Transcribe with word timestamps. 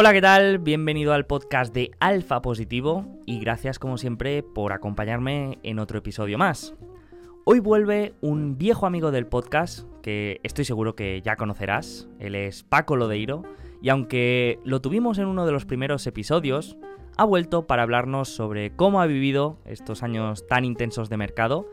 Hola, 0.00 0.12
¿qué 0.12 0.20
tal? 0.20 0.60
Bienvenido 0.60 1.12
al 1.12 1.26
podcast 1.26 1.74
de 1.74 1.90
Alfa 1.98 2.40
Positivo 2.40 3.04
y 3.26 3.40
gracias 3.40 3.80
como 3.80 3.98
siempre 3.98 4.44
por 4.44 4.72
acompañarme 4.72 5.58
en 5.64 5.80
otro 5.80 5.98
episodio 5.98 6.38
más. 6.38 6.72
Hoy 7.44 7.58
vuelve 7.58 8.14
un 8.20 8.58
viejo 8.58 8.86
amigo 8.86 9.10
del 9.10 9.26
podcast 9.26 9.88
que 10.00 10.38
estoy 10.44 10.64
seguro 10.64 10.94
que 10.94 11.20
ya 11.20 11.34
conocerás. 11.34 12.08
Él 12.20 12.36
es 12.36 12.62
Paco 12.62 12.94
Lodeiro 12.94 13.42
y 13.82 13.88
aunque 13.88 14.60
lo 14.62 14.80
tuvimos 14.80 15.18
en 15.18 15.26
uno 15.26 15.44
de 15.44 15.50
los 15.50 15.64
primeros 15.64 16.06
episodios, 16.06 16.78
ha 17.16 17.24
vuelto 17.24 17.66
para 17.66 17.82
hablarnos 17.82 18.28
sobre 18.28 18.70
cómo 18.76 19.00
ha 19.00 19.06
vivido 19.06 19.58
estos 19.64 20.04
años 20.04 20.46
tan 20.46 20.64
intensos 20.64 21.08
de 21.08 21.16
mercado 21.16 21.66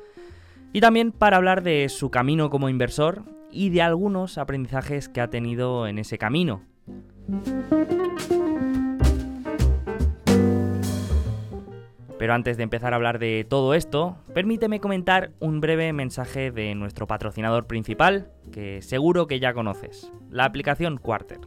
y 0.74 0.82
también 0.82 1.12
para 1.12 1.38
hablar 1.38 1.62
de 1.62 1.90
su 1.90 2.10
camino 2.10 2.50
como 2.50 2.70
inversor 2.70 3.22
y 3.52 3.70
de 3.70 3.84
algunos 3.84 4.40
aprendizajes 4.40 5.10
que 5.10 5.22
ha 5.22 5.30
tenido 5.30 5.86
en 5.86 6.00
ese 6.00 6.18
camino. 6.18 6.64
Pero 12.26 12.34
antes 12.34 12.58
de 12.58 12.64
empezar 12.64 12.92
a 12.92 12.96
hablar 12.96 13.20
de 13.20 13.46
todo 13.48 13.76
esto, 13.76 14.18
permíteme 14.34 14.80
comentar 14.80 15.30
un 15.40 15.62
breve 15.62 15.94
mensaje 15.94 16.50
de 16.50 16.74
nuestro 16.74 17.06
patrocinador 17.06 17.68
principal, 17.68 18.32
que 18.52 18.82
seguro 18.82 19.28
que 19.28 19.40
ya 19.40 19.54
conoces, 19.54 20.12
la 20.32 20.46
aplicación 20.46 20.98
Quarter. 20.98 21.42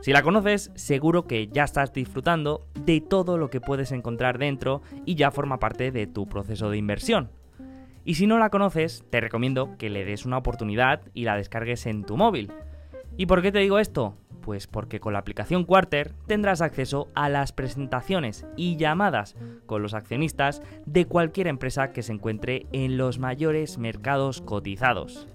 Si 0.00 0.14
la 0.14 0.22
conoces, 0.22 0.70
seguro 0.76 1.26
que 1.26 1.48
ya 1.48 1.64
estás 1.64 1.92
disfrutando 1.92 2.66
de 2.86 3.02
todo 3.02 3.36
lo 3.36 3.50
que 3.50 3.60
puedes 3.60 3.92
encontrar 3.92 4.38
dentro 4.38 4.80
y 5.04 5.14
ya 5.14 5.30
forma 5.30 5.58
parte 5.58 5.90
de 5.90 6.06
tu 6.06 6.26
proceso 6.26 6.70
de 6.70 6.78
inversión. 6.78 7.30
Y 8.02 8.14
si 8.14 8.26
no 8.26 8.38
la 8.38 8.48
conoces, 8.48 9.04
te 9.10 9.20
recomiendo 9.20 9.76
que 9.76 9.90
le 9.90 10.06
des 10.06 10.24
una 10.24 10.38
oportunidad 10.38 11.02
y 11.12 11.24
la 11.24 11.36
descargues 11.36 11.84
en 11.84 12.04
tu 12.04 12.16
móvil. 12.16 12.50
¿Y 13.18 13.26
por 13.26 13.42
qué 13.42 13.52
te 13.52 13.58
digo 13.58 13.78
esto? 13.78 14.16
Pues 14.42 14.66
porque 14.66 15.00
con 15.00 15.12
la 15.12 15.20
aplicación 15.20 15.64
Quarter 15.64 16.12
tendrás 16.26 16.60
acceso 16.60 17.08
a 17.14 17.28
las 17.28 17.52
presentaciones 17.52 18.44
y 18.56 18.76
llamadas 18.76 19.36
con 19.66 19.82
los 19.82 19.94
accionistas 19.94 20.62
de 20.84 21.06
cualquier 21.06 21.46
empresa 21.46 21.92
que 21.92 22.02
se 22.02 22.12
encuentre 22.12 22.66
en 22.72 22.98
los 22.98 23.18
mayores 23.18 23.78
mercados 23.78 24.42
cotizados. 24.42 25.28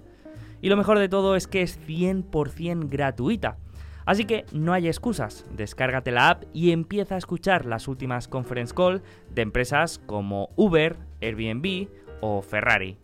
Y 0.60 0.68
lo 0.68 0.76
mejor 0.76 0.98
de 0.98 1.08
todo 1.08 1.36
es 1.36 1.46
que 1.46 1.62
es 1.62 1.80
100% 1.80 2.88
gratuita. 2.88 3.56
Así 4.04 4.24
que 4.24 4.46
no 4.52 4.72
hay 4.72 4.88
excusas, 4.88 5.44
descárgate 5.54 6.10
la 6.10 6.30
app 6.30 6.44
y 6.54 6.72
empieza 6.72 7.14
a 7.14 7.18
escuchar 7.18 7.66
las 7.66 7.88
últimas 7.88 8.26
conference 8.26 8.74
call 8.74 9.02
de 9.34 9.42
empresas 9.42 10.00
como 10.06 10.48
Uber, 10.56 10.96
Airbnb 11.20 11.88
o 12.22 12.40
Ferrari. 12.40 12.96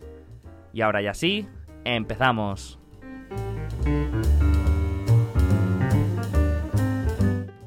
Y 0.73 0.81
ahora 0.81 1.01
ya 1.01 1.13
sí, 1.13 1.47
empezamos. 1.83 2.79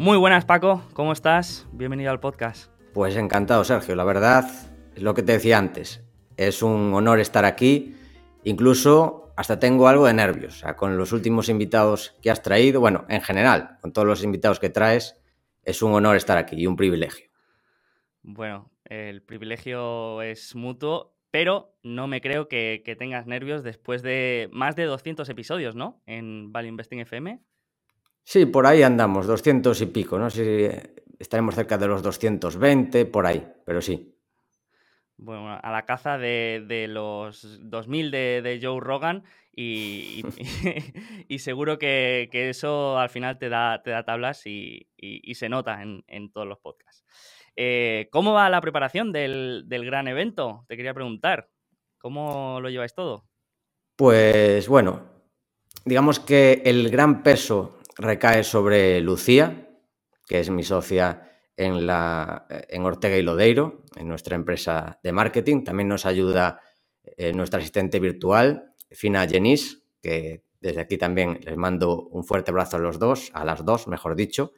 Muy 0.01 0.17
buenas, 0.17 0.45
Paco. 0.45 0.85
¿Cómo 0.93 1.13
estás? 1.13 1.67
Bienvenido 1.73 2.13
al 2.13 2.21
podcast. 2.21 2.71
Pues 2.95 3.17
encantado, 3.17 3.65
Sergio. 3.65 3.97
La 3.97 4.05
verdad, 4.05 4.49
es 4.95 5.03
lo 5.03 5.13
que 5.13 5.25
te 5.25 5.33
decía 5.33 5.59
antes. 5.59 6.05
Es 6.37 6.63
un 6.63 6.95
honor 6.95 7.19
estar 7.19 7.45
aquí. 7.45 7.97
Incluso 8.45 9.33
hasta 9.37 9.59
tengo 9.59 9.89
algo 9.89 10.07
de 10.07 10.15
nervios. 10.15 10.55
O 10.55 10.59
sea, 10.61 10.77
con 10.77 10.97
los 10.97 11.11
últimos 11.11 11.49
invitados 11.49 12.17
que 12.23 12.31
has 12.31 12.45
traído, 12.45 12.79
bueno, 12.81 13.07
en 13.09 13.23
general, 13.23 13.79
con 13.81 13.93
todos 13.93 14.07
los 14.07 14.23
invitados 14.23 14.61
que 14.61 14.71
traes, 14.71 15.21
es 15.65 15.83
un 15.83 15.93
honor 15.93 16.15
estar 16.15 16.39
aquí 16.39 16.55
y 16.55 16.69
un 16.69 16.77
privilegio. 16.77 17.27
Bueno, 18.23 18.71
el 18.85 19.21
privilegio 19.23 20.23
es 20.23 20.55
mutuo, 20.55 21.17
pero 21.33 21.77
no 21.83 22.07
me 22.07 22.21
creo 22.21 22.47
que, 22.47 22.83
que 22.85 22.95
tengas 22.95 23.27
nervios 23.27 23.65
después 23.65 24.03
de 24.03 24.49
más 24.53 24.77
de 24.77 24.85
200 24.85 25.29
episodios, 25.29 25.75
¿no? 25.75 26.01
En 26.07 26.53
Value 26.53 26.69
Investing 26.69 27.01
FM. 27.01 27.41
Sí, 28.29 28.45
por 28.45 28.67
ahí 28.67 28.83
andamos, 28.83 29.27
200 29.27 29.81
y 29.81 29.87
pico, 29.87 30.19
no 30.19 30.29
sé 30.29 30.45
si 30.45 31.01
estaremos 31.19 31.55
cerca 31.55 31.79
de 31.79 31.87
los 31.87 32.03
220, 32.03 33.07
por 33.07 33.25
ahí, 33.25 33.43
pero 33.65 33.81
sí. 33.81 34.15
Bueno, 35.17 35.59
a 35.59 35.73
la 35.73 35.87
caza 35.87 36.19
de, 36.19 36.87
los 36.91 37.59
2000 37.71 38.11
de, 38.11 38.61
Joe 38.63 38.81
Rogan 38.81 39.25
y, 39.51 40.23
y, 41.27 41.39
seguro 41.39 41.79
que, 41.79 42.29
eso 42.31 42.99
al 42.99 43.09
final 43.09 43.39
te 43.39 43.49
da, 43.49 43.83
te 43.83 43.93
da 43.93 44.05
tablas 44.05 44.43
y, 44.45 44.87
se 45.33 45.49
nota 45.49 45.81
en, 45.81 46.31
todos 46.31 46.47
los 46.47 46.59
podcasts. 46.59 47.07
Eh, 47.57 48.11
¿Cómo 48.13 48.35
va 48.35 48.51
la 48.51 48.61
preparación 48.61 49.11
del, 49.11 49.65
del 49.69 49.87
gran 49.87 50.07
evento? 50.07 50.67
Te 50.69 50.77
quería 50.77 50.93
preguntar. 50.93 51.49
¿Cómo 51.97 52.61
lo 52.61 52.69
lleváis 52.69 52.93
todo? 52.93 53.25
Pues 53.97 54.69
bueno, 54.69 55.01
digamos 55.87 56.21
que 56.21 56.61
el 56.67 56.91
gran 56.91 57.23
peso 57.23 57.78
recae 57.99 58.45
sobre 58.45 59.01
Lucía, 59.01 59.69
que 60.27 60.41
es 60.41 60.51
mi 60.51 60.63
socia 60.63 61.31
en, 61.57 61.87
la, 61.87 62.47
en 62.49 62.85
Ortega 62.85 63.17
y 63.17 63.23
Lodeiro, 63.23 63.85
en 63.97 64.09
nuestra 64.09 64.37
empresa 64.37 65.01
de 65.03 65.13
marketing. 65.13 65.65
También 65.65 65.89
nos 65.89 66.07
ayuda 66.07 66.61
eh, 67.03 67.33
nuestra 67.33 67.59
asistente 67.59 67.99
virtual, 67.99 68.75
Fina 68.91 69.27
Jenis, 69.27 69.83
que 70.01 70.45
desde 70.61 70.81
aquí 70.81 70.97
también 70.99 71.41
les 71.43 71.57
mando 71.57 72.09
un 72.09 72.25
fuerte 72.25 72.51
abrazo 72.51 72.77
a 72.77 72.81
los 72.81 72.99
dos, 72.99 73.31
a 73.35 73.45
las 73.45 73.65
dos, 73.65 73.89
mejor 73.89 74.15
dicho. 74.17 74.53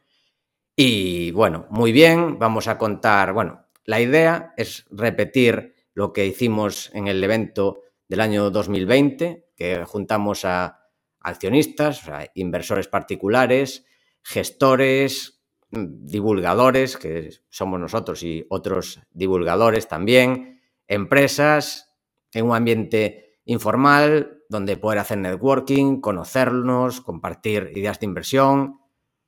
Y 0.76 1.30
bueno, 1.32 1.66
muy 1.70 1.92
bien, 1.92 2.38
vamos 2.38 2.68
a 2.68 2.78
contar, 2.78 3.32
bueno, 3.32 3.66
la 3.84 4.00
idea 4.00 4.54
es 4.56 4.86
repetir 4.90 5.74
lo 5.94 6.12
que 6.12 6.26
hicimos 6.26 6.90
en 6.94 7.08
el 7.08 7.22
evento 7.22 7.80
del 8.08 8.20
año 8.20 8.50
2020, 8.50 9.50
que 9.56 9.84
juntamos 9.84 10.44
a 10.44 10.79
accionistas, 11.20 12.02
inversores 12.34 12.88
particulares, 12.88 13.84
gestores, 14.22 15.40
mm, 15.70 16.06
divulgadores, 16.06 16.96
que 16.96 17.30
somos 17.48 17.80
nosotros 17.80 18.22
y 18.22 18.46
otros 18.48 19.00
divulgadores 19.10 19.88
también, 19.88 20.60
empresas, 20.88 21.90
en 22.32 22.46
un 22.46 22.54
ambiente 22.54 23.38
informal 23.44 24.44
donde 24.48 24.76
poder 24.76 24.98
hacer 24.98 25.18
networking, 25.18 26.00
conocernos, 26.00 27.00
compartir 27.00 27.72
ideas 27.74 28.00
de 28.00 28.06
inversión, 28.06 28.80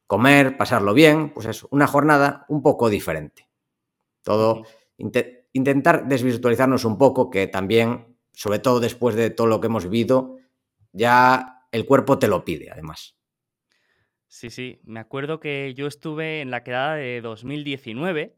comer, 0.06 0.56
pasarlo 0.56 0.94
bien, 0.94 1.32
pues 1.32 1.47
es 1.47 1.64
una 1.70 1.86
jornada 1.86 2.44
un 2.48 2.62
poco 2.62 2.91
diferente. 2.91 3.48
Todo, 4.22 4.64
intentar 4.97 6.06
desvirtualizarnos 6.06 6.84
un 6.84 6.98
poco, 6.98 7.31
que 7.31 7.47
también, 7.47 8.16
sobre 8.32 8.58
todo 8.58 8.78
después 8.78 9.14
de 9.14 9.31
todo 9.31 9.47
lo 9.47 9.60
que 9.60 9.66
hemos 9.66 9.84
vivido, 9.84 10.36
ya 10.92 11.62
el 11.72 11.84
cuerpo 11.84 12.19
te 12.19 12.28
lo 12.28 12.44
pide, 12.44 12.71
además. 12.71 13.16
Sí, 14.28 14.50
sí. 14.50 14.81
Me 14.84 15.00
acuerdo 15.00 15.41
que 15.41 15.75
yo 15.75 15.87
estuve 15.87 16.41
en 16.41 16.50
la 16.50 16.62
quedada 16.62 16.94
de 16.94 17.21
2019, 17.21 18.37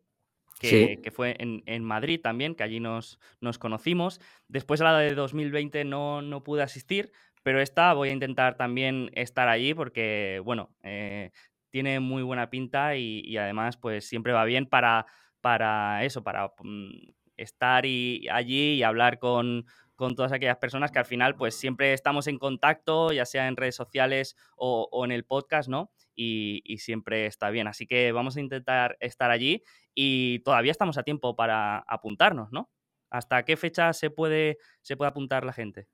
que, 0.58 1.00
que 1.02 1.10
fue 1.10 1.36
en, 1.38 1.84
Madrid 1.84 2.20
también, 2.20 2.54
que 2.54 2.62
allí 2.62 2.80
nos, 2.80 3.20
nos 3.40 3.58
conocimos. 3.58 4.20
Después 4.48 4.80
a 4.80 4.84
la 4.84 4.98
de 4.98 5.14
2020 5.14 5.84
no, 5.84 6.22
no 6.22 6.42
pude 6.42 6.62
asistir, 6.62 7.12
pero 7.44 7.60
esta 7.60 7.92
voy 7.92 8.08
a 8.08 8.12
intentar 8.12 8.56
también 8.56 9.10
estar 9.14 9.48
allí 9.48 9.74
porque, 9.74 10.40
bueno, 10.44 10.74
eh, 10.82 11.30
tiene 11.70 12.00
muy 12.00 12.22
buena 12.22 12.50
pinta 12.50 12.96
y, 12.96 13.36
además 13.36 13.76
pues 13.76 14.08
siempre 14.08 14.32
va 14.32 14.44
bien 14.44 14.66
para, 14.66 15.06
para 15.40 16.04
eso, 16.04 16.22
para 16.22 16.52
mm, 16.62 17.10
estar 17.36 17.84
y, 17.84 18.26
allí 18.30 18.74
y 18.74 18.82
hablar 18.82 19.18
con, 19.18 19.66
con 19.94 20.14
todas 20.14 20.32
aquellas 20.32 20.56
personas 20.56 20.90
que 20.90 20.98
al 20.98 21.04
final 21.04 21.36
pues 21.36 21.54
siempre 21.54 21.92
estamos 21.92 22.26
en 22.26 22.38
contacto, 22.38 23.12
ya 23.12 23.24
sea 23.26 23.48
en 23.48 23.56
redes 23.56 23.76
sociales 23.76 24.36
o, 24.56 25.04
en 25.04 25.12
el 25.12 25.24
podcast, 25.24 25.68
¿no? 25.68 25.90
Y, 26.14 26.62
siempre 26.78 27.26
está 27.26 27.50
bien. 27.50 27.66
Así 27.66 27.86
que 27.86 28.12
vamos 28.12 28.36
a 28.36 28.40
intentar 28.40 28.96
estar 29.00 29.30
allí 29.30 29.62
y 29.94 30.40
todavía 30.40 30.72
estamos 30.72 30.98
a 30.98 31.02
tiempo 31.02 31.36
para 31.36 31.78
apuntarnos, 31.78 32.52
¿no? 32.52 32.70
¿Hasta 33.10 33.44
qué 33.44 33.56
fecha 33.56 33.92
se 33.92 34.10
puede, 34.10 34.58
se 34.82 34.96
puede 34.96 35.10
apuntar 35.10 35.44
la 35.44 35.52
gente? 35.52 35.86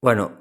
Bueno, 0.00 0.32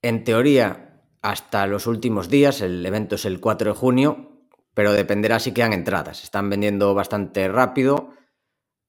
en 0.00 0.24
teoría 0.24 1.02
hasta 1.22 1.66
los 1.66 1.86
últimos 1.86 2.28
días, 2.28 2.60
el 2.60 2.84
evento 2.84 3.16
es 3.16 3.24
el 3.24 3.40
4 3.40 3.72
de 3.72 3.78
junio, 3.78 4.32
pero 4.74 4.92
dependerá 4.92 5.38
si 5.38 5.52
quedan 5.52 5.72
entradas. 5.72 6.24
Están 6.24 6.48
vendiendo 6.50 6.94
bastante 6.94 7.48
rápido. 7.48 8.10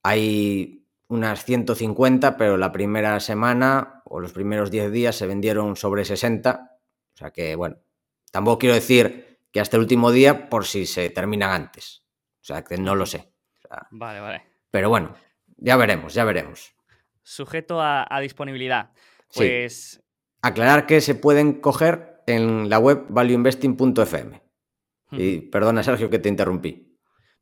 Hay 0.02 0.83
unas 1.08 1.46
150, 1.46 2.38
pero 2.38 2.58
la 2.58 2.72
primera 2.72 3.20
semana 3.20 4.02
o 4.06 4.20
los 4.20 4.34
primeros 4.34 4.72
10 4.72 4.92
días 4.92 5.16
se 5.16 5.28
vendieron 5.28 5.76
sobre 5.76 6.06
60. 6.06 6.80
O 7.14 7.18
sea 7.18 7.32
que, 7.32 7.56
bueno, 7.56 7.78
tampoco 8.32 8.60
quiero 8.60 8.76
decir 8.76 9.40
que 9.52 9.60
hasta 9.60 9.78
el 9.78 9.82
último 9.82 10.12
día 10.12 10.50
por 10.50 10.66
si 10.66 10.86
se 10.86 11.10
terminan 11.10 11.52
antes. 11.52 12.04
O 12.42 12.46
sea 12.46 12.64
que 12.64 12.78
no 12.78 12.96
lo 12.96 13.06
sé. 13.06 13.32
vale, 13.92 14.20
vale. 14.20 14.44
Pero 14.72 14.90
bueno, 14.90 15.16
ya 15.58 15.78
veremos, 15.78 16.14
ya 16.14 16.26
veremos. 16.26 16.76
Sujeto 17.22 17.80
a, 17.82 18.08
disponibilidad. 18.22 18.92
Pues. 19.34 20.04
Aclarar 20.42 20.86
que 20.86 21.00
se 21.00 21.16
pueden 21.16 21.62
coger 21.62 22.22
en 22.28 22.70
la 22.70 22.80
web 22.80 23.06
valueinvesting.fm. 23.10 24.42
Y 25.12 25.42
perdona, 25.42 25.84
Sergio, 25.84 26.10
que 26.10 26.20
te 26.20 26.28
interrumpí. 26.28 26.93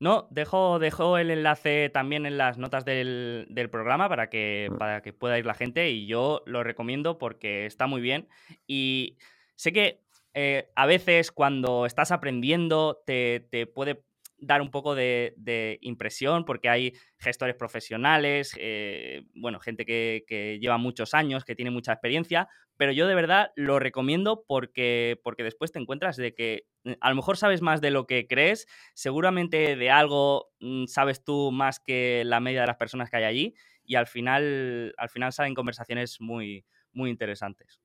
No, 0.02 0.28
dejo, 0.32 0.80
dejo 0.80 1.20
el 1.20 1.30
enlace 1.30 1.92
también 1.94 2.26
en 2.26 2.36
las 2.36 2.58
notas 2.58 2.86
del, 2.86 3.46
programa 3.72 4.10
para 4.10 4.32
que, 4.32 4.68
mm. 4.72 4.78
para 4.80 5.04
que 5.04 5.14
pueda 5.14 5.38
ir 5.38 5.46
la 5.46 5.54
gente 5.54 5.92
y 5.92 6.08
yo 6.08 6.42
lo 6.48 6.64
recomiendo 6.64 7.20
porque 7.20 7.68
está 7.68 7.86
muy 7.86 8.02
bien. 8.02 8.28
Y 8.66 9.20
sé 9.54 9.72
que 9.72 10.02
eh, 10.34 10.72
a 10.76 10.88
veces 10.88 11.32
cuando 11.32 11.86
estás 11.86 12.12
aprendiendo 12.12 13.04
te, 13.06 13.48
puede 13.76 14.04
dar 14.40 14.64
un 14.64 14.72
poco 14.72 14.96
de, 14.96 15.78
impresión 15.82 16.46
porque 16.46 16.68
hay 16.68 16.94
gestores 17.20 17.56
profesionales, 17.56 18.56
eh, 18.58 19.28
bueno, 19.36 19.60
gente 19.60 19.86
que, 19.86 20.24
que, 20.28 20.58
lleva 20.60 20.80
muchos 20.80 21.14
años, 21.14 21.46
que 21.46 21.56
tiene 21.56 21.70
mucha 21.70 21.94
experiencia, 21.94 22.50
pero 22.82 22.94
yo 22.94 23.06
de 23.06 23.14
verdad 23.14 23.52
lo 23.56 23.78
recomiendo 23.78 24.44
porque, 24.48 25.22
porque 25.24 25.44
después 25.44 25.72
te 25.72 25.78
encuentras 25.78 26.18
de 26.18 26.34
que 26.34 26.66
mm, 26.84 26.94
a 27.00 27.12
lo 27.12 27.16
mejor 27.16 27.38
sabes 27.38 27.62
más 27.62 27.80
de 27.80 27.92
lo 27.92 28.08
que 28.08 28.26
crees, 28.26 28.66
seguramente 28.96 29.76
de 29.76 29.92
algo 29.92 30.50
mm, 30.62 30.86
sabes 30.88 31.24
tú 31.24 31.52
más 31.52 31.80
que 31.80 32.24
la 32.26 32.40
media 32.40 32.62
de 32.62 32.66
las 32.66 32.78
personas 32.78 33.12
que 33.12 33.18
hay 33.18 33.26
allí 33.26 33.56
y 33.86 33.94
al 33.94 34.08
final, 34.08 34.96
al 34.98 35.10
final 35.10 35.32
salen 35.32 35.54
conversaciones 35.54 36.20
muy, 36.22 36.66
muy 36.92 37.12
interesantes. 37.12 37.80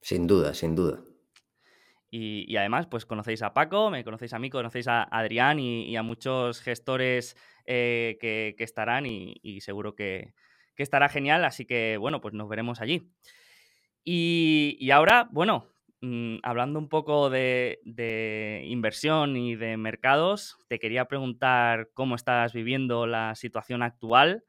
Sin 0.00 0.26
duda, 0.26 0.54
sin 0.54 0.74
duda. 0.74 1.02
Y, 2.08 2.56
además, 2.56 2.86
pues 2.86 3.04
conocéis 3.04 3.42
a 3.42 3.52
Paco, 3.52 3.90
me 3.90 4.04
conocéis 4.04 4.32
a 4.32 4.38
mí, 4.38 4.48
conocéis 4.48 4.88
a 4.88 5.02
Adrián 5.02 5.60
y, 5.60 5.94
a 5.96 6.02
muchos 6.02 6.62
gestores 6.62 7.36
eh, 7.66 8.16
que, 8.22 8.54
estarán 8.58 9.04
y, 9.04 9.60
seguro 9.60 9.94
que, 9.94 10.32
que 10.74 10.82
estará 10.82 11.10
genial. 11.10 11.44
Así 11.44 11.66
que, 11.66 11.98
bueno, 11.98 12.22
pues 12.22 12.32
nos 12.32 12.48
veremos 12.48 12.80
allí. 12.80 13.10
Y, 14.04 14.90
ahora, 14.90 15.28
bueno, 15.32 15.66
mm, 16.02 16.36
hablando 16.42 16.78
un 16.78 16.88
poco 16.88 17.30
de, 17.30 17.80
inversión 18.66 19.36
y 19.36 19.56
de 19.56 19.76
mercados, 19.76 20.58
te 20.68 20.78
quería 20.78 21.06
preguntar 21.06 21.90
cómo 21.94 22.14
estás 22.14 22.52
viviendo 22.52 23.06
la 23.06 23.34
situación 23.34 23.82
actual. 23.82 24.44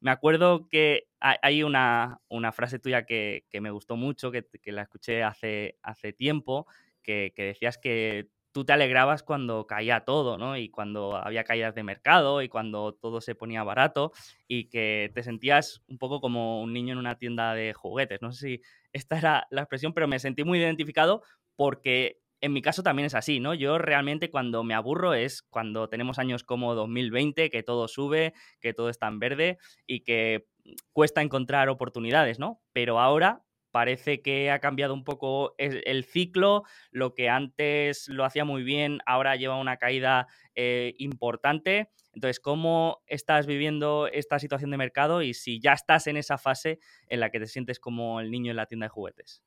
Me 0.00 0.10
acuerdo 0.10 0.68
que 0.68 1.08
hay 1.20 1.62
una, 1.62 2.20
frase 2.52 2.78
tuya 2.80 3.06
que, 3.06 3.44
me 3.60 3.70
gustó 3.70 3.96
mucho, 3.96 4.32
que, 4.32 4.44
la 4.66 4.82
escuché 4.82 5.22
hace, 5.22 5.78
hace 5.82 6.12
tiempo, 6.12 6.66
que, 7.02 7.32
decías 7.36 7.78
que 7.78 8.28
tú 8.56 8.64
te 8.64 8.72
alegrabas 8.72 9.22
cuando 9.22 9.66
caía 9.66 10.00
todo, 10.06 10.38
¿no? 10.38 10.56
Y 10.56 10.70
cuando 10.70 11.14
había 11.14 11.44
caídas 11.44 11.74
de 11.74 11.82
mercado 11.82 12.40
y 12.40 12.48
cuando 12.48 12.94
todo 12.94 13.20
se 13.20 13.34
ponía 13.34 13.62
barato 13.64 14.12
y 14.48 14.70
que 14.70 15.10
te 15.14 15.22
sentías 15.22 15.82
un 15.88 15.98
poco 15.98 16.22
como 16.22 16.62
un 16.62 16.72
niño 16.72 16.94
en 16.94 16.98
una 16.98 17.18
tienda 17.18 17.52
de 17.52 17.74
juguetes. 17.74 18.22
No 18.22 18.32
sé 18.32 18.46
si 18.46 18.62
esta 18.94 19.18
era 19.18 19.46
la 19.50 19.60
expresión, 19.60 19.92
pero 19.92 20.08
me 20.08 20.18
sentí 20.18 20.42
muy 20.42 20.58
identificado 20.58 21.22
porque 21.54 22.16
en 22.40 22.54
mi 22.54 22.62
caso 22.62 22.82
también 22.82 23.04
es 23.04 23.14
así, 23.14 23.40
¿no? 23.40 23.52
Yo 23.52 23.76
realmente 23.76 24.30
cuando 24.30 24.64
me 24.64 24.72
aburro 24.72 25.12
es 25.12 25.42
cuando 25.42 25.90
tenemos 25.90 26.18
años 26.18 26.42
como 26.42 26.74
2020, 26.74 27.50
que 27.50 27.62
todo 27.62 27.88
sube, 27.88 28.32
que 28.62 28.72
todo 28.72 28.88
está 28.88 29.06
en 29.08 29.18
verde 29.18 29.58
y 29.86 30.00
que 30.00 30.46
cuesta 30.94 31.20
encontrar 31.20 31.68
oportunidades, 31.68 32.38
¿no? 32.38 32.62
Pero 32.72 33.00
ahora 33.00 33.42
parece 33.76 34.22
que 34.22 34.50
ha 34.50 34.58
cambiado 34.58 34.94
un 34.94 35.04
poco 35.04 35.54
el, 35.58 36.02
ciclo, 36.06 36.62
lo 36.92 37.12
que 37.12 37.28
antes 37.28 38.08
lo 38.08 38.24
hacía 38.24 38.46
muy 38.46 38.62
bien, 38.62 39.00
ahora 39.04 39.36
lleva 39.36 39.60
una 39.60 39.76
caída 39.76 40.28
eh, 40.54 40.94
importante. 40.96 41.90
Entonces, 42.14 42.40
¿cómo 42.40 43.02
estás 43.06 43.46
viviendo 43.46 44.08
esta 44.10 44.38
situación 44.38 44.70
de 44.70 44.78
mercado 44.78 45.20
y 45.20 45.34
si 45.34 45.60
ya 45.60 45.74
estás 45.74 46.06
en 46.06 46.16
esa 46.16 46.38
fase 46.38 46.78
en 47.08 47.20
la 47.20 47.28
que 47.28 47.38
te 47.38 47.46
sientes 47.46 47.78
como 47.78 48.18
el 48.18 48.30
niño 48.30 48.50
en 48.50 48.56
la 48.56 48.64
tienda 48.64 48.86
de 48.86 48.88
juguetes? 48.88 49.42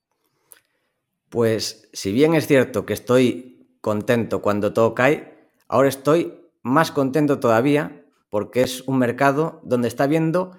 Pues 1.29 1.89
si 1.91 2.11
bien 2.11 2.35
es 2.35 2.45
cierto 2.45 2.85
que 2.85 2.93
estoy 2.93 3.79
contento 3.81 4.43
cuando 4.43 4.73
todo 4.73 4.93
cae, 4.93 5.49
ahora 5.67 5.89
estoy 5.89 6.35
más 6.61 6.91
contento 6.91 7.39
todavía 7.39 8.05
porque 8.29 8.61
es 8.61 8.81
un 8.81 8.99
mercado 8.99 9.59
donde 9.63 9.87
está 9.87 10.05
viendo 10.05 10.55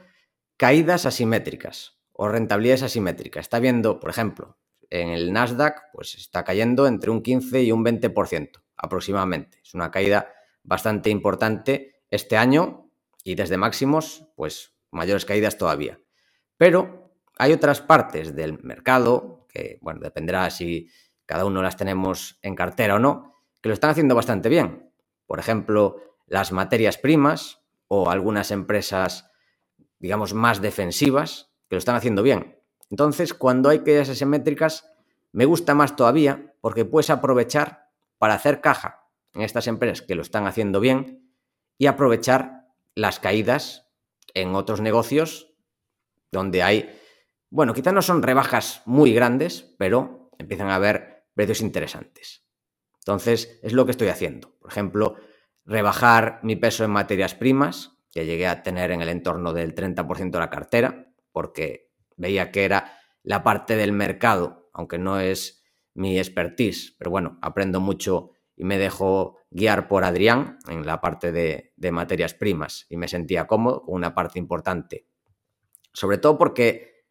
caídas 0.57 1.07
asimétricas 1.07 2.00
o 2.23 2.29
rentabilidades 2.29 2.83
asimétricas. 2.83 3.47
Está 3.47 3.61
viendo, 3.61 3.99
por 3.99 4.11
ejemplo, 4.11 4.59
en 4.91 5.09
el 5.09 5.33
Nasdaq, 5.33 5.85
pues 5.91 6.17
está 6.17 6.45
cayendo 6.45 6.87
entre 6.87 7.11
un 7.11 7.23
15 7.23 7.63
y 7.63 7.73
un 7.73 7.83
20% 7.83 8.63
aproximadamente. 8.77 9.59
Es 9.65 9.73
una 9.73 9.91
caída 9.91 10.31
bastante 10.63 11.09
importante 11.09 12.03
este 12.11 12.37
año 12.37 12.91
y 13.25 13.37
desde 13.37 13.57
máximos, 13.57 14.29
pues 14.37 14.75
mayores 14.91 15.25
caídas 15.25 15.57
todavía. 15.57 15.99
Pero 16.59 17.11
hay 17.39 17.55
otras 17.55 17.81
partes 17.81 18.37
del 18.37 18.63
mercado, 18.63 19.47
que 19.49 19.79
bueno, 19.81 20.01
dependerá 20.01 20.51
si 20.51 20.91
cada 21.25 21.47
uno 21.47 21.63
las 21.63 21.79
tenemos 21.79 22.39
en 22.43 22.55
cartera 22.55 22.97
o 22.97 22.99
no, 22.99 23.35
que 23.63 23.71
lo 23.71 23.73
están 23.73 23.93
haciendo 23.93 24.15
bastante 24.15 24.51
bien. 24.51 24.93
Por 25.25 25.39
ejemplo, 25.39 25.97
las 26.27 26.53
materias 26.53 26.99
primas 26.99 27.63
o 27.89 28.11
algunas 28.11 28.51
empresas, 28.51 29.31
digamos, 29.99 30.35
más 30.35 30.61
defensivas, 30.61 31.50
que 31.71 31.77
lo 31.77 31.79
están 31.79 31.95
haciendo 31.95 32.25
bien. 32.25 32.59
Entonces, 32.91 33.33
cuando 33.33 33.69
hay 33.69 33.79
caídas 33.79 34.09
asimétricas, 34.09 34.91
me 35.31 35.45
gusta 35.45 35.77
más 35.77 35.95
todavía 35.95 36.53
porque 36.61 36.85
puedes 36.85 37.11
aprovechar 37.11 37.89
para 38.19 38.35
hacer 38.35 38.61
caja 38.61 39.07
en 39.35 39.43
estas 39.43 39.69
empresas 39.69 40.03
que 40.03 40.17
lo 40.17 40.23
están 40.23 40.49
haciendo 40.49 40.81
bien 40.81 41.33
y 41.79 41.87
aprovechar 41.87 42.67
las 42.97 43.21
caídas 43.21 43.89
en 44.35 44.57
otros 44.57 44.81
negocios 44.81 45.55
donde 46.33 46.65
hay, 46.65 46.99
bueno, 47.51 47.73
quizás 47.73 47.95
no 47.95 48.03
son 48.03 48.25
rebajas 48.25 48.83
muy 48.85 49.15
grandes, 49.15 49.73
pero 49.79 50.33
empiezan 50.39 50.71
a 50.71 50.75
haber 50.75 51.29
precios 51.35 51.61
interesantes. 51.61 52.45
Entonces, 52.99 53.61
es 53.63 53.73
lo 53.73 53.85
que 53.85 53.93
estoy 53.93 54.09
haciendo. 54.09 54.57
Por 54.59 54.73
ejemplo, 54.73 55.15
rebajar 55.65 56.41
mi 56.43 56.57
peso 56.57 56.83
en 56.83 56.91
materias 56.91 57.37
primas, 57.37 57.97
que 58.11 58.27
llegué 58.27 58.49
a 58.49 58.65
tener 58.65 58.91
en 58.91 59.03
el 59.03 59.09
entorno 59.09 59.53
del 59.53 59.73
30% 59.77 60.31
de 60.33 60.39
la 60.39 60.51
cartera, 60.51 61.10
porque 61.33 61.91
veía 62.17 62.51
que 62.51 62.65
era 62.65 62.99
la 63.23 63.43
parte 63.43 63.77
del 63.77 63.93
mercado, 63.93 64.71
aunque 64.73 64.99
no 64.99 65.21
es 65.21 65.65
mi 65.95 66.19
expertise, 66.19 66.95
pero 66.99 67.11
bueno, 67.11 67.39
aprendo 67.43 67.81
mucho 67.81 68.31
y 68.57 68.65
me 68.65 68.79
dejo 68.79 69.39
guiar 69.51 69.89
por 69.89 70.05
Adrián 70.05 70.59
en 70.69 70.87
la 70.87 71.01
parte 71.01 71.33
de, 71.33 71.73
materias 71.91 72.35
primas 72.35 72.87
y 72.89 72.97
me 72.97 73.09
sentía 73.09 73.47
cómodo 73.47 73.83
con 73.83 73.95
una 73.95 74.15
parte 74.15 74.39
importante. 74.39 75.07
Sobre 75.93 76.19
todo 76.19 76.39
porque 76.39 77.07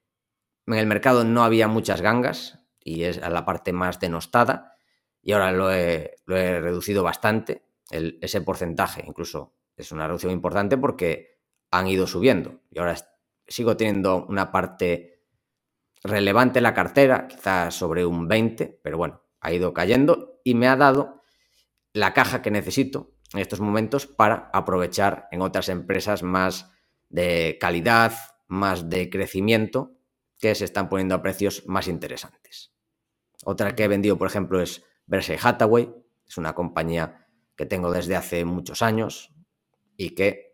en 0.68 0.76
el 0.76 0.86
mercado 0.86 1.24
no 1.24 1.44
había 1.44 1.68
muchas 1.68 2.02
gangas 2.02 2.60
y 2.80 3.04
es 3.04 3.18
la 3.18 3.46
parte 3.46 3.74
más 3.74 4.00
denostada 4.00 4.74
y 5.22 5.34
ahora 5.34 5.52
lo 5.52 5.72
he, 5.72 6.16
reducido 6.28 7.04
bastante, 7.04 7.66
ese 7.90 8.42
porcentaje 8.42 9.04
incluso 9.06 9.56
es 9.76 9.92
una 9.92 10.06
reducción 10.06 10.32
importante 10.32 10.78
porque 10.78 11.40
han 11.72 11.88
ido 11.88 12.08
subiendo 12.08 12.62
y 12.70 12.80
ahora 12.80 12.96
sigo 13.50 13.76
teniendo 13.76 14.26
una 14.28 14.52
parte 14.52 15.26
relevante 16.04 16.60
en 16.60 16.64
la 16.64 16.74
cartera, 16.74 17.28
quizás 17.28 17.76
sobre 17.76 18.06
un 18.06 18.28
20, 18.28 18.80
pero 18.82 18.98
bueno, 18.98 19.24
ha 19.42 19.52
ido 19.52 19.74
cayendo 19.74 20.40
y 20.44 20.56
me 20.56 20.68
ha 20.68 20.76
dado 20.76 21.22
la 21.94 22.14
caja 22.14 22.42
que 22.42 22.52
necesito 22.52 23.16
en 23.34 23.40
estos 23.40 23.60
momentos 23.60 24.08
para 24.08 24.50
aprovechar 24.54 25.28
en 25.32 25.42
otras 25.42 25.70
empresas 25.70 26.24
más 26.24 26.72
de 27.10 27.58
calidad, 27.60 28.14
más 28.48 28.90
de 28.90 29.10
crecimiento, 29.10 29.96
que 30.38 30.56
se 30.56 30.66
están 30.66 30.90
poniendo 30.90 31.16
a 31.16 31.22
precios 31.22 31.64
más 31.68 31.88
interesantes. 31.88 32.74
Otra 33.44 33.76
que 33.76 33.84
he 33.84 33.88
vendido, 33.88 34.18
por 34.18 34.28
ejemplo, 34.28 34.62
es 34.62 34.84
Berkshire 35.06 35.40
Hathaway, 35.42 35.94
es 36.28 36.38
una 36.38 36.54
compañía 36.54 37.28
que 37.56 37.66
tengo 37.66 37.92
desde 37.92 38.16
hace 38.16 38.46
muchos 38.46 38.82
años 38.82 39.34
y 39.98 40.12
que 40.12 40.49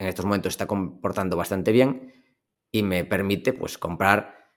en 0.00 0.08
estos 0.08 0.24
momentos 0.24 0.54
está 0.54 0.66
comportando 0.66 1.36
bastante 1.36 1.72
bien 1.72 2.24
y 2.72 2.82
me 2.82 3.04
permite 3.04 3.52
pues 3.52 3.76
comprar 3.76 4.48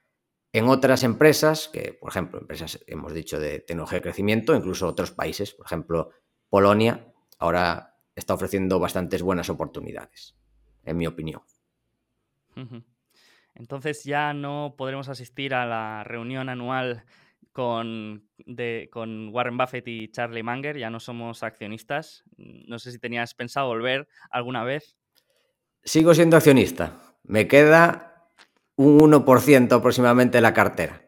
en 0.52 0.68
otras 0.68 1.02
empresas, 1.02 1.68
que 1.68 1.92
por 1.92 2.10
ejemplo, 2.10 2.40
empresas 2.40 2.82
hemos 2.86 3.12
dicho 3.12 3.38
de 3.38 3.60
tecnología 3.60 3.98
de 3.98 4.02
crecimiento, 4.02 4.56
incluso 4.56 4.88
otros 4.88 5.10
países, 5.10 5.52
por 5.52 5.66
ejemplo, 5.66 6.10
Polonia 6.48 7.12
ahora 7.38 7.98
está 8.14 8.32
ofreciendo 8.32 8.78
bastantes 8.78 9.22
buenas 9.22 9.50
oportunidades, 9.50 10.34
en 10.82 10.96
mi 10.96 11.06
opinión. 11.06 11.42
Entonces 13.54 14.02
ya 14.04 14.32
no 14.32 14.76
podremos 14.78 15.10
asistir 15.10 15.52
a 15.52 15.66
la 15.66 16.04
reunión 16.04 16.48
anual 16.48 17.04
con, 17.52 18.30
con 18.90 19.28
Warren 19.28 19.58
Buffett 19.58 19.86
y 19.88 20.10
Charlie 20.10 20.42
Munger, 20.42 20.78
ya 20.78 20.88
no 20.88 21.00
somos 21.00 21.42
accionistas. 21.42 22.24
No 22.38 22.78
sé 22.78 22.92
si 22.92 22.98
tenías 22.98 23.34
pensado 23.34 23.66
volver 23.66 24.08
alguna 24.30 24.64
vez 24.64 24.96
sigo 25.84 26.14
siendo 26.14 26.36
accionista. 26.36 27.00
Me 27.24 27.46
queda 27.48 28.30
un 28.76 28.98
1% 28.98 29.72
aproximadamente 29.72 30.38
de 30.38 30.42
la 30.42 30.54
cartera. 30.54 31.02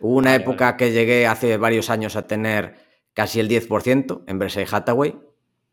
Hubo 0.00 0.16
una 0.16 0.34
época 0.34 0.76
que 0.76 0.92
llegué 0.92 1.26
hace 1.26 1.56
varios 1.56 1.90
años 1.90 2.16
a 2.16 2.26
tener 2.26 2.76
casi 3.14 3.40
el 3.40 3.48
10% 3.48 4.24
en 4.26 4.38
Berkshire 4.38 4.68
Hathaway. 4.70 5.18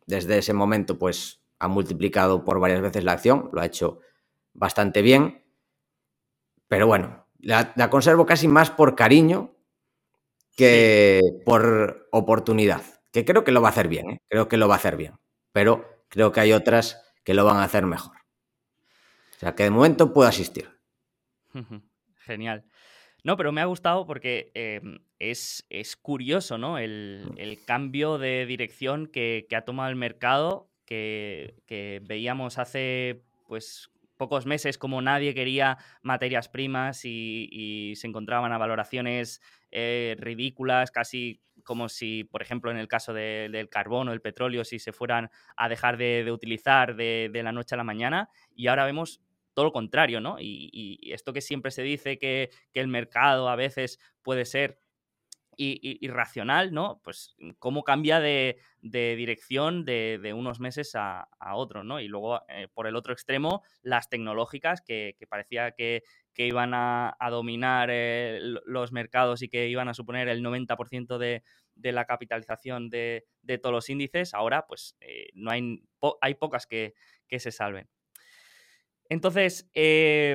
Desde 0.08 0.38
ese 0.38 0.54
momento, 0.54 0.98
pues, 0.98 1.42
ha 1.60 1.68
multiplicado 1.68 2.44
por 2.44 2.60
varias 2.60 2.82
veces 2.82 3.04
la 3.04 3.14
acción. 3.14 3.50
Lo 3.54 3.62
ha 3.62 3.66
hecho 3.66 4.00
bastante 4.54 5.02
bien. 5.02 5.44
Pero 6.68 6.88
bueno, 6.88 7.28
la, 7.40 7.74
conservo 7.90 8.26
casi 8.26 8.48
más 8.48 8.72
por 8.72 8.96
cariño 8.96 9.56
que 10.56 11.22
por 11.46 12.08
oportunidad. 12.12 12.82
Que 13.12 13.26
creo 13.26 13.44
que 13.44 13.52
lo 13.52 13.62
va 13.62 13.70
a 13.70 13.72
hacer 13.72 13.88
bien, 13.88 14.10
¿eh? 14.10 14.22
creo 14.28 14.48
que 14.48 14.58
lo 14.58 14.68
va 14.68 14.76
a 14.76 14.78
hacer 14.78 14.98
bien. 14.98 15.14
Pero 15.52 15.86
creo 16.10 16.32
que 16.32 16.42
hay 16.42 16.54
otras 16.54 17.02
que 17.24 17.34
lo 17.34 17.46
van 17.46 17.58
a 17.58 17.64
hacer 17.64 17.86
mejor. 17.86 18.25
O 19.36 19.40
sea, 19.40 19.56
que 19.56 19.64
de 19.64 19.70
momento 19.70 20.14
puedo 20.14 20.28
asistir. 20.28 20.70
Genial. 22.18 22.66
No, 23.24 23.38
pero 23.38 23.52
me 23.52 23.62
ha 23.62 23.66
gustado 23.66 24.06
porque 24.06 24.52
em, 24.54 25.00
es, 25.20 25.66
es, 25.70 25.96
curioso, 25.96 26.58
¿no? 26.58 26.78
El, 26.78 27.34
el, 27.38 27.64
cambio 27.66 28.18
de 28.18 28.46
dirección 28.46 29.08
que, 29.08 29.48
ha 29.56 29.62
tomado 29.62 29.90
el 29.90 29.96
mercado, 29.96 30.70
que, 30.86 31.56
que, 31.66 32.02
veíamos 32.04 32.60
hace 32.60 33.24
pues 33.48 33.90
pocos 34.18 34.46
meses 34.46 34.78
como 34.78 35.02
nadie 35.02 35.34
quería 35.34 35.78
materias 36.02 36.50
primas 36.50 37.04
y, 37.04 37.50
y 37.52 37.96
se 37.96 38.08
encontraban 38.08 38.54
a 38.54 38.58
valoraciones 38.58 39.42
eh, 39.72 40.16
ridículas, 40.20 40.92
casi 40.92 41.42
como 41.66 41.90
si, 41.90 42.24
por 42.24 42.42
ejemplo, 42.42 42.72
en 42.72 42.78
el 42.78 42.88
caso 42.88 43.14
de, 43.14 43.50
del 43.52 43.68
carbón 43.68 44.08
o 44.08 44.14
el 44.14 44.22
petróleo, 44.22 44.64
si 44.64 44.80
se 44.80 44.94
fueran 44.94 45.30
a 45.58 45.68
dejar 45.68 45.98
de, 45.98 46.32
utilizar 46.32 46.96
de, 46.96 47.30
la 47.44 47.52
noche 47.52 47.76
a 47.76 47.78
la 47.78 47.84
mañana. 47.84 48.30
Y 48.56 48.68
ahora 48.68 48.86
vemos 48.86 49.20
todo 49.54 49.66
lo 49.66 49.72
contrario, 49.74 50.22
¿no? 50.22 50.38
Y, 50.40 51.12
esto 51.12 51.34
que 51.34 51.42
siempre 51.42 51.72
se 51.72 51.82
dice 51.82 52.18
que, 52.18 52.52
el 52.74 52.88
mercado 52.88 53.50
a 53.50 53.56
veces 53.58 54.00
puede 54.22 54.46
ser 54.46 54.80
irracional, 55.58 56.74
¿no? 56.74 57.02
Pues 57.04 57.36
cómo 57.60 57.84
cambia 57.84 58.20
de, 58.20 58.58
dirección 58.82 59.86
de, 59.86 60.34
unos 60.36 60.60
meses 60.60 60.94
a, 60.96 61.28
otros, 61.54 61.86
¿no? 61.86 62.00
Y 62.00 62.08
luego, 62.08 62.42
eh, 62.50 62.68
por 62.74 62.88
el 62.88 62.96
otro 62.96 63.14
extremo, 63.14 63.64
las 63.82 64.10
tecnológicas, 64.10 64.82
que, 64.82 65.16
parecía 65.30 65.72
que, 65.72 66.04
iban 66.36 66.72
a, 66.74 67.16
dominar 67.30 67.90
eh, 67.92 68.40
los 68.66 68.92
mercados 68.92 69.42
y 69.42 69.50
que 69.50 69.68
iban 69.68 69.90
a 69.90 69.94
suponer 69.94 70.28
el 70.28 70.44
90% 70.44 71.18
de, 71.18 71.44
de, 71.76 71.92
la 71.92 72.06
capitalización 72.06 72.90
de, 72.90 73.26
todos 73.62 73.74
los 73.74 73.90
índices, 73.90 74.34
ahora 74.34 74.66
pues 74.68 74.96
eh, 75.02 75.30
no 75.34 75.52
hay, 75.52 75.84
po 76.00 76.18
hay 76.22 76.36
pocas 76.36 76.66
que, 76.68 76.94
se 77.38 77.52
salven. 77.52 77.90
Entonces, 79.10 79.70
eh, 79.74 80.34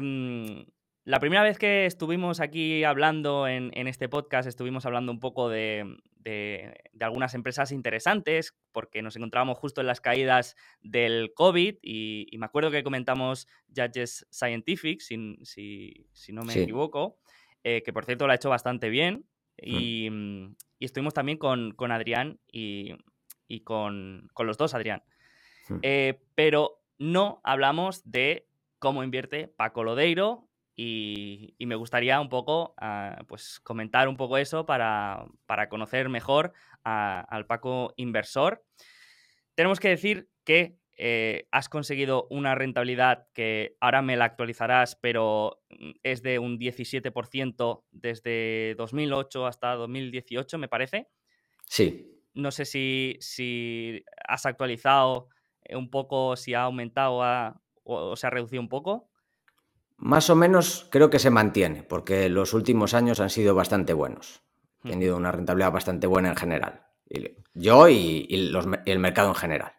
la 1.10 1.18
primera 1.18 1.42
vez 1.42 1.58
que 1.58 1.86
estuvimos 1.86 2.38
aquí 2.38 2.84
hablando 2.84 3.48
en, 3.48 3.72
en 3.74 3.88
este 3.88 4.08
podcast, 4.08 4.48
estuvimos 4.48 4.86
hablando 4.86 5.10
un 5.10 5.18
poco 5.18 5.48
de, 5.48 5.96
de, 6.14 6.72
de, 6.92 7.04
algunas 7.04 7.34
empresas 7.34 7.72
interesantes, 7.72 8.56
porque 8.70 9.02
nos 9.02 9.16
encontrábamos 9.16 9.58
justo 9.58 9.80
en 9.80 9.88
las 9.88 10.00
caídas 10.00 10.54
del 10.82 11.32
COVID 11.34 11.78
y, 11.82 12.28
y 12.30 12.38
me 12.38 12.46
acuerdo 12.46 12.70
que 12.70 12.84
comentamos 12.84 13.48
Judges 13.74 14.28
Scientific, 14.30 15.00
si, 15.00 15.36
si, 15.42 16.06
si 16.12 16.32
no 16.32 16.42
me 16.44 16.52
sí. 16.52 16.60
equivoco, 16.60 17.18
eh, 17.64 17.82
que 17.82 17.92
por 17.92 18.04
cierto 18.04 18.28
lo 18.28 18.32
ha 18.32 18.36
hecho 18.36 18.48
bastante 18.48 18.88
bien. 18.88 19.24
Y, 19.60 20.08
mm. 20.10 20.54
y 20.78 20.84
estuvimos 20.84 21.12
también 21.12 21.38
con, 21.38 21.72
con 21.72 21.90
Adrián 21.90 22.38
y, 22.52 22.94
y 23.48 23.62
con, 23.62 24.28
con, 24.32 24.46
los 24.46 24.56
dos, 24.56 24.74
Adrián. 24.74 25.02
Mm. 25.68 25.78
Eh, 25.82 26.20
pero 26.36 26.84
no 26.98 27.40
hablamos 27.42 28.08
de 28.08 28.46
cómo 28.78 29.02
invierte 29.02 29.48
Paco 29.48 29.82
Lodeiro 29.82 30.49
y, 30.76 31.54
y 31.58 31.66
me 31.66 31.74
gustaría 31.74 32.20
un 32.20 32.28
poco 32.28 32.74
uh, 32.80 33.24
pues 33.26 33.60
comentar 33.60 34.08
un 34.08 34.16
poco 34.16 34.38
eso 34.38 34.66
para, 34.66 35.26
para 35.46 35.68
conocer 35.68 36.08
mejor 36.08 36.52
a, 36.84 37.20
al 37.20 37.46
Paco 37.46 37.92
inversor. 37.96 38.64
Tenemos 39.54 39.80
que 39.80 39.88
decir 39.88 40.30
que 40.44 40.78
eh, 40.96 41.48
has 41.50 41.68
conseguido 41.68 42.26
una 42.30 42.54
rentabilidad 42.54 43.26
que 43.32 43.76
ahora 43.80 44.02
me 44.02 44.16
la 44.16 44.26
actualizarás, 44.26 44.96
pero 44.96 45.62
mm, 45.70 45.90
es 46.02 46.22
de 46.22 46.38
un 46.38 46.58
17% 46.58 47.84
desde 47.90 48.74
2008 48.76 49.46
hasta 49.46 49.74
2018, 49.76 50.58
me 50.58 50.68
parece. 50.68 51.08
Sí. 51.66 52.22
No 52.34 52.50
sé 52.50 52.64
si, 52.64 53.16
si 53.20 54.04
has 54.28 54.46
actualizado 54.46 55.28
un 55.70 55.90
poco, 55.90 56.36
si 56.36 56.54
ha 56.54 56.62
aumentado 56.62 57.22
a, 57.22 57.60
o, 57.82 58.10
o 58.10 58.16
se 58.16 58.26
ha 58.26 58.30
reducido 58.30 58.62
un 58.62 58.68
poco. 58.68 59.09
Más 60.00 60.30
o 60.30 60.34
menos 60.34 60.88
creo 60.90 61.10
que 61.10 61.18
se 61.18 61.28
mantiene, 61.28 61.82
porque 61.82 62.30
los 62.30 62.54
últimos 62.54 62.94
años 62.94 63.20
han 63.20 63.28
sido 63.28 63.54
bastante 63.54 63.92
buenos. 63.92 64.42
He 64.82 64.90
tenido 64.90 65.14
una 65.14 65.30
rentabilidad 65.30 65.72
bastante 65.72 66.06
buena 66.06 66.30
en 66.30 66.36
general. 66.36 66.86
Yo 67.52 67.86
y, 67.88 68.26
y, 68.28 68.48
los, 68.48 68.66
y 68.86 68.90
el 68.90 68.98
mercado 68.98 69.28
en 69.28 69.34
general. 69.34 69.72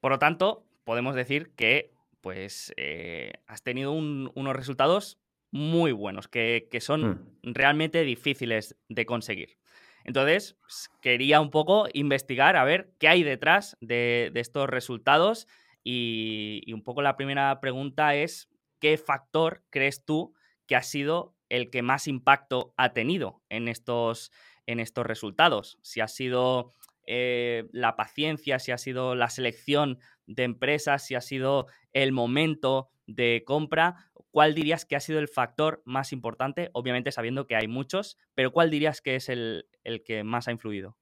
Por 0.00 0.12
lo 0.12 0.18
tanto, 0.20 0.64
podemos 0.84 1.16
decir 1.16 1.50
que 1.56 1.92
pues, 2.20 2.72
eh, 2.76 3.32
has 3.48 3.64
tenido 3.64 3.90
un, 3.90 4.30
unos 4.36 4.54
resultados 4.54 5.18
muy 5.50 5.90
buenos, 5.90 6.28
que, 6.28 6.68
que 6.70 6.80
son 6.80 7.08
mm. 7.42 7.52
realmente 7.52 8.02
difíciles 8.02 8.76
de 8.88 9.06
conseguir. 9.06 9.58
Entonces, 10.04 10.56
pues, 10.60 10.88
quería 11.00 11.40
un 11.40 11.50
poco 11.50 11.88
investigar 11.92 12.54
a 12.54 12.62
ver 12.62 12.92
qué 13.00 13.08
hay 13.08 13.24
detrás 13.24 13.76
de, 13.80 14.30
de 14.32 14.40
estos 14.40 14.68
resultados 14.68 15.48
y, 15.88 16.72
un 16.72 16.82
poco 16.82 17.00
la 17.00 17.16
primera 17.16 17.60
pregunta 17.60 18.16
es, 18.16 18.50
¿qué 18.80 18.98
factor 18.98 19.62
crees 19.70 20.04
tú 20.04 20.34
que 20.66 20.74
ha 20.74 20.82
sido 20.82 21.36
el 21.48 21.70
que 21.70 21.82
más 21.82 22.08
impacto 22.08 22.74
ha 22.76 22.92
tenido 22.92 23.40
en 23.50 23.68
estos, 23.68 24.32
en 24.66 24.80
estos 24.80 25.06
resultados? 25.06 25.78
Si 25.82 26.00
ha 26.00 26.08
sido 26.08 26.72
eh, 27.06 27.68
la 27.70 27.94
paciencia, 27.94 28.58
si 28.58 28.72
ha 28.72 28.78
sido 28.78 29.14
la 29.14 29.30
selección 29.30 30.00
de 30.26 30.42
empresas, 30.42 31.06
si 31.06 31.14
ha 31.14 31.20
sido 31.20 31.68
el 31.92 32.10
momento 32.10 32.88
de 33.06 33.44
compra, 33.46 34.10
¿cuál 34.32 34.56
dirías 34.56 34.86
que 34.86 34.96
ha 34.96 35.00
sido 35.00 35.20
el 35.20 35.28
factor 35.28 35.82
más 35.84 36.12
importante? 36.12 36.68
Obviamente 36.72 37.12
sabiendo 37.12 37.46
que 37.46 37.54
hay 37.54 37.68
muchos, 37.68 38.18
pero 38.34 38.50
¿cuál 38.50 38.70
dirías 38.70 39.00
que 39.00 39.14
es 39.14 39.28
el, 39.28 39.68
el 39.84 40.02
que 40.02 40.24
más 40.24 40.48
ha 40.48 40.50
influido? 40.50 40.98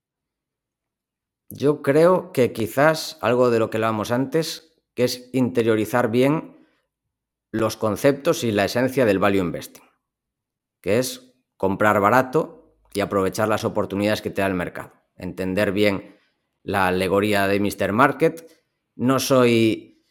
Yo 1.48 1.80
creo 1.80 2.32
que 2.32 2.52
quizás 2.52 3.16
algo 3.22 3.48
de 3.48 3.60
lo 3.60 3.70
que 3.70 3.78
hablábamos 3.78 4.10
antes, 4.10 4.73
que 4.94 5.04
es 5.04 5.30
interiorizar 5.32 6.10
bien 6.10 6.66
los 7.50 7.76
conceptos 7.76 8.44
y 8.44 8.52
la 8.52 8.64
esencia 8.64 9.04
del 9.04 9.18
value 9.18 9.38
investing, 9.40 9.84
que 10.80 10.98
es 10.98 11.34
comprar 11.56 12.00
barato 12.00 12.78
y 12.92 13.00
aprovechar 13.00 13.48
las 13.48 13.64
oportunidades 13.64 14.22
que 14.22 14.30
te 14.30 14.42
da 14.42 14.48
el 14.48 14.54
mercado, 14.54 14.92
entender 15.16 15.72
bien 15.72 16.16
la 16.62 16.88
alegoría 16.88 17.46
de 17.46 17.60
Mr. 17.60 17.92
Market. 17.92 18.64
No 18.96 19.18
soy 19.18 20.04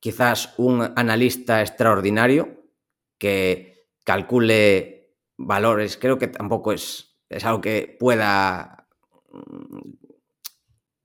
quizás 0.00 0.54
un 0.56 0.92
analista 0.96 1.60
extraordinario 1.60 2.64
que 3.18 3.86
calcule 4.04 5.16
valores, 5.36 5.96
creo 5.96 6.18
que 6.18 6.28
tampoco 6.28 6.72
es, 6.72 7.20
es 7.28 7.44
algo 7.44 7.60
que 7.60 7.96
pueda 7.98 8.88
mm, 9.30 9.92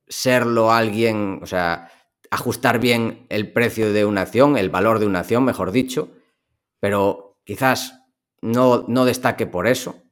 serlo 0.07 0.71
alguien, 0.71 1.39
o 1.43 1.45
sea, 1.45 1.91
ajustar 2.31 2.79
bien 2.79 3.25
el 3.29 3.51
precio 3.51 3.93
de 3.93 4.05
una 4.05 4.22
acción, 4.22 4.57
el 4.57 4.69
valor 4.69 5.00
de 5.00 5.05
una 5.05 5.19
acción, 5.19 5.43
mejor 5.43 5.72
dicho, 5.72 6.12
pero 6.79 7.39
quizás 7.43 8.03
no, 8.41 8.86
no 8.88 9.05
destaque 9.05 9.48
por 9.48 9.67
eso, 9.67 10.03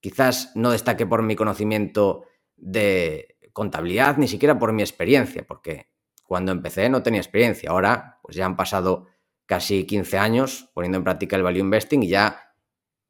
quizás 0.00 0.52
no 0.54 0.70
destaque 0.70 1.06
por 1.06 1.22
mi 1.22 1.36
conocimiento 1.36 2.24
de 2.56 3.36
contabilidad, 3.52 4.16
ni 4.16 4.28
siquiera 4.28 4.58
por 4.58 4.72
mi 4.72 4.82
experiencia, 4.82 5.46
porque 5.46 5.90
cuando 6.24 6.52
empecé 6.52 6.88
no 6.88 7.02
tenía 7.02 7.20
experiencia, 7.20 7.70
ahora 7.70 8.20
pues 8.22 8.36
ya 8.36 8.46
han 8.46 8.56
pasado 8.56 9.06
casi 9.46 9.84
15 9.84 10.18
años 10.18 10.70
poniendo 10.74 10.98
en 10.98 11.04
práctica 11.04 11.36
el 11.36 11.42
value 11.42 11.58
investing 11.58 12.04
y 12.04 12.08
ya 12.08 12.54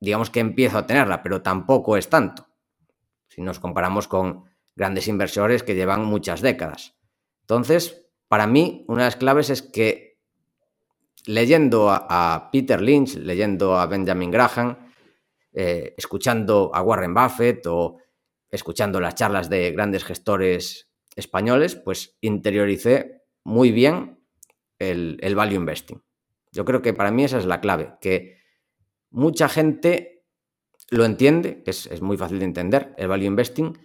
digamos 0.00 0.30
que 0.30 0.40
empiezo 0.40 0.78
a 0.78 0.87
tenerla, 0.87 1.23
pero 1.23 1.42
tampoco 1.42 1.97
es 1.97 2.09
tanto. 2.09 2.49
Si 3.28 3.42
nos 3.42 3.61
comparamos 3.61 4.09
con 4.09 4.47
grandes 4.75 5.06
inversores 5.09 5.62
que 5.62 5.75
llevan 5.75 6.04
muchas 6.04 6.40
décadas. 6.40 6.97
Entonces, 7.42 8.06
para 8.30 8.46
mí, 8.46 8.84
una 8.87 9.02
de 9.02 9.06
las 9.08 9.16
claves 9.16 9.50
es 9.50 9.60
que 9.60 10.20
leyendo 11.26 11.90
a, 11.90 12.49
Peter 12.52 12.80
Lynch, 12.80 13.16
leyendo 13.16 13.76
a 13.76 13.87
Benjamin 13.87 14.30
Graham, 14.30 14.78
eh, 15.52 15.94
escuchando 15.99 16.70
a 16.72 16.80
Warren 16.80 17.12
Buffett 17.12 17.66
o 17.66 17.99
escuchando 18.49 19.00
las 19.00 19.16
charlas 19.16 19.50
de 19.50 19.72
grandes 19.72 20.04
gestores 20.04 20.92
españoles, 21.16 21.75
pues 21.75 22.18
interioricé 22.20 23.25
muy 23.42 23.72
bien 23.72 24.20
el, 24.78 25.18
el 25.22 25.34
value 25.34 25.56
investing. 25.56 26.00
Yo 26.52 26.64
creo 26.64 26.82
que 26.82 26.94
para 26.94 27.10
mí 27.10 27.25
esa 27.25 27.38
es 27.38 27.46
la 27.46 27.60
clave, 27.60 27.94
que 28.00 28.38
mucha 29.10 29.49
gente 29.49 30.25
lo 30.88 31.04
entiende, 31.04 31.64
es, 31.66 31.87
es, 31.87 32.00
muy 32.00 32.16
fácil 32.16 32.38
de 32.38 32.44
entender, 32.44 32.94
el 32.96 33.08
value 33.08 33.26
investing, 33.26 33.76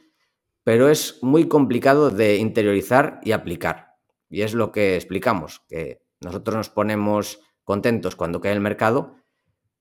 pero 0.64 0.88
es 0.88 1.18
muy 1.24 1.48
complicado 1.48 2.12
de 2.12 2.36
interiorizar 2.36 3.20
y 3.24 3.32
aplicar. 3.32 3.85
Y 4.30 4.42
es 4.42 4.54
lo 4.54 4.72
que 4.72 4.96
explicamos, 4.96 5.62
que 5.68 6.02
nosotros 6.22 6.56
nos 6.56 6.70
ponemos 6.70 7.40
contentos 7.64 8.16
cuando 8.16 8.42
cae 8.42 8.54
el 8.54 8.62
mercado, 8.62 9.16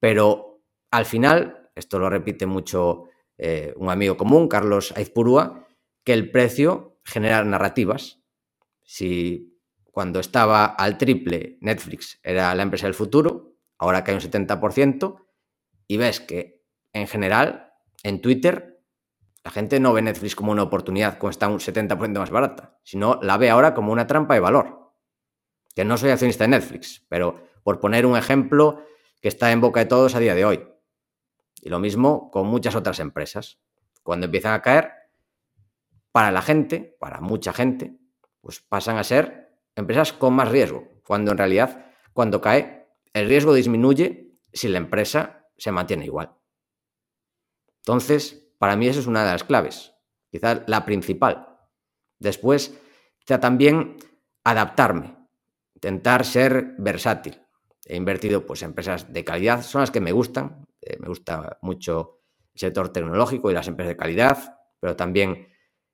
pero 0.01 0.63
al 0.91 1.07
final, 1.07 1.71
esto 1.75 1.99
lo 1.99 2.11
repite 2.11 2.47
mucho 2.47 3.05
eh, 3.39 3.75
un 3.77 3.91
amigo 3.91 4.17
común, 4.17 4.49
Carlos 4.49 4.93
Aizpurúa, 4.97 5.67
que 6.05 6.13
el 6.13 6.31
precio 6.31 7.01
genera 7.05 7.43
narrativas. 7.45 8.21
Si 8.83 9.59
cuando 9.91 10.21
estaba 10.21 10.67
al 10.67 10.99
triple 10.99 11.59
Netflix 11.61 12.21
era 12.23 12.55
la 12.55 12.63
empresa 12.63 12.87
del 12.87 12.95
futuro, 12.95 13.57
ahora 13.79 14.05
cae 14.05 14.15
un 14.15 14.21
70%, 14.21 15.25
y 15.87 15.97
ves 15.97 16.21
que 16.21 16.65
en 16.93 17.07
general 17.07 17.73
en 18.03 18.21
Twitter 18.21 18.74
la 19.45 19.51
gente 19.51 19.79
no 19.79 19.93
ve 19.93 20.01
Netflix 20.01 20.35
como 20.35 20.53
una 20.53 20.63
oportunidad 20.63 21.19
cuando 21.19 21.31
está 21.33 21.49
un 21.49 21.59
70% 21.59 22.19
más 22.19 22.31
barata, 22.31 22.79
sino 22.83 23.21
la 23.23 23.37
ve 23.37 23.51
ahora 23.51 23.75
como 23.75 23.93
una 23.93 24.07
trampa 24.07 24.33
de 24.35 24.41
valor. 24.41 24.95
Que 25.75 25.85
no 25.85 25.99
soy 25.99 26.11
accionista 26.11 26.45
de 26.45 26.49
Netflix, 26.49 27.05
pero 27.11 27.47
por 27.63 27.79
poner 27.79 28.07
un 28.07 28.17
ejemplo 28.17 28.83
que 29.21 29.29
está 29.29 29.53
en 29.53 29.61
boca 29.61 29.81
de 29.81 29.87
todos 29.87 30.15
a 30.15 30.19
día 30.19 30.35
de 30.35 30.47
hoy. 30.47 30.67
Y 31.61 31.69
lo 31.69 31.79
mismo 31.79 32.31
con 32.31 32.47
muchas 32.47 32.75
otras 32.75 33.01
empresas. 33.01 33.61
Cuando 34.03 34.27
empiezan 34.27 34.55
a 34.55 34.63
caer, 34.63 34.93
para 36.11 36.33
la 36.33 36.41
gente, 36.41 36.97
para 36.99 37.21
mucha 37.21 37.53
gente, 37.53 37.99
pues 38.41 38.61
pasan 38.61 38.97
a 38.97 39.05
ser 39.05 39.59
empresas 39.77 40.15
con 40.15 40.33
más 40.33 40.49
riesgo, 40.49 40.89
cuando 41.07 41.33
en 41.33 41.39
realidad 41.39 41.87
cuando 42.15 42.41
cae 42.41 42.89
el 43.13 43.29
riesgo 43.29 43.53
disminuye 43.53 44.39
si 44.53 44.69
la 44.69 44.79
empresa 44.79 45.49
se 45.59 45.71
mantiene 45.71 46.07
igual. 46.07 46.35
Entonces, 47.79 48.44
para 48.59 48.77
mí 48.77 48.89
eso 48.89 49.01
es 49.01 49.07
una 49.07 49.25
de 49.25 49.33
las 49.33 49.45
claves, 49.45 49.93
quizás 50.31 50.63
la 50.67 50.85
principal. 50.85 51.49
Después, 52.19 52.79
quizá 53.19 53.41
también 53.41 53.97
adaptarme, 54.45 55.17
intentar 55.75 56.25
ser 56.25 56.75
versátil. 56.79 57.41
He 57.87 57.97
invertido 57.97 58.47
pues, 58.47 58.63
en 58.63 58.71
empresas 58.71 59.13
de 59.13 59.25
calidad, 59.25 59.63
son 59.63 59.81
las 59.81 59.91
que 59.91 60.01
me 60.01 60.13
gustan. 60.13 60.67
Eh, 60.81 60.97
me 61.01 61.09
gusta 61.09 61.59
mucho 61.63 62.21
el 62.55 62.61
sector 62.61 62.91
tecnológico 62.91 63.51
y 63.51 63.55
las 63.55 63.69
empresas 63.69 63.91
de 63.91 63.97
calidad, 63.97 64.59
pero 64.81 64.97
también 64.97 65.49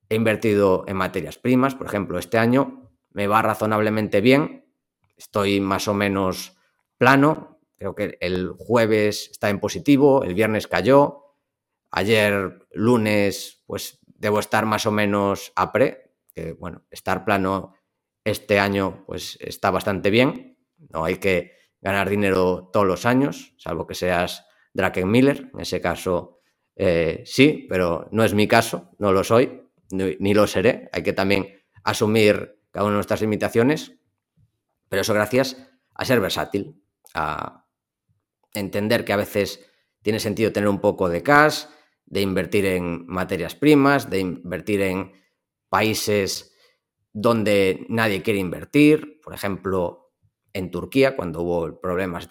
he 0.09 0.15
invertido 0.15 0.85
en 0.87 0.97
materias 0.97 1.39
primas. 1.39 1.75
Por 1.75 1.87
ejemplo, 1.87 2.19
este 2.19 2.39
año 2.39 2.91
me 3.11 3.27
va 3.27 3.43
razonablemente 3.43 4.21
bien. 4.21 4.67
Estoy 5.17 5.61
más 5.61 5.89
o 5.89 5.95
menos 5.95 6.57
plano. 6.99 7.61
Creo 7.77 7.95
que 7.95 8.19
el 8.21 8.51
jueves 8.59 9.31
está 9.31 9.49
en 9.49 9.59
positivo, 9.59 10.23
el 10.23 10.35
viernes 10.35 10.67
cayó. 10.67 11.20
Ayer, 11.91 12.67
lunes, 12.73 13.63
pues 13.67 13.99
debo 14.07 14.41
estar 14.41 14.67
más 14.67 14.87
o 14.87 14.91
menos 14.91 15.53
a 15.57 15.73
pre. 15.73 16.15
Bueno, 16.59 16.87
estar 16.91 17.25
plano 17.25 17.75
este 18.25 18.59
año 18.59 19.05
pues 19.07 19.37
está 19.41 19.71
bastante 19.71 20.11
bien. 20.11 20.57
No 20.89 21.05
hay 21.05 21.17
que 21.17 21.53
ganar 21.81 22.09
dinero 22.09 22.71
todos 22.73 22.87
los 22.87 23.07
años, 23.07 23.55
salvo 23.59 23.87
que 23.87 23.95
seas 23.95 24.47
Miller. 25.05 25.51
En 25.55 25.61
ese 25.61 25.81
caso, 25.81 26.41
eh, 26.77 27.23
sí, 27.25 27.67
pero 27.69 28.09
no 28.13 28.25
es 28.25 28.35
mi 28.35 28.47
caso, 28.47 28.91
no 28.99 29.13
lo 29.13 29.25
soy, 29.25 29.69
ni, 29.91 30.35
lo 30.35 30.47
seré. 30.47 30.89
Hay 30.93 31.03
que 31.03 31.13
también 31.13 31.63
asumir 31.85 32.59
cada 32.71 32.85
una 32.85 32.93
de 32.93 32.99
nuestras 32.99 33.21
limitaciones, 33.21 33.97
pero 34.89 35.03
eso 35.03 35.15
gracias 35.15 35.57
a 35.95 36.05
ser 36.05 36.21
versátil, 36.21 36.83
a 37.15 37.67
entender 38.55 39.05
que 39.05 39.13
a 39.13 39.17
veces 39.17 39.67
tiene 40.03 40.21
sentido 40.21 40.53
tener 40.53 40.69
un 40.69 40.81
poco 40.81 41.09
de 41.09 41.23
cash, 41.23 41.65
de 42.11 42.21
invertir 42.21 42.67
en 42.67 43.07
materias 43.07 43.55
primas, 43.55 44.11
de 44.11 44.21
invertir 44.21 44.83
en 44.83 45.13
países 45.69 46.55
donde 47.13 47.87
nadie 47.89 48.23
quiere 48.23 48.39
invertir, 48.39 49.21
por 49.23 49.33
ejemplo, 49.33 50.13
en 50.53 50.71
Turquía, 50.71 51.17
cuando 51.17 51.43
hubo 51.43 51.81
problemas 51.81 52.29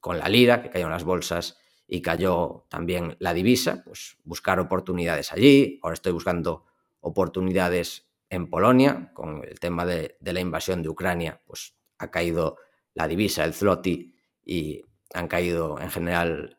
con 0.00 0.18
la 0.18 0.28
lira, 0.28 0.62
que 0.62 0.70
cayeron 0.70 0.92
las 0.92 1.04
bolsas 1.04 1.58
y 1.88 2.02
cayó 2.02 2.66
también 2.68 3.16
la 3.18 3.34
divisa, 3.34 3.82
pues 3.84 4.18
buscar 4.24 4.60
oportunidades 4.60 5.32
allí. 5.32 5.78
Ahora 5.82 5.94
estoy 5.94 6.12
buscando 6.12 6.66
oportunidades 7.00 8.08
en 8.28 8.48
Polonia, 8.48 9.10
con 9.14 9.44
el 9.44 9.60
tema 9.60 9.84
de, 9.84 10.16
la 10.20 10.40
invasión 10.40 10.82
de 10.82 10.88
Ucrania, 10.88 11.40
pues 11.46 11.74
ha 11.98 12.10
caído 12.10 12.56
la 12.94 13.08
divisa, 13.08 13.44
el 13.44 13.52
zloty, 13.52 14.14
y 14.44 14.82
han 15.14 15.28
caído 15.28 15.78
en 15.80 15.90
general 15.90 16.58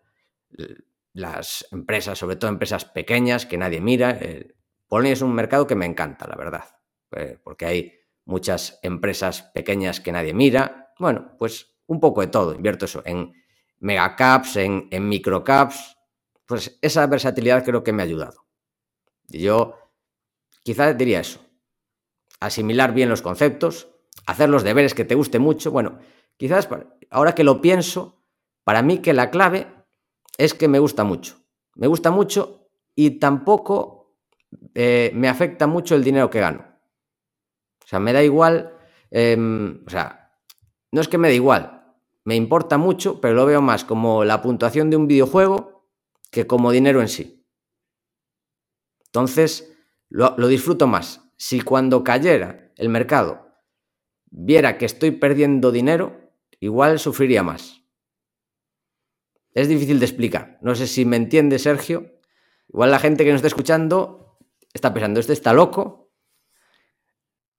las 1.13 1.67
empresas, 1.71 2.17
sobre 2.17 2.35
todo 2.35 2.49
empresas 2.49 2.85
pequeñas 2.85 3.45
que 3.45 3.57
nadie 3.57 3.79
mira. 3.79 4.17
Eh, 4.19 4.55
Polonia 4.87 5.13
es 5.13 5.21
un 5.21 5.33
mercado 5.33 5.65
que 5.67 5.75
me 5.75 5.85
encanta, 5.85 6.27
la 6.27 6.35
verdad, 6.35 6.65
eh, 7.15 7.39
porque 7.43 7.65
hay 7.65 7.93
muchas 8.25 8.79
empresas 8.81 9.43
pequeñas 9.53 9.99
que 9.99 10.11
nadie 10.11 10.33
mira. 10.33 10.93
Bueno, 10.99 11.35
pues 11.37 11.75
un 11.87 11.99
poco 11.99 12.21
de 12.21 12.27
todo. 12.27 12.53
Invierto 12.53 12.85
eso 12.85 13.01
en 13.05 13.33
megacaps, 13.79 14.57
en, 14.57 14.89
microcaps. 14.91 15.97
Pues 16.45 16.77
esa 16.81 17.05
versatilidad 17.07 17.63
creo 17.63 17.83
que 17.83 17.93
me 17.93 18.01
ha 18.01 18.05
ayudado. 18.05 18.45
Y 19.29 19.39
yo 19.39 19.75
quizás 20.63 20.97
diría 20.97 21.19
eso. 21.19 21.39
Asimilar 22.39 22.93
bien 22.93 23.09
los 23.09 23.21
conceptos, 23.21 23.89
hacer 24.25 24.49
los 24.49 24.63
deberes 24.63 24.93
que 24.93 25.05
te 25.05 25.15
guste 25.15 25.39
mucho. 25.39 25.71
Bueno, 25.71 25.99
quizás 26.37 26.67
ahora 27.09 27.35
que 27.35 27.43
lo 27.43 27.61
pienso, 27.61 28.23
para 28.63 28.81
mí 28.81 28.99
que 28.99 29.13
la 29.13 29.29
clave 29.29 29.67
es 30.37 30.53
que 30.53 30.67
me 30.67 30.79
gusta 30.79 31.03
mucho. 31.03 31.37
Me 31.75 31.87
gusta 31.87 32.11
mucho 32.11 32.69
y 32.95 33.19
tampoco 33.19 34.15
eh, 34.75 35.11
me 35.13 35.27
afecta 35.27 35.67
mucho 35.67 35.95
el 35.95 36.03
dinero 36.03 36.29
que 36.29 36.39
gano. 36.39 36.65
O 37.83 37.87
sea, 37.87 37.99
me 37.99 38.13
da 38.13 38.23
igual, 38.23 38.77
em, 39.11 39.83
o 39.85 39.89
sea, 39.89 40.31
no 40.91 41.01
es 41.01 41.07
que 41.07 41.17
me 41.17 41.27
da 41.27 41.33
igual, 41.33 41.95
me 42.23 42.35
importa 42.35 42.77
mucho, 42.77 43.19
pero 43.19 43.33
lo 43.33 43.45
veo 43.45 43.61
más 43.61 43.83
como 43.83 44.23
la 44.23 44.41
puntuación 44.41 44.89
de 44.89 44.97
un 44.97 45.07
videojuego 45.07 45.89
que 46.31 46.47
como 46.47 46.71
dinero 46.71 47.01
en 47.01 47.09
sí. 47.09 47.45
Entonces, 49.05 49.75
lo, 50.09 50.35
lo 50.37 50.47
disfruto 50.47 50.87
más. 50.87 51.21
Si 51.37 51.61
cuando 51.61 52.03
cayera 52.03 52.71
el 52.77 52.89
mercado 52.89 53.47
viera 54.31 54.77
que 54.77 54.85
estoy 54.85 55.11
perdiendo 55.11 55.71
dinero, 55.71 56.31
igual 56.59 56.99
sufriría 56.99 57.43
más. 57.43 57.82
Es 59.53 59.67
difícil 59.67 59.99
de 59.99 60.05
explicar. 60.05 60.57
No 60.61 60.75
sé 60.75 60.87
si 60.87 61.05
me 61.05 61.15
entiende 61.15 61.59
Sergio. 61.59 62.19
Igual 62.69 62.91
la 62.91 62.99
gente 62.99 63.23
que 63.23 63.31
nos 63.31 63.39
está 63.39 63.47
escuchando 63.47 64.39
está 64.73 64.93
pensando, 64.93 65.19
este 65.19 65.33
está 65.33 65.53
loco, 65.53 66.03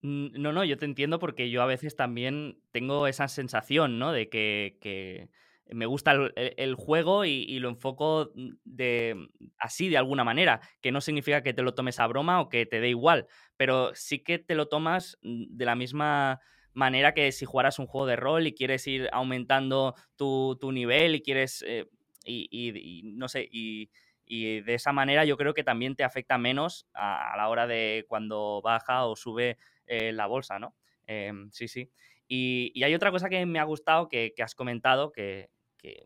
no, 0.04 0.52
no, 0.52 0.64
yo 0.64 0.76
te 0.76 0.84
entiendo 0.84 1.18
porque 1.18 1.48
yo 1.48 1.62
a 1.62 1.66
veces 1.66 1.96
también 1.96 2.58
tengo 2.72 3.06
esa 3.06 3.26
sensación, 3.26 3.98
¿no? 3.98 4.12
De 4.12 4.28
que, 4.28 5.30
me 5.70 5.86
gusta 5.86 6.12
el, 6.12 6.74
juego 6.74 7.24
y, 7.24 7.58
lo 7.58 7.70
enfoco 7.70 8.30
de 8.64 9.16
así 9.58 9.88
de 9.88 9.96
alguna 9.96 10.22
manera, 10.22 10.60
que 10.82 10.92
no 10.92 11.00
significa 11.00 11.42
que 11.42 11.54
te 11.54 11.62
lo 11.62 11.72
tomes 11.72 12.00
a 12.00 12.06
broma 12.06 12.42
o 12.42 12.50
que 12.50 12.66
te 12.66 12.80
dé 12.80 12.90
igual, 12.90 13.28
pero 13.56 13.94
sí 13.94 14.18
que 14.22 14.38
te 14.38 14.54
lo 14.54 14.68
tomas 14.68 15.16
de 15.22 15.64
la 15.64 15.74
misma 15.74 16.38
manera 16.74 17.14
que 17.14 17.32
si 17.32 17.44
jugaras 17.44 17.78
un 17.78 17.86
juego 17.86 18.06
de 18.06 18.16
rol 18.16 18.46
y 18.46 18.54
quieres 18.54 18.86
ir 18.86 19.08
aumentando 19.12 19.94
tu, 20.16 20.58
nivel 20.72 21.14
y 21.14 21.22
quieres, 21.22 21.64
eh, 21.66 21.88
y, 22.24 23.02
no 23.14 23.28
sé, 23.28 23.48
y, 23.50 23.90
de 24.26 24.74
esa 24.74 24.92
manera 24.92 25.24
yo 25.24 25.36
creo 25.36 25.54
que 25.54 25.64
también 25.64 25.96
te 25.96 26.02
afecta 26.02 26.38
menos 26.38 26.88
a 26.94 27.34
la 27.36 27.48
hora 27.48 27.66
de 27.66 28.04
cuando 28.08 28.60
baja 28.62 29.06
o 29.06 29.16
sube 29.16 29.58
eh, 29.86 30.12
la 30.12 30.26
bolsa, 30.26 30.58
¿no? 30.58 30.74
Em, 31.06 31.50
sí, 31.50 31.68
sí. 31.68 31.90
Y, 32.26 32.82
hay 32.82 32.94
otra 32.94 33.10
cosa 33.10 33.28
que 33.28 33.44
me 33.46 33.58
ha 33.58 33.64
gustado 33.64 34.08
que, 34.08 34.32
has 34.38 34.54
comentado, 34.54 35.12
que, 35.12 35.50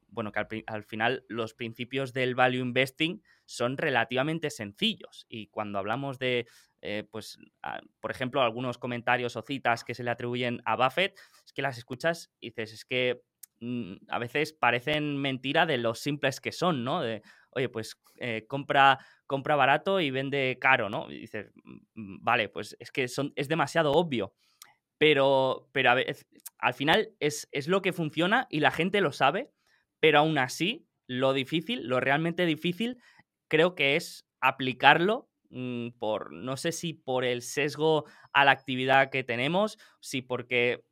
bueno, 0.09 0.33
que 0.33 0.65
al, 0.67 0.85
final 0.85 1.25
los 1.29 1.55
principios 1.55 2.13
del 2.13 2.35
value 2.35 2.61
investing 2.61 3.23
son 3.45 3.77
relativamente 3.77 4.51
sencillos. 4.51 5.27
Y 5.29 5.47
cuando 5.49 5.79
hablamos 5.79 6.19
de, 6.19 6.47
eh, 6.81 7.05
pues, 7.11 7.39
por 8.01 8.11
ejemplo, 8.11 8.41
algunos 8.43 8.79
comentarios 8.79 9.37
o 9.37 9.43
citas 9.43 9.85
que 9.85 9.95
se 9.95 10.05
le 10.05 10.11
atribuyen 10.11 10.63
a 10.65 10.77
Buffett, 10.77 11.19
es 11.45 11.53
que 11.53 11.63
las 11.63 11.79
escuchas 11.79 12.31
y 12.41 12.51
dices, 12.51 12.73
es 12.73 12.85
que 12.85 13.23
mm, 13.61 13.95
a 14.09 14.19
veces 14.19 14.53
parecen 14.53 15.17
mentira 15.17 15.67
de 15.67 15.79
lo 15.79 15.95
simples 15.95 16.41
que 16.41 16.53
son, 16.53 16.85
¿no? 16.85 17.03
Oye, 17.51 17.69
pues 17.69 18.01
eh, 18.17 18.47
compra 18.47 18.99
compra 19.29 19.57
barato 19.57 20.01
y 20.01 20.11
vende 20.11 20.59
caro, 20.61 20.89
¿no? 20.89 21.09
Y 21.09 21.21
dices, 21.21 21.53
mm, 21.95 22.25
vale, 22.25 22.49
pues 22.49 22.77
es 22.81 22.91
que 22.91 23.07
son, 23.07 23.33
es 23.37 23.47
demasiado 23.47 23.93
obvio. 23.93 24.35
Pero, 24.97 25.69
pero 25.71 25.91
a 25.91 25.95
veces, 25.95 26.27
al 26.59 26.75
final 26.75 27.11
es, 27.21 27.49
es 27.53 27.69
lo 27.69 27.83
que 27.83 27.93
funciona 27.93 28.49
y 28.51 28.59
la 28.59 28.73
gente 28.73 29.01
lo 29.01 29.13
sabe, 29.13 29.53
pero 30.01 30.19
aún 30.21 30.39
así, 30.39 30.89
lo 31.07 31.33
difícil, 31.35 31.87
lo 31.87 32.01
realmente 32.01 32.47
difícil, 32.47 32.99
creo 33.49 33.77
que 33.77 33.95
es 33.95 34.27
aplicarlo 34.41 35.29
mm, 35.51 35.91
por, 35.99 36.33
no 36.33 36.57
sé 36.57 36.73
si 36.73 36.95
por 36.95 37.25
el 37.25 37.43
sesgo 37.43 38.05
a 38.33 38.45
la 38.45 38.53
actividad 38.53 39.11
que 39.11 39.25
tenemos, 39.25 39.79
si 40.01 40.23
porque 40.23 40.85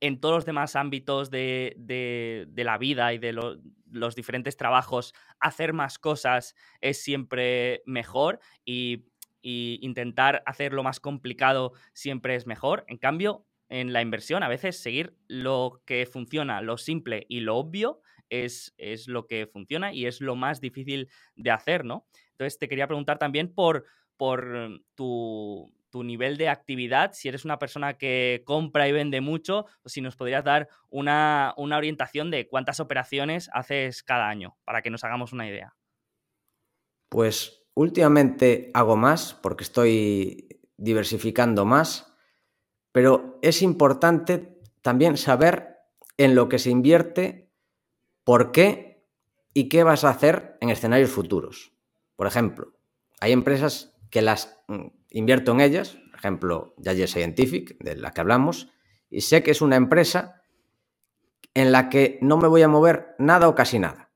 en 0.00 0.20
todos 0.20 0.34
los 0.34 0.44
demás 0.44 0.76
ámbitos 0.76 1.30
de, 1.30 2.46
la 2.56 2.78
vida 2.78 3.14
y 3.14 3.18
de 3.18 3.32
los 3.32 4.14
diferentes 4.14 4.56
trabajos, 4.56 5.14
hacer 5.40 5.72
más 5.72 5.98
cosas 5.98 6.54
es 6.80 7.02
siempre 7.02 7.82
mejor 7.86 8.40
y, 8.64 9.04
intentar 9.48 10.42
hacerlo 10.44 10.82
más 10.82 10.98
complicado 10.98 11.72
siempre 11.92 12.34
es 12.34 12.48
mejor. 12.48 12.84
En 12.88 12.98
cambio, 12.98 13.46
en 13.68 13.92
la 13.92 14.02
inversión, 14.02 14.42
a 14.42 14.48
veces 14.48 14.76
seguir 14.76 15.16
lo 15.28 15.82
que 15.86 16.04
funciona, 16.04 16.60
lo 16.62 16.78
simple 16.78 17.26
y 17.28 17.38
lo 17.38 17.56
obvio 17.56 18.00
es, 18.30 18.74
es 18.78 19.08
lo 19.08 19.26
que 19.26 19.46
funciona 19.46 19.92
y 19.92 20.06
es 20.06 20.20
lo 20.20 20.36
más 20.36 20.60
difícil 20.60 21.08
de 21.34 21.50
hacer, 21.50 21.84
¿no? 21.84 22.06
Entonces, 22.32 22.58
te 22.58 22.68
quería 22.68 22.86
preguntar 22.86 23.18
también 23.18 23.54
por, 23.54 23.84
por 24.16 24.80
tu 24.94 25.72
tu 25.96 26.04
nivel 26.04 26.36
de 26.36 26.50
actividad, 26.50 27.12
si 27.14 27.28
eres 27.28 27.44
una 27.44 27.58
persona 27.58 27.94
que 27.94 28.42
compra 28.44 28.88
y 28.88 28.92
vende 28.92 29.20
mucho, 29.22 29.66
o 29.82 29.88
si 29.88 30.00
nos 30.00 30.14
podrías 30.14 30.44
dar 30.44 30.68
una, 30.90 31.54
orientación 31.56 32.30
de 32.30 32.48
cuántas 32.48 32.80
operaciones 32.80 33.48
haces 33.54 34.02
cada 34.02 34.28
año, 34.28 34.56
para 34.64 34.82
que 34.82 34.90
nos 34.90 35.04
hagamos 35.04 35.32
una 35.32 35.48
idea. 35.48 35.74
Pues 37.08 37.62
últimamente 37.74 38.70
hago 38.74 38.96
más 38.96 39.32
porque 39.34 39.64
estoy 39.64 40.60
diversificando 40.76 41.64
más, 41.64 42.14
pero 42.92 43.38
es 43.40 43.62
importante 43.62 44.60
también 44.82 45.16
saber 45.16 45.78
en 46.18 46.34
lo 46.34 46.50
que 46.50 46.58
se 46.58 46.68
invierte, 46.68 47.45
por 48.26 48.50
qué 48.50 49.06
¿y 49.54 49.68
qué 49.68 49.84
vas 49.84 50.02
a 50.02 50.10
hacer 50.10 50.58
en 50.60 50.68
escenarios 50.68 51.10
futuros? 51.10 51.72
Por 52.16 52.26
ejemplo, 52.26 52.72
hay 53.20 53.30
empresas 53.30 53.94
que 54.10 54.20
las 54.20 54.58
mm, 54.66 54.86
invierto 55.10 55.52
en 55.52 55.60
ellas, 55.60 55.96
por 56.10 56.18
ejemplo, 56.18 56.74
Yale 56.78 57.06
Scientific, 57.06 57.78
de 57.78 57.94
la 57.94 58.10
que 58.10 58.20
hablamos, 58.20 58.68
y 59.10 59.20
sé 59.20 59.44
que 59.44 59.52
es 59.52 59.62
una 59.62 59.76
empresa 59.76 60.42
en 61.54 61.70
la 61.70 61.88
que 61.88 62.18
no 62.20 62.36
me 62.36 62.48
voy 62.48 62.62
a 62.62 62.68
mover 62.68 63.14
nada 63.20 63.46
o 63.48 63.54
casi 63.54 63.78
nada. 63.78 64.10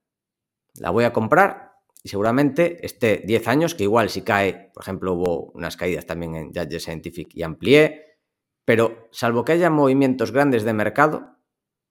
La 0.74 0.90
voy 0.90 1.04
a 1.04 1.12
comprar 1.12 1.76
y 2.02 2.08
seguramente 2.08 2.84
esté 2.84 3.22
10 3.24 3.46
años, 3.46 3.76
que 3.76 3.84
igual 3.84 4.10
si 4.10 4.22
cae, 4.22 4.72
por 4.74 4.82
ejemplo, 4.82 5.12
hubo 5.12 5.52
unas 5.52 5.76
caídas 5.76 6.04
también 6.04 6.34
en 6.34 6.52
Yale 6.52 6.80
Scientific 6.80 7.32
y 7.32 7.44
amplié, 7.44 8.18
pero 8.64 9.08
salvo 9.12 9.44
que 9.44 9.52
haya 9.52 9.70
movimientos 9.70 10.32
grandes 10.32 10.64
de 10.64 10.72
mercado, 10.72 11.36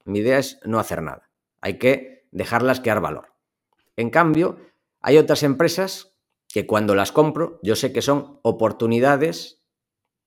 mi 0.03 0.19
idea 0.19 0.37
es 0.37 0.59
no 0.65 0.79
hacer 0.79 1.01
nada. 1.01 1.28
Hay 1.61 1.77
que 1.77 2.27
dejarlas 2.31 2.79
crear 2.81 3.01
valor. 3.01 3.33
En 3.95 4.09
cambio, 4.09 4.57
hay 5.01 5.17
otras 5.17 5.43
empresas 5.43 6.15
que 6.47 6.65
cuando 6.65 6.95
las 6.95 7.11
compro, 7.11 7.59
yo 7.63 7.75
sé 7.75 7.93
que 7.93 8.01
son 8.01 8.39
oportunidades 8.41 9.61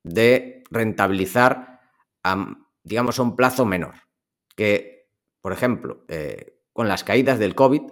de 0.05 0.63
rentabilizar, 0.71 1.81
a, 2.23 2.57
digamos, 2.85 3.19
a 3.19 3.23
un 3.23 3.37
plazo 3.37 3.65
menor. 3.67 3.95
Que, 4.57 5.09
por 5.41 5.53
ejemplo, 5.53 6.05
eh, 6.09 6.61
con 6.73 6.89
las 6.89 7.05
caídas 7.05 7.39
del 7.39 7.55
COVID, 7.55 7.83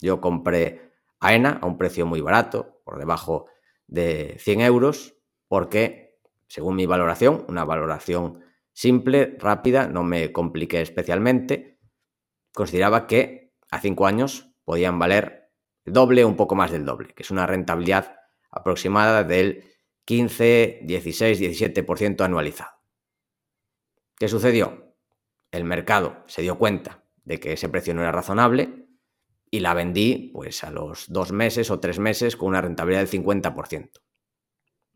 yo 0.00 0.20
compré 0.20 0.92
AENA 1.20 1.58
a 1.62 1.66
un 1.66 1.78
precio 1.78 2.06
muy 2.06 2.20
barato, 2.20 2.80
por 2.84 2.98
debajo 2.98 3.46
de 3.86 4.36
100 4.38 4.60
euros, 4.60 5.14
porque, 5.48 6.18
según 6.48 6.76
mi 6.76 6.86
valoración, 6.86 7.44
una 7.48 7.64
valoración 7.64 8.44
simple, 8.72 9.36
rápida, 9.38 9.88
no 9.88 10.02
me 10.02 10.32
compliqué 10.32 10.80
especialmente, 10.80 11.79
consideraba 12.52 13.06
que 13.06 13.54
a 13.70 13.80
cinco 13.80 14.06
años 14.06 14.52
podían 14.64 14.98
valer 14.98 15.50
doble 15.84 16.24
o 16.24 16.28
un 16.28 16.36
poco 16.36 16.54
más 16.54 16.70
del 16.70 16.84
doble, 16.84 17.14
que 17.14 17.22
es 17.22 17.30
una 17.30 17.46
rentabilidad 17.46 18.16
aproximada 18.50 19.24
del 19.24 19.64
15, 20.04 20.80
16, 20.82 21.40
17% 21.40 22.24
anualizado. 22.24 22.72
¿Qué 24.16 24.28
sucedió? 24.28 24.96
El 25.50 25.64
mercado 25.64 26.22
se 26.26 26.42
dio 26.42 26.58
cuenta 26.58 27.04
de 27.24 27.40
que 27.40 27.52
ese 27.52 27.68
precio 27.68 27.94
no 27.94 28.02
era 28.02 28.12
razonable 28.12 28.88
y 29.50 29.60
la 29.60 29.74
vendí 29.74 30.30
pues 30.32 30.62
a 30.64 30.70
los 30.70 31.10
dos 31.12 31.32
meses 31.32 31.70
o 31.70 31.80
tres 31.80 31.98
meses 31.98 32.36
con 32.36 32.48
una 32.48 32.60
rentabilidad 32.60 33.00
del 33.00 33.22
50%. 33.22 33.90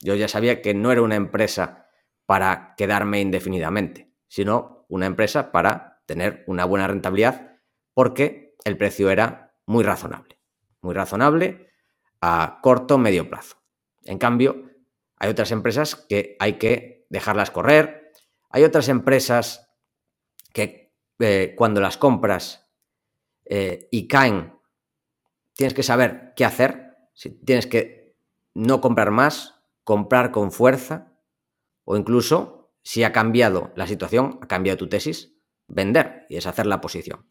Yo 0.00 0.14
ya 0.14 0.28
sabía 0.28 0.62
que 0.62 0.74
no 0.74 0.92
era 0.92 1.02
una 1.02 1.16
empresa 1.16 1.88
para 2.26 2.74
quedarme 2.76 3.20
indefinidamente, 3.20 4.12
sino 4.28 4.86
una 4.88 5.06
empresa 5.06 5.52
para 5.52 5.93
tener 6.06 6.44
una 6.46 6.64
buena 6.64 6.86
rentabilidad 6.86 7.60
porque 7.94 8.56
el 8.64 8.76
precio 8.76 9.10
era 9.10 9.54
muy 9.66 9.84
razonable, 9.84 10.38
muy 10.80 10.94
razonable 10.94 11.70
a 12.20 12.58
corto 12.62 12.98
medio 12.98 13.28
plazo. 13.28 13.56
En 14.04 14.18
cambio, 14.18 14.70
hay 15.16 15.30
otras 15.30 15.50
empresas 15.50 15.96
que 15.96 16.36
hay 16.38 16.54
que 16.54 17.06
dejarlas 17.08 17.50
correr, 17.50 18.12
hay 18.50 18.64
otras 18.64 18.88
empresas 18.88 19.70
que 20.52 20.94
eh, 21.18 21.54
cuando 21.56 21.80
las 21.80 21.96
compras 21.96 22.70
eh, 23.44 23.88
y 23.90 24.08
caen, 24.08 24.58
tienes 25.54 25.74
que 25.74 25.82
saber 25.82 26.32
qué 26.36 26.44
hacer, 26.44 26.96
si 27.14 27.30
tienes 27.30 27.66
que 27.66 28.16
no 28.54 28.80
comprar 28.80 29.10
más, 29.10 29.60
comprar 29.84 30.30
con 30.30 30.52
fuerza 30.52 31.12
o 31.84 31.96
incluso, 31.96 32.72
si 32.82 33.04
ha 33.04 33.12
cambiado 33.12 33.72
la 33.76 33.86
situación, 33.86 34.38
ha 34.42 34.46
cambiado 34.46 34.78
tu 34.78 34.88
tesis, 34.88 35.33
vender 35.66 36.26
y 36.28 36.36
deshacer 36.36 36.66
la 36.66 36.80
posición. 36.80 37.26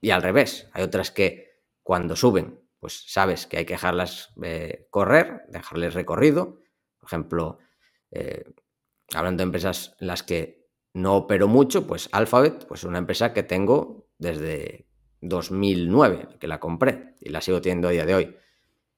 Y 0.00 0.10
al 0.10 0.22
revés, 0.22 0.68
hay 0.72 0.84
otras 0.84 1.10
que 1.10 1.60
cuando 1.82 2.16
suben, 2.16 2.60
pues 2.80 3.04
sabes 3.08 3.46
que 3.46 3.58
hay 3.58 3.64
que 3.64 3.74
dejarlas 3.74 4.32
eh, 4.42 4.86
correr, 4.90 5.42
dejarles 5.48 5.94
recorrido. 5.94 6.60
Por 6.98 7.08
ejemplo, 7.08 7.58
eh, 8.10 8.44
hablando 9.14 9.40
de 9.40 9.44
empresas 9.44 9.96
en 10.00 10.06
las 10.06 10.22
que 10.22 10.68
no 10.94 11.16
opero 11.16 11.48
mucho, 11.48 11.86
pues 11.86 12.08
Alphabet, 12.12 12.66
pues 12.66 12.84
una 12.84 12.98
empresa 12.98 13.32
que 13.32 13.42
tengo 13.42 14.08
desde 14.18 14.86
2009, 15.20 16.36
que 16.38 16.46
la 16.46 16.60
compré 16.60 17.14
y 17.20 17.30
la 17.30 17.40
sigo 17.40 17.60
teniendo 17.60 17.88
a 17.88 17.92
día 17.92 18.06
de 18.06 18.14
hoy. 18.14 18.36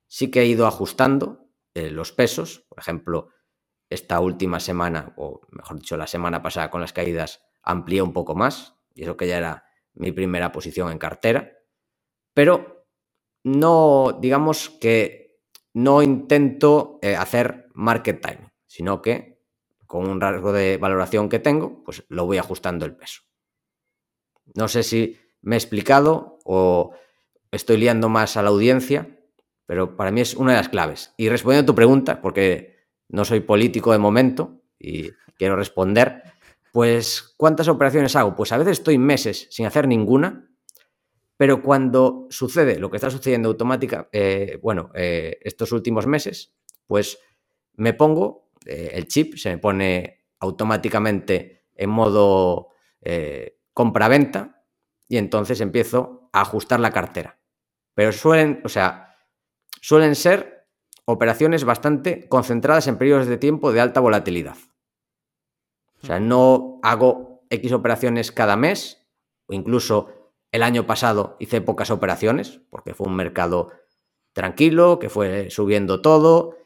Sí 0.07 0.31
que 0.31 0.41
he 0.43 0.47
ido 0.47 0.67
ajustando 0.67 1.49
eh, 1.75 1.91
los 1.91 2.13
pesos, 2.13 2.67
por 2.69 2.79
ejemplo, 2.79 3.29
esta 3.89 4.21
última 4.21 4.61
semana, 4.61 5.15
o 5.17 5.41
mejor 5.51 5.79
dicho, 5.79 5.97
la 5.97 6.07
semana 6.07 6.43
pasada 6.43 6.71
con 6.71 6.81
las 6.81 6.93
caídas, 6.93 7.43
amplié 7.63 8.03
un 8.03 8.13
poco 8.13 8.35
más, 8.35 8.77
y 8.95 9.03
eso 9.03 9.17
que 9.17 9.27
ya 9.27 9.39
era 9.39 9.65
mi 9.95 10.13
primera 10.13 10.53
posición 10.53 10.91
en 10.91 10.99
cartera, 10.99 11.59
pero 12.35 12.87
no, 13.43 14.19
digamos 14.21 14.71
que 14.71 15.41
no 15.73 16.03
intento 16.03 16.99
eh, 17.03 17.17
hacer 17.17 17.69
market 17.75 18.21
time, 18.21 18.53
sino 18.67 19.03
que 19.03 19.41
con 19.87 20.09
un 20.09 20.21
rasgo 20.21 20.53
de 20.53 20.77
valoración 20.77 21.29
que 21.29 21.39
tengo, 21.39 21.83
pues 21.85 22.05
lo 22.09 22.27
voy 22.27 22.39
ajustando 22.39 22.87
el 22.87 22.95
peso. 22.95 23.23
No 24.55 24.69
sé 24.69 24.83
si 24.83 25.19
me 25.43 25.57
he 25.57 25.59
explicado 25.59 26.39
o 26.45 26.93
estoy 27.51 27.77
liando 27.77 28.09
más 28.09 28.37
a 28.37 28.43
la 28.43 28.51
audiencia, 28.51 29.19
pero 29.67 29.97
para 29.97 30.11
mí 30.11 30.21
es 30.21 30.35
una 30.35 30.53
de 30.53 30.59
las 30.59 30.69
claves. 30.69 31.15
Y 31.17 31.29
respondiendo 31.29 31.71
a 31.71 31.73
tu 31.73 31.77
pregunta, 31.77 32.21
porque 32.21 32.87
no 33.09 33.25
soy 33.25 33.41
político 33.41 33.93
de 33.93 33.99
momento 33.99 34.63
y 34.79 35.11
quiero 35.37 35.57
responder, 35.57 36.23
pues 36.73 37.35
¿cuántas 37.37 37.69
operaciones 37.69 38.17
hago? 38.17 38.35
Pues 38.37 38.53
a 38.53 38.59
veces 38.59 38.79
estoy 38.79 38.99
meses 38.99 39.49
sin 39.51 39.67
hacer 39.67 39.89
ninguna, 39.89 40.51
pero 41.37 41.63
cuando 41.63 42.27
sucede 42.29 42.79
lo 42.79 42.91
que 42.91 42.99
está 42.99 43.11
sucediendo 43.11 43.49
automática, 43.49 44.09
eh, 44.13 44.59
bueno, 44.63 44.91
eh, 44.95 45.39
estos 45.41 45.73
últimos 45.73 46.07
meses, 46.07 46.55
pues 46.87 47.19
me 47.77 47.95
pongo, 47.95 48.51
eh, 48.67 48.91
el 48.93 49.09
chip 49.09 49.37
se 49.37 49.49
me 49.49 49.59
pone 49.59 50.27
automáticamente 50.39 51.65
en 51.75 51.91
modo 51.91 52.69
compra-venta 53.73 54.67
y 55.09 55.17
entonces 55.17 55.63
empiezo 55.63 56.29
a 56.35 56.43
ajustar 56.43 56.79
la 56.79 56.91
cartera. 56.91 57.41
Pero 57.95 58.13
suelen, 58.13 58.61
o 58.63 58.69
sea, 58.69 59.15
suelen 59.81 60.15
ser 60.15 60.69
operaciones 61.07 61.65
bastante 61.65 62.29
concentradas 62.29 62.87
en 62.87 62.99
periodos 62.99 63.27
de 63.27 63.39
tiempo 63.39 63.73
de 63.73 63.81
alta 63.81 64.01
volatilidad. 64.01 64.57
O 66.03 66.07
sea, 66.07 66.21
no 66.21 66.79
hago 66.83 67.45
X 67.51 67.73
operaciones 67.73 68.33
cada 68.33 68.57
mes, 68.57 69.07
o 69.47 69.53
incluso 69.53 70.09
el 70.53 70.63
año 70.63 70.87
pasado 70.87 71.37
hice 71.39 71.61
pocas 71.61 71.91
operaciones, 71.91 72.61
porque 72.71 72.95
fue 72.95 73.07
un 73.07 73.17
mercado 73.17 73.71
tranquilo, 74.33 74.99
que 74.99 75.09
fue 75.09 75.51
subiendo 75.51 76.01
todo, 76.01 76.57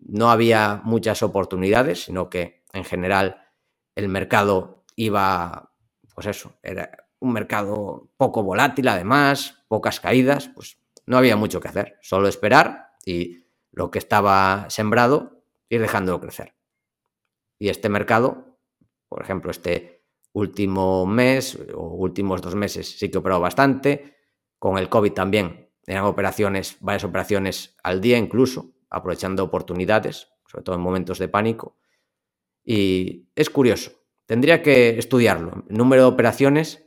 no 0.00 0.30
había 0.30 0.80
muchas 0.84 1.22
oportunidades, 1.22 2.04
sino 2.04 2.30
que 2.30 2.64
en 2.72 2.84
general 2.84 3.48
el 3.94 4.08
mercado 4.08 4.84
iba, 4.96 5.72
pues 6.14 6.26
eso, 6.26 6.54
era 6.62 7.08
un 7.18 7.32
mercado 7.32 8.10
poco 8.16 8.42
volátil 8.42 8.88
además, 8.88 9.62
pocas 9.68 10.00
caídas, 10.00 10.48
pues 10.48 10.78
no 11.06 11.16
había 11.16 11.36
mucho 11.36 11.60
que 11.60 11.68
hacer, 11.68 11.98
solo 12.00 12.28
esperar 12.28 12.92
y 13.04 13.44
lo 13.72 13.90
que 13.90 13.98
estaba 13.98 14.66
sembrado, 14.68 15.42
ir 15.68 15.80
dejándolo 15.80 16.20
crecer. 16.20 16.54
Y 17.58 17.68
este 17.68 17.88
mercado, 17.88 18.49
por 19.10 19.22
ejemplo, 19.22 19.50
este 19.50 20.04
último 20.32 21.04
mes 21.04 21.58
o 21.74 21.88
últimos 21.96 22.40
dos 22.40 22.54
meses 22.54 22.96
sí 22.96 23.10
que 23.10 23.18
he 23.18 23.20
operado 23.20 23.40
bastante. 23.40 24.16
Con 24.58 24.78
el 24.78 24.88
COVID 24.88 25.12
también 25.12 25.68
eran 25.84 26.04
operaciones, 26.04 26.76
varias 26.80 27.02
operaciones 27.02 27.76
al 27.82 28.00
día 28.00 28.16
incluso, 28.16 28.70
aprovechando 28.88 29.42
oportunidades, 29.42 30.28
sobre 30.46 30.62
todo 30.62 30.76
en 30.76 30.82
momentos 30.82 31.18
de 31.18 31.26
pánico. 31.26 31.76
Y 32.64 33.28
es 33.34 33.50
curioso, 33.50 33.90
tendría 34.26 34.62
que 34.62 34.96
estudiarlo. 34.96 35.64
Número 35.68 36.02
de 36.02 36.08
operaciones 36.08 36.86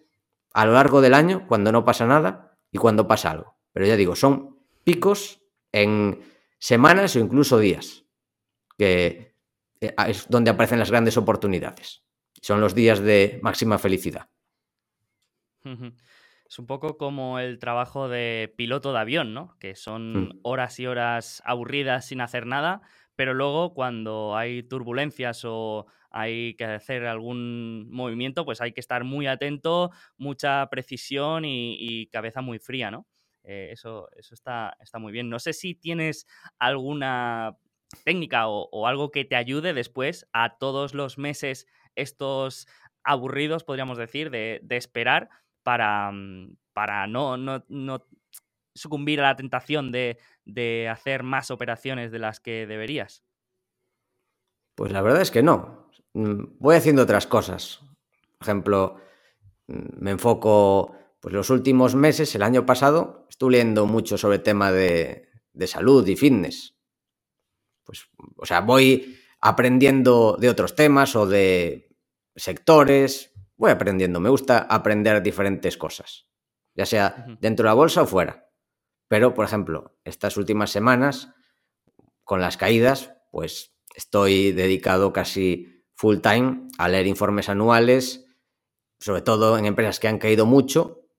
a 0.54 0.66
lo 0.66 0.72
largo 0.72 1.02
del 1.02 1.14
año, 1.14 1.46
cuando 1.46 1.74
no 1.74 1.84
pasa 1.84 2.06
nada 2.06 2.58
y 2.72 2.78
cuando 2.78 3.06
pasa 3.06 3.32
algo. 3.32 3.58
Pero 3.74 3.86
ya 3.86 3.98
digo, 3.98 4.16
son 4.16 4.60
picos 4.86 5.42
en 5.74 6.22
semanas 6.58 7.18
o 7.18 7.20
incluso 7.20 7.60
días, 7.60 8.06
que 8.78 9.36
eh, 9.82 9.94
es 10.08 10.30
donde 10.30 10.52
aparecen 10.52 10.80
las 10.80 10.92
grandes 10.92 11.18
oportunidades. 11.18 12.04
Son 12.44 12.60
los 12.60 12.76
días 12.76 13.00
de 13.00 13.40
máxima 13.42 13.80
felicidad. 13.80 14.28
Es 15.64 16.60
un 16.60 16.68
poco 16.68 16.98
como 16.98 17.40
el 17.40 17.58
trabajo 17.58 18.10
de 18.10 18.54
piloto 18.58 18.92
de 18.92 19.00
avión, 19.00 19.34
¿no? 19.34 19.56
Que 19.60 19.76
son 19.76 20.14
mm. 20.14 20.40
horas 20.44 20.78
y 20.78 20.86
horas 20.86 21.42
aburridas 21.46 22.06
sin 22.06 22.20
hacer 22.20 22.46
nada, 22.46 22.82
pero 23.16 23.34
luego 23.34 23.74
cuando 23.74 24.36
hay 24.36 24.62
turbulencias 24.62 25.46
o 25.46 25.88
hay 26.10 26.56
que 26.56 26.66
hacer 26.66 27.06
algún 27.06 27.90
movimiento, 27.90 28.44
pues 28.44 28.60
hay 28.60 28.74
que 28.74 28.82
estar 28.82 29.06
muy 29.06 29.26
atento, 29.26 29.92
mucha 30.18 30.68
precisión 30.70 31.46
y 31.46 32.08
cabeza 32.08 32.42
muy 32.42 32.60
fría, 32.60 32.92
¿no? 32.92 33.08
Eh, 33.46 33.70
eso 33.72 34.10
eso 34.18 34.34
está, 34.34 34.76
está 34.82 35.00
muy 35.00 35.14
bien. 35.14 35.30
No 35.30 35.40
sé 35.40 35.54
si 35.54 35.76
tienes 35.76 36.28
alguna 36.60 37.58
técnica 38.04 38.48
o, 38.48 38.88
algo 38.88 39.12
que 39.12 39.26
te 39.26 39.36
ayude 39.36 39.74
después 39.74 40.28
a 40.34 40.58
todos 40.58 40.94
los 40.94 41.18
meses 41.18 41.68
estos 41.96 42.68
aburridos, 43.04 43.64
podríamos 43.64 43.98
decir, 43.98 44.30
de, 44.30 44.62
esperar 44.70 45.30
para, 45.64 46.12
mm, 46.12 46.56
para 46.74 47.08
no, 47.08 47.38
no, 47.38 47.64
no 47.68 48.06
sucumbir 48.74 49.20
a 49.20 49.24
la 49.24 49.36
tentación 49.36 49.92
de, 49.92 50.18
de 50.46 50.90
hacer 50.90 51.24
más 51.24 51.52
operaciones 51.52 52.12
de 52.12 52.20
las 52.20 52.40
que 52.40 52.68
deberías? 52.68 53.24
Pues 54.76 54.92
la 54.92 55.02
verdad 55.02 55.22
es 55.22 55.32
que 55.32 55.44
no. 55.44 55.90
Mm, 56.14 56.58
voy 56.60 56.76
haciendo 56.76 57.04
otras 57.04 57.28
cosas. 57.28 57.82
Por 58.38 58.48
ejemplo, 58.48 58.98
mm, 59.68 60.04
me 60.04 60.12
enfoco, 60.12 60.96
pues 61.20 61.34
los 61.34 61.50
últimos 61.50 61.96
meses, 61.96 62.34
el 62.36 62.44
año 62.44 62.66
pasado, 62.66 63.28
estuve 63.30 63.54
leyendo 63.54 63.86
mucho 63.86 64.18
sobre 64.18 64.38
el 64.38 64.44
tema 64.44 64.72
de, 64.72 65.30
de 65.54 65.68
salud 65.68 66.08
y 66.08 66.16
fitness. 66.16 66.76
Pues, 67.84 68.06
o 68.38 68.46
sea, 68.46 68.62
voy 68.62 69.20
aprendiendo 69.46 70.38
de 70.40 70.48
otros 70.48 70.74
temas 70.74 71.18
o 71.18 71.28
de 71.28 71.94
sectores, 72.34 73.34
voy 73.58 73.72
aprendiendo. 73.72 74.22
Me 74.22 74.30
gusta 74.30 74.60
aprender 74.60 75.22
diferentes 75.22 75.76
cosas, 75.76 76.28
ya 76.74 76.86
sea 76.86 77.26
dentro 77.42 77.66
de 77.66 77.72
la 77.72 77.74
bolsa 77.74 78.04
o 78.04 78.06
fuera. 78.06 78.48
Pero, 79.10 79.34
por 79.34 79.44
ejemplo, 79.44 80.00
estas 80.06 80.38
últimas 80.38 80.72
semanas, 80.72 81.34
con 82.24 82.40
las 82.40 82.56
caídas, 82.56 83.16
pues 83.32 83.76
estoy 83.94 84.54
dedicado 84.54 85.12
casi 85.12 85.84
full 85.94 86.20
time 86.20 86.70
a 86.78 86.88
leer 86.88 87.06
informes 87.06 87.50
anuales, 87.50 88.26
sobre 89.02 89.24
todo 89.24 89.58
en 89.58 89.66
empresas 89.66 90.00
que 90.00 90.08
han 90.08 90.20
caído 90.20 90.46
mucho 90.46 91.10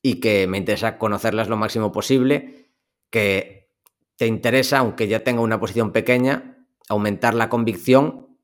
y 0.00 0.20
que 0.20 0.46
me 0.46 0.58
interesa 0.58 0.96
conocerlas 0.96 1.48
lo 1.48 1.56
máximo 1.56 1.90
posible, 1.90 2.70
que 3.10 3.72
te 4.14 4.28
interesa, 4.28 4.78
aunque 4.78 5.08
ya 5.08 5.24
tenga 5.24 5.40
una 5.40 5.58
posición 5.58 5.90
pequeña, 5.90 6.53
aumentar 6.88 7.34
la 7.34 7.48
convicción, 7.48 8.38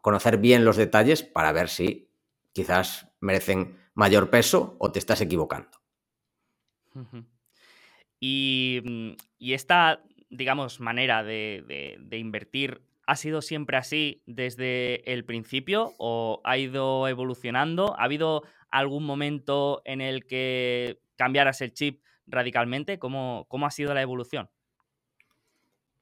conocer 0.00 0.38
bien 0.38 0.64
los 0.64 0.76
detalles 0.76 1.22
para 1.22 1.52
ver 1.52 1.68
si 1.68 2.10
quizás 2.52 3.08
merecen 3.20 3.78
mayor 3.94 4.30
peso 4.30 4.76
o 4.78 4.92
te 4.92 4.98
estás 4.98 5.20
equivocando. 5.20 5.82
Y, 8.20 9.16
esta, 9.40 10.02
digamos, 10.30 10.80
manera 10.80 11.22
de, 11.22 11.96
invertir 12.12 12.82
¿Ha 13.04 13.16
sido 13.16 13.42
siempre 13.42 13.76
así 13.76 14.22
desde 14.26 15.12
el 15.12 15.24
principio 15.24 15.92
o 15.98 16.40
ha 16.44 16.56
ido 16.56 17.08
evolucionando? 17.08 17.98
¿Ha 17.98 18.04
habido 18.04 18.44
algún 18.70 19.04
momento 19.04 19.82
en 19.84 20.00
el 20.00 20.24
que 20.24 21.00
cambiaras 21.16 21.60
el 21.62 21.74
chip 21.74 22.00
radicalmente? 22.26 23.00
¿Cómo, 23.00 23.46
cómo 23.48 23.66
ha 23.66 23.72
sido 23.72 23.92
la 23.92 24.02
evolución? 24.02 24.50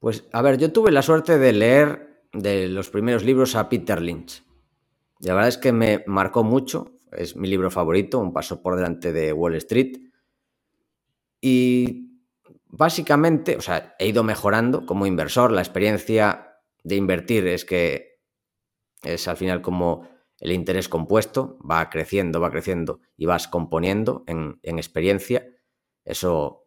Pues 0.01 0.27
a 0.33 0.41
ver, 0.41 0.57
yo 0.57 0.73
tuve 0.73 0.91
la 0.91 1.03
suerte 1.03 1.37
de 1.37 1.53
leer 1.53 2.25
de 2.33 2.67
los 2.67 2.89
primeros 2.89 3.23
libros 3.23 3.55
a 3.55 3.69
Peter 3.69 4.01
Lynch. 4.01 4.43
La 5.19 5.35
verdad 5.35 5.49
es 5.49 5.59
que 5.59 5.71
me 5.71 6.03
marcó 6.07 6.43
mucho, 6.43 6.97
es 7.11 7.35
mi 7.35 7.47
libro 7.47 7.69
favorito, 7.69 8.17
Un 8.17 8.33
paso 8.33 8.63
por 8.63 8.75
delante 8.75 9.13
de 9.13 9.31
Wall 9.31 9.53
Street. 9.57 9.99
Y 11.39 12.17
básicamente, 12.65 13.55
o 13.57 13.61
sea, 13.61 13.95
he 13.99 14.07
ido 14.07 14.23
mejorando 14.23 14.87
como 14.87 15.05
inversor, 15.05 15.51
la 15.51 15.61
experiencia 15.61 16.57
de 16.83 16.95
invertir 16.95 17.45
es 17.45 17.63
que 17.63 18.21
es 19.03 19.27
al 19.27 19.37
final 19.37 19.61
como 19.61 20.09
el 20.39 20.51
interés 20.51 20.89
compuesto, 20.89 21.59
va 21.59 21.91
creciendo, 21.91 22.41
va 22.41 22.49
creciendo 22.49 23.01
y 23.17 23.27
vas 23.27 23.47
componiendo 23.47 24.23
en, 24.25 24.59
en 24.63 24.79
experiencia. 24.79 25.45
Eso 26.03 26.65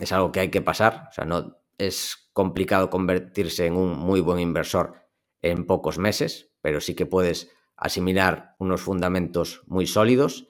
es 0.00 0.10
algo 0.12 0.32
que 0.32 0.40
hay 0.40 0.50
que 0.50 0.62
pasar, 0.62 1.08
o 1.10 1.12
sea, 1.12 1.26
no, 1.26 1.61
es 1.78 2.30
complicado 2.32 2.90
convertirse 2.90 3.66
en 3.66 3.76
un 3.76 3.98
muy 3.98 4.20
buen 4.20 4.38
inversor 4.38 4.94
en 5.42 5.66
pocos 5.66 5.98
meses, 5.98 6.52
pero 6.60 6.80
sí 6.80 6.94
que 6.94 7.06
puedes 7.06 7.50
asimilar 7.76 8.54
unos 8.58 8.80
fundamentos 8.80 9.62
muy 9.66 9.86
sólidos. 9.86 10.48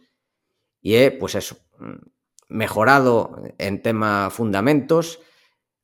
Y 0.81 0.97
he, 0.97 1.11
pues 1.11 1.35
eso, 1.35 1.57
mm, 1.79 2.13
mejorado 2.49 3.43
en 3.59 3.83
tema 3.83 4.31
fundamentos. 4.31 5.21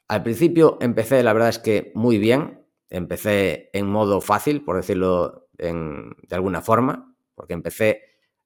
Al 0.08 0.22
principio 0.22 0.78
empecé, 0.80 1.22
la 1.22 1.32
verdad 1.32 1.48
es 1.48 1.58
que 1.58 1.92
muy 1.94 2.18
bien. 2.18 2.66
Empecé 2.90 3.70
en 3.72 3.86
modo 3.86 4.20
fácil, 4.20 4.64
por 4.64 4.76
decirlo 4.76 5.48
de 5.58 6.14
alguna 6.36 6.62
forma, 6.62 7.16
porque 7.34 7.52
empecé 7.52 8.02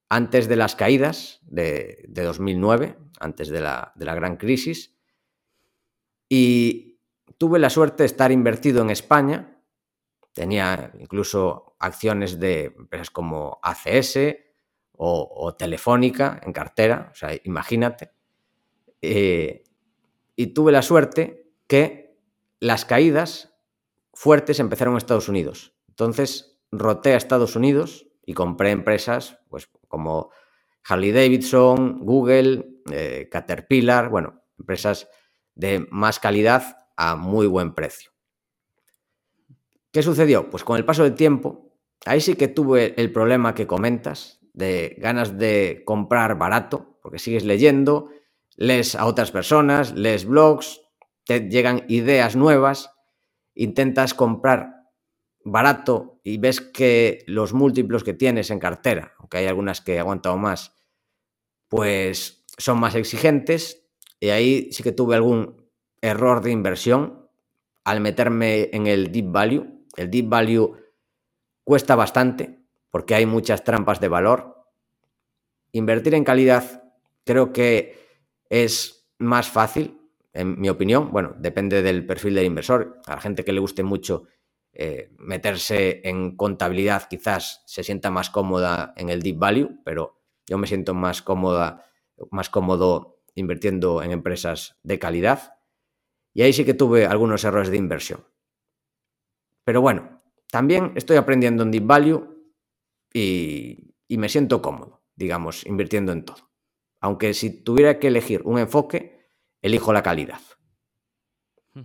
antes 0.08 0.48
de 0.48 0.56
las 0.56 0.74
caídas 0.74 1.40
de, 1.42 2.08
2009, 2.08 2.96
antes 3.20 3.48
de 3.50 3.60
la, 3.60 3.92
de 3.94 4.04
la 4.04 4.14
gran 4.14 4.36
crisis. 4.36 4.98
Y 6.34 6.98
tuve 7.36 7.58
la 7.58 7.68
suerte 7.68 8.04
de 8.04 8.06
estar 8.06 8.32
invertido 8.32 8.80
en 8.80 8.88
España. 8.88 9.62
Tenía 10.32 10.90
incluso 10.98 11.76
acciones 11.78 12.40
de 12.40 12.72
empresas 12.74 13.10
como 13.10 13.60
ACS 13.62 14.18
o, 14.96 15.54
Telefónica 15.58 16.40
en 16.42 16.54
cartera, 16.54 17.10
o 17.12 17.14
sea, 17.14 17.32
imagínate. 17.44 18.12
Eh, 19.02 19.64
y 20.34 20.46
tuve 20.54 20.72
la 20.72 20.80
suerte 20.80 21.52
que 21.66 22.16
las 22.60 22.86
caídas 22.86 23.54
fuertes 24.14 24.58
empezaron 24.58 24.94
en 24.94 24.98
Estados 24.98 25.28
Unidos. 25.28 25.74
Entonces 25.88 26.62
roté 26.70 27.12
a 27.12 27.18
Estados 27.18 27.56
Unidos 27.56 28.06
y 28.24 28.32
compré 28.32 28.70
empresas 28.70 29.38
pues, 29.50 29.68
como 29.86 30.30
Harley 30.82 31.12
Davidson, 31.12 32.06
Google, 32.06 32.80
eh, 32.90 33.28
Caterpillar, 33.30 34.08
bueno, 34.08 34.40
empresas 34.58 35.10
de 35.54 35.86
más 35.90 36.18
calidad 36.18 36.88
a 36.96 37.16
muy 37.16 37.46
buen 37.46 37.74
precio. 37.74 38.12
¿Qué 39.92 40.02
sucedió? 40.02 40.48
Pues 40.50 40.64
con 40.64 40.76
el 40.76 40.84
paso 40.84 41.04
del 41.04 41.14
tiempo, 41.14 41.72
ahí 42.06 42.20
sí 42.20 42.34
que 42.34 42.48
tuve 42.48 42.94
el 43.00 43.12
problema 43.12 43.54
que 43.54 43.66
comentas, 43.66 44.40
de 44.54 44.96
ganas 44.98 45.38
de 45.38 45.82
comprar 45.84 46.38
barato, 46.38 46.98
porque 47.02 47.18
sigues 47.18 47.44
leyendo, 47.44 48.10
lees 48.56 48.94
a 48.94 49.06
otras 49.06 49.30
personas, 49.30 49.92
lees 49.92 50.24
blogs, 50.24 50.80
te 51.24 51.48
llegan 51.48 51.84
ideas 51.88 52.36
nuevas, 52.36 52.90
intentas 53.54 54.14
comprar 54.14 54.82
barato 55.44 56.20
y 56.22 56.38
ves 56.38 56.60
que 56.60 57.24
los 57.26 57.52
múltiplos 57.52 58.04
que 58.04 58.14
tienes 58.14 58.50
en 58.50 58.58
cartera, 58.58 59.14
aunque 59.18 59.38
hay 59.38 59.46
algunas 59.46 59.80
que 59.80 59.94
he 59.94 59.98
aguantado 59.98 60.36
más, 60.36 60.74
pues 61.68 62.44
son 62.58 62.80
más 62.80 62.94
exigentes 62.94 63.81
y 64.22 64.30
ahí 64.30 64.68
sí 64.70 64.84
que 64.84 64.92
tuve 64.92 65.16
algún 65.16 65.68
error 66.00 66.42
de 66.42 66.52
inversión 66.52 67.28
al 67.82 68.00
meterme 68.00 68.70
en 68.72 68.86
el 68.86 69.10
deep 69.10 69.32
value. 69.32 69.66
El 69.96 70.12
deep 70.12 70.28
value 70.28 70.76
cuesta 71.64 71.96
bastante 71.96 72.60
porque 72.88 73.16
hay 73.16 73.26
muchas 73.26 73.64
trampas 73.64 73.98
de 73.98 74.06
valor. 74.06 74.64
Invertir 75.72 76.14
en 76.14 76.22
calidad 76.22 76.84
creo 77.24 77.52
que 77.52 77.98
es 78.48 79.10
más 79.18 79.48
fácil, 79.48 79.98
en 80.32 80.60
mi 80.60 80.68
opinión. 80.68 81.10
Bueno, 81.10 81.34
depende 81.36 81.82
del 81.82 82.06
perfil 82.06 82.36
del 82.36 82.46
inversor. 82.46 83.00
A 83.08 83.16
la 83.16 83.20
gente 83.20 83.44
que 83.44 83.52
le 83.52 83.58
guste 83.58 83.82
mucho 83.82 84.28
eh, 84.72 85.10
meterse 85.18 86.00
en 86.04 86.36
contabilidad 86.36 87.08
quizás 87.08 87.64
se 87.66 87.82
sienta 87.82 88.12
más 88.12 88.30
cómoda 88.30 88.94
en 88.96 89.08
el 89.08 89.20
deep 89.20 89.38
value, 89.38 89.80
pero 89.84 90.20
yo 90.46 90.58
me 90.58 90.68
siento 90.68 90.94
más 90.94 91.22
cómoda, 91.22 91.84
más 92.30 92.50
cómodo 92.50 93.21
invirtiendo 93.34 94.02
en 94.02 94.12
empresas 94.12 94.76
de 94.82 94.98
calidad. 94.98 95.54
Y 96.34 96.42
ahí 96.42 96.52
sí 96.52 96.64
que 96.64 96.74
tuve 96.74 97.06
algunos 97.06 97.44
errores 97.44 97.70
de 97.70 97.76
inversión. 97.76 98.24
Pero 99.64 99.80
bueno, 99.80 100.22
también 100.50 100.92
estoy 100.96 101.16
aprendiendo 101.16 101.62
en 101.62 101.70
Deep 101.70 101.86
Value 101.86 102.52
y, 103.12 103.94
me 104.08 104.28
siento 104.28 104.60
cómodo, 104.60 105.02
digamos, 105.16 105.66
invirtiendo 105.66 106.12
en 106.12 106.24
todo. 106.24 106.50
Aunque 107.00 107.34
si 107.34 107.62
tuviera 107.62 107.98
que 107.98 108.08
elegir 108.08 108.42
un 108.44 108.58
enfoque, 108.58 109.26
elijo 109.60 109.92
la 109.92 110.02
calidad. 110.02 110.40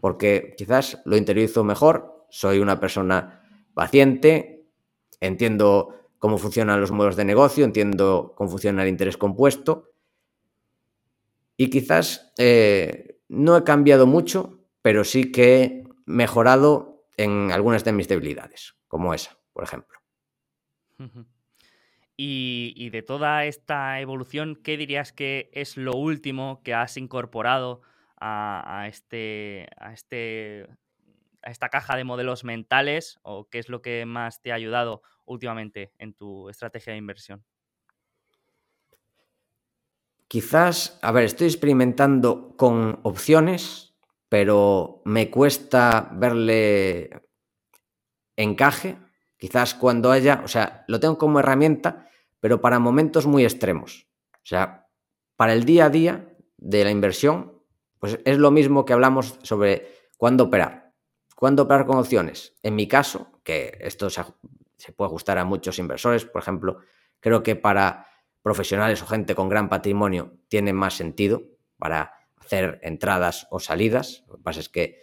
Porque 0.02 0.54
quizás 0.58 1.02
lo 1.06 1.16
interiorizo 1.16 1.64
mejor, 1.64 2.26
soy 2.30 2.60
una 2.60 2.80
persona 2.80 3.42
paciente, 3.74 4.70
entiendo 5.22 5.94
cómo 6.20 6.38
funcionan 6.38 6.82
los 6.82 6.92
modelos 6.92 7.16
de 7.16 7.26
negocio, 7.26 7.64
entiendo 7.64 8.34
cómo 8.36 8.50
funciona 8.50 8.84
el 8.84 8.90
interés 8.90 9.18
compuesto 9.18 9.92
y 11.58 11.70
quizás 11.70 12.32
eh, 12.38 13.20
no 13.28 13.58
he 13.58 13.64
cambiado 13.64 14.06
mucho, 14.06 14.64
pero 14.82 15.04
sí 15.04 15.32
que 15.32 15.64
he 15.64 15.84
mejorado 16.06 17.04
en 17.18 17.52
algunas 17.52 17.84
de 17.84 17.92
mis 17.92 18.08
debilidades, 18.08 18.76
como 18.88 19.14
esa, 19.14 19.38
por 19.52 19.64
ejemplo. 19.64 19.98
Y, 22.16 22.90
de 22.90 23.02
toda 23.02 23.46
esta 23.46 24.00
evolución, 24.00 24.56
¿qué 24.56 24.78
dirías 24.78 25.12
que 25.12 25.50
es 25.54 25.78
lo 25.78 25.94
último 25.94 26.62
que 26.64 26.74
has 26.74 26.98
incorporado 26.98 27.82
a, 28.20 28.86
este, 28.88 29.68
a, 29.78 29.94
este, 29.94 30.68
a 31.44 31.52
esta 31.52 31.70
caja 31.70 31.96
de 31.96 32.04
modelos 32.04 32.44
mentales 32.44 33.20
o 33.22 33.48
qué 33.50 33.60
es 33.60 33.70
lo 33.70 33.82
que 33.82 34.06
más 34.06 34.42
te 34.42 34.52
ha 34.52 34.56
ayudado 34.56 35.04
últimamente 35.26 35.92
en 36.00 36.14
tu 36.14 36.50
estrategia 36.50 36.94
de 36.94 37.00
inversión? 37.00 37.44
Quizás, 40.28 41.00
a 41.02 41.12
ver, 41.12 41.24
estoy 41.24 41.48
experimentando 41.48 42.56
con 42.58 43.00
opciones, 43.04 43.96
pero 44.28 45.02
me 45.06 45.30
cuesta 45.30 46.10
verle 46.14 47.22
encaje. 48.36 48.98
Quizás 49.38 49.74
cuando 49.74 50.12
haya, 50.12 50.42
o 50.44 50.48
sea, 50.48 50.84
lo 50.88 51.00
tengo 51.00 51.18
como 51.18 51.40
herramienta, 51.40 52.10
pero 52.40 52.60
para 52.60 52.80
momentos 52.80 53.26
muy 53.26 53.44
extremos. 53.44 54.08
O 54.34 54.46
sea, 54.46 54.88
para 55.38 55.54
el 55.54 55.64
día 55.64 55.86
a 55.86 55.90
día 55.90 56.36
de 56.58 56.84
la 56.84 56.92
inversión, 56.92 57.62
pues 58.00 58.20
es 58.26 58.38
lo 58.38 58.52
mismo 58.52 58.84
que 58.84 58.94
hablamos 58.94 59.40
sobre 59.44 59.88
cuándo 60.18 60.46
operar. 60.46 60.94
¿Cuándo 61.36 61.64
operar 61.64 61.86
con 61.86 61.98
opciones? 61.98 62.56
En 62.64 62.76
mi 62.76 62.88
caso, 62.88 63.40
que 63.44 63.78
esto 63.80 64.10
se, 64.10 64.24
se 64.76 64.92
puede 64.92 65.08
ajustar 65.08 65.38
a 65.38 65.46
muchos 65.46 65.78
inversores, 65.80 66.26
por 66.26 66.42
ejemplo, 66.42 66.80
creo 67.20 67.44
que 67.44 67.56
para 67.56 68.08
profesionales 68.48 69.02
o 69.02 69.08
gente 69.08 69.36
con 69.36 69.50
gran 69.50 69.68
patrimonio 69.68 70.38
tiene 70.48 70.72
más 70.72 70.94
sentido 70.96 71.44
para 71.78 72.14
hacer 72.38 72.80
entradas 72.82 73.46
o 73.52 73.60
salidas. 73.60 74.24
Lo 74.30 74.38
que 74.38 74.44
pasa 74.44 74.62
es 74.62 74.70
que 74.70 75.02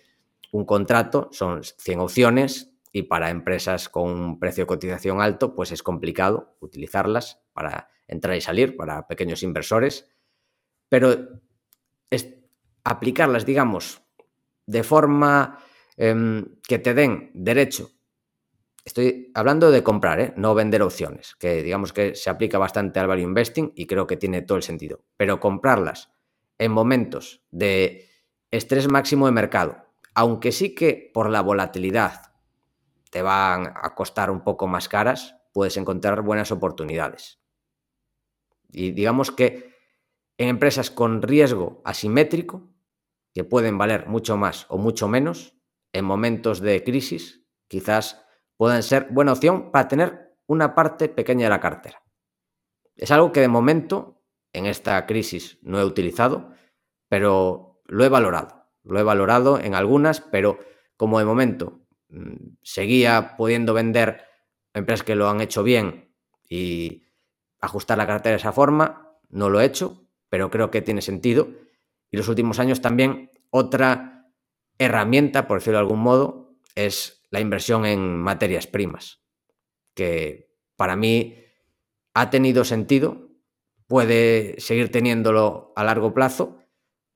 un 0.50 0.64
contrato 0.64 1.28
son 1.30 1.62
100 1.62 2.00
opciones 2.00 2.72
y 2.90 3.02
para 3.02 3.28
empresas 3.28 3.90
con 3.90 4.10
un 4.10 4.38
precio 4.38 4.62
de 4.62 4.68
cotización 4.68 5.20
alto, 5.20 5.54
pues 5.54 5.72
es 5.72 5.82
complicado 5.82 6.56
utilizarlas 6.60 7.42
para 7.52 7.90
entrar 8.08 8.34
y 8.34 8.40
salir, 8.40 8.78
para 8.78 9.06
pequeños 9.06 9.42
inversores. 9.42 10.08
Pero 10.88 11.42
es 12.08 12.34
aplicarlas, 12.82 13.44
digamos, 13.44 14.00
de 14.64 14.82
forma 14.84 15.58
em, 15.98 16.46
que 16.66 16.78
te 16.78 16.94
den 16.94 17.30
derecho. 17.34 17.90
Estoy 18.84 19.32
hablando 19.34 19.70
de 19.70 19.82
comprar, 19.82 20.20
¿eh? 20.20 20.34
no 20.36 20.54
vender 20.54 20.82
opciones, 20.82 21.36
que 21.36 21.62
digamos 21.62 21.94
que 21.94 22.14
se 22.14 22.28
aplica 22.28 22.58
bastante 22.58 23.00
al 23.00 23.06
value 23.06 23.22
investing 23.22 23.72
y 23.74 23.86
creo 23.86 24.06
que 24.06 24.18
tiene 24.18 24.42
todo 24.42 24.58
el 24.58 24.62
sentido. 24.62 25.04
Pero 25.16 25.40
comprarlas 25.40 26.10
en 26.58 26.70
momentos 26.70 27.42
de 27.50 28.10
estrés 28.50 28.88
máximo 28.88 29.24
de 29.24 29.32
mercado, 29.32 29.86
aunque 30.14 30.52
sí 30.52 30.74
que 30.74 31.10
por 31.14 31.30
la 31.30 31.40
volatilidad 31.40 32.34
te 33.10 33.22
van 33.22 33.72
a 33.74 33.94
costar 33.94 34.30
un 34.30 34.44
poco 34.44 34.66
más 34.66 34.88
caras, 34.88 35.36
puedes 35.52 35.76
encontrar 35.78 36.20
buenas 36.20 36.52
oportunidades. 36.52 37.40
Y 38.70 38.90
digamos 38.90 39.30
que 39.30 39.72
en 40.36 40.48
empresas 40.48 40.90
con 40.90 41.22
riesgo 41.22 41.80
asimétrico, 41.84 42.68
que 43.32 43.44
pueden 43.44 43.78
valer 43.78 44.08
mucho 44.08 44.36
más 44.36 44.66
o 44.68 44.76
mucho 44.76 45.08
menos, 45.08 45.56
en 45.92 46.04
momentos 46.04 46.60
de 46.60 46.82
crisis, 46.84 47.46
quizás 47.68 48.23
puedan 48.56 48.82
ser 48.82 49.08
buena 49.10 49.32
opción 49.32 49.70
para 49.70 49.88
tener 49.88 50.36
una 50.46 50.74
parte 50.74 51.08
pequeña 51.08 51.44
de 51.44 51.50
la 51.50 51.60
cartera. 51.60 52.02
Es 52.96 53.10
algo 53.10 53.32
que 53.32 53.40
de 53.40 53.48
momento 53.48 54.22
en 54.52 54.66
esta 54.66 55.04
crisis 55.06 55.58
no 55.62 55.80
he 55.80 55.84
utilizado, 55.84 56.50
pero 57.08 57.80
lo 57.86 58.04
he 58.04 58.08
valorado. 58.08 58.66
Lo 58.82 59.00
he 59.00 59.02
valorado 59.02 59.58
en 59.58 59.74
algunas, 59.74 60.20
pero 60.20 60.58
como 60.96 61.18
de 61.18 61.24
momento 61.24 61.84
Mm, 62.14 62.58
seguía 62.62 63.36
pudiendo 63.36 63.74
vender 63.74 64.24
empresas 64.72 65.04
que 65.04 65.16
lo 65.16 65.28
han 65.28 65.40
hecho 65.40 65.64
bien 65.64 66.14
y 66.48 67.02
ajustar 67.60 67.98
la 67.98 68.06
cartera 68.06 68.32
de 68.34 68.40
esa 68.40 68.52
forma. 68.52 69.18
No 69.30 69.50
lo 69.50 69.60
he 69.60 69.64
hecho, 69.64 70.06
pero 70.28 70.50
creo 70.50 70.70
que 70.70 70.82
tiene 70.82 71.02
sentido. 71.02 71.48
Y 72.10 72.16
los 72.16 72.28
últimos 72.28 72.60
años 72.60 72.80
también 72.80 73.32
otra 73.50 74.30
herramienta, 74.78 75.48
por 75.48 75.58
decirlo 75.58 75.78
de 75.78 75.82
algún 75.82 76.00
modo, 76.00 76.56
es 76.76 77.23
la 77.34 77.40
inversión 77.40 77.84
en 77.84 78.16
materias 78.16 78.68
primas, 78.68 79.20
que 79.92 80.54
para 80.76 80.94
mí 80.94 81.34
ha 82.14 82.30
tenido 82.30 82.62
sentido, 82.62 83.28
puede 83.88 84.54
seguir 84.58 84.92
teniéndolo 84.92 85.72
a 85.74 85.82
largo 85.82 86.14
plazo, 86.14 86.60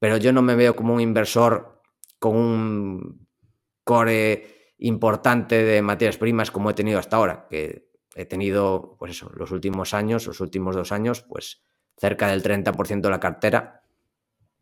pero 0.00 0.16
yo 0.16 0.32
no 0.32 0.42
me 0.42 0.56
veo 0.56 0.74
como 0.74 0.92
un 0.92 1.00
inversor 1.00 1.82
con 2.18 2.34
un 2.34 3.28
core 3.84 4.74
importante 4.78 5.62
de 5.62 5.82
materias 5.82 6.16
primas 6.16 6.50
como 6.50 6.70
he 6.70 6.74
tenido 6.74 6.98
hasta 6.98 7.14
ahora, 7.14 7.46
que 7.48 7.88
he 8.16 8.24
tenido, 8.24 8.96
pues 8.98 9.12
eso, 9.12 9.30
los 9.36 9.52
últimos 9.52 9.94
años, 9.94 10.26
los 10.26 10.40
últimos 10.40 10.74
dos 10.74 10.90
años, 10.90 11.22
pues 11.22 11.62
cerca 11.96 12.26
del 12.26 12.42
30% 12.42 13.02
de 13.02 13.10
la 13.10 13.20
cartera, 13.20 13.82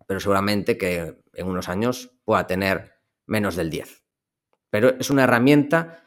pero 0.06 0.20
seguramente 0.20 0.76
que 0.76 1.16
en 1.32 1.46
unos 1.46 1.70
años 1.70 2.10
pueda 2.26 2.46
tener 2.46 2.92
menos 3.24 3.56
del 3.56 3.70
10%. 3.70 4.05
Pero 4.70 4.90
es 4.98 5.10
una 5.10 5.24
herramienta 5.24 6.02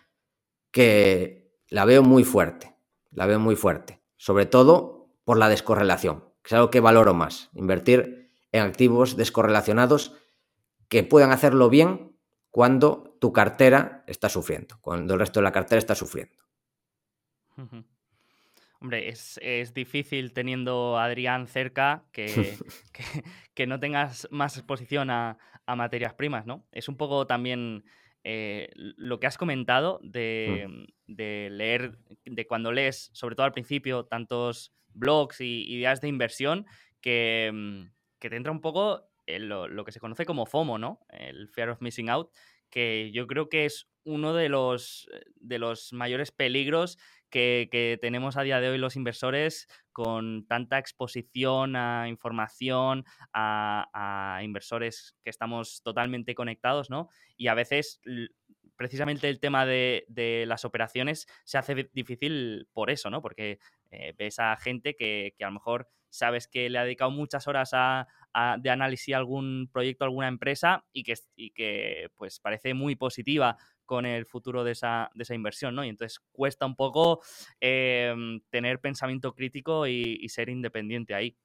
que 0.72 1.58
la 1.70 1.86
veo 1.86 2.04
muy 2.04 2.24
fuerte, 2.24 2.76
la 3.12 3.26
veo 3.26 3.40
muy 3.40 3.56
fuerte, 3.56 4.02
sobre 4.18 4.46
todo 4.46 5.10
por 5.24 5.38
la 5.38 5.50
descorrelación, 5.50 6.22
que 6.42 6.48
es 6.48 6.54
algo 6.54 6.70
que 6.70 6.80
valoro 6.80 7.14
más, 7.14 7.50
invertir 7.54 8.32
en 8.52 8.64
activos 8.64 9.16
descorrelacionados 9.16 10.16
que 10.88 11.04
puedan 11.04 11.32
hacerlo 11.32 11.70
bien 11.70 12.18
cuando 12.50 13.16
tu 13.22 13.32
cartera 13.32 14.04
está 14.08 14.30
sufriendo, 14.30 14.80
cuando 14.82 15.14
el 15.14 15.20
resto 15.20 15.40
de 15.40 15.44
la 15.44 15.52
cartera 15.52 15.80
está 15.80 15.96
sufriendo. 15.96 16.36
Hombre, 18.82 19.10
es, 19.10 19.74
difícil 19.74 20.32
teniendo 20.34 20.98
a 20.98 21.06
Adrián 21.06 21.48
cerca 21.48 22.06
que, 22.12 22.58
que, 23.54 23.68
no 23.68 23.80
tengas 23.80 24.28
más 24.32 24.58
exposición 24.58 25.10
a, 25.10 25.38
materias 25.68 26.16
primas, 26.16 26.48
¿no? 26.48 26.66
Es 26.72 26.90
un 26.90 26.98
poco 26.98 27.28
también 27.28 27.84
eh, 28.24 28.70
lo 28.76 29.20
que 29.20 29.28
has 29.28 29.38
comentado 29.38 30.00
mm. 30.04 30.10
de, 31.08 31.50
leer, 31.52 31.98
de 32.26 32.48
cuando 32.48 32.72
lees, 32.72 33.10
sobre 33.14 33.36
todo 33.36 33.46
al 33.46 33.54
principio, 33.54 34.06
tantos 34.06 34.74
blogs 34.94 35.42
y 35.42 35.66
ideas 35.72 36.02
de 36.02 36.08
inversión 36.08 36.66
que, 37.02 37.52
mm, 37.54 37.92
que 38.20 38.30
te 38.30 38.36
entra 38.36 38.52
un 38.52 38.62
poco 38.62 39.10
lo, 39.28 39.86
que 39.86 39.92
se 39.92 40.00
conoce 40.00 40.26
como 40.26 40.46
FOMO, 40.46 40.78
¿no? 40.78 41.02
El 41.10 41.50
Fear 41.50 41.70
of 41.70 41.82
Missing 41.82 42.10
Out, 42.10 42.32
que 42.70 43.12
yo 43.12 43.28
creo 43.28 43.50
que 43.50 43.66
es 43.66 43.88
uno 44.10 44.34
de 44.34 44.50
los, 44.50 45.08
eh, 45.14 45.24
de 45.36 45.60
los 45.60 45.94
mayores 45.94 46.32
peligros 46.32 46.98
que, 47.30 48.00
tenemos 48.02 48.38
a 48.38 48.42
día 48.42 48.60
de 48.60 48.70
hoy 48.70 48.80
los 48.80 48.96
inversores 48.96 49.68
con 49.92 50.48
tanta 50.48 50.80
exposición 50.80 51.76
a 51.76 52.08
información, 52.08 53.06
a, 53.34 54.42
inversores 54.44 55.16
que 55.24 55.30
estamos 55.30 55.84
totalmente 55.84 56.34
conectados, 56.34 56.90
¿no? 56.90 57.10
Y 57.38 57.48
a 57.48 57.54
veces 57.54 58.02
precisamente 58.76 59.30
el 59.30 59.40
tema 59.40 59.68
de, 59.68 60.06
las 60.48 60.66
operaciones 60.66 61.28
se 61.44 61.60
hace 61.60 61.90
difícil 61.94 62.68
por 62.74 62.90
eso, 62.90 63.12
¿no? 63.12 63.22
Porque 63.22 63.60
eh, 63.92 64.16
ves 64.18 64.40
a 64.40 64.58
gente 64.58 64.96
que, 64.96 65.36
que, 65.38 65.44
a 65.44 65.48
lo 65.48 65.54
mejor 65.54 65.88
sabes 66.10 66.48
que 66.48 66.70
le 66.70 66.80
ha 66.80 66.84
dedicado 66.84 67.12
muchas 67.12 67.48
horas 67.48 67.72
a, 67.74 68.08
de 68.60 68.70
análisis 68.70 69.14
a 69.14 69.18
algún 69.18 69.70
proyecto, 69.72 70.04
a 70.04 70.08
alguna 70.08 70.28
empresa 70.28 70.86
y 70.92 71.04
que, 71.04 71.16
y 71.36 71.52
que 71.52 72.10
pues 72.16 72.40
parece 72.40 72.74
muy 72.74 72.96
positiva 72.96 73.58
con 73.90 74.06
el 74.06 74.28
futuro 74.28 74.64
de 74.64 74.74
esa, 74.74 75.10
de 75.16 75.24
esa 75.24 75.34
inversión, 75.34 75.74
¿no? 75.74 75.84
Y 75.84 75.90
entonces 75.90 76.20
cuesta 76.32 76.68
un 76.68 76.76
poco 76.76 77.24
em, 77.60 78.40
tener 78.52 78.80
pensamiento 78.80 79.34
crítico 79.34 79.88
y, 79.88 80.30
ser 80.30 80.50
independiente 80.50 81.16
ahí. 81.16 81.36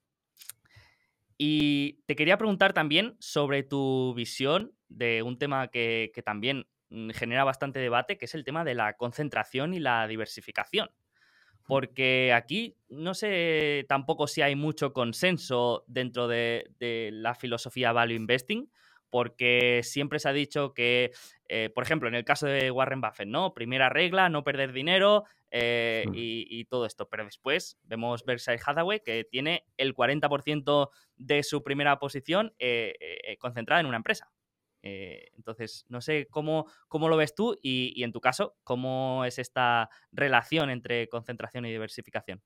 Y 1.39 2.03
te 2.05 2.15
quería 2.15 2.37
preguntar 2.37 2.71
también 2.71 3.15
sobre 3.19 3.63
tu 3.63 4.13
visión 4.13 4.73
de 4.89 5.23
un 5.23 5.39
tema 5.39 5.69
que, 5.69 6.11
que 6.13 6.21
también 6.21 6.67
mm, 6.89 7.09
genera 7.09 7.43
bastante 7.43 7.79
debate, 7.79 8.19
que 8.19 8.25
es 8.25 8.35
el 8.35 8.43
tema 8.43 8.63
de 8.63 8.75
la 8.75 8.95
concentración 8.95 9.73
y 9.73 9.79
la 9.79 10.07
diversificación 10.07 10.91
porque 11.65 12.31
aquí 12.31 12.77
no 12.89 13.15
sé 13.15 13.85
tampoco 13.89 14.27
si 14.27 14.43
hay 14.43 14.55
mucho 14.55 14.93
consenso 14.93 15.83
dentro 15.87 16.27
de, 16.27 16.69
la 17.11 17.33
filosofía 17.33 17.91
value 17.91 18.13
investing, 18.13 18.69
porque 19.15 19.79
siempre 19.81 20.19
se 20.19 20.27
ha 20.27 20.33
dicho 20.33 20.73
que, 20.73 21.13
eh, 21.47 21.69
por 21.73 21.85
ejemplo, 21.85 22.09
en 22.09 22.15
el 22.15 22.25
caso 22.25 22.47
de 22.47 22.69
Warren 22.69 22.99
Buffett, 22.99 23.29
¿no? 23.29 23.53
Primera 23.53 23.87
regla, 23.87 24.27
no 24.27 24.43
perder 24.43 24.73
dinero 24.73 25.23
eh, 25.51 26.03
y, 26.13 26.65
todo 26.65 26.85
esto, 26.85 27.07
pero 27.07 27.23
después 27.23 27.79
vemos 27.83 28.25
Berkshire 28.25 28.59
Hathaway 28.65 28.99
que 28.99 29.23
tiene 29.23 29.63
el 29.77 29.95
40% 29.95 30.89
de 31.15 31.43
su 31.43 31.63
primera 31.63 31.97
posición 31.97 32.53
eh, 32.59 33.37
concentrada 33.39 33.79
en 33.79 33.85
una 33.85 33.95
empresa. 33.95 34.33
Entonces, 34.81 35.85
no 35.87 36.01
sé 36.01 36.27
cómo, 36.29 36.65
cómo 36.89 37.07
lo 37.07 37.15
ves 37.15 37.35
tú 37.35 37.57
y, 37.61 38.03
en 38.03 38.11
tu 38.11 38.19
caso, 38.19 38.57
cómo 38.65 39.23
es 39.23 39.39
esta 39.39 39.89
relación 40.11 40.69
entre 40.69 41.07
concentración 41.07 41.65
y 41.65 41.71
diversificación. 41.71 42.41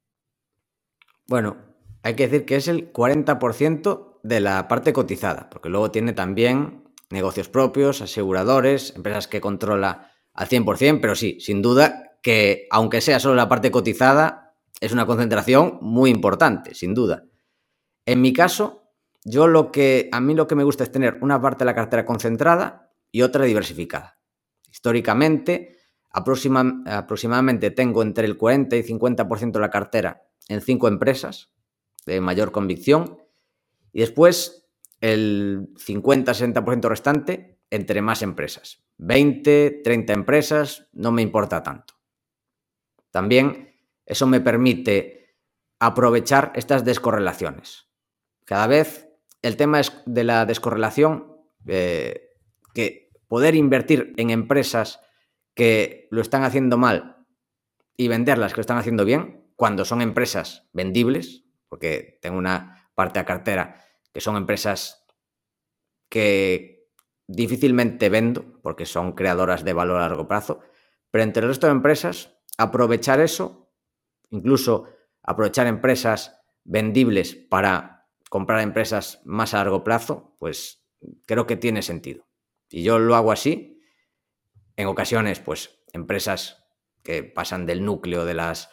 Bueno, 1.26 1.79
hay 2.04 2.16
que 2.16 2.28
decir 2.28 2.46
que 2.46 2.56
es 2.56 2.68
el 2.68 2.92
40% 2.94 4.20
de 4.24 4.40
la 4.40 4.68
parte 4.68 4.94
cotizada, 4.94 5.50
porque 5.50 5.70
luego 5.70 5.92
tiene 5.92 6.14
también 6.14 6.84
negocios 7.10 7.50
propios, 7.50 8.02
aseguradores, 8.02 8.96
empresas 8.96 9.28
que 9.28 9.42
controla 9.42 10.12
al 10.34 10.48
100%, 10.48 11.00
pero 11.02 11.16
sí, 11.16 11.38
sin 11.40 11.62
duda 11.62 12.18
que 12.22 12.68
aunque 12.70 13.02
sea 13.02 13.20
solo 13.20 13.36
la 13.36 13.50
parte 13.50 13.72
cotizada, 13.72 14.56
es 14.82 14.92
una 14.92 15.06
concentración 15.06 15.78
muy 15.82 16.10
importante, 16.10 16.76
sin 16.76 16.94
duda. 16.94 17.26
En 18.06 18.22
mi 18.22 18.34
caso, 18.34 18.92
yo 19.24 19.48
lo 19.48 19.72
que, 19.72 20.10
a 20.12 20.22
mí 20.22 20.34
lo 20.34 20.48
que 20.48 20.56
me 20.56 20.64
gusta 20.64 20.84
es 20.84 20.92
tener 20.92 21.18
una 21.22 21.42
parte 21.42 21.60
de 21.60 21.66
la 21.66 21.76
cartera 21.76 22.06
concentrada 22.06 22.92
y 23.12 23.22
otra 23.22 23.46
diversificada. 23.46 24.20
Históricamente, 24.72 25.78
aproximadamente 26.12 27.72
tengo 27.72 28.02
entre 28.02 28.26
el 28.26 28.38
40 28.38 28.76
y 28.78 28.84
50% 28.84 29.52
de 29.52 29.60
la 29.60 29.70
cartera 29.70 30.24
en 30.48 30.62
cinco 30.62 30.88
empresas 30.88 31.52
de 32.10 32.22
mayor 32.22 32.52
convicción 32.52 33.22
y 33.94 34.02
después 34.02 34.70
el 35.02 35.70
50-60% 35.76 36.90
restante 36.90 37.60
entre 37.70 38.02
más 38.02 38.22
empresas. 38.22 38.84
20, 38.98 39.82
30 39.84 40.14
empresas, 40.14 40.90
no 40.92 41.12
me 41.12 41.22
importa 41.22 41.64
tanto. 41.64 41.94
También 43.12 43.76
eso 44.06 44.28
me 44.28 44.42
permite 44.42 45.38
aprovechar 45.80 46.52
estas 46.56 46.84
descorrelaciones 46.84 47.90
cada 48.50 48.66
vez 48.66 49.08
el 49.44 49.58
tema 49.58 49.80
es 49.80 49.94
de 50.08 50.24
la 50.24 50.44
descorrelación, 50.48 51.38
eh, 51.68 52.32
que 52.74 53.12
poder 53.28 53.54
invertir 53.54 54.12
en 54.18 54.32
empresas 54.32 55.02
que 55.54 56.08
lo 56.10 56.20
están 56.20 56.44
haciendo 56.44 56.76
mal 56.76 57.28
y 57.96 58.08
venderlas 58.08 58.54
que 58.54 58.58
lo 58.58 58.62
están 58.62 58.80
haciendo 58.80 59.06
bien, 59.06 59.46
cuando 59.56 59.86
son 59.86 60.02
empresas 60.02 60.68
vendibles, 60.74 61.46
porque 61.70 62.20
tengo 62.22 62.38
una 62.38 62.92
parte 62.96 63.20
de 63.20 63.26
cartera 63.26 63.86
que 64.12 64.22
son 64.22 64.36
empresas 64.36 65.06
que 66.10 66.90
difícilmente 67.28 68.10
vendo, 68.10 68.60
porque 68.64 68.86
son 68.86 69.14
creadoras 69.14 69.64
de 69.64 69.74
valor 69.74 69.98
a 69.98 70.10
largo 70.10 70.28
plazo, 70.28 70.62
pero 71.12 71.24
entre 71.24 71.44
el 71.44 71.50
resto 71.50 71.68
de 71.68 71.74
empresas, 71.74 72.36
aprovechar 72.58 73.20
eso, 73.20 73.72
incluso 74.32 74.88
aprovechar 75.22 75.68
empresas 75.68 76.42
vendibles 76.64 77.36
para 77.36 78.08
comprar 78.30 78.62
empresas 78.62 79.22
más 79.26 79.54
a 79.54 79.58
largo 79.58 79.84
plazo, 79.84 80.36
pues 80.40 80.86
creo 81.26 81.46
que 81.46 81.56
tiene 81.56 81.82
sentido. 81.82 82.28
Y 82.70 82.84
yo 82.84 83.00
lo 83.00 83.16
hago 83.16 83.32
así. 83.32 83.82
En 84.76 84.88
ocasiones, 84.88 85.40
pues 85.40 85.82
empresas 85.94 86.64
que 87.04 87.24
pasan 87.24 87.66
del 87.66 87.84
núcleo 87.84 88.26
de 88.26 88.34
las 88.34 88.70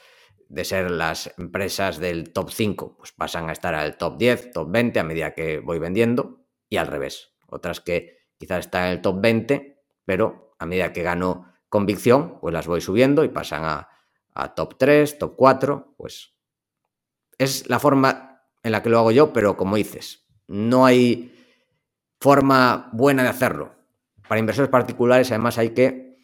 de 0.48 0.64
ser 0.64 0.90
las 0.90 1.32
empresas 1.38 1.98
del 1.98 2.32
top 2.32 2.50
5, 2.50 2.96
pues 2.96 3.12
pasan 3.12 3.48
a 3.48 3.52
estar 3.52 3.74
al 3.74 3.96
top 3.96 4.18
10, 4.18 4.52
top 4.52 4.70
20 4.70 5.00
a 5.00 5.04
medida 5.04 5.34
que 5.34 5.58
voy 5.58 5.78
vendiendo 5.78 6.44
y 6.68 6.76
al 6.76 6.86
revés. 6.86 7.34
Otras 7.48 7.80
que 7.80 8.18
quizás 8.38 8.66
están 8.66 8.86
en 8.86 8.92
el 8.92 9.02
top 9.02 9.20
20, 9.20 9.82
pero 10.04 10.54
a 10.58 10.66
medida 10.66 10.92
que 10.92 11.02
gano 11.02 11.52
convicción, 11.68 12.38
pues 12.40 12.52
las 12.52 12.66
voy 12.66 12.80
subiendo 12.80 13.24
y 13.24 13.28
pasan 13.28 13.64
a, 13.64 13.88
a 14.34 14.54
top 14.54 14.76
3, 14.78 15.18
top 15.18 15.34
4, 15.36 15.94
pues 15.96 16.34
es 17.38 17.68
la 17.68 17.78
forma 17.78 18.42
en 18.62 18.72
la 18.72 18.82
que 18.82 18.88
lo 18.88 18.98
hago 18.98 19.10
yo, 19.10 19.32
pero 19.32 19.56
como 19.56 19.76
dices, 19.76 20.26
no 20.46 20.86
hay 20.86 21.32
forma 22.20 22.90
buena 22.92 23.22
de 23.22 23.28
hacerlo. 23.28 23.74
Para 24.28 24.38
inversores 24.40 24.70
particulares, 24.70 25.30
además, 25.30 25.58
hay 25.58 25.70
que 25.70 26.16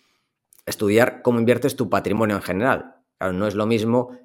estudiar 0.66 1.22
cómo 1.22 1.38
inviertes 1.38 1.76
tu 1.76 1.88
patrimonio 1.88 2.36
en 2.36 2.42
general. 2.42 2.91
No 3.30 3.46
es 3.46 3.54
lo 3.54 3.66
mismo 3.66 4.18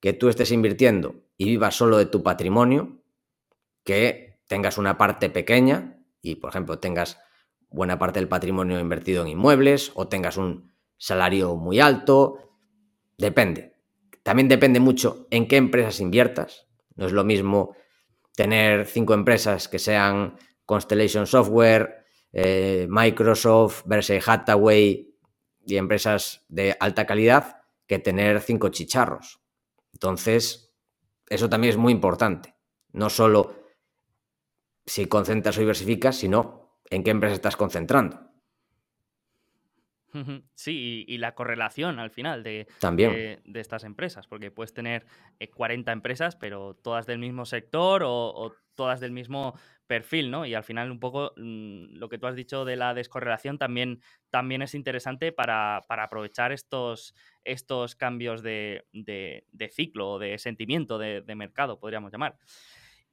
que 0.00 0.12
tú 0.12 0.28
estés 0.28 0.52
invirtiendo 0.52 1.26
y 1.36 1.46
vivas 1.46 1.76
solo 1.76 1.98
de 1.98 2.06
tu 2.06 2.22
patrimonio, 2.22 3.02
que 3.84 4.40
tengas 4.46 4.78
una 4.78 4.96
parte 4.96 5.28
pequeña 5.30 5.98
y, 6.22 6.36
por 6.36 6.50
ejemplo, 6.50 6.78
tengas 6.78 7.18
buena 7.70 7.98
parte 7.98 8.20
del 8.20 8.28
patrimonio 8.28 8.80
invertido 8.80 9.22
en 9.22 9.28
inmuebles 9.28 9.92
o 9.94 10.08
tengas 10.08 10.36
un 10.36 10.72
salario 10.96 11.56
muy 11.56 11.80
alto. 11.80 12.54
Depende. 13.18 13.74
También 14.22 14.48
depende 14.48 14.80
mucho 14.80 15.26
en 15.30 15.46
qué 15.48 15.56
empresas 15.56 16.00
inviertas. 16.00 16.66
No 16.96 17.06
es 17.06 17.12
lo 17.12 17.24
mismo 17.24 17.76
tener 18.34 18.86
cinco 18.86 19.14
empresas 19.14 19.68
que 19.68 19.78
sean 19.78 20.36
Constellation 20.64 21.26
Software, 21.26 22.04
eh, 22.32 22.86
Microsoft, 22.88 23.82
Berkshire 23.86 24.22
Hathaway 24.24 25.14
y 25.64 25.76
empresas 25.76 26.44
de 26.48 26.76
alta 26.78 27.06
calidad 27.06 27.57
que 27.88 27.98
tener 27.98 28.40
cinco 28.40 28.68
chicharros. 28.68 29.40
Entonces, 29.92 30.72
eso 31.28 31.48
también 31.48 31.70
es 31.72 31.76
muy 31.76 31.92
importante. 31.92 32.54
No 32.92 33.10
solo 33.10 33.56
si 34.86 35.06
concentras 35.06 35.56
o 35.56 35.60
diversificas, 35.60 36.16
sino 36.16 36.80
en 36.90 37.02
qué 37.02 37.10
empresa 37.10 37.34
estás 37.34 37.56
concentrando. 37.56 38.28
Sí, 40.54 41.04
y, 41.06 41.18
la 41.18 41.34
correlación 41.34 41.98
al 41.98 42.10
final 42.10 42.42
de, 42.42 42.66
También. 42.80 43.40
de, 43.44 43.60
estas 43.60 43.84
empresas, 43.84 44.26
porque 44.26 44.50
puedes 44.50 44.72
tener 44.72 45.06
40 45.54 45.90
eh, 45.90 45.92
empresas, 45.92 46.34
pero 46.34 46.74
todas 46.74 47.06
del 47.06 47.18
mismo 47.18 47.44
sector 47.44 48.02
o, 48.04 48.54
todas 48.74 49.00
del 49.00 49.12
mismo 49.12 49.54
perfil, 49.88 50.30
¿no? 50.30 50.46
Y 50.46 50.54
al 50.54 50.62
final 50.62 50.92
un 50.92 51.00
poco 51.00 51.32
mm, 51.36 51.96
lo 51.96 52.08
que 52.08 52.18
tú 52.18 52.28
has 52.28 52.36
dicho 52.36 52.64
de 52.64 52.76
la 52.76 52.94
descorrelación 52.94 53.58
también, 53.58 54.00
también 54.30 54.62
es 54.62 54.74
interesante 54.74 55.32
para, 55.32 55.78
aprovechar 55.88 56.52
estos, 56.52 57.14
estos 57.42 57.96
cambios 57.96 58.42
de, 58.42 58.84
ciclo 59.72 60.12
o 60.12 60.18
de 60.20 60.38
sentimiento 60.38 60.98
de, 60.98 61.34
mercado, 61.34 61.80
podríamos 61.80 62.12
llamar. 62.12 62.36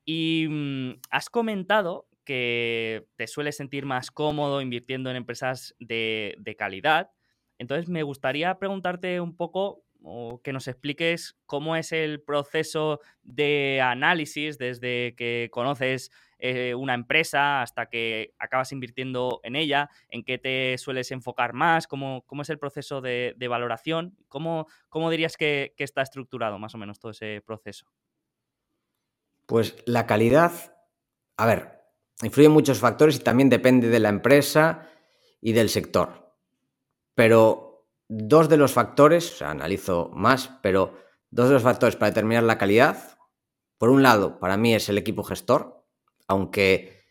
Y 0.03 0.45
mm, 0.47 0.99
has 1.09 1.29
comentado 1.29 2.07
que 2.25 3.07
te 3.15 3.27
sueles 3.27 3.55
sentir 3.55 3.85
más 3.85 4.11
cómodo 4.11 4.61
invirtiendo 4.61 5.09
en 5.09 5.15
empresas 5.15 5.75
de, 5.79 6.55
calidad. 6.57 7.11
Entonces, 7.57 7.87
me 7.87 8.03
gustaría 8.03 8.59
preguntarte 8.59 9.21
un 9.21 9.37
poco 9.37 9.84
o 10.07 10.39
que 10.43 10.53
nos 10.53 10.67
expliques 10.67 11.35
cómo 11.47 11.75
es 11.75 11.91
el 11.91 12.21
proceso 12.21 12.99
de 13.23 13.81
análisis 13.81 14.59
desde 14.59 15.15
que 15.15 15.49
conoces 15.51 16.11
eh, 16.37 16.75
una 16.75 16.93
empresa 16.93 17.63
hasta 17.63 17.87
que 17.87 18.35
acabas 18.37 18.71
invirtiendo 18.71 19.39
en 19.43 19.55
ella, 19.55 19.89
en 20.09 20.23
qué 20.23 20.37
te 20.37 20.77
sueles 20.77 21.09
enfocar 21.11 21.53
más, 21.53 21.87
cómo, 21.87 22.23
cómo 22.27 22.43
es 22.43 22.49
el 22.51 22.59
proceso 22.59 23.01
de, 23.01 23.35
valoración, 23.49 24.15
cómo, 24.27 24.67
cómo 24.89 25.09
dirías 25.09 25.37
que, 25.37 25.73
que, 25.75 25.83
está 25.83 26.03
estructurado 26.03 26.59
más 26.59 26.75
o 26.75 26.77
menos 26.77 26.99
todo 26.99 27.11
ese 27.11 27.41
proceso. 27.43 27.87
Pues 29.47 29.75
la 29.87 30.05
calidad, 30.05 30.51
a 31.37 31.47
ver, 31.47 31.81
influyen 32.21 32.51
muchos 32.51 32.79
factores 32.79 33.15
y 33.15 33.19
también 33.23 33.49
depende 33.49 33.89
de 33.89 33.99
la 33.99 34.09
empresa 34.09 34.87
y 35.41 35.53
del 35.53 35.69
sector. 35.69 36.35
Pero 37.15 37.64
dos 38.07 38.49
de 38.49 38.57
los 38.57 38.73
factores, 38.73 39.33
o 39.33 39.35
sea, 39.37 39.51
analizo 39.51 40.09
más, 40.13 40.51
pero 40.61 40.93
dos 41.31 41.47
de 41.47 41.53
los 41.55 41.63
factores 41.63 41.95
para 41.95 42.11
determinar 42.11 42.43
la 42.43 42.57
calidad, 42.57 43.17
por 43.77 43.89
un 43.89 44.03
lado, 44.03 44.39
para 44.39 44.57
mí 44.57 44.73
es 44.73 44.89
el 44.89 44.97
equipo 44.97 45.23
gestor, 45.23 45.83
aunque 46.27 47.03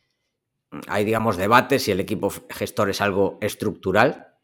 hay, 0.89 1.05
digamos, 1.05 1.37
debates 1.37 1.83
si 1.83 1.93
el 1.93 2.01
equipo 2.01 2.33
gestor 2.51 2.91
es 2.91 3.01
algo 3.01 3.39
estructural, 3.41 4.35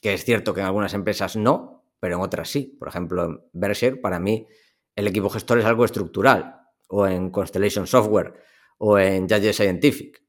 que 0.00 0.14
es 0.14 0.24
cierto 0.24 0.54
que 0.54 0.60
en 0.60 0.66
algunas 0.66 0.94
empresas 0.94 1.36
no, 1.36 1.84
pero 2.00 2.16
en 2.16 2.22
otras 2.22 2.48
sí. 2.48 2.76
Por 2.78 2.88
ejemplo, 2.88 3.24
en 3.24 3.40
Berkshire, 3.52 3.96
para 3.96 4.18
mí, 4.18 4.46
el 4.94 5.06
equipo 5.06 5.28
gestor 5.28 5.58
es 5.58 5.64
algo 5.64 5.84
estructural, 5.84 6.66
o 6.88 7.06
en 7.06 7.30
Constellation 7.30 7.86
Software 7.86 8.34
o 8.78 8.98
en 8.98 9.28
Judge 9.28 9.52
Scientific. 9.52 10.22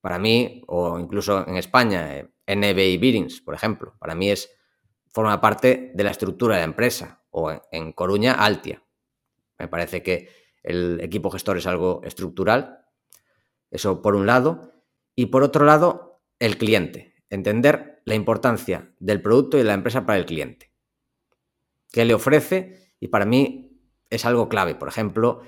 Para 0.00 0.18
mí, 0.18 0.62
o 0.66 0.98
incluso 0.98 1.46
en 1.46 1.56
España, 1.56 2.18
eh, 2.18 2.28
NBI 2.46 2.98
Bearings, 2.98 3.40
por 3.40 3.54
ejemplo, 3.54 3.94
para 3.98 4.14
mí 4.14 4.30
es 4.30 4.50
forma 5.14 5.40
parte 5.40 5.92
de 5.94 6.04
la 6.04 6.10
estructura 6.10 6.56
de 6.56 6.62
la 6.62 6.66
empresa. 6.66 7.22
O 7.30 7.50
en, 7.70 7.92
Coruña, 7.92 8.32
Altia. 8.32 8.82
Me 9.58 9.68
parece 9.68 10.02
que 10.02 10.28
el 10.62 11.00
equipo 11.00 11.30
gestor 11.30 11.56
es 11.56 11.66
algo 11.66 12.02
estructural. 12.04 12.84
Eso 13.70 14.02
por 14.02 14.16
un 14.16 14.26
lado. 14.26 14.72
Y 15.14 15.26
por 15.26 15.44
otro 15.44 15.64
lado, 15.64 16.20
el 16.40 16.58
cliente. 16.58 17.14
Entender 17.30 18.02
la 18.04 18.16
importancia 18.16 18.92
del 18.98 19.22
producto 19.22 19.56
y 19.56 19.60
de 19.60 19.68
la 19.68 19.74
empresa 19.74 20.04
para 20.04 20.18
el 20.18 20.26
cliente. 20.26 20.72
¿Qué 21.92 22.04
le 22.04 22.14
ofrece? 22.14 22.92
Y 22.98 23.08
para 23.08 23.24
mí 23.24 23.80
es 24.10 24.24
algo 24.24 24.48
clave. 24.48 24.74
Por 24.74 24.88
ejemplo, 24.88 25.42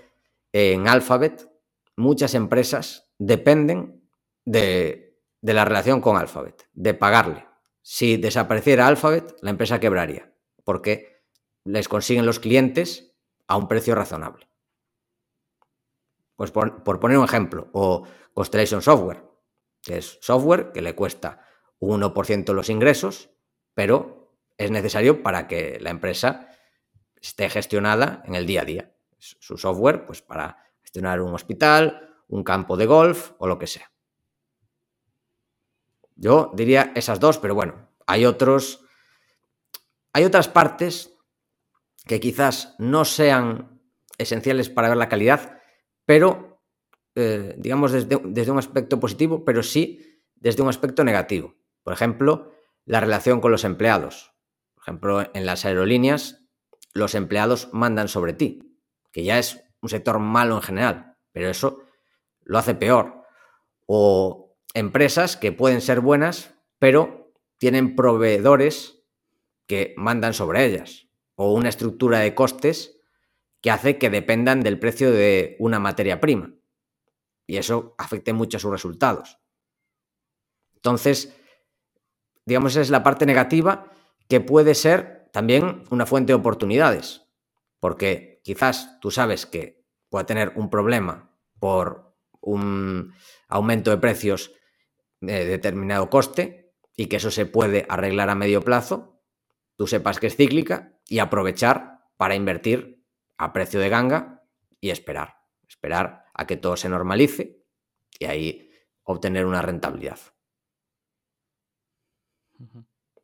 en 0.53 0.87
Alphabet 0.87 1.51
muchas 1.97 2.35
empresas 2.35 3.11
dependen 3.19 4.09
de, 4.45 5.19
la 5.43 5.65
relación 5.65 6.01
con 6.01 6.17
Alphabet, 6.17 6.69
de 6.73 6.95
pagarle. 6.95 7.47
Si 7.89 8.17
desapareciera 8.17 8.89
Alphabet, 8.89 9.37
la 9.43 9.51
empresa 9.51 9.79
quebraría, 9.79 10.35
porque 10.65 11.23
les 11.63 11.87
consiguen 11.87 12.27
los 12.27 12.41
clientes 12.41 13.15
a 13.47 13.57
un 13.57 13.69
precio 13.69 13.95
razonable. 13.95 14.49
Pues 16.35 16.51
por, 16.51 16.83
poner 16.83 17.17
un 17.17 17.25
ejemplo, 17.25 17.71
o 17.73 18.03
Constellation 18.35 18.83
Software, 18.83 19.23
que 19.83 19.99
es 19.99 20.19
software 20.21 20.73
que 20.73 20.83
le 20.83 20.97
cuesta 20.97 21.47
un 21.79 22.03
1% 22.03 22.53
los 22.55 22.71
ingresos, 22.71 23.31
pero 23.73 24.37
es 24.59 24.73
necesario 24.73 25.23
para 25.23 25.47
que 25.47 25.79
la 25.81 25.91
empresa 25.91 26.49
esté 27.15 27.49
gestionada 27.49 28.25
en 28.27 28.35
el 28.35 28.47
día 28.47 28.63
a 28.63 28.65
día. 28.65 28.97
Su 29.17 29.57
software, 29.57 30.07
pues 30.07 30.23
para 30.23 30.59
gestionar 30.83 31.21
un 31.21 31.33
hospital, 31.35 32.17
un 32.27 32.43
campo 32.43 32.77
de 32.77 32.87
golf 32.87 33.31
o 33.39 33.47
lo 33.47 33.61
que 33.61 33.69
sea. 33.69 33.93
Yo 36.17 36.51
diría 36.55 36.93
esas 36.95 37.21
dos, 37.21 37.39
pero 37.39 37.55
bueno, 37.55 37.91
hay 38.07 38.25
otros. 38.25 38.83
Hay 40.13 40.25
otras 40.25 40.49
partes 40.49 41.15
que 42.07 42.21
quizás 42.21 42.75
no 42.79 43.05
sean 43.05 43.81
esenciales 44.17 44.71
para 44.71 44.89
ver 44.89 44.97
la 44.97 45.11
calidad, 45.11 45.61
pero 46.07 46.63
eh, 47.15 47.55
digamos 47.59 47.93
desde, 47.93 48.19
desde 48.25 48.51
un 48.51 48.59
aspecto 48.59 48.99
positivo, 48.99 49.45
pero 49.45 49.63
sí 49.63 50.23
desde 50.35 50.63
un 50.63 50.69
aspecto 50.69 51.05
negativo. 51.05 51.55
Por 51.83 51.93
ejemplo, 51.93 52.53
la 52.85 53.01
relación 53.01 53.41
con 53.41 53.51
los 53.51 53.65
empleados. 53.65 54.33
Por 54.75 54.85
ejemplo, 54.85 55.31
en 55.35 55.45
las 55.45 55.65
aerolíneas, 55.65 56.47
los 56.95 57.15
empleados 57.15 57.69
mandan 57.73 58.09
sobre 58.09 58.33
ti, 58.33 58.81
que 59.13 59.25
ya 59.25 59.39
es 59.39 59.63
un 59.83 59.89
sector 59.89 60.19
malo 60.19 60.57
en 60.57 60.63
general, 60.63 61.17
pero 61.33 61.51
eso 61.51 61.83
lo 62.41 62.59
hace 62.59 62.75
peor. 62.75 63.25
O 63.87 64.46
empresas 64.77 65.39
que 65.39 65.53
pueden 65.53 65.81
ser 65.81 66.01
buenas, 66.01 66.55
pero 66.79 67.33
tienen 67.57 67.97
proveedores 67.97 69.03
que 69.67 69.95
mandan 69.97 70.35
sobre 70.35 70.67
ellas. 70.67 71.09
O 71.35 71.55
una 71.55 71.71
estructura 71.71 72.19
de 72.19 72.35
costes 72.35 73.01
que 73.63 73.71
hace 73.71 73.97
que 73.97 74.11
dependan 74.11 74.61
del 74.61 74.79
precio 74.79 75.11
de 75.11 75.57
una 75.59 75.81
materia 75.81 76.21
prima. 76.21 76.53
y 77.49 77.59
eso 77.59 77.95
afecte 77.97 78.33
mucho 78.33 78.57
a 78.57 78.61
sus 78.61 78.73
resultados. 78.73 79.39
Entonces, 80.75 81.33
digamos, 82.45 82.73
esa 82.73 82.81
es 82.81 82.91
la 82.91 83.05
parte 83.05 83.25
negativa 83.25 83.93
que 84.29 84.41
puede 84.41 84.75
ser 84.75 85.31
también 85.33 85.85
una 85.91 86.07
fuente 86.07 86.33
de 86.33 86.39
oportunidades, 86.39 87.23
porque 87.79 88.41
quizás 88.43 88.99
tú 89.01 89.13
sabes 89.13 89.47
que 89.47 89.87
puede 90.09 90.25
tener 90.25 90.55
un 90.57 90.71
problema 90.71 91.31
por 91.61 92.17
un 92.41 93.15
aumento 93.49 93.93
de 93.93 93.99
precios 93.99 94.56
de 95.21 95.45
determinado 95.45 96.11
coste 96.11 96.75
y 96.97 97.07
que 97.07 97.17
eso 97.17 97.31
se 97.31 97.47
puede 97.47 97.87
arreglar 97.89 98.31
a 98.31 98.35
medio 98.35 98.63
plazo, 98.63 99.23
tú 99.77 99.87
sepas 99.87 100.19
que 100.19 100.27
es 100.27 100.37
cíclica 100.37 100.99
y 101.07 101.19
aprovechar 101.19 102.07
para 102.17 102.35
invertir 102.35 103.05
a 103.37 103.53
precio 103.53 103.81
de 103.81 103.89
ganga 103.89 104.43
y 104.81 104.91
esperar, 104.91 105.37
esperar 105.69 106.25
a 106.35 106.47
que 106.47 106.57
todo 106.57 106.77
se 106.77 106.89
normalice 106.89 107.63
y 108.19 108.25
ahí 108.25 108.71
obtener 109.03 109.47
una 109.47 109.63
rentabilidad. 109.63 110.19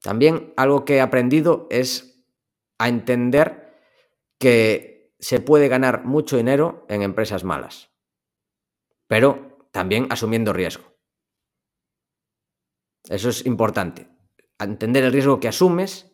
También 0.01 0.53
algo 0.57 0.85
que 0.85 0.97
he 0.97 1.01
aprendido 1.01 1.67
es 1.71 2.25
a 2.79 2.89
entender 2.89 3.79
que 4.39 5.15
se 5.19 5.41
puede 5.41 5.69
ganar 5.69 6.05
mucho 6.05 6.37
dinero 6.37 6.85
en 6.89 7.03
empresas 7.03 7.45
malas, 7.45 7.91
pero 9.07 9.69
también 9.71 10.09
asumiendo 10.11 10.53
riesgo. 10.53 10.92
Eso 13.09 13.31
es 13.31 13.47
importante, 13.47 14.09
entender 14.59 15.05
el 15.05 15.13
riesgo 15.13 15.41
que 15.41 15.49
asumes. 15.49 16.13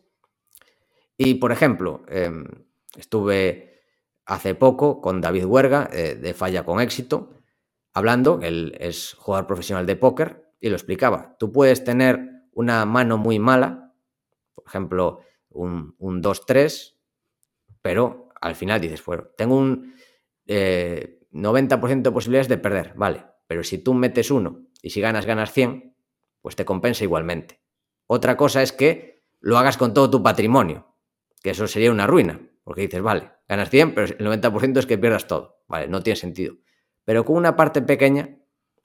Y, 1.17 1.35
por 1.35 1.51
ejemplo, 1.51 2.03
em, 2.07 2.45
estuve 2.97 3.81
hace 4.25 4.55
poco 4.55 5.01
con 5.01 5.21
David 5.21 5.45
Huerga 5.45 5.89
eh, 5.91 6.15
de 6.15 6.33
Falla 6.33 6.63
con 6.63 6.79
Éxito, 6.79 7.41
hablando, 7.93 8.39
él 8.41 8.75
es 8.79 9.15
jugador 9.15 9.47
profesional 9.47 9.85
de 9.85 9.95
póker, 9.95 10.49
y 10.59 10.69
lo 10.69 10.75
explicaba. 10.75 11.35
Tú 11.39 11.51
puedes 11.51 11.83
tener 11.83 12.43
una 12.51 12.85
mano 12.85 13.17
muy 13.17 13.39
mala, 13.39 13.93
por 14.53 14.65
ejemplo, 14.67 15.21
un, 15.49 15.95
2-3, 15.99 16.95
pero 17.81 18.29
al 18.41 18.55
final 18.55 18.81
dices, 18.81 19.03
bueno, 19.03 19.27
tengo 19.37 19.57
un 19.57 19.93
90% 20.45 20.47
eh, 20.47 22.01
de 22.01 22.11
posibilidades 22.11 22.49
de 22.49 22.57
perder, 22.57 22.93
vale, 22.95 23.25
pero 23.47 23.63
si 23.63 23.77
tú 23.77 23.93
metes 23.93 24.31
uno 24.31 24.67
y 24.81 24.89
si 24.89 25.01
ganas, 25.01 25.25
ganas 25.25 25.51
100, 25.53 25.88
pues 26.49 26.55
te 26.55 26.65
compensa 26.65 27.03
igualmente. 27.03 27.61
Otra 28.07 28.35
cosa 28.35 28.63
es 28.63 28.73
que 28.73 29.23
lo 29.39 29.59
hagas 29.59 29.77
con 29.77 29.93
todo 29.93 30.09
tu 30.09 30.23
patrimonio, 30.23 30.97
que 31.43 31.51
eso 31.51 31.67
sería 31.67 31.91
una 31.91 32.07
ruina, 32.07 32.41
porque 32.63 32.81
dices, 32.81 33.03
vale, 33.03 33.33
ganas 33.47 33.69
100, 33.69 33.93
pero 33.93 34.07
el 34.07 34.41
90% 34.41 34.79
es 34.79 34.87
que 34.87 34.97
pierdas 34.97 35.27
todo, 35.27 35.61
vale, 35.67 35.87
no 35.87 36.01
tiene 36.01 36.15
sentido. 36.15 36.55
Pero 37.05 37.23
con 37.23 37.35
una 37.35 37.55
parte 37.55 37.83
pequeña 37.83 38.39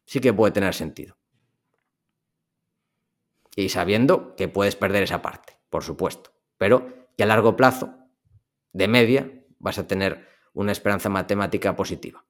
sí 0.05 0.21
que 0.21 0.35
puede 0.35 0.53
tener 0.53 0.75
sentido. 0.75 1.17
Y 3.57 3.71
sabiendo 3.71 4.37
que 4.37 4.49
puedes 4.49 4.77
perder 4.77 5.05
esa 5.05 5.23
parte, 5.23 5.59
por 5.71 5.85
supuesto, 5.85 6.35
pero 6.59 7.09
que 7.17 7.23
a 7.23 7.27
largo 7.27 7.57
plazo, 7.57 7.97
de 8.75 8.89
media, 8.89 9.33
vas 9.59 9.79
a 9.79 9.87
tener 9.87 10.29
una 10.53 10.73
esperanza 10.73 11.09
matemática 11.09 11.75
positiva. 11.77 12.27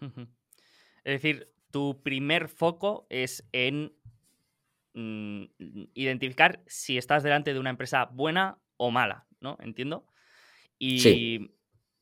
Es 1.06 1.20
decir, 1.20 1.53
tu 1.74 2.00
primer 2.04 2.46
foco 2.46 3.04
es 3.10 3.44
en 3.50 3.92
mm, 4.92 5.42
identificar 5.94 6.62
si 6.68 6.96
estás 6.96 7.24
delante 7.24 7.52
de 7.52 7.58
una 7.58 7.70
empresa 7.70 8.04
buena 8.12 8.60
o 8.76 8.92
mala, 8.92 9.26
¿no? 9.40 9.56
Entiendo. 9.58 10.06
Y, 10.78 11.50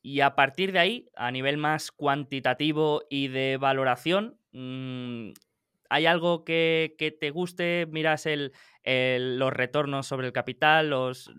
y 0.02 0.20
a 0.20 0.34
partir 0.34 0.72
de 0.72 0.78
ahí, 0.78 1.08
a 1.16 1.30
nivel 1.30 1.56
más 1.56 1.90
cuantitativo 1.90 3.04
y 3.08 3.28
de 3.28 3.56
valoración, 3.56 4.38
mm, 4.52 5.30
¿Hay 5.92 6.06
algo 6.06 6.42
que, 6.42 6.96
te 7.20 7.28
guste? 7.28 7.84
¿Miras 7.90 8.24
el, 8.24 8.54
los 8.82 9.52
retornos 9.52 10.06
sobre 10.06 10.26
el 10.26 10.32
capital, 10.32 10.88
los, 10.88 11.30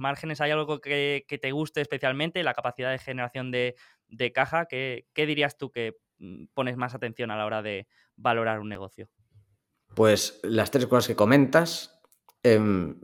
márgenes? 0.00 0.40
¿Hay 0.40 0.50
algo 0.50 0.80
que, 0.80 1.24
te 1.40 1.52
guste 1.52 1.80
especialmente? 1.80 2.42
¿La 2.42 2.52
capacidad 2.52 2.90
de 2.90 2.98
generación 2.98 3.52
de, 3.52 3.76
caja? 4.34 4.66
¿Qué, 4.66 5.06
dirías 5.14 5.56
tú 5.56 5.70
que 5.70 5.92
mm, 5.92 5.94
pones 6.54 6.76
más 6.76 6.94
atención 6.94 7.30
a 7.30 7.36
la 7.36 7.46
hora 7.46 7.62
de 7.62 7.86
valorar 8.16 8.60
un 8.60 8.68
negocio? 8.68 9.08
Pues 9.94 10.40
las 10.42 10.70
tres 10.70 10.86
cosas 10.86 11.08
que 11.08 11.16
comentas, 11.16 12.00
em, 12.42 13.00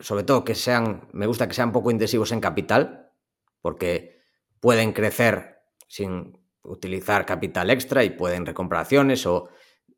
sobre 0.00 0.24
todo 0.24 0.44
que 0.44 0.54
sean, 0.54 1.08
me 1.12 1.26
gusta 1.26 1.46
que 1.46 1.54
sean 1.54 1.72
poco 1.72 1.90
intensivos 1.90 2.32
en 2.32 2.40
capital, 2.40 3.12
porque 3.60 4.22
pueden 4.60 4.92
crecer 4.92 5.62
sin 5.88 6.38
utilizar 6.62 7.26
capital 7.26 7.70
extra 7.70 8.04
y 8.04 8.10
pueden 8.10 8.46
recomprar 8.46 8.82
acciones 8.82 9.26
o 9.26 9.48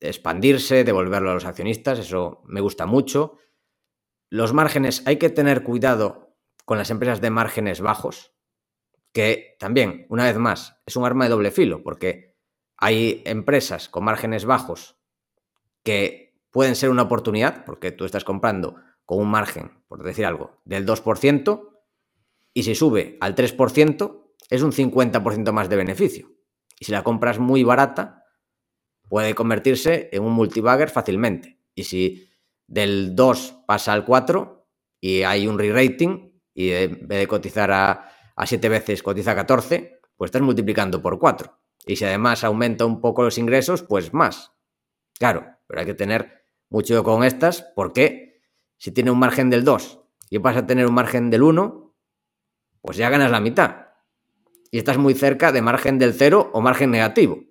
expandirse, 0.00 0.84
devolverlo 0.84 1.30
a 1.30 1.34
los 1.34 1.44
accionistas, 1.44 1.98
eso 1.98 2.42
me 2.46 2.60
gusta 2.60 2.86
mucho. 2.86 3.38
Los 4.28 4.52
márgenes, 4.52 5.02
hay 5.06 5.18
que 5.18 5.30
tener 5.30 5.62
cuidado 5.62 6.36
con 6.64 6.78
las 6.78 6.90
empresas 6.90 7.20
de 7.20 7.30
márgenes 7.30 7.80
bajos, 7.80 8.32
que 9.12 9.56
también, 9.58 10.06
una 10.08 10.24
vez 10.24 10.36
más, 10.36 10.76
es 10.86 10.96
un 10.96 11.04
arma 11.04 11.24
de 11.24 11.30
doble 11.30 11.50
filo, 11.50 11.82
porque 11.82 12.34
hay 12.76 13.22
empresas 13.26 13.88
con 13.88 14.04
márgenes 14.04 14.44
bajos 14.44 14.96
que 15.82 16.34
pueden 16.50 16.76
ser 16.76 16.90
una 16.90 17.02
oportunidad, 17.02 17.64
porque 17.64 17.92
tú 17.92 18.04
estás 18.04 18.24
comprando 18.24 18.76
con 19.04 19.18
un 19.18 19.30
margen, 19.30 19.82
por 19.88 20.02
decir 20.02 20.26
algo, 20.26 20.60
del 20.64 20.86
2%, 20.86 21.68
y 22.54 22.62
si 22.62 22.74
sube 22.74 23.18
al 23.20 23.34
3%, 23.34 24.22
es 24.50 24.62
un 24.62 24.72
50% 24.72 25.52
más 25.52 25.68
de 25.68 25.76
beneficio. 25.76 26.32
Y 26.78 26.84
si 26.84 26.92
la 26.92 27.02
compras 27.02 27.38
muy 27.38 27.64
barata, 27.64 28.24
puede 29.08 29.34
convertirse 29.34 30.08
en 30.12 30.22
un 30.22 30.32
multibagger 30.32 30.90
fácilmente. 30.90 31.58
Y 31.74 31.84
si 31.84 32.28
del 32.66 33.14
2 33.14 33.64
pasa 33.66 33.92
al 33.92 34.04
4 34.04 34.66
y 35.00 35.22
hay 35.22 35.46
un 35.46 35.58
re-rating 35.58 36.32
y 36.54 36.70
en 36.70 37.06
vez 37.06 37.18
de 37.20 37.26
cotizar 37.26 37.70
a, 37.70 38.11
a 38.36 38.46
7 38.46 38.68
veces 38.68 39.02
cotiza 39.02 39.32
a 39.32 39.36
14, 39.36 40.00
pues 40.16 40.28
estás 40.28 40.42
multiplicando 40.42 41.02
por 41.02 41.18
4. 41.18 41.58
Y 41.86 41.96
si 41.96 42.04
además 42.04 42.44
aumenta 42.44 42.84
un 42.84 43.00
poco 43.00 43.22
los 43.22 43.38
ingresos, 43.38 43.82
pues 43.82 44.14
más. 44.14 44.52
Claro, 45.18 45.46
pero 45.66 45.80
hay 45.80 45.86
que 45.86 45.94
tener 45.94 46.44
mucho 46.68 47.02
con 47.04 47.24
estas 47.24 47.62
porque 47.74 48.40
si 48.76 48.92
tiene 48.92 49.10
un 49.10 49.18
margen 49.18 49.50
del 49.50 49.64
2 49.64 50.00
y 50.30 50.38
vas 50.38 50.56
a 50.56 50.66
tener 50.66 50.86
un 50.86 50.94
margen 50.94 51.30
del 51.30 51.42
1, 51.42 51.94
pues 52.80 52.96
ya 52.96 53.10
ganas 53.10 53.30
la 53.30 53.40
mitad. 53.40 53.88
Y 54.70 54.78
estás 54.78 54.96
muy 54.96 55.14
cerca 55.14 55.52
de 55.52 55.62
margen 55.62 55.98
del 55.98 56.14
0 56.14 56.50
o 56.52 56.60
margen 56.60 56.90
negativo. 56.90 57.44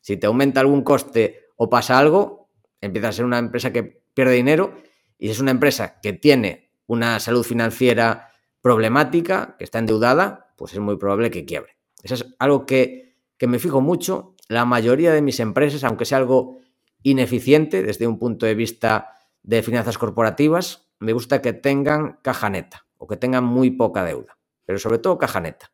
Si 0.00 0.16
te 0.16 0.26
aumenta 0.26 0.60
algún 0.60 0.82
coste 0.82 1.46
o 1.56 1.70
pasa 1.70 1.98
algo, 1.98 2.50
empieza 2.80 3.08
a 3.08 3.12
ser 3.12 3.24
una 3.24 3.38
empresa 3.38 3.72
que 3.72 4.02
pierde 4.12 4.34
dinero 4.34 4.74
y 5.18 5.26
si 5.26 5.32
es 5.32 5.40
una 5.40 5.52
empresa 5.52 6.00
que 6.00 6.12
tiene 6.12 6.72
una 6.86 7.20
salud 7.20 7.44
financiera 7.44 8.30
problemática, 8.64 9.56
que 9.58 9.64
está 9.64 9.78
endeudada, 9.78 10.54
pues 10.56 10.72
es 10.72 10.80
muy 10.80 10.96
probable 10.96 11.30
que 11.30 11.44
quiebre. 11.44 11.76
Eso 12.02 12.14
es 12.14 12.34
algo 12.38 12.64
que, 12.64 13.18
que 13.36 13.46
me 13.46 13.58
fijo 13.58 13.82
mucho. 13.82 14.36
La 14.48 14.64
mayoría 14.64 15.12
de 15.12 15.20
mis 15.20 15.38
empresas, 15.38 15.84
aunque 15.84 16.06
sea 16.06 16.16
algo 16.16 16.60
ineficiente 17.02 17.82
desde 17.82 18.06
un 18.06 18.18
punto 18.18 18.46
de 18.46 18.54
vista 18.54 19.10
de 19.42 19.62
finanzas 19.62 19.98
corporativas, 19.98 20.88
me 20.98 21.12
gusta 21.12 21.42
que 21.42 21.52
tengan 21.52 22.20
caja 22.22 22.48
neta 22.48 22.86
o 22.96 23.06
que 23.06 23.18
tengan 23.18 23.44
muy 23.44 23.70
poca 23.70 24.02
deuda, 24.02 24.38
pero 24.64 24.78
sobre 24.78 24.96
todo 24.96 25.18
caja 25.18 25.40
neta, 25.40 25.70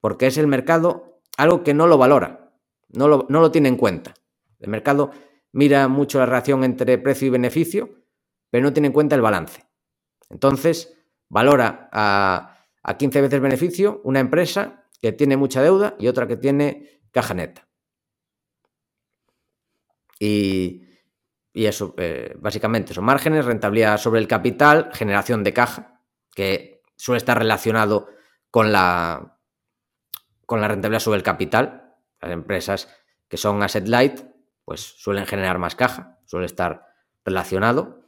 porque 0.00 0.26
es 0.26 0.36
el 0.36 0.48
mercado 0.48 1.20
algo 1.36 1.62
que 1.62 1.74
no 1.74 1.86
lo 1.86 1.96
valora. 1.96 2.50
No 2.88 3.06
lo, 3.06 3.50
tiene 3.52 3.68
en 3.68 3.76
cuenta. 3.76 4.14
El 4.58 4.68
mercado 4.68 5.12
mira 5.52 5.86
mucho 5.86 6.18
la 6.18 6.26
relación 6.26 6.64
entre 6.64 6.98
precio 6.98 7.28
y 7.28 7.30
beneficio, 7.30 7.90
pero 8.50 8.64
no 8.64 8.72
tiene 8.72 8.88
en 8.88 8.92
cuenta 8.92 9.14
el 9.14 9.22
balance. 9.22 9.64
Entonces, 10.28 10.95
valora 11.28 11.88
a, 11.92 12.58
a 12.82 12.96
15 12.96 13.20
veces 13.20 13.40
beneficio 13.40 14.00
una 14.04 14.20
empresa 14.20 14.84
que 15.00 15.12
tiene 15.12 15.36
mucha 15.36 15.62
deuda 15.62 15.94
y 15.98 16.08
otra 16.08 16.26
que 16.26 16.36
tiene 16.36 17.00
caja 17.10 17.34
neta. 17.34 17.66
Y, 20.18 20.82
eso, 21.52 21.94
eh, 21.96 22.34
básicamente, 22.38 22.94
son 22.94 23.04
márgenes, 23.04 23.44
rentabilidad 23.44 23.98
sobre 23.98 24.20
el 24.20 24.28
capital, 24.28 24.90
generación 24.92 25.42
de 25.42 25.52
caja, 25.52 26.02
que 26.34 26.82
suele 26.96 27.18
estar 27.18 27.38
relacionado 27.38 28.08
con 28.50 28.72
la, 28.72 29.38
con 30.44 30.60
la 30.60 30.68
rentabilidad 30.68 31.00
sobre 31.00 31.18
el 31.18 31.22
capital. 31.22 31.94
Las 32.20 32.30
empresas 32.30 32.88
que 33.28 33.36
son 33.36 33.62
asset 33.62 33.88
light, 33.88 34.20
pues 34.64 34.80
suelen 34.80 35.26
generar 35.26 35.58
más 35.58 35.74
caja, 35.74 36.18
suele 36.26 36.46
estar 36.46 36.86
relacionado, 37.24 38.05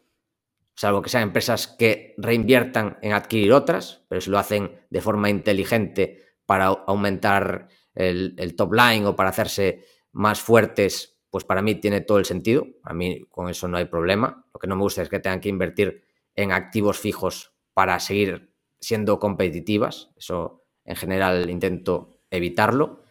salvo 0.78 1.02
que 1.02 1.10
sean 1.10 1.24
empresas 1.24 1.66
que 1.66 2.14
reinviertan 2.18 2.98
en 3.02 3.12
adquirir 3.12 3.52
otras, 3.52 4.04
pero 4.06 4.20
si 4.20 4.30
lo 4.30 4.38
hacen 4.38 4.78
de 4.90 5.00
forma 5.00 5.28
inteligente 5.28 6.22
para 6.46 6.66
aumentar 6.66 7.66
el, 7.96 8.54
top 8.56 8.74
line 8.74 9.04
o 9.04 9.16
para 9.16 9.30
hacerse 9.30 9.84
más 10.12 10.40
fuertes, 10.40 11.18
pues 11.30 11.42
para 11.42 11.62
mí 11.62 11.74
tiene 11.74 12.02
todo 12.02 12.18
el 12.18 12.26
sentido. 12.26 12.64
A 12.84 12.94
mí 12.94 13.24
con 13.28 13.48
eso 13.48 13.66
no 13.66 13.76
hay 13.76 13.86
problema. 13.86 14.46
Lo 14.54 14.60
que 14.60 14.68
no 14.68 14.76
me 14.76 14.82
gusta 14.82 15.02
es 15.02 15.08
que 15.08 15.18
tengan 15.18 15.40
que 15.40 15.48
invertir 15.48 16.04
en 16.36 16.52
activos 16.52 16.96
fijos 16.96 17.52
para 17.74 17.98
seguir 17.98 18.54
siendo 18.78 19.18
competitivas. 19.18 20.10
Eso 20.16 20.62
en 20.84 20.94
general 20.94 21.50
intento 21.50 22.20
evitarlo. 22.30 23.02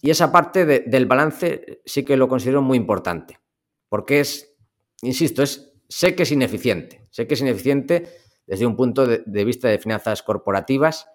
y 0.00 0.08
esa 0.08 0.32
parte 0.32 0.64
del 0.64 1.04
balance 1.04 1.82
sí 1.84 2.02
que 2.02 2.16
lo 2.16 2.28
considero 2.28 2.62
muy 2.62 2.78
importante, 2.78 3.38
porque 3.90 4.20
es, 4.20 4.56
insisto, 5.02 5.42
es, 5.42 5.69
sé 5.90 6.14
que 6.14 6.22
es 6.22 6.32
ineficiente, 6.32 7.06
sé 7.10 7.26
que 7.26 7.34
es 7.34 7.40
ineficiente 7.40 8.08
desde 8.46 8.64
un 8.64 8.76
punto 8.76 9.06
de, 9.06 9.44
vista 9.44 9.68
de 9.68 9.78
finanzas 9.78 10.22
corporativas, 10.22 11.08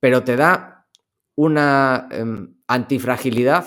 pero 0.00 0.24
te 0.24 0.36
da 0.36 0.86
una 1.34 2.08
em, 2.10 2.56
antifragilidad 2.66 3.66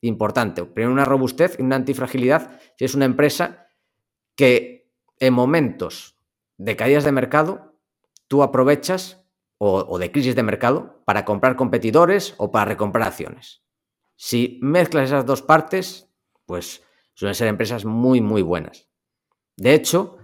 importante. 0.00 0.64
Primero, 0.64 0.92
una 0.92 1.04
robustez 1.04 1.56
y 1.58 1.62
una 1.62 1.76
antifragilidad 1.76 2.58
si 2.78 2.84
es 2.84 2.94
una 2.94 3.04
empresa 3.04 3.68
que 4.34 4.90
en 5.18 5.34
momentos 5.34 6.16
de 6.56 6.76
caídas 6.76 7.04
de 7.04 7.12
mercado 7.12 7.78
tú 8.28 8.42
aprovechas 8.42 9.26
o, 9.58 9.98
de 9.98 10.10
crisis 10.10 10.34
de 10.34 10.42
mercado 10.42 11.02
para 11.04 11.26
comprar 11.26 11.54
competidores 11.54 12.34
o 12.38 12.50
para 12.50 12.64
recomprar 12.64 13.08
acciones. 13.08 13.62
Si 14.16 14.58
mezclas 14.62 15.08
esas 15.08 15.26
dos 15.26 15.42
partes, 15.42 16.08
pues 16.46 16.82
suelen 17.12 17.34
ser 17.34 17.48
empresas 17.48 17.84
muy, 17.84 18.22
muy 18.22 18.40
buenas. 18.40 18.89
De 19.60 19.74
hecho, 19.74 20.16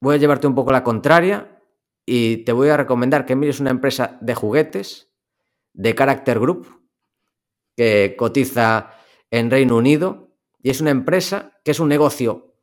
voy 0.00 0.14
a 0.14 0.18
llevarte 0.18 0.46
un 0.46 0.54
poco 0.54 0.72
la 0.72 0.82
contraria 0.82 1.60
y 2.06 2.38
te 2.38 2.52
voy 2.52 2.70
a 2.70 2.78
recomendar 2.78 3.26
que 3.26 3.36
mires 3.36 3.60
una 3.60 3.68
empresa 3.68 4.16
de 4.22 4.34
juguetes 4.34 5.12
de 5.74 5.94
Character 5.94 6.40
Group 6.40 6.88
que 7.76 8.14
cotiza 8.16 8.92
en 9.30 9.50
Reino 9.50 9.76
Unido 9.76 10.38
y 10.62 10.70
es 10.70 10.80
una 10.80 10.88
empresa 10.88 11.60
que 11.66 11.72
es 11.72 11.80
un 11.80 11.90
negocio. 11.90 12.56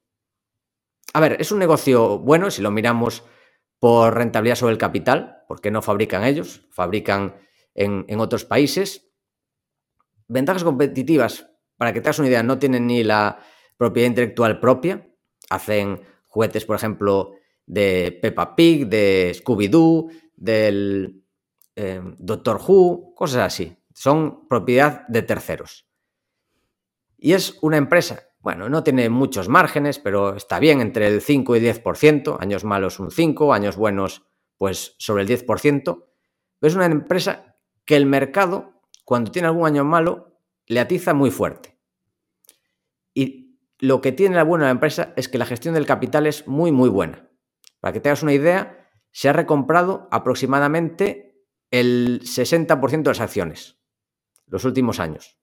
A 1.13 1.19
ver, 1.19 1.39
es 1.39 1.51
un 1.51 1.59
negocio 1.59 2.17
bueno 2.17 2.49
si 2.49 2.63
lo 2.63 2.71
miramos 2.71 3.23
por 3.77 4.15
rentabilidad 4.15 4.55
sobre 4.55 4.73
el 4.73 4.79
capital, 4.79 5.43
porque 5.47 5.69
no 5.69 5.83
fabrican 5.83 6.23
ellos, 6.23 6.65
fabrican 6.71 7.35
en, 7.75 8.19
otros 8.19 8.45
países. 8.45 9.11
Ventajas 10.27 10.63
competitivas, 10.63 11.51
para 11.77 11.93
que 11.93 12.01
te 12.01 12.09
hagas 12.09 12.17
una 12.17 12.29
idea, 12.29 12.41
no 12.41 12.57
tienen 12.57 12.87
ni 12.87 13.03
la 13.03 13.37
propiedad 13.77 14.07
intelectual 14.07 14.59
propia. 14.59 15.10
Hacen 15.53 16.01
juguetes, 16.27 16.65
por 16.65 16.75
ejemplo, 16.75 17.33
de 17.65 18.17
Peppa 18.21 18.55
Pig, 18.55 18.87
de 18.87 19.33
Scooby-Doo, 19.35 20.11
del 20.35 21.23
eh, 21.75 22.01
Doctor 22.17 22.59
Who, 22.65 23.13
cosas 23.15 23.43
así. 23.43 23.77
Son 23.93 24.47
propiedad 24.47 25.07
de 25.07 25.21
terceros. 25.21 25.87
Y 27.17 27.33
es 27.33 27.57
una 27.61 27.77
empresa 27.77 28.31
bueno, 28.41 28.69
no 28.69 28.83
tiene 28.83 29.09
muchos 29.09 29.49
márgenes, 29.49 29.99
pero 29.99 30.35
está 30.35 30.57
bien 30.59 30.81
entre 30.81 31.07
el 31.07 31.21
5 31.21 31.55
y 31.55 31.59
10%, 31.59 32.37
años 32.39 32.63
malos 32.63 32.99
un 32.99 33.11
5, 33.11 33.53
años 33.53 33.77
buenos 33.77 34.23
pues 34.57 34.95
sobre 34.97 35.23
el 35.23 35.29
10%. 35.29 35.83
Pero 35.83 36.69
es 36.69 36.75
una 36.75 36.85
empresa 36.85 37.55
que 37.85 37.95
el 37.95 38.05
mercado, 38.05 38.81
cuando 39.05 39.31
tiene 39.31 39.47
algún 39.47 39.67
año 39.67 39.83
malo, 39.83 40.39
le 40.67 40.79
atiza 40.79 41.13
muy 41.13 41.29
fuerte. 41.29 41.77
Y 43.13 43.50
lo 43.81 43.99
que 43.99 44.11
tiene 44.11 44.35
la 44.35 44.43
buena 44.43 44.65
la 44.65 44.71
empresa 44.71 45.11
es 45.17 45.27
que 45.27 45.39
la 45.39 45.45
gestión 45.45 45.73
del 45.73 45.87
capital 45.87 46.27
es 46.27 46.47
muy, 46.47 46.71
muy 46.71 46.87
buena. 46.87 47.29
Para 47.79 47.93
que 47.93 47.99
tengas 47.99 48.21
una 48.21 48.33
idea, 48.33 48.89
se 49.11 49.27
ha 49.27 49.33
recomprado 49.33 50.07
aproximadamente 50.11 51.43
el 51.71 52.21
60% 52.21 53.01
de 53.01 53.09
las 53.09 53.19
acciones 53.19 53.81
los 54.45 54.65
últimos 54.65 54.99
años. 54.99 55.37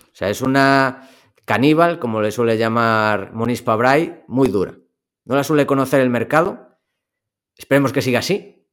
O 0.00 0.14
sea, 0.14 0.30
es 0.30 0.40
una 0.40 1.10
caníbal, 1.44 1.98
como 1.98 2.22
le 2.22 2.30
suele 2.30 2.56
llamar 2.56 3.32
Monis 3.34 3.62
Pabray, 3.62 4.24
muy 4.28 4.48
dura. 4.48 4.78
No 5.24 5.34
la 5.34 5.44
suele 5.44 5.66
conocer 5.66 6.00
el 6.00 6.08
mercado. 6.08 6.78
Esperemos 7.56 7.92
que 7.92 8.00
siga 8.00 8.20
así, 8.20 8.66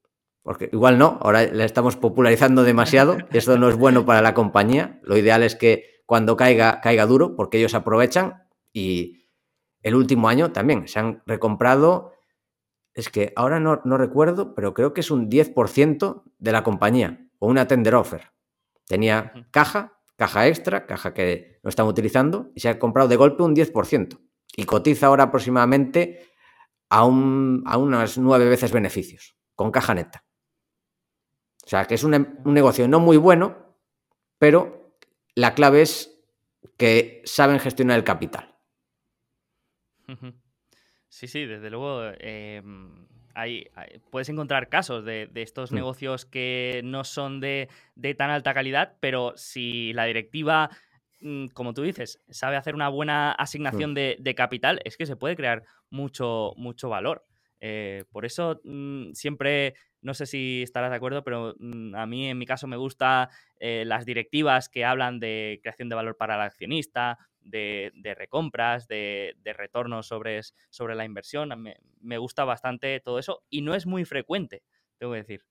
porque 0.44 0.70
igual 0.72 0.98
no, 0.98 1.18
ahora 1.22 1.44
la 1.52 1.66
estamos 1.66 1.98
popularizando 1.98 2.64
demasiado 2.64 3.18
esto 3.32 3.58
no 3.58 3.68
es 3.68 3.76
bueno 3.76 4.06
para 4.06 4.22
la 4.22 4.34
compañía. 4.34 5.00
Lo 5.04 5.18
ideal 5.18 5.44
es 5.44 5.56
que 5.56 5.97
cuando 6.08 6.36
caiga, 6.36 6.82
caiga 6.82 7.06
duro, 7.06 7.36
porque 7.36 7.60
ellos 7.60 7.76
aprovechan 7.76 8.48
y 8.74 9.30
el 9.84 9.94
último 9.94 10.28
año 10.28 10.52
también 10.52 10.88
se 10.88 10.98
han 10.98 11.22
recomprado, 11.28 12.14
es 12.96 13.10
que 13.10 13.32
ahora 13.36 13.60
no, 13.60 13.82
no 13.86 14.00
recuerdo, 14.00 14.56
pero 14.56 14.74
creo 14.74 14.94
que 14.94 15.02
es 15.02 15.12
un 15.12 15.30
10% 15.30 16.24
de 16.40 16.52
la 16.52 16.64
compañía 16.64 17.30
o 17.38 17.48
una 17.48 17.68
tender 17.68 17.94
offer. 17.94 18.32
Tenía 18.88 19.48
caja 19.52 19.98
caja 20.18 20.48
extra, 20.48 20.86
caja 20.86 21.14
que 21.14 21.60
no 21.64 21.70
están 21.70 21.88
utilizando, 21.88 22.52
y 22.56 22.60
se 22.60 22.70
ha 22.70 22.80
comprado 22.80 23.08
de 23.08 23.16
golpe 23.16 23.44
un 23.44 23.56
10%. 23.56 24.20
Y 24.56 24.66
cotiza 24.66 25.08
ahora 25.08 25.26
aproximadamente 25.26 26.28
a, 26.90 27.06
un, 27.06 27.64
a 27.66 27.78
unas 27.78 28.18
nueve 28.18 28.50
veces 28.50 28.72
beneficios, 28.72 29.38
con 29.56 29.72
caja 29.72 29.94
neta. 29.94 30.26
O 31.64 31.70
sea, 31.70 31.86
que 31.86 31.96
es 31.96 32.04
un, 32.04 32.40
negocio 32.46 32.88
no 32.88 33.00
muy 33.00 33.18
bueno, 33.18 33.76
pero 34.40 34.87
la 35.38 35.54
clave 35.54 35.84
es 35.84 36.20
que 36.78 37.22
saben 37.24 37.60
gestionar 37.60 37.96
el 37.96 38.04
capital. 38.04 38.56
Sí, 41.10 41.28
sí, 41.28 41.46
desde 41.46 41.70
luego. 41.70 42.12
Em, 42.18 43.06
puedes 44.10 44.30
encontrar 44.30 44.68
casos 44.68 45.06
de, 45.06 45.30
estos 45.36 45.72
mm. 45.72 45.76
negocios 45.76 46.26
que 46.26 46.82
no 46.84 47.04
son 47.04 47.40
de, 47.40 47.70
tan 48.18 48.32
alta 48.32 48.56
calidad, 48.56 48.98
pero 49.00 49.34
si 49.36 49.94
la 49.94 50.06
directiva, 50.06 50.72
mm, 51.22 51.50
como 51.50 51.76
tú 51.76 51.84
dices, 51.84 52.20
sabe 52.30 52.56
hacer 52.56 52.74
una 52.74 52.90
buena 52.90 53.32
asignación 53.32 53.92
mm. 53.92 54.24
de, 54.24 54.36
capital, 54.36 54.82
es 54.86 54.98
que 54.98 55.06
se 55.06 55.18
puede 55.18 55.36
crear 55.36 55.66
mucho, 55.92 56.54
mucho 56.58 56.90
valor. 56.90 57.28
Eh, 57.60 58.06
por 58.12 58.26
eso 58.26 58.60
siempre, 59.14 59.76
no 60.02 60.16
sé 60.16 60.26
si 60.26 60.64
estarás 60.64 60.90
de 60.90 60.96
acuerdo, 60.96 61.24
pero 61.24 61.54
a 61.94 62.06
mí 62.08 62.28
en 62.28 62.40
mi 62.40 62.48
caso 62.48 62.66
me 62.66 62.76
gusta 62.76 63.30
eh, 63.60 63.84
las 63.86 64.06
directivas 64.06 64.70
que 64.70 64.86
hablan 64.86 65.20
de 65.20 65.60
creación 65.62 65.90
de 65.90 65.96
valor 65.96 66.18
para 66.18 66.36
el 66.36 66.42
accionista, 66.42 67.18
de, 67.50 68.16
recompras, 68.18 68.88
de, 68.88 69.36
de 69.44 69.54
retornos 69.54 70.08
sobre, 70.08 70.42
sobre 70.70 70.96
la 70.96 71.06
inversión. 71.06 71.50
Me, 72.02 72.18
gusta 72.18 72.44
bastante 72.44 73.00
todo 73.00 73.20
eso 73.20 73.44
y 73.50 73.62
no 73.62 73.76
es 73.76 73.86
muy 73.86 74.06
frecuente, 74.06 74.64
tengo 74.98 75.14
que 75.14 75.20
decir. 75.20 75.46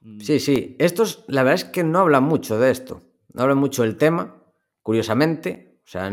Mm. 0.00 0.20
Sí, 0.20 0.40
sí. 0.40 0.76
Estos, 0.78 1.24
la 1.28 1.42
verdad 1.42 1.66
es 1.66 1.70
que 1.70 1.84
no 1.84 2.00
hablan 2.00 2.24
mucho 2.24 2.58
de 2.58 2.70
esto. 2.70 3.02
No 3.32 3.42
hablan 3.42 3.58
mucho 3.58 3.82
del 3.82 3.96
tema, 3.96 4.42
curiosamente. 4.82 5.80
O 5.84 5.88
sea, 5.88 6.10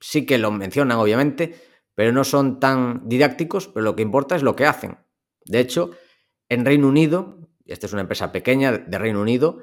sí 0.00 0.26
que 0.26 0.38
lo 0.38 0.50
mencionan, 0.50 0.98
obviamente, 0.98 1.54
pero 1.94 2.12
no 2.12 2.24
son 2.24 2.60
tan 2.60 3.08
didácticos, 3.08 3.68
pero 3.68 3.84
lo 3.84 3.96
que 3.96 4.02
importa 4.02 4.36
es 4.36 4.42
lo 4.42 4.56
que 4.56 4.66
hacen. 4.66 4.98
De 5.44 5.60
hecho, 5.60 5.90
en 6.48 6.64
Reino 6.64 6.88
Unido, 6.88 7.38
y 7.64 7.72
esta 7.72 7.86
es 7.86 7.92
una 7.92 8.02
empresa 8.02 8.32
pequeña 8.32 8.72
de 8.72 8.98
Reino 8.98 9.20
Unido, 9.20 9.62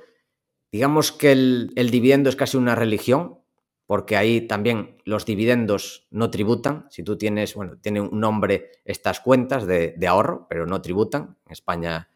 digamos 0.73 1.11
que 1.11 1.31
el, 1.31 1.89
dividendo 1.91 2.31
es 2.31 2.35
casi 2.35 2.57
una 2.57 2.73
religión 2.73 3.39
porque 3.85 4.17
ahí 4.17 4.47
también 4.47 4.97
los 5.05 5.23
dividendos 5.23 6.07
no 6.09 6.31
tributan. 6.31 6.87
Si 6.89 7.03
tú 7.03 7.15
tienes, 7.15 7.53
bueno, 7.53 7.77
tiene 7.79 8.01
un 8.01 8.19
nombre 8.19 8.71
estas 8.83 9.19
cuentas 9.19 9.67
de, 9.67 9.95
ahorro, 10.07 10.47
pero 10.49 10.65
no 10.65 10.81
tributan. 10.81 11.37
En 11.45 11.51
España 11.51 12.09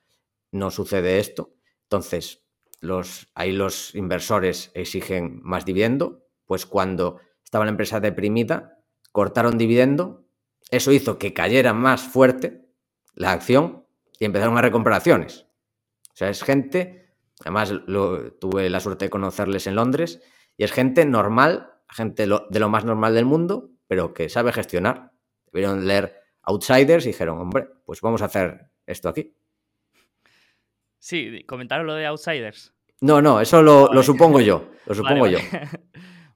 no 0.52 0.72
sucede 0.72 1.20
esto. 1.20 1.54
Entonces, 1.84 2.46
los, 2.82 3.28
ahí 3.36 3.52
los 3.52 3.94
inversores 3.94 4.72
exigen 4.74 5.40
más 5.44 5.64
dividendo. 5.64 6.26
Pues 6.48 6.66
cuando 6.66 7.20
estaba 7.44 7.66
la 7.66 7.72
empresa 7.72 8.00
deprimida, 8.00 8.80
cortaron 9.12 9.60
dividendo. 9.60 10.26
Eso 10.72 10.92
hizo 10.92 11.20
que 11.20 11.32
cayera 11.32 11.74
más 11.74 12.02
fuerte 12.02 12.66
la 13.14 13.34
acción 13.34 13.86
y 14.20 14.26
empezaron 14.26 14.58
a 14.58 14.64
recomprar 14.64 14.96
acciones. 14.96 15.46
O 16.08 16.16
sea, 16.16 16.30
es 16.30 16.42
gente, 16.42 17.07
además 17.42 17.72
lo, 17.86 18.34
tuve 18.34 18.70
la 18.70 18.80
suerte 18.80 19.06
de 19.06 19.10
conocerles 19.10 19.68
en 19.68 19.76
Londres, 19.76 20.22
y 20.58 20.64
es 20.64 20.72
gente 20.72 21.06
normal, 21.06 21.72
gente 21.90 22.28
de 22.28 22.60
lo 22.60 22.70
más 22.70 22.86
normal 22.86 23.14
del 23.14 23.26
mundo, 23.26 23.72
pero 23.88 24.14
que 24.14 24.30
sabe 24.30 24.52
gestionar. 24.52 25.12
Debieron 25.52 25.88
leer 25.88 26.22
Outsiders 26.44 27.06
y 27.06 27.10
dijeron, 27.10 27.40
hombre, 27.40 27.68
pues 27.86 28.02
vamos 28.02 28.22
a 28.22 28.26
hacer 28.26 28.72
esto 28.86 29.10
aquí. 29.10 29.36
Sí, 31.00 31.44
comentaron 31.46 31.88
lo 31.88 31.94
de 31.94 32.06
Outsiders. 32.06 32.74
No, 33.02 33.22
no, 33.22 33.40
eso 33.40 33.62
lo, 33.62 34.04
supongo 34.04 34.42
yo. 34.42 34.72
Lo 34.86 34.96
supongo 34.96 35.28
yo. 35.28 35.40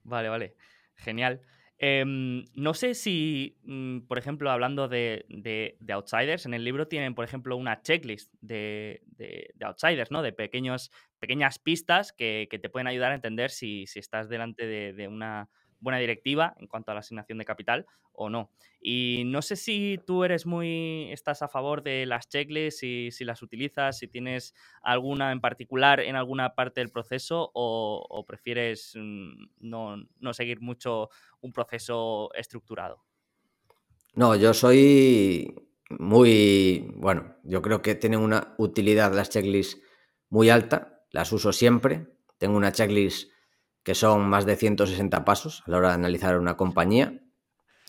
vale, 0.04 0.30
vale. 0.30 0.56
Genial. 0.95 1.41
Em, 1.84 2.46
no 2.54 2.76
sé 2.76 2.94
si, 2.94 3.58
mm, 3.64 4.02
por 4.02 4.20
ejemplo, 4.20 4.52
hablando 4.52 4.88
de, 4.88 5.26
outsiders, 5.90 6.46
en 6.46 6.54
el 6.54 6.64
libro 6.64 6.88
tienen, 6.88 7.16
por 7.16 7.26
ejemplo, 7.26 7.58
una 7.58 7.82
checklist 7.82 8.32
de, 8.40 9.02
outsiders, 9.60 10.12
¿no? 10.12 10.22
De 10.22 10.32
pequeñas 10.32 10.92
pistas 11.64 12.14
que, 12.14 12.48
te 12.52 12.70
pueden 12.70 12.86
ayudar 12.86 13.14
a 13.14 13.16
entender 13.16 13.50
si, 13.50 13.86
estás 13.96 14.30
delante 14.30 14.68
de, 14.68 15.08
una 15.08 15.50
buena 15.82 16.00
directiva 16.00 16.56
en 16.60 16.68
cuanto 16.68 16.92
a 16.92 16.94
la 16.94 17.02
asignación 17.02 17.38
de 17.38 17.46
capital 17.46 17.86
o 18.14 18.30
no. 18.30 18.52
Y 18.80 19.24
no 19.26 19.42
sé 19.42 19.56
si 19.56 20.00
tú 20.06 20.24
eres 20.24 20.46
muy, 20.46 21.12
estás 21.12 21.42
a 21.42 21.48
favor 21.48 21.84
de 21.84 22.06
las 22.06 22.30
checklists, 22.30 22.80
si, 22.80 23.12
si 23.12 23.26
las 23.26 23.42
utilizas, 23.42 23.98
si 23.98 24.08
tienes 24.08 24.56
alguna 24.82 25.32
en 25.32 25.42
particular 25.42 26.00
en 26.00 26.16
alguna 26.16 26.56
parte 26.56 26.82
del 26.82 26.90
proceso 26.90 27.52
o, 27.54 28.26
prefieres 28.28 28.94
mm, 28.96 29.46
no, 29.60 29.98
no 30.20 30.34
seguir 30.34 30.62
mucho 30.62 31.10
un 31.42 31.52
proceso 31.52 32.34
estructurado. 32.34 33.04
No, 34.14 34.36
yo 34.36 34.54
soy 34.54 35.56
muy, 36.00 36.92
bueno, 36.96 37.36
yo 37.44 37.62
creo 37.62 37.82
que 37.82 37.96
tienen 37.96 38.20
una 38.20 38.54
utilidad 38.58 39.14
las 39.14 39.30
checklists 39.30 39.82
muy 40.30 40.50
alta, 40.50 41.04
las 41.12 41.32
uso 41.34 41.52
siempre, 41.52 42.08
Tengo 42.38 42.58
una 42.58 42.72
checklist 42.72 43.31
que 43.84 43.96
son 43.96 44.28
más 44.30 44.46
de 44.46 44.56
160 44.56 45.26
pasos 45.26 45.64
a 45.66 45.72
la 45.72 45.78
hora 45.78 45.88
de 45.90 45.96
analizar 45.96 46.38
una 46.38 46.58
compañía. 46.58 47.20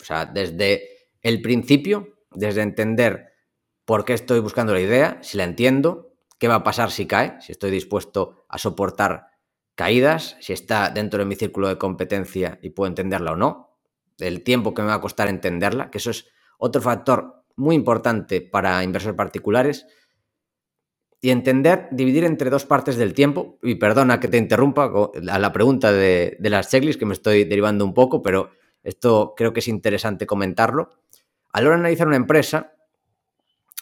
O 0.01 0.05
sea, 0.05 0.26
desde 0.26 0.88
el 1.20 1.43
principio, 1.43 2.16
desde 2.30 2.62
entender 2.62 3.32
por 3.84 4.05
qué 4.05 4.14
estoy 4.14 4.40
buscando 4.40 4.72
la 4.72 4.80
idea, 4.80 5.18
si 5.22 5.36
la 5.36 5.45
entiendo, 5.45 6.14
qué 6.38 6.49
va 6.49 6.57
a 6.57 6.64
pasar 6.64 6.90
si 6.90 7.07
cae, 7.07 7.40
si 7.40 7.53
estoy 7.53 7.70
dispuesto 7.70 8.45
a 8.49 8.59
soportar 8.59 9.28
caídas, 9.74 10.36
si 10.40 10.53
está 10.53 10.90
dentro 10.90 11.18
de 11.18 11.24
mi 11.24 11.34
círculo 11.34 11.68
de 11.68 11.78
competencia 11.78 12.59
y 12.62 12.70
puedo 12.70 12.88
entenderla 12.88 13.32
o 13.32 13.36
no, 13.36 13.78
el 14.18 14.43
tiempo 14.43 14.74
que 14.74 14.82
me 14.82 14.88
va 14.88 14.95
a 14.95 15.01
costar 15.01 15.28
entenderla, 15.28 15.90
que 15.90 15.99
eso 15.99 16.11
es 16.11 16.28
otro 16.59 16.82
factor 16.82 17.45
muy 17.57 17.74
importante 17.74 18.40
para 18.40 18.82
inversores 18.82 19.16
particulares, 19.16 19.86
y 21.24 21.30
entender, 21.30 21.86
dividir 21.92 22.24
entre 22.24 22.50
dos 22.50 22.66
partes 22.66 22.96
del 22.96 23.14
tiempo, 23.14 23.56
y 23.62 23.76
perdona 23.76 24.18
que 24.18 24.26
te 24.26 24.38
interrumpa 24.38 24.90
a 25.30 25.38
la 25.38 25.52
pregunta 25.52 25.92
de, 25.92 26.36
de 26.40 26.50
las 26.50 26.68
checklists, 26.68 26.98
que 26.98 27.06
me 27.06 27.14
estoy 27.14 27.44
derivando 27.44 27.84
un 27.84 27.94
poco, 27.94 28.22
pero 28.22 28.50
esto 28.82 29.34
creo 29.36 29.52
que 29.52 29.60
es 29.60 29.68
interesante 29.68 30.26
comentarlo. 30.26 30.90
A 31.52 31.60
la 31.60 31.68
hora 31.68 31.76
de 31.76 31.82
analizar 31.82 32.08
una 32.08 32.16
empresa, 32.16 32.74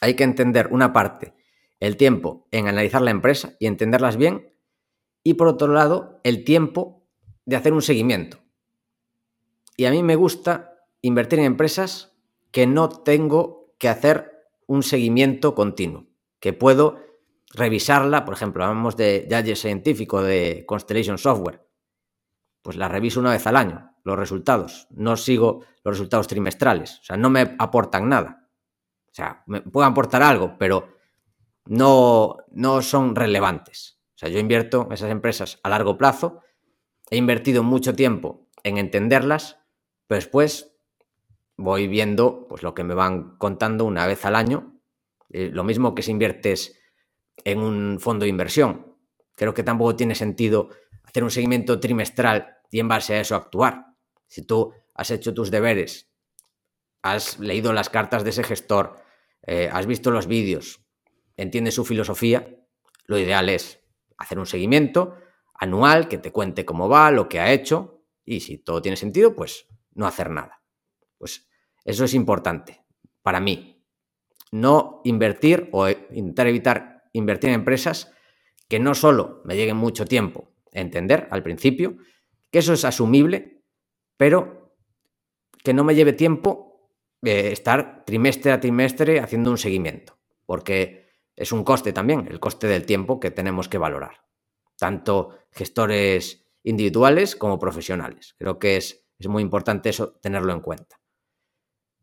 hay 0.02 0.14
que 0.14 0.24
entender 0.24 0.68
una 0.70 0.92
parte, 0.92 1.32
el 1.80 1.96
tiempo 1.96 2.46
en 2.50 2.68
analizar 2.68 3.00
la 3.00 3.10
empresa 3.10 3.56
y 3.58 3.66
entenderlas 3.66 4.18
bien, 4.18 4.52
y 5.24 5.34
por 5.34 5.48
otro 5.48 5.72
lado, 5.72 6.20
el 6.24 6.44
tiempo 6.44 7.06
de 7.46 7.56
hacer 7.56 7.72
un 7.72 7.80
seguimiento. 7.80 8.42
Y 9.78 9.86
a 9.86 9.90
mí 9.90 10.02
me 10.02 10.14
gusta 10.14 10.74
invertir 11.00 11.38
en 11.38 11.46
empresas 11.46 12.12
que 12.50 12.66
no 12.66 12.90
tengo 12.90 13.72
que 13.78 13.88
hacer 13.88 14.46
un 14.66 14.82
seguimiento 14.82 15.54
continuo, 15.54 16.06
que 16.38 16.52
puedo 16.52 17.09
revisarla, 17.50 18.24
por 18.24 18.34
ejemplo, 18.34 18.64
hablamos 18.64 18.96
de 18.96 19.26
Judge 19.30 19.56
científico 19.56 20.22
de 20.22 20.64
Constellation 20.66 21.18
Software, 21.18 21.66
pues 22.62 22.76
la 22.76 22.88
reviso 22.88 23.20
una 23.20 23.32
vez 23.32 23.46
al 23.46 23.56
año, 23.56 23.94
los 24.04 24.18
resultados, 24.18 24.86
no 24.90 25.16
sigo 25.16 25.64
los 25.84 25.94
resultados 25.94 26.28
trimestrales, 26.28 27.00
o 27.00 27.04
sea, 27.04 27.16
no 27.16 27.30
me 27.30 27.56
aportan 27.58 28.08
nada. 28.08 28.48
O 29.10 29.14
sea, 29.14 29.42
me 29.46 29.60
pueden 29.60 29.90
aportar 29.90 30.22
algo, 30.22 30.56
pero 30.56 30.88
no, 31.66 32.36
no 32.52 32.80
son 32.80 33.16
relevantes. 33.16 33.98
O 34.14 34.18
sea, 34.20 34.28
yo 34.28 34.38
invierto 34.38 34.86
en 34.86 34.92
esas 34.92 35.10
empresas 35.10 35.58
a 35.64 35.68
largo 35.68 35.98
plazo, 35.98 36.42
he 37.10 37.16
invertido 37.16 37.64
mucho 37.64 37.94
tiempo 37.96 38.48
en 38.62 38.78
entenderlas, 38.78 39.58
pero 40.06 40.18
después 40.18 40.76
voy 41.56 41.88
viendo 41.88 42.46
pues, 42.48 42.62
lo 42.62 42.74
que 42.74 42.84
me 42.84 42.94
van 42.94 43.36
contando 43.36 43.84
una 43.84 44.06
vez 44.06 44.24
al 44.24 44.36
año. 44.36 44.80
Eh, 45.30 45.50
lo 45.52 45.64
mismo 45.64 45.94
que 45.94 46.02
si 46.02 46.12
inviertes 46.12 46.79
en 47.44 47.60
un 47.60 48.00
fondo 48.00 48.24
de 48.24 48.30
inversión. 48.30 48.96
Creo 49.34 49.54
que 49.54 49.62
tampoco 49.62 49.96
tiene 49.96 50.14
sentido 50.14 50.68
hacer 51.04 51.24
un 51.24 51.30
seguimiento 51.30 51.80
trimestral 51.80 52.58
y 52.70 52.80
en 52.80 52.88
base 52.88 53.14
a 53.14 53.20
eso 53.20 53.34
actuar. 53.34 53.86
Si 54.26 54.42
tú 54.42 54.72
has 54.94 55.10
hecho 55.10 55.34
tus 55.34 55.50
deberes, 55.50 56.10
has 57.02 57.38
leído 57.38 57.72
las 57.72 57.88
cartas 57.88 58.24
de 58.24 58.30
ese 58.30 58.44
gestor, 58.44 58.96
eh, 59.46 59.68
has 59.72 59.86
visto 59.86 60.10
los 60.10 60.26
vídeos, 60.26 60.84
entiendes 61.36 61.74
su 61.74 61.84
filosofía, 61.84 62.56
lo 63.06 63.18
ideal 63.18 63.48
es 63.48 63.80
hacer 64.18 64.38
un 64.38 64.46
seguimiento 64.46 65.16
anual 65.54 66.08
que 66.08 66.18
te 66.18 66.32
cuente 66.32 66.64
cómo 66.64 66.88
va, 66.88 67.10
lo 67.10 67.28
que 67.28 67.40
ha 67.40 67.52
hecho 67.52 68.04
y 68.24 68.40
si 68.40 68.58
todo 68.58 68.80
tiene 68.82 68.96
sentido, 68.96 69.34
pues 69.34 69.66
no 69.94 70.06
hacer 70.06 70.30
nada. 70.30 70.62
Pues 71.18 71.48
eso 71.84 72.04
es 72.04 72.14
importante 72.14 72.84
para 73.22 73.40
mí. 73.40 73.84
No 74.52 75.00
invertir 75.04 75.68
o 75.72 75.88
intentar 75.88 76.46
evitar 76.46 76.99
invertir 77.12 77.50
en 77.50 77.54
empresas 77.54 78.12
que 78.68 78.78
no 78.78 78.94
solo 78.94 79.42
me 79.44 79.56
lleguen 79.56 79.76
mucho 79.76 80.04
tiempo 80.04 80.52
entender 80.72 81.28
al 81.30 81.42
principio, 81.42 81.96
que 82.50 82.60
eso 82.60 82.72
es 82.72 82.84
asumible, 82.84 83.64
pero 84.16 84.76
que 85.62 85.74
no 85.74 85.84
me 85.84 85.94
lleve 85.94 86.12
tiempo 86.12 86.90
eh, 87.22 87.50
estar 87.52 88.04
trimestre 88.04 88.52
a 88.52 88.60
trimestre 88.60 89.20
haciendo 89.20 89.50
un 89.50 89.58
seguimiento, 89.58 90.18
porque 90.46 91.08
es 91.36 91.52
un 91.52 91.64
coste 91.64 91.92
también, 91.92 92.28
el 92.30 92.40
coste 92.40 92.66
del 92.66 92.86
tiempo 92.86 93.20
que 93.20 93.30
tenemos 93.30 93.68
que 93.68 93.78
valorar, 93.78 94.22
tanto 94.78 95.38
gestores 95.50 96.46
individuales 96.62 97.36
como 97.36 97.58
profesionales. 97.58 98.34
Creo 98.38 98.58
que 98.58 98.76
es, 98.76 99.06
es 99.18 99.28
muy 99.28 99.42
importante 99.42 99.88
eso 99.88 100.12
tenerlo 100.20 100.52
en 100.52 100.60
cuenta. 100.60 101.00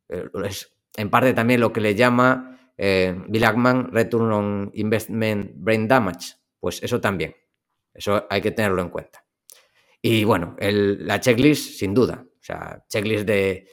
Eh, 0.10 0.30
es 0.46 0.76
en 0.96 1.10
parte 1.10 1.34
también 1.34 1.62
lo 1.62 1.72
que 1.72 1.82
le 1.82 1.96
llama 1.96 2.57
eh, 2.78 3.16
Bill 3.28 3.44
Ackman, 3.44 3.92
Return 3.92 4.32
on 4.32 4.72
Investment 4.76 5.52
Brain 5.56 5.88
Damage, 5.88 6.36
pues 6.60 6.82
eso 6.84 7.02
también, 7.02 7.36
eso 7.94 8.26
hay 8.30 8.42
que 8.42 8.52
tenerlo 8.52 8.82
en 8.82 8.90
cuenta. 8.90 9.26
Y 10.02 10.24
bueno, 10.24 10.56
la 10.60 11.20
checklist, 11.20 11.80
sin 11.80 11.94
duda, 11.94 12.24
o 12.24 12.44
sea, 12.44 12.86
checklist 12.88 13.26
de 13.26 13.68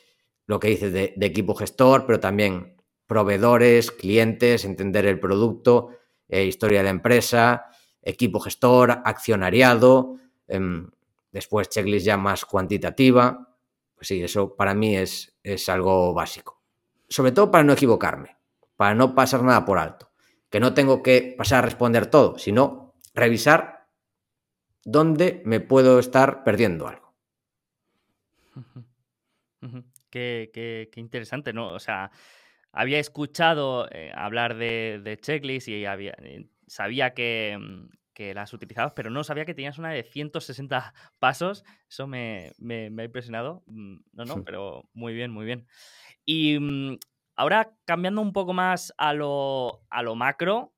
lo 0.46 0.58
que 0.58 0.68
dices 0.68 0.92
de, 0.92 1.14
equipo 1.20 1.54
gestor, 1.54 2.06
pero 2.06 2.18
también 2.18 2.76
proveedores, 3.06 3.90
clientes, 3.90 4.64
entender 4.64 5.06
el 5.06 5.20
producto, 5.20 5.90
eh, 6.28 6.44
historia 6.44 6.78
de 6.78 6.84
la 6.84 6.90
empresa, 6.90 7.66
equipo 8.02 8.40
gestor, 8.40 9.02
accionariado, 9.04 10.16
em, 10.48 10.90
después 11.30 11.68
checklist 11.68 12.06
ya 12.06 12.16
más 12.16 12.44
cuantitativa. 12.46 13.56
Pues 13.94 14.08
sí, 14.08 14.22
eso 14.22 14.56
para 14.56 14.74
mí 14.74 14.96
es, 14.96 15.36
es 15.42 15.68
algo 15.68 16.14
básico. 16.14 16.62
Sobre 17.08 17.32
todo 17.32 17.50
para 17.50 17.64
no 17.64 17.74
equivocarme 17.74 18.33
para 18.76 18.94
no 18.94 19.14
pasar 19.14 19.42
nada 19.42 19.64
por 19.64 19.78
alto. 19.78 20.10
Que 20.50 20.60
no 20.60 20.74
tengo 20.74 21.02
que 21.02 21.34
pasar 21.36 21.58
a 21.58 21.66
responder 21.66 22.06
todo, 22.06 22.38
sino 22.38 22.94
revisar 23.14 23.88
dónde 24.84 25.42
me 25.44 25.60
puedo 25.60 25.98
estar 25.98 26.44
perdiendo 26.44 26.88
algo. 26.88 27.14
Qué, 30.10 30.90
interesante, 30.96 31.52
¿no? 31.52 31.68
O 31.68 31.80
sea, 31.80 32.10
había 32.70 32.98
escuchado 32.98 33.88
eh, 33.90 34.12
hablar 34.14 34.56
de, 34.56 35.00
de, 35.02 35.18
checklist 35.18 35.68
y 35.68 35.86
había, 35.86 36.14
eh, 36.22 36.46
sabía 36.68 37.14
que, 37.14 37.58
mm, 37.58 37.88
que, 38.12 38.34
las 38.34 38.52
utilizabas, 38.52 38.92
pero 38.94 39.10
no 39.10 39.24
sabía 39.24 39.44
que 39.44 39.54
tenías 39.54 39.78
una 39.78 39.90
de 39.90 40.04
160 40.04 40.94
pasos. 41.18 41.64
Eso 41.88 42.06
me, 42.06 42.52
me, 42.58 42.90
me 42.90 43.02
ha 43.02 43.06
impresionado. 43.06 43.64
Mm, 43.66 43.96
no, 44.12 44.24
no, 44.24 44.44
pero 44.44 44.88
muy 44.92 45.14
bien, 45.14 45.32
muy 45.32 45.46
bien. 45.46 45.66
Y 46.24 46.58
mm, 46.60 46.98
Ahora, 47.36 47.74
cambiando 47.84 48.20
un 48.20 48.32
poco 48.32 48.52
más 48.52 48.94
a 48.96 49.12
lo, 49.12 49.82
macro, 50.14 50.72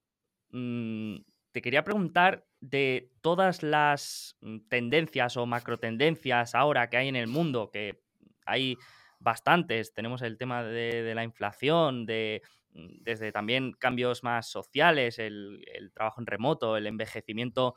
mm, 0.51 1.17
te 1.53 1.61
quería 1.61 1.85
preguntar 1.85 2.47
de 2.61 3.11
todas 3.21 3.63
las 3.63 4.37
mm, 4.41 4.69
tendencias 4.69 5.37
o 5.37 5.45
macro 5.47 5.79
tendencias 5.79 6.55
ahora 6.55 6.89
que 6.89 6.97
hay 6.97 7.09
en 7.09 7.17
el 7.17 7.27
mundo, 7.27 7.71
que 7.71 8.01
hay 8.47 8.77
bastantes, 9.19 9.93
tenemos 9.93 10.23
el 10.23 10.39
tema 10.39 10.63
de, 10.63 11.15
la 11.15 11.25
inflación, 11.25 12.07
de, 12.07 12.41
mm, 12.73 13.03
desde 13.03 13.33
también 13.33 13.73
cambios 13.73 14.23
más 14.23 14.49
sociales, 14.49 15.19
el, 15.19 15.63
el, 15.75 15.93
trabajo 15.93 16.23
en 16.23 16.27
remoto, 16.27 16.79
el 16.79 16.87
envejecimiento 16.87 17.75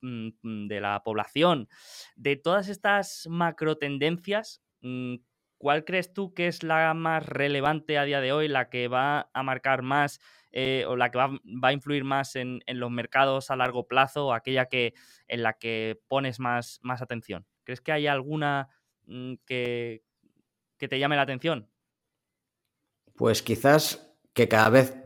de 0.00 0.80
la 0.80 1.02
población, 1.02 1.68
de 2.14 2.36
todas 2.36 2.68
estas 2.68 3.26
macro 3.28 3.76
tendencias, 3.76 4.62
¿Cuál 5.60 5.84
crees 5.84 6.14
tú 6.14 6.32
que 6.32 6.46
es 6.46 6.62
la 6.62 6.94
más 6.94 7.26
relevante 7.26 7.98
a 7.98 8.04
día 8.04 8.22
de 8.22 8.32
hoy, 8.32 8.48
la 8.48 8.70
que 8.70 8.88
va 8.88 9.28
a 9.34 9.42
marcar 9.42 9.82
más 9.82 10.18
eh, 10.52 10.86
o 10.88 10.96
la 10.96 11.10
que 11.10 11.18
va, 11.18 11.38
a 11.64 11.72
influir 11.74 12.02
más 12.02 12.34
en, 12.34 12.62
los 12.66 12.90
mercados 12.90 13.50
a 13.50 13.56
largo 13.56 13.86
plazo 13.86 14.32
aquella 14.32 14.70
que, 14.70 14.94
en 15.28 15.42
la 15.42 15.52
que 15.52 16.00
pones 16.08 16.40
más, 16.40 16.80
más 16.80 17.02
atención? 17.02 17.44
¿Crees 17.64 17.82
que 17.82 17.92
hay 17.92 18.06
alguna 18.06 18.70
mm, 19.04 19.34
que, 19.44 20.02
que 20.78 20.88
te 20.88 20.98
llame 20.98 21.16
la 21.16 21.22
atención? 21.22 21.68
Pues 23.14 23.42
quizás 23.42 24.16
que 24.32 24.48
cada 24.48 24.70
vez 24.70 24.96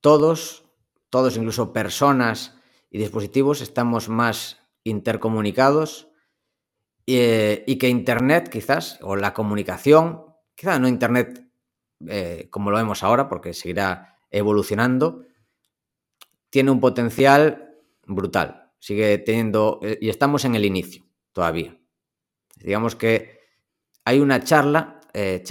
todos, 0.00 0.64
todos 1.10 1.36
incluso 1.36 1.72
personas 1.72 2.56
y 2.88 2.98
dispositivos, 2.98 3.62
estamos 3.62 4.08
más 4.08 4.64
intercomunicados 4.84 6.06
eh, 7.06 7.64
y 7.66 7.76
que 7.76 7.88
Internet 7.88 8.48
quizás, 8.48 8.98
o 9.02 9.16
la 9.16 9.34
comunicación, 9.34 10.24
quizás 10.54 10.80
no 10.80 10.88
Internet 10.88 11.46
eh, 12.08 12.48
como 12.50 12.70
lo 12.70 12.78
vemos 12.78 13.02
ahora, 13.02 13.28
porque 13.28 13.52
seguirá 13.52 14.16
evolucionando, 14.30 15.24
tiene 16.50 16.70
un 16.70 16.80
potencial 16.80 17.76
brutal. 18.06 18.72
Sigue 18.78 19.18
teniendo, 19.18 19.80
eh, 19.82 19.98
y 20.00 20.08
estamos 20.08 20.44
en 20.44 20.54
el 20.54 20.64
inicio 20.64 21.04
todavía. 21.32 21.78
Digamos 22.56 22.96
que 22.96 23.40
hay 24.04 24.20
una 24.20 24.42
charla, 24.42 25.00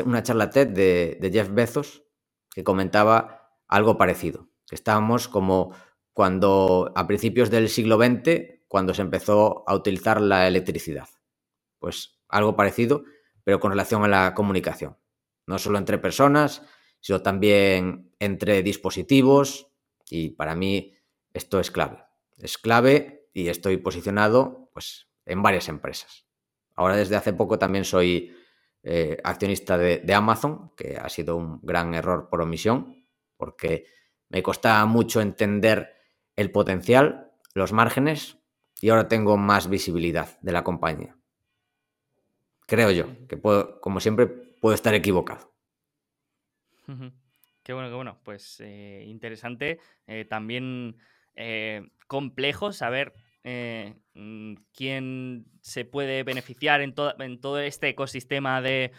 una 0.06 0.24
charla 0.24 0.49
TED 0.49 0.68
de, 0.68 1.18
de 1.20 1.32
Jeff 1.32 1.49
Bezos 1.51 2.04
que 2.51 2.64
comentaba 2.64 3.58
algo 3.68 3.97
parecido, 3.97 4.49
que 4.68 4.76
estábamos 4.76 5.28
como 5.28 5.74
cuando 6.14 6.91
a 6.95 7.08
principios 7.08 7.49
del 7.49 7.70
siglo 7.70 7.97
XX, 7.97 8.62
cuando 8.68 8.93
se 8.93 9.01
empezó 9.01 9.64
a 9.68 9.76
utilizar 9.76 10.22
la 10.22 10.47
electricidad 10.47 11.08
pues 11.84 12.18
algo 12.30 12.56
parecido, 12.56 13.04
pero 13.44 13.60
con 13.60 13.72
relación 13.72 14.06
a 14.06 14.08
la 14.08 14.34
comunicación. 14.34 14.96
No 15.46 15.60
solo 15.60 15.78
entre 15.78 15.98
personas, 15.98 16.62
sino 17.02 17.22
también 17.22 18.16
entre 18.20 18.64
dispositivos 18.64 19.68
y 20.10 20.30
para 20.30 20.56
mí 20.56 20.94
esto 21.34 21.60
es 21.60 21.72
clave. 21.72 22.06
Es 22.38 22.58
clave 22.58 23.28
y 23.34 23.50
estoy 23.50 23.76
posicionado 23.76 24.70
pues 24.72 25.10
en 25.26 25.44
varias 25.44 25.68
empresas. 25.68 26.26
Ahora 26.74 26.96
desde 26.96 27.18
hace 27.18 27.34
poco 27.34 27.60
también 27.60 27.84
soy 27.84 28.34
eh, 28.84 29.18
accionista 29.22 29.78
de, 29.78 30.14
Amazon, 30.14 30.72
que 30.78 30.96
ha 30.96 31.10
sido 31.10 31.36
un 31.36 31.60
gran 31.64 31.96
error 31.96 32.30
por 32.30 32.40
omisión, 32.40 33.06
porque 33.36 33.88
me 34.30 34.42
costaba 34.42 34.86
mucho 34.86 35.20
entender 35.20 35.98
el 36.38 36.50
potencial, 36.50 37.34
los 37.54 37.74
márgenes, 37.74 38.38
y 38.80 38.88
ahora 38.88 39.10
tengo 39.10 39.36
más 39.36 39.68
visibilidad 39.68 40.40
de 40.40 40.54
la 40.54 40.64
compañía. 40.64 41.18
Creo 42.68 42.91
yo, 42.91 43.28
que 43.28 43.38
puedo, 43.38 43.80
como 43.82 43.99
siempre, 43.99 44.28
puedo 44.28 44.76
estar 44.76 44.93
equivocado. 44.93 45.53
Qué 47.64 47.74
bueno, 47.74 47.89
qué 47.89 47.95
bueno. 47.95 48.20
Pues 48.24 48.59
eh, 48.59 49.03
interesante. 49.07 49.80
Eh, 50.07 50.26
también 50.26 50.97
complejo 52.07 52.72
saber 52.74 53.14
eh, 53.45 53.95
mm, 54.14 54.53
quién 54.74 55.45
se 55.59 55.84
puede 55.84 56.24
beneficiar 56.24 56.82
en, 56.82 56.93
en 57.20 57.41
todo 57.41 57.59
este 57.59 57.89
ecosistema 57.89 58.61
de, 58.61 58.91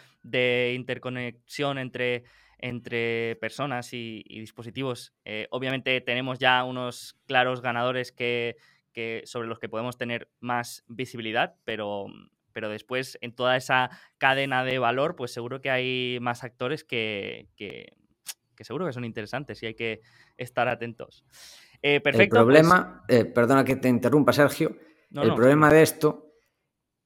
interconexión 0.75 1.79
entre, 1.79 2.23
entre 2.59 3.37
personas 3.37 3.91
y, 3.93 4.23
dispositivos. 4.23 5.13
Eh, 5.25 5.47
obviamente 5.49 5.99
tenemos 6.01 6.37
ya 6.37 6.63
unos 6.63 7.17
claros 7.25 7.61
ganadores 7.61 8.11
que, 8.11 8.55
sobre 9.25 9.47
los 9.47 9.59
que 9.59 9.69
podemos 9.69 9.97
tener 9.97 10.29
más 10.39 10.83
visibilidad, 10.87 11.55
pero, 11.65 12.05
pero 12.55 12.69
después 12.69 13.17
en 13.19 13.35
toda 13.35 13.57
esa 13.57 13.89
cadena 14.17 14.63
de 14.63 14.79
valor, 14.79 15.17
pues 15.17 15.33
seguro 15.33 15.59
que 15.59 15.69
hay 15.69 16.19
más 16.21 16.45
actores 16.45 16.85
que, 16.85 17.49
que 17.57 17.97
seguro 18.63 18.85
que 18.85 18.93
son 18.93 19.03
interesantes 19.03 19.61
y 19.61 19.65
hay 19.65 19.73
que 19.73 19.99
estar 20.37 20.69
atentos. 20.69 21.25
Eh, 21.81 21.95
el 21.95 22.01
pues 22.01 22.29
problema, 22.29 23.03
eh, 23.09 23.25
perdona 23.25 23.65
que 23.65 23.75
te 23.75 23.89
interrumpa, 23.89 24.31
Sergio. 24.31 24.77
el 25.11 25.35
problema 25.35 25.69
de 25.69 25.81
esto 25.81 26.31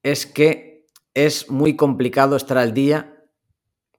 es 0.04 0.24
que 0.24 0.86
es 1.14 1.50
muy 1.50 1.74
complicado 1.74 2.36
estar 2.36 2.56
al 2.56 2.72
día, 2.72 3.26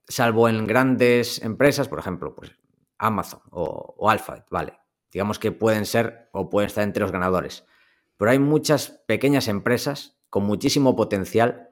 salvo 0.07 0.47
en 0.47 0.65
grandes 0.65 1.41
empresas, 1.41 1.89
por 1.89 1.99
ejemplo, 1.99 2.33
pues 2.33 2.53
Amazon 2.97 3.41
o, 3.49 3.93
o 3.97 4.09
Alphabet, 4.09 4.45
vale. 4.49 4.79
Digamos 5.11 5.37
que 5.37 5.51
pueden 5.51 5.85
ser 5.85 6.29
o 6.31 6.49
pueden 6.49 6.67
estar 6.67 6.85
entre 6.85 7.01
los 7.01 7.11
ganadores. 7.11 7.65
Pero 8.15 8.31
hay 8.31 8.39
muchas 8.39 9.03
pequeñas 9.05 9.49
empresas 9.49 10.20
con 10.31 10.45
muchísimo 10.45 10.95
potencial, 10.95 11.69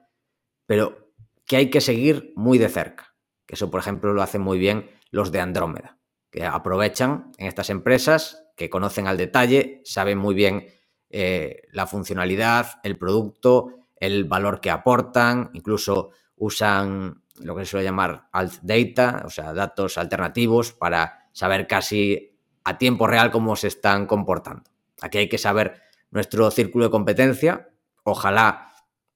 pero 0.66 1.12
que 1.44 1.56
hay 1.56 1.70
que 1.70 1.80
seguir 1.80 2.32
muy 2.36 2.58
de 2.58 2.68
cerca. 2.68 3.16
Eso, 3.48 3.72
por 3.72 3.80
ejemplo, 3.80 4.12
lo 4.12 4.22
hacen 4.22 4.42
muy 4.42 4.60
bien 4.60 4.88
los 5.10 5.32
de 5.32 5.40
Andrómeda, 5.40 5.98
que 6.30 6.44
aprovechan 6.44 7.32
en 7.38 7.48
estas 7.48 7.70
empresas 7.70 8.44
que 8.56 8.70
conocen 8.70 9.08
al 9.08 9.16
detalle, 9.16 9.80
saben 9.84 10.18
muy 10.18 10.36
bien 10.36 10.68
eh, 11.08 11.62
la 11.72 11.88
funcionalidad, 11.88 12.78
el 12.84 12.96
producto, 12.96 13.74
el 13.96 14.26
valor 14.26 14.60
que 14.60 14.70
aportan, 14.70 15.50
incluso 15.54 16.10
usan 16.36 17.24
lo 17.40 17.56
que 17.56 17.64
se 17.64 17.72
suele 17.72 17.84
llamar 17.84 18.28
alt 18.30 18.60
data, 18.62 19.22
o 19.24 19.30
sea, 19.30 19.52
datos 19.52 19.98
alternativos 19.98 20.72
para 20.72 21.28
saber 21.32 21.66
casi 21.66 22.38
a 22.64 22.78
tiempo 22.78 23.06
real 23.06 23.30
cómo 23.30 23.56
se 23.56 23.68
están 23.68 24.06
comportando. 24.06 24.70
Aquí 25.00 25.18
hay 25.18 25.28
que 25.28 25.38
saber 25.38 25.80
nuestro 26.10 26.50
círculo 26.50 26.84
de 26.84 26.90
competencia. 26.90 27.70
Ojalá 28.04 28.70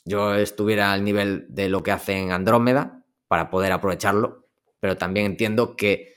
yo 0.05 0.35
estuviera 0.35 0.93
al 0.93 1.05
nivel 1.05 1.47
de 1.49 1.69
lo 1.69 1.83
que 1.83 1.93
hace 1.93 2.19
en 2.19 2.33
Andrómeda 2.33 3.05
para 3.29 3.51
poder 3.51 3.73
aprovecharlo, 3.73 4.47
pero 4.81 4.97
también 4.97 5.27
entiendo 5.27 5.77
que 5.77 6.15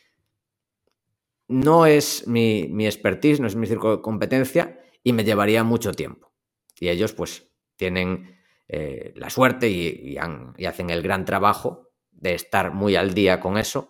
no 1.47 1.85
es 1.85 2.27
mi, 2.27 2.85
expertise, 2.85 3.39
no 3.39 3.47
es 3.47 3.55
mi 3.55 3.67
círculo 3.67 3.97
de 3.97 4.01
competencia 4.01 4.81
y 5.03 5.13
me 5.13 5.23
llevaría 5.23 5.63
mucho 5.63 5.93
tiempo. 5.93 6.33
Y 6.79 6.89
ellos 6.89 7.13
pues 7.13 7.49
tienen 7.77 8.37
eh, 8.67 9.13
la 9.15 9.29
suerte 9.29 9.69
y, 9.69 10.17
hacen 10.17 10.89
el 10.89 11.01
gran 11.01 11.23
trabajo 11.23 11.89
de 12.11 12.33
estar 12.33 12.73
muy 12.73 12.95
al 12.95 13.13
día 13.13 13.39
con 13.39 13.57
eso 13.57 13.89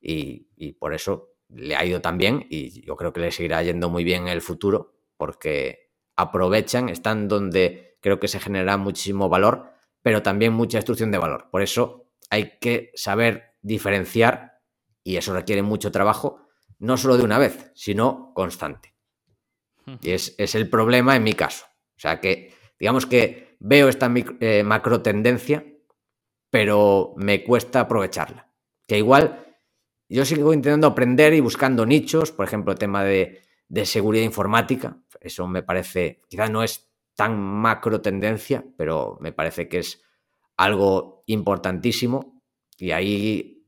y, 0.00 0.48
y, 0.56 0.72
por 0.72 0.94
eso 0.94 1.34
le 1.48 1.76
ha 1.76 1.84
ido 1.84 2.00
tan 2.00 2.18
bien 2.18 2.46
y 2.50 2.82
yo 2.84 2.96
creo 2.96 3.12
que 3.12 3.20
le 3.20 3.30
seguirá 3.30 3.62
yendo 3.62 3.88
muy 3.90 4.02
bien 4.02 4.22
en 4.22 4.28
el 4.28 4.40
futuro 4.40 4.94
porque 5.16 5.92
aprovechan, 6.16 6.88
están 6.88 7.28
donde 7.28 7.85
creo 8.00 8.20
que 8.20 8.28
se 8.28 8.40
genera 8.40 8.76
muchísimo 8.76 9.28
valor, 9.28 9.72
pero 10.02 10.22
también 10.22 10.52
mucha 10.52 10.78
destrucción 10.78 11.10
de 11.10 11.18
valor. 11.18 11.48
Por 11.50 11.62
eso 11.62 12.10
hay 12.30 12.58
que 12.60 12.92
saber 12.94 13.56
diferenciar 13.62 14.60
y 15.02 15.16
eso 15.16 15.34
requiere 15.34 15.62
mucho 15.62 15.90
trabajo 15.90 16.46
no 16.78 16.96
solo 16.96 17.16
de 17.16 17.24
una 17.24 17.38
vez, 17.38 17.70
sino 17.74 18.32
constante. 18.34 18.94
Y 20.02 20.10
es, 20.10 20.34
el 20.54 20.68
problema 20.68 21.14
en 21.14 21.22
mi 21.22 21.32
caso. 21.32 21.64
O 21.96 22.00
sea 22.00 22.20
que, 22.20 22.52
digamos 22.78 23.06
que 23.06 23.56
veo 23.60 23.88
esta 23.88 24.12
eh, 24.40 24.62
macro 24.64 25.00
tendencia, 25.00 25.64
pero 26.50 27.14
me 27.16 27.44
cuesta 27.44 27.80
aprovecharla. 27.80 28.50
Que 28.86 28.98
igual 28.98 29.56
yo 30.08 30.24
sigo 30.24 30.52
intentando 30.52 30.88
aprender 30.88 31.34
y 31.34 31.40
buscando 31.40 31.86
nichos, 31.86 32.32
por 32.32 32.46
ejemplo, 32.46 32.72
el 32.72 32.78
tema 32.78 33.04
de, 33.04 33.42
de 33.68 33.86
seguridad 33.86 34.24
informática. 34.24 34.98
Eso 35.20 35.46
me 35.46 35.62
parece, 35.62 36.22
quizás 36.28 36.50
no 36.50 36.62
es 36.62 36.90
tan 37.16 37.40
macro 37.40 38.00
tendencia, 38.00 38.64
pero 38.76 39.18
me 39.20 39.32
parece 39.32 39.68
que 39.68 39.78
es 39.78 40.02
algo 40.56 41.24
importantísimo. 41.26 42.42
Y 42.78 42.92
ahí 42.92 43.66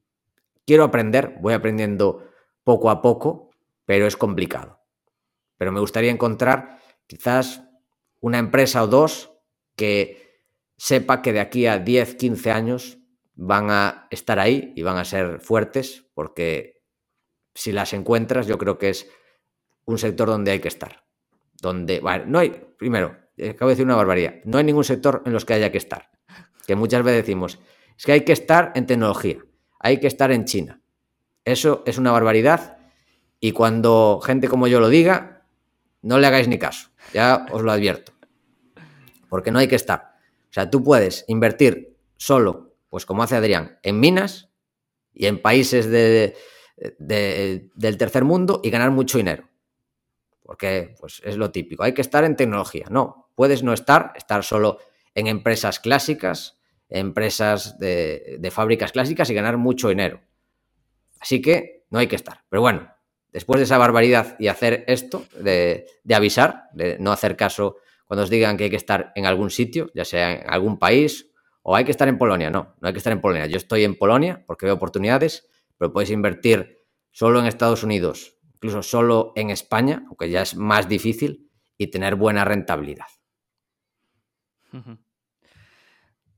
quiero 0.67 0.85
aprender, 0.85 1.39
voy 1.41 1.55
aprendiendo 1.55 2.29
poco 2.63 2.91
a 2.91 3.01
poco, 3.03 3.51
pero 3.85 4.07
es 4.07 4.17
complicado. 4.17 4.81
Pero 5.57 5.73
me 5.73 5.81
gustaría 5.81 6.11
encontrar 6.11 6.79
quizás 7.07 7.65
una 8.21 8.39
empresa 8.39 8.83
o 8.83 8.87
dos 8.87 9.33
que 9.75 10.43
sepa 10.77 11.23
que 11.23 11.33
de 11.33 11.41
aquí 11.41 11.67
a 11.67 11.79
10, 11.79 12.17
15 12.17 12.51
años 12.51 12.99
van 13.35 13.71
a 13.71 14.09
estar 14.11 14.39
ahí 14.39 14.73
y 14.77 14.83
van 14.83 14.99
a 14.99 15.05
ser 15.05 15.41
fuertes, 15.41 16.07
porque 16.13 16.83
si 17.55 17.73
las 17.73 17.93
encuentras, 17.93 18.47
yo 18.47 18.59
creo 18.59 18.79
que 18.79 18.91
es 18.91 19.11
un 19.87 19.99
sector 19.99 20.29
donde 20.29 20.51
hay 20.51 20.61
que 20.61 20.69
estar. 20.69 21.07
Donde, 21.61 22.01
no 22.27 22.39
hay, 22.39 22.51
primero, 22.77 23.17
acabo 23.51 23.69
de 23.69 23.75
decir 23.75 23.85
una 23.85 23.97
barbaridad, 23.97 24.35
no 24.45 24.59
hay 24.59 24.65
ningún 24.65 24.85
sector 24.85 25.23
en 25.27 25.33
los 25.33 25.45
que 25.45 25.55
haya 25.55 25.73
que 25.73 25.79
estar. 25.79 26.11
Que 26.67 26.77
muchas 26.77 27.03
veces 27.03 27.23
decimos, 27.23 27.59
es 27.97 28.05
que 28.05 28.13
hay 28.13 28.21
que 28.23 28.33
estar 28.33 28.73
en 28.75 28.87
tecnología, 28.87 29.39
hay 29.79 29.99
que 30.01 30.07
estar 30.07 30.31
en 30.33 30.45
China, 30.45 30.83
eso 31.45 31.83
es 31.87 31.97
una 31.97 32.13
barbaridad 32.13 32.79
y 33.41 33.53
cuando 33.53 34.21
gente 34.23 34.49
como 34.49 34.67
yo 34.67 34.81
lo 34.81 34.89
diga, 34.89 35.47
no 36.03 36.19
le 36.19 36.27
hagáis 36.27 36.49
ni 36.49 36.59
caso, 36.59 36.91
ya 37.13 37.47
os 37.51 37.63
lo 37.63 37.73
advierto. 37.73 38.13
Porque 39.29 39.51
no 39.51 39.59
hay 39.59 39.69
que 39.69 39.77
estar. 39.77 40.17
O 40.51 40.53
sea, 40.53 40.71
tú 40.71 40.83
puedes 40.83 41.25
invertir 41.29 41.97
solo, 42.17 42.75
pues 42.89 43.07
como 43.07 43.23
hace 43.23 43.37
Adrián, 43.37 43.79
en 43.83 44.01
minas 44.01 44.51
y 45.13 45.27
en 45.27 45.41
países 45.41 45.89
del 45.91 46.35
tercer 47.99 48.25
mundo 48.25 48.61
y 48.63 48.71
ganar 48.71 48.91
mucho 48.91 49.19
dinero. 49.19 49.49
Porque 50.43 50.95
pues, 50.99 51.21
es 51.25 51.37
lo 51.37 51.51
típico. 51.51 51.83
Hay 51.83 51.93
que 51.93 52.01
estar 52.01 52.25
en 52.25 52.37
tecnología. 52.37 52.87
No, 52.91 53.28
puedes 53.39 53.63
no 53.63 53.73
estar, 53.73 54.15
estar 54.17 54.43
solo 54.43 54.79
en 55.15 55.29
empresas 55.29 55.79
clásicas, 55.79 56.59
empresas 56.89 57.79
de 57.79 58.51
fábricas 58.53 58.91
clásicas 58.91 59.31
y 59.31 59.35
ganar 59.35 59.59
mucho 59.59 59.91
dinero. 59.91 60.21
Así 61.21 61.41
que 61.41 61.85
no 61.91 62.01
hay 62.01 62.09
que 62.09 62.17
estar. 62.17 62.43
Pero 62.49 62.63
bueno, 62.63 62.93
después 63.33 63.61
de 63.61 63.65
esa 63.65 63.79
barbaridad 63.79 64.35
y 64.41 64.49
hacer 64.49 64.83
esto, 64.89 65.25
de, 65.39 65.87
avisar, 66.13 66.65
de 66.73 66.99
no 66.99 67.13
hacer 67.13 67.37
caso 67.37 67.77
cuando 68.07 68.25
os 68.25 68.31
digan 68.31 68.57
que 68.57 68.65
hay 68.65 68.71
que 68.71 68.77
estar 68.77 69.13
en 69.15 69.25
algún 69.25 69.51
sitio, 69.51 69.89
ya 69.95 70.05
sea 70.05 70.33
en 70.33 70.51
algún 70.51 70.81
país 70.81 71.31
o 71.63 71.77
hay 71.77 71.85
que 71.85 71.93
estar 71.93 72.09
en 72.09 72.19
Polonia. 72.19 72.51
No, 72.51 72.75
no 72.81 72.89
hay 72.89 72.93
que 72.93 72.99
estar 72.99 73.13
en 73.13 73.21
Polonia. 73.21 73.47
Yo 73.47 73.57
estoy 73.57 73.85
en 73.85 73.95
Polonia 73.95 74.43
porque 74.49 74.67
veo 74.67 74.75
oportunidades, 74.75 75.49
pero 75.77 75.93
podéis 75.93 76.11
invertir 76.11 76.79
solo 77.13 77.39
en 77.39 77.47
Estados 77.47 77.85
Unidos, 77.85 78.37
incluso 78.55 78.83
solo 78.83 79.33
en 79.37 79.51
España, 79.51 80.03
aunque 80.09 80.29
ya 80.29 80.43
es 80.43 80.57
más 80.57 80.89
difícil, 80.89 81.49
y 81.81 81.89
tener 81.89 82.17
buena 82.17 82.45
rentabilidad. 82.45 83.07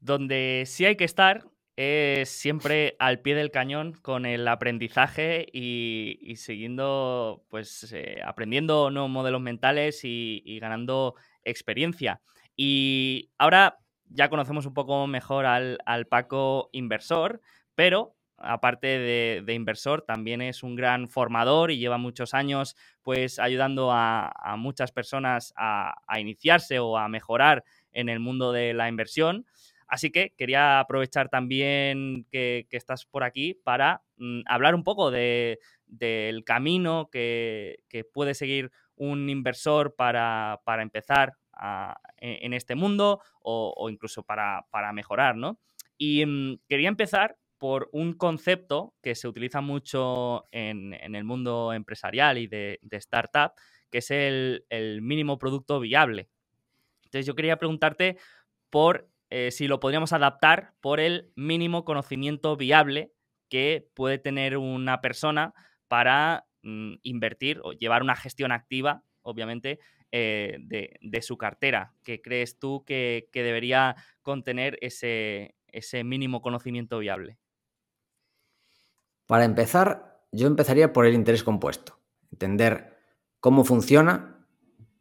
Donde 0.01 0.65
sí 0.67 0.85
hay 0.85 0.97
que 0.97 1.05
estar 1.05 1.47
es 1.83 2.29
siempre 2.29 2.95
al 2.99 3.21
pie 3.21 3.35
del 3.35 3.51
cañón 3.51 3.95
con 4.03 4.27
el 4.27 4.47
aprendizaje 4.49 5.47
y, 5.51 6.35
siguiendo, 6.37 7.45
pues, 7.49 7.91
eh, 7.95 8.21
aprendiendo 8.23 8.91
nuevos 8.91 9.11
modelos 9.11 9.41
mentales 9.41 10.01
y, 10.05 10.59
ganando 10.61 11.15
experiencia. 11.43 12.21
Y 12.55 13.31
ahora 13.39 13.79
ya 14.11 14.29
conocemos 14.29 14.67
un 14.67 14.75
poco 14.75 15.07
mejor 15.07 15.47
al, 15.47 15.79
Paco 16.11 16.69
inversor, 16.73 17.41
pero 17.75 18.15
aparte 18.37 18.99
de, 19.43 19.55
inversor, 19.55 20.03
también 20.03 20.43
es 20.43 20.63
un 20.63 20.77
gran 20.77 21.09
formador 21.09 21.71
y 21.71 21.79
lleva 21.79 21.97
muchos 21.97 22.35
años 22.35 22.77
pues 23.03 23.39
ayudando 23.39 23.91
a, 23.91 24.33
muchas 24.59 24.93
personas 24.93 25.55
a, 25.57 25.95
iniciarse 26.19 26.79
o 26.79 26.99
a 26.99 27.09
mejorar 27.09 27.65
en 27.93 28.09
el 28.09 28.21
mundo 28.21 28.53
de 28.53 28.75
la 28.75 28.89
inversión. 28.89 29.47
Así 29.91 30.11
que 30.11 30.35
quería 30.37 30.79
aprovechar 30.79 31.29
también 31.29 32.25
que, 32.31 32.67
estás 32.71 33.07
por 33.07 33.25
aquí 33.25 33.55
para 33.55 34.03
mm, 34.19 34.43
hablar 34.47 34.77
un 34.77 34.85
poco 34.85 35.11
del 35.11 36.45
camino 36.45 37.09
que, 37.11 37.83
puede 38.13 38.35
seguir 38.35 38.71
un 38.95 39.29
inversor 39.29 39.97
para, 39.97 40.61
empezar 40.79 41.35
en 42.19 42.53
este 42.53 42.77
mundo 42.77 43.21
o, 43.43 43.89
incluso 43.91 44.23
para, 44.23 44.93
mejorar, 44.93 45.37
¿no? 45.37 45.59
Y 45.99 46.25
mm, 46.25 46.61
quería 46.69 46.89
empezar 46.89 47.37
por 47.61 47.91
un 47.93 48.15
concepto 48.15 48.95
que 49.03 49.15
se 49.15 49.29
utiliza 49.29 49.61
mucho 49.61 50.47
en, 50.51 50.95
el 50.95 51.25
mundo 51.25 51.75
empresarial 51.75 52.39
y 52.39 52.47
de, 52.47 52.79
startup, 52.93 53.53
que 53.91 53.99
es 53.99 54.11
el, 54.11 54.65
mínimo 55.03 55.39
producto 55.39 55.79
viable. 55.79 56.31
Entonces 57.11 57.27
yo 57.27 57.35
quería 57.35 57.57
preguntarte 57.57 58.19
por 58.71 59.11
eh, 59.31 59.51
si 59.51 59.67
lo 59.67 59.81
podríamos 59.81 60.13
adaptar 60.13 60.75
por 60.81 61.01
el 61.01 61.33
mínimo 61.35 61.85
conocimiento 61.85 62.57
viable 62.57 63.13
que 63.49 63.89
puede 63.95 64.19
tener 64.19 64.57
una 64.57 65.01
persona 65.01 65.53
para 65.89 66.47
mm, 66.63 66.95
invertir 67.03 67.61
o 67.65 67.73
llevar 67.73 68.03
una 68.03 68.15
gestión 68.15 68.53
activa, 68.53 69.03
obviamente, 69.23 69.81
eh, 70.13 70.59
de, 70.61 71.23
su 71.23 71.37
cartera. 71.37 71.95
¿Qué 72.05 72.23
crees 72.23 72.61
tú 72.61 72.85
que, 72.85 73.29
debería 73.33 73.97
contener 74.23 74.79
ese, 74.81 75.57
ese 75.67 76.05
mínimo 76.05 76.43
conocimiento 76.43 77.01
viable? 77.01 77.39
Para 79.27 79.45
empezar, 79.45 80.23
yo 80.31 80.47
empezaría 80.47 80.93
por 80.93 81.07
el 81.07 81.15
interés 81.15 81.43
compuesto. 81.43 81.99
Entender 82.31 82.97
cómo 83.41 83.65
funciona, 83.65 84.47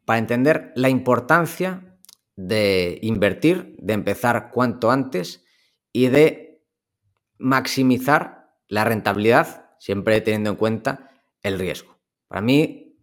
para 0.04 0.18
entender 0.18 0.72
la 0.74 0.88
importancia 0.88 1.89
de 2.36 2.98
invertir, 3.02 3.76
de 3.78 3.92
empezar 3.92 4.50
cuanto 4.50 4.90
antes 4.90 5.44
y 5.92 6.08
de 6.08 6.64
maximizar 7.38 8.54
la 8.68 8.84
rentabilidad, 8.84 9.70
siempre 9.78 10.20
teniendo 10.20 10.50
en 10.50 10.56
cuenta 10.56 11.10
el 11.42 11.58
riesgo. 11.58 11.98
Para 12.28 12.40
mí, 12.40 12.98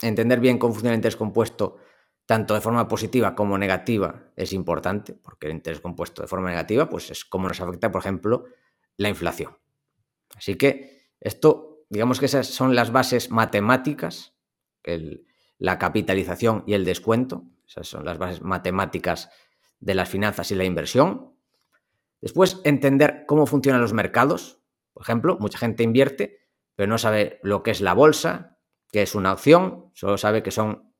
entender 0.00 0.40
bien 0.40 0.58
cómo 0.58 0.74
funciona 0.74 0.94
el 0.94 0.98
interés 0.98 1.16
compuesto, 1.16 1.76
tanto 2.26 2.54
de 2.54 2.60
forma 2.60 2.88
positiva 2.88 3.34
como 3.34 3.58
negativa, 3.58 4.32
es 4.36 4.52
importante, 4.52 5.12
porque 5.12 5.46
el 5.48 5.52
interés 5.52 5.80
compuesto 5.80 6.22
de 6.22 6.28
forma 6.28 6.48
negativa, 6.48 6.88
pues 6.88 7.10
es 7.10 7.24
cómo 7.24 7.48
nos 7.48 7.60
afecta, 7.60 7.92
por 7.92 8.00
ejemplo, 8.00 8.44
la 8.96 9.08
inflación. 9.08 9.58
Así 10.36 10.56
que 10.56 11.10
esto, 11.20 11.84
digamos 11.90 12.20
que 12.20 12.26
esas 12.26 12.46
son 12.46 12.74
las 12.74 12.92
bases 12.92 13.30
matemáticas, 13.30 14.34
la 15.58 15.78
capitalización 15.78 16.64
y 16.66 16.74
el 16.74 16.84
descuento, 16.84 17.44
esas 17.66 17.88
son 17.88 18.04
las 18.04 18.18
bases 18.18 18.42
matemáticas 18.42 19.30
de 19.80 19.94
las 19.94 20.08
finanzas 20.08 20.50
y 20.50 20.54
la 20.54 20.64
inversión. 20.64 21.36
Después, 22.20 22.60
entender 22.64 23.24
cómo 23.26 23.46
funcionan 23.46 23.80
los 23.80 23.92
mercados, 23.92 24.60
por 24.92 25.02
ejemplo, 25.02 25.36
mucha 25.40 25.58
gente 25.58 25.82
invierte, 25.82 26.48
pero 26.74 26.88
no 26.88 26.98
sabe 26.98 27.40
lo 27.42 27.62
que 27.62 27.70
es 27.70 27.80
la 27.80 27.94
bolsa, 27.94 28.58
que 28.90 29.02
es 29.02 29.14
una 29.14 29.32
opción, 29.32 29.90
solo 29.94 30.16
sabe 30.16 30.42
que 30.42 30.50
son 30.50 30.94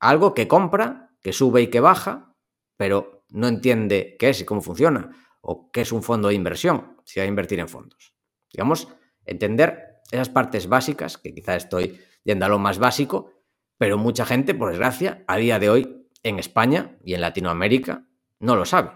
algo 0.00 0.34
que 0.34 0.48
compra, 0.48 1.10
que 1.20 1.32
sube 1.32 1.62
y 1.62 1.68
que 1.68 1.80
baja, 1.80 2.34
pero 2.76 3.24
no 3.28 3.48
entiende 3.48 4.16
qué 4.18 4.30
es 4.30 4.40
y 4.40 4.44
cómo 4.44 4.62
funciona, 4.62 5.10
o 5.40 5.70
qué 5.70 5.82
es 5.82 5.92
un 5.92 6.02
fondo 6.02 6.28
de 6.28 6.34
inversión, 6.34 6.96
si 7.04 7.20
va 7.20 7.24
a 7.24 7.28
invertir 7.28 7.60
en 7.60 7.68
fondos. 7.68 8.14
Digamos, 8.52 8.88
entender 9.24 10.00
esas 10.10 10.30
partes 10.30 10.68
básicas, 10.68 11.18
que 11.18 11.34
quizá 11.34 11.56
estoy 11.56 12.00
yendo 12.24 12.46
a 12.46 12.48
lo 12.48 12.58
más 12.58 12.78
básico, 12.78 13.32
pero 13.78 13.96
mucha 13.96 14.26
gente, 14.26 14.54
por 14.54 14.70
desgracia, 14.70 15.24
a 15.28 15.36
día 15.36 15.58
de 15.58 15.70
hoy, 15.70 16.06
en 16.24 16.38
España 16.38 16.98
y 17.04 17.14
en 17.14 17.20
Latinoamérica, 17.20 18.08
no 18.40 18.56
lo 18.56 18.64
sabe. 18.64 18.90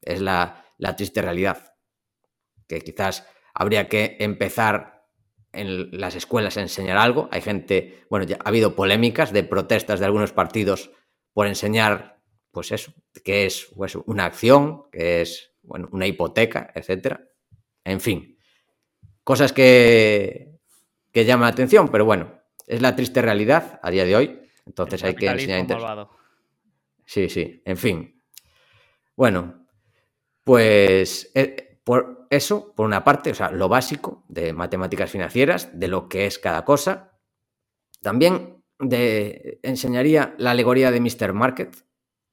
Es 0.00 0.20
la, 0.20 0.64
triste 0.96 1.20
realidad 1.20 1.74
que 2.68 2.80
quizás 2.80 3.26
habría 3.54 3.88
que 3.88 4.16
empezar 4.20 5.04
en 5.52 5.90
las 6.00 6.14
escuelas 6.14 6.56
a 6.56 6.62
enseñar 6.62 6.96
algo. 6.96 7.28
Hay 7.30 7.42
gente, 7.42 8.04
bueno, 8.08 8.24
ya 8.24 8.38
ha 8.42 8.48
habido 8.48 8.74
polémicas 8.74 9.32
de 9.32 9.44
protestas 9.44 10.00
de 10.00 10.06
algunos 10.06 10.32
partidos 10.32 10.90
por 11.32 11.46
enseñar, 11.46 12.20
pues 12.50 12.72
eso, 12.72 12.94
que 13.24 13.46
es 13.46 13.68
pues, 13.76 13.96
una 13.96 14.24
acción, 14.24 14.90
que 14.90 15.22
es 15.22 15.52
bueno, 15.62 15.88
una 15.92 16.06
hipoteca, 16.06 16.72
etcétera. 16.74 17.28
En 17.84 18.00
fin, 18.00 18.38
cosas 19.24 19.52
que, 19.52 20.58
que 21.12 21.24
llaman 21.24 21.46
la 21.46 21.52
atención, 21.52 21.88
pero 21.88 22.04
bueno, 22.04 22.41
es 22.66 22.82
la 22.82 22.96
triste 22.96 23.22
realidad 23.22 23.80
a 23.82 23.90
día 23.90 24.04
de 24.04 24.16
hoy. 24.16 24.40
Entonces 24.66 25.02
hay 25.04 25.14
que 25.14 25.26
enseñar. 25.26 26.08
Sí, 27.04 27.28
sí, 27.28 27.62
en 27.64 27.76
fin. 27.76 28.22
Bueno, 29.16 29.66
pues 30.44 31.30
eh, 31.34 31.80
por 31.84 32.26
eso, 32.30 32.72
por 32.74 32.86
una 32.86 33.04
parte, 33.04 33.30
o 33.30 33.34
sea, 33.34 33.50
lo 33.50 33.68
básico 33.68 34.24
de 34.28 34.52
matemáticas 34.52 35.10
financieras, 35.10 35.78
de 35.78 35.88
lo 35.88 36.08
que 36.08 36.26
es 36.26 36.38
cada 36.38 36.64
cosa. 36.64 37.18
También 38.00 38.62
de, 38.78 39.60
enseñaría 39.62 40.34
la 40.38 40.52
alegoría 40.52 40.90
de 40.90 41.00
Mr. 41.00 41.32
Market, 41.32 41.76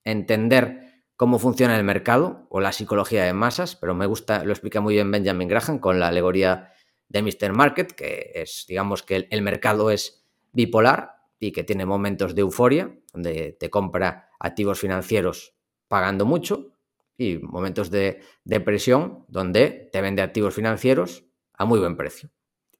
entender 0.03 1.03
cómo 1.15 1.37
funciona 1.37 1.77
el 1.77 1.83
mercado 1.83 2.47
o 2.49 2.61
la 2.61 2.71
psicología 2.71 3.25
de 3.25 3.33
masas, 3.33 3.75
pero 3.75 3.93
me 3.93 4.05
gusta, 4.05 4.43
lo 4.45 4.51
explica 4.51 4.81
muy 4.81 4.93
bien 4.93 5.11
Benjamin 5.11 5.49
Graham 5.49 5.79
con 5.79 5.99
la 5.99 6.07
alegoría 6.07 6.73
de 7.09 7.21
Mr. 7.21 7.53
Market, 7.53 7.91
que 7.91 8.31
es, 8.35 8.65
digamos, 8.67 9.03
que 9.03 9.27
el 9.29 9.41
mercado 9.41 9.91
es 9.91 10.18
bipolar 10.51 11.15
y 11.39 11.51
que 11.51 11.63
tiene 11.63 11.85
momentos 11.85 12.35
de 12.35 12.41
euforia, 12.41 12.97
donde 13.13 13.55
te 13.59 13.69
compra 13.69 14.29
activos 14.39 14.79
financieros 14.79 15.55
pagando 15.87 16.25
mucho, 16.25 16.73
y 17.19 17.37
momentos 17.39 17.91
de 17.91 18.21
depresión 18.45 19.25
donde 19.27 19.89
te 19.91 20.01
vende 20.01 20.21
activos 20.21 20.55
financieros 20.55 21.25
a 21.53 21.65
muy 21.65 21.79
buen 21.79 21.97
precio. 21.97 22.31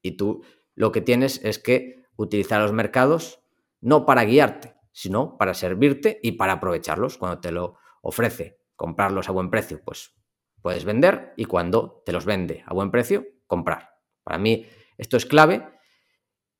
Y 0.01 0.11
tú 0.13 0.43
lo 0.75 0.93
que 0.93 1.01
tienes 1.01 1.43
es 1.43 1.59
que 1.59 2.05
utilizar 2.15 2.61
los 2.61 2.71
mercados 2.71 3.41
no 3.81 4.05
para 4.05 4.23
guiarte, 4.23 4.75
sino 4.93 5.37
para 5.37 5.53
servirte 5.53 6.19
y 6.23 6.33
para 6.33 6.53
aprovecharlos. 6.53 7.17
Cuando 7.17 7.41
te 7.41 7.51
lo 7.51 7.75
ofrece 8.01 8.61
comprarlos 8.77 9.27
a 9.27 9.33
buen 9.33 9.49
precio, 9.49 9.81
pues 9.83 10.15
puedes 10.61 10.85
vender 10.85 11.33
y 11.35 11.45
cuando 11.45 12.01
te 12.05 12.13
los 12.13 12.25
vende 12.25 12.63
a 12.65 12.73
buen 12.73 12.91
precio, 12.91 13.25
comprar. 13.45 13.97
Para 14.23 14.37
mí 14.37 14.65
esto 14.97 15.17
es 15.17 15.25
clave. 15.25 15.67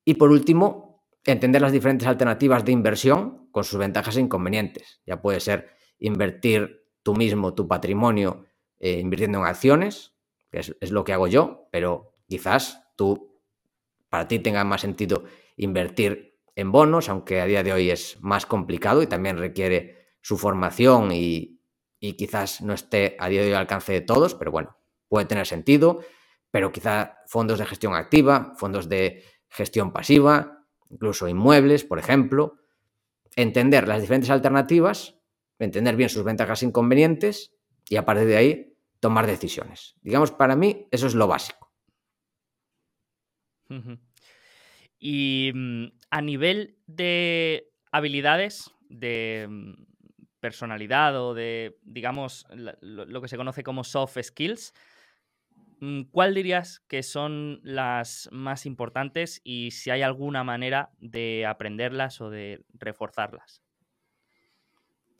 Y 0.04 0.14
por 0.14 0.30
último, 0.30 0.89
entender 1.24 1.62
las 1.62 1.72
diferentes 1.72 2.08
alternativas 2.08 2.64
de 2.64 2.72
inversión 2.72 3.48
con 3.50 3.64
sus 3.64 3.78
ventajas 3.78 4.16
e 4.16 4.20
inconvenientes. 4.20 5.00
Ya 5.06 5.20
puede 5.20 5.40
ser 5.40 5.70
invertir 5.98 6.86
tú 7.02 7.14
mismo 7.14 7.54
tu 7.54 7.68
patrimonio 7.68 8.46
eh, 8.78 8.98
invirtiendo 8.98 9.38
en 9.38 9.44
acciones, 9.44 10.14
que 10.50 10.58
es, 10.58 10.90
lo 10.90 11.04
que 11.04 11.12
hago 11.12 11.28
yo, 11.28 11.68
pero 11.70 12.14
quizás 12.26 12.82
tú, 12.96 13.40
para 14.08 14.26
ti 14.26 14.38
tenga 14.38 14.64
más 14.64 14.80
sentido 14.80 15.24
invertir 15.56 16.38
en 16.56 16.72
bonos, 16.72 17.08
aunque 17.08 17.40
a 17.40 17.46
día 17.46 17.62
de 17.62 17.72
hoy 17.72 17.90
es 17.90 18.18
más 18.20 18.46
complicado 18.46 19.02
y 19.02 19.06
también 19.06 19.38
requiere 19.38 20.08
su 20.22 20.38
formación 20.38 21.10
y, 21.12 21.58
quizás 22.16 22.62
no 22.62 22.72
esté 22.72 23.16
a 23.18 23.28
día 23.28 23.42
de 23.42 23.48
hoy 23.48 23.52
al 23.52 23.60
alcance 23.60 23.92
de 23.92 24.00
todos, 24.00 24.34
pero 24.34 24.50
bueno, 24.50 24.78
puede 25.08 25.26
tener 25.26 25.46
sentido, 25.46 26.00
pero 26.50 26.72
quizá 26.72 27.18
fondos 27.26 27.58
de 27.58 27.66
gestión 27.66 27.94
activa, 27.94 28.54
fondos 28.56 28.88
de 28.88 29.22
gestión 29.50 29.92
pasiva, 29.92 30.59
incluso 30.90 31.28
inmuebles, 31.28 31.84
por 31.84 31.98
ejemplo, 31.98 32.58
entender 33.36 33.88
las 33.88 34.00
diferentes 34.00 34.30
alternativas 34.30 35.20
entender 35.64 35.96
bien 35.96 36.08
sus 36.08 36.24
ventajas 36.24 36.62
e 36.62 36.66
inconvenientes 36.66 37.54
y 37.88 37.96
a 37.96 38.04
partir 38.04 38.26
de 38.26 38.36
ahí 38.36 38.74
tomar 38.98 39.26
decisiones. 39.26 39.94
Digamos, 40.02 40.32
para 40.32 40.56
mí 40.56 40.86
eso 40.90 41.06
es 41.06 41.14
lo 41.14 41.26
básico. 41.26 41.70
Y 44.98 45.52
mm, 45.54 45.84
a 46.10 46.20
nivel 46.22 46.78
de 46.86 47.72
habilidades, 47.92 48.70
de 48.88 49.46
mm, 49.48 49.84
personalidad 50.40 51.20
o 51.22 51.34
de, 51.34 51.78
digamos, 51.82 52.46
lo 52.50 53.22
que 53.22 53.28
se 53.28 53.36
conoce 53.36 53.62
como 53.62 53.84
soft 53.84 54.18
skills, 54.20 54.74
¿cuál 56.10 56.34
dirías 56.34 56.80
que 56.88 57.02
son 57.02 57.60
las 57.62 58.28
más 58.32 58.66
importantes 58.66 59.40
y 59.44 59.70
si 59.70 59.90
hay 59.90 60.02
alguna 60.02 60.44
manera 60.44 60.90
de 60.98 61.46
aprenderlas 61.46 62.20
o 62.20 62.30
de 62.30 62.64
reforzarlas? 62.74 63.62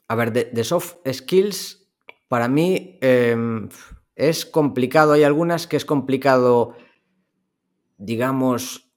A 0.09 0.15
ver, 0.15 0.33
de, 0.33 0.65
soft 0.65 0.97
skills, 1.11 1.89
para 2.29 2.49
mí 2.49 2.99
em, 3.01 3.69
es 4.17 4.45
complicado. 4.45 5.13
Hay 5.13 5.23
algunas 5.23 5.67
que 5.67 5.77
es 5.77 5.85
complicado, 5.85 6.77
digamos, 7.97 8.93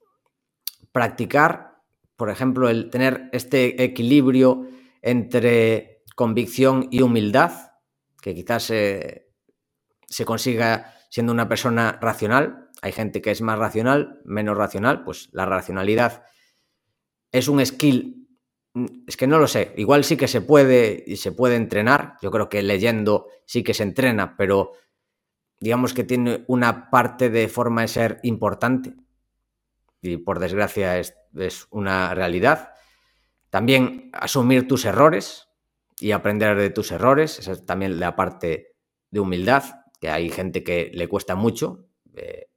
practicar. 0.91 1.81
Por 2.15 2.29
ejemplo, 2.29 2.69
el 2.69 2.89
tener 2.89 3.29
este 3.31 3.83
equilibrio 3.83 4.67
entre 5.01 6.03
convicción 6.15 6.87
y 6.91 7.01
humildad, 7.01 7.51
que 8.21 8.33
quizás 8.33 8.63
se 8.63 10.25
consiga 10.25 10.93
siendo 11.13 11.31
una 11.31 11.47
persona 11.47 11.99
racional. 12.01 12.69
Hay 12.81 12.91
gente 12.91 13.21
que 13.21 13.29
es 13.29 13.41
más 13.41 13.59
racional, 13.59 14.21
menos 14.25 14.57
racional, 14.57 15.03
pues 15.03 15.29
la 15.31 15.45
racionalidad 15.45 16.23
es 17.31 17.47
un 17.47 17.63
skill 17.65 18.23
Mm, 18.73 18.85
es 19.07 19.17
que 19.17 19.27
no 19.27 19.39
lo 19.39 19.47
sé. 19.47 19.73
Igual 19.77 20.03
sí 20.03 20.17
que 20.17 20.27
se 20.27 20.41
puede 20.41 21.03
y 21.05 21.17
se 21.17 21.31
puede 21.31 21.55
entrenar. 21.55 22.17
Yo 22.21 22.31
creo 22.31 22.49
que 22.49 22.61
leyendo 22.63 23.27
sí 23.45 23.63
que 23.63 23.73
se 23.73 23.83
entrena, 23.83 24.35
pero 24.37 24.71
digamos 25.59 25.93
que 25.93 26.03
tiene 26.03 26.43
una 26.47 26.89
parte 26.89 27.29
de 27.29 27.47
forma 27.47 27.81
de 27.81 27.87
ser 27.87 28.19
importante. 28.23 28.95
Y 30.01 30.17
por 30.17 30.39
desgracia 30.39 30.99
es, 30.99 31.15
una 31.71 32.13
realidad. 32.13 32.73
También 33.49 34.09
asumir 34.13 34.67
tus 34.67 34.85
errores 34.85 35.47
y 35.99 36.11
aprender 36.11 36.57
de 36.57 36.69
tus 36.69 36.91
errores. 36.91 37.39
Esa 37.39 37.53
es 37.53 37.65
también 37.65 37.99
la 37.99 38.15
parte 38.15 38.75
de 39.09 39.19
humildad, 39.19 39.63
que 40.03 40.09
hay 40.09 40.29
gente 40.29 40.65
que 40.65 40.91
le 40.93 41.07
cuesta 41.07 41.35
mucho 41.35 41.85
eh, 42.13 42.49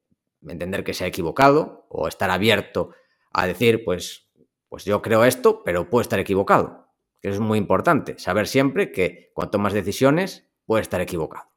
entender 0.48 0.82
que 0.82 0.94
se 0.94 1.04
ha 1.04 1.06
equivocado 1.06 1.86
o 1.90 2.08
estar 2.08 2.28
abierto 2.28 2.90
a 3.32 3.46
decir, 3.46 3.84
pues, 3.84 4.28
pues 4.68 4.84
yo 4.84 5.00
creo 5.00 5.24
esto, 5.24 5.62
pero 5.62 5.88
puedo 5.88 6.02
estar 6.02 6.18
equivocado. 6.18 6.88
Que 7.22 7.28
es 7.28 7.38
muy 7.38 7.58
importante, 7.58 8.18
saber 8.18 8.48
siempre 8.48 8.90
que 8.90 9.30
cuanto 9.32 9.60
más 9.60 9.74
decisiones, 9.74 10.50
puede 10.64 10.82
estar 10.82 11.00
equivocado. 11.00 11.48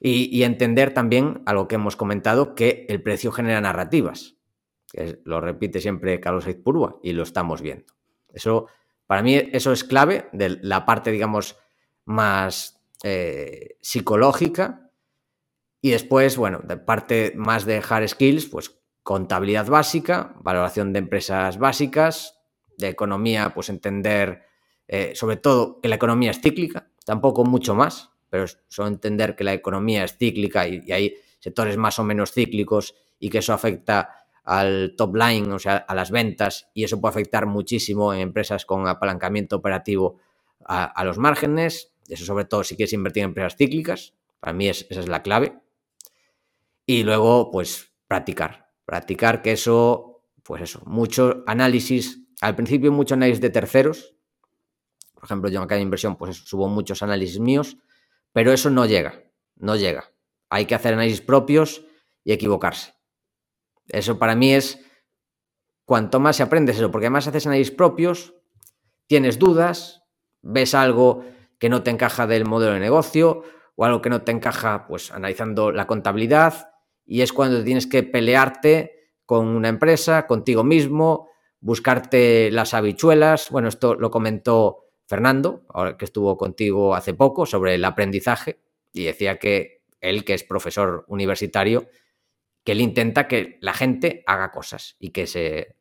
Y, 0.00 0.42
entender 0.42 0.92
también 0.94 1.44
algo 1.46 1.68
que 1.68 1.76
hemos 1.76 1.94
comentado, 1.94 2.56
que 2.56 2.86
el 2.88 3.04
precio 3.04 3.30
genera 3.30 3.60
narrativas. 3.60 4.34
Lo 5.22 5.40
repite 5.40 5.80
siempre 5.80 6.18
Carlos 6.18 6.48
Aizpurúa 6.48 6.98
y 7.04 7.12
lo 7.12 7.22
estamos 7.22 7.62
viendo. 7.62 7.94
Eso, 8.32 8.66
para 9.06 9.22
mí, 9.22 9.36
eso 9.52 9.70
es 9.70 9.84
clave 9.84 10.28
de 10.32 10.58
la 10.60 10.86
parte, 10.86 11.12
digamos, 11.12 11.56
más 12.04 12.79
eh, 13.02 13.76
psicológica. 13.80 14.90
Y 15.80 15.90
después, 15.90 16.36
bueno, 16.36 16.60
de 16.62 16.76
parte 16.76 17.32
más 17.36 17.64
de 17.64 17.82
hard 17.86 18.08
skills, 18.08 18.46
pues 18.46 18.78
contabilidad 19.02 19.66
básica, 19.66 20.34
valoración 20.40 20.92
de 20.92 20.98
empresas 20.98 21.58
básicas, 21.58 22.38
de 22.76 22.88
economía, 22.88 23.52
pues 23.54 23.68
entender 23.68 24.42
eh, 24.92 25.12
sobre 25.14 25.36
todo 25.36 25.80
que 25.80 25.88
la 25.88 25.94
economía 25.94 26.32
es 26.32 26.40
cíclica, 26.40 26.90
tampoco 27.06 27.44
mucho 27.44 27.76
más, 27.76 28.10
pero 28.28 28.46
solo 28.66 28.88
entender 28.88 29.36
que 29.36 29.44
la 29.44 29.52
economía 29.52 30.02
es 30.02 30.16
cíclica 30.16 30.66
y, 30.66 30.90
hay 30.90 31.14
sectores 31.38 31.76
más 31.76 32.00
o 32.00 32.04
menos 32.04 32.32
cíclicos 32.32 32.96
y 33.20 33.30
que 33.30 33.38
eso 33.38 33.52
afecta 33.52 34.26
al 34.42 34.94
top 34.96 35.14
line, 35.14 35.52
o 35.52 35.60
sea, 35.60 35.76
a 35.76 35.94
las 35.94 36.10
ventas, 36.10 36.70
y 36.74 36.82
eso 36.82 37.00
puede 37.00 37.12
afectar 37.12 37.46
muchísimo 37.46 38.12
en 38.12 38.18
empresas 38.18 38.66
con 38.66 38.88
apalancamiento 38.88 39.54
operativo 39.54 40.18
a, 40.66 41.04
los 41.04 41.18
márgenes, 41.18 41.92
eso 42.14 42.24
sobre 42.24 42.44
todo 42.44 42.64
si 42.64 42.76
quieres 42.76 42.92
invertir 42.92 43.22
en 43.22 43.30
empresas 43.30 43.56
cíclicas, 43.56 44.14
para 44.40 44.52
mí 44.52 44.68
esa 44.68 44.86
es 44.88 45.08
la 45.08 45.22
clave. 45.22 45.58
Y 46.86 47.04
luego, 47.04 47.50
pues, 47.50 47.92
practicar, 48.06 48.70
practicar 48.84 49.42
que 49.42 49.52
eso, 49.52 50.24
pues 50.42 50.62
eso, 50.62 50.82
mucho 50.86 51.44
análisis, 51.46 52.20
al 52.40 52.56
principio 52.56 52.90
mucho 52.90 53.14
análisis 53.14 53.40
de 53.40 53.50
terceros, 53.50 54.16
por 55.20 55.24
ejemplo, 55.24 55.50
yo 55.50 55.60
en 55.60 55.68
cada 55.68 55.80
inversión, 55.80 56.16
pues 56.16 56.38
subo 56.38 56.66
muchos 56.66 57.02
análisis 57.02 57.38
míos, 57.38 57.76
pero 58.32 58.52
eso 58.52 58.70
no 58.70 58.86
llega, 58.86 59.22
no 59.56 59.76
llega. 59.76 60.10
Hay 60.48 60.64
que 60.64 60.74
hacer 60.74 60.94
análisis 60.94 61.20
propios 61.20 61.84
y 62.24 62.32
equivocarse. 62.32 62.94
Eso 63.86 64.18
para 64.18 64.34
mí 64.34 64.54
es 64.54 64.80
cuanto 65.84 66.20
más 66.20 66.36
se 66.36 66.42
aprendes 66.42 66.76
eso, 66.76 66.90
porque 66.90 67.06
además 67.06 67.28
haces 67.28 67.46
análisis 67.46 67.74
propios, 67.74 68.34
tienes 69.06 69.38
dudas, 69.38 70.04
ves 70.40 70.74
algo 70.74 71.24
que 71.60 71.68
no 71.68 71.84
te 71.84 71.90
encaja 71.90 72.26
del 72.26 72.46
modelo 72.46 72.72
de 72.72 72.80
negocio 72.80 73.44
o 73.76 73.84
algo 73.84 74.02
que 74.02 74.10
no 74.10 74.22
te 74.22 74.32
encaja, 74.32 74.86
pues 74.88 75.12
analizando 75.12 75.70
la 75.70 75.86
contabilidad, 75.86 76.72
y 77.06 77.20
es 77.20 77.32
cuando 77.32 77.62
tienes 77.62 77.86
que 77.86 78.02
pelearte 78.02 79.12
con 79.26 79.46
una 79.46 79.68
empresa, 79.68 80.26
contigo 80.26 80.64
mismo, 80.64 81.28
buscarte 81.60 82.50
las 82.50 82.74
habichuelas. 82.74 83.50
Bueno, 83.50 83.68
esto 83.68 83.94
lo 83.94 84.10
comentó 84.10 84.86
Fernando, 85.06 85.66
que 85.98 86.04
estuvo 86.04 86.36
contigo 86.36 86.94
hace 86.94 87.14
poco, 87.14 87.46
sobre 87.46 87.74
el 87.74 87.84
aprendizaje 87.84 88.60
y 88.92 89.04
decía 89.04 89.38
que 89.38 89.82
él, 90.00 90.24
que 90.24 90.34
es 90.34 90.44
profesor 90.44 91.04
universitario, 91.08 91.88
que 92.64 92.72
él 92.72 92.80
intenta 92.80 93.28
que 93.28 93.58
la 93.60 93.74
gente 93.74 94.22
haga 94.26 94.50
cosas 94.50 94.96
y 94.98 95.10
que 95.10 95.26
se 95.26 95.76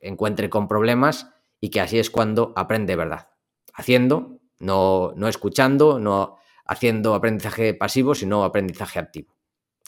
encuentre 0.00 0.50
con 0.50 0.68
problemas 0.68 1.28
y 1.60 1.70
que 1.70 1.80
así 1.80 1.98
es 1.98 2.10
cuando 2.10 2.52
aprende 2.56 2.96
verdad. 2.96 3.30
Haciendo, 3.72 4.41
no, 4.62 5.12
no 5.16 5.28
escuchando, 5.28 5.98
no 5.98 6.38
haciendo 6.64 7.14
aprendizaje 7.14 7.74
pasivo, 7.74 8.14
sino 8.14 8.44
aprendizaje 8.44 8.98
activo, 8.98 9.36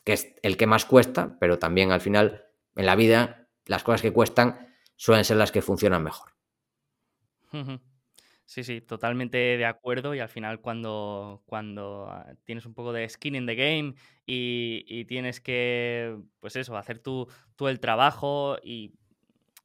que 0.05 0.13
es 0.13 0.35
el 0.43 0.57
que 0.57 0.67
más 0.67 0.85
cuesta, 0.85 1.37
pero 1.41 1.59
también 1.59 1.93
al 1.93 2.01
final 2.01 2.45
en 2.77 2.87
la 2.87 2.97
vida 2.97 3.49
las 3.67 3.83
cosas 3.83 4.03
que 4.03 4.13
cuestan 4.13 4.69
suelen 4.97 5.25
ser 5.25 5.37
las 5.37 5.53
que 5.53 5.63
funcionan 5.63 6.03
mejor. 6.03 6.33
Sí, 8.47 8.63
sí, 8.63 8.81
totalmente 8.81 9.39
de 9.39 9.65
acuerdo. 9.65 10.15
Y 10.15 10.21
al 10.21 10.29
final, 10.29 10.61
cuando, 10.61 11.43
cuando 11.47 12.13
tienes 12.45 12.67
un 12.67 12.75
poco 12.75 12.93
de 12.93 13.09
skin 13.09 13.37
in 13.37 13.47
the 13.47 13.55
game 13.55 13.95
y, 14.27 15.05
tienes 15.07 15.41
que, 15.41 16.17
pues 16.41 16.57
eso, 16.57 16.77
hacer 16.77 16.99
tú, 16.99 17.29
el 17.61 17.81
trabajo 17.81 18.59
y, 18.63 18.93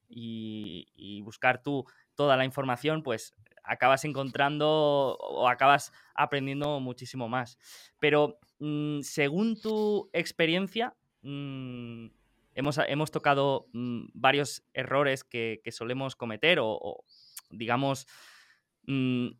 y, 0.07 1.22
buscar 1.22 1.62
tú 1.62 1.86
toda 2.16 2.38
la 2.38 2.45
información, 2.45 3.03
pues 3.03 3.36
acabas 3.70 4.03
encontrando 4.05 5.17
o 5.20 5.47
acabas 5.47 5.91
aprendiendo 6.15 6.80
muchísimo 6.80 7.30
más. 7.30 7.57
Pero 7.99 8.39
mm, 8.59 9.01
según 9.01 9.59
tu 9.61 10.09
experiencia, 10.13 10.95
mm, 11.22 12.07
hemos, 12.55 12.78
hemos, 12.88 13.11
tocado 13.11 13.67
mm, 13.74 14.07
varios 14.13 14.63
errores 14.74 15.24
que, 15.24 15.61
solemos 15.72 16.15
cometer 16.15 16.59
o 16.61 17.03
digamos, 17.51 18.05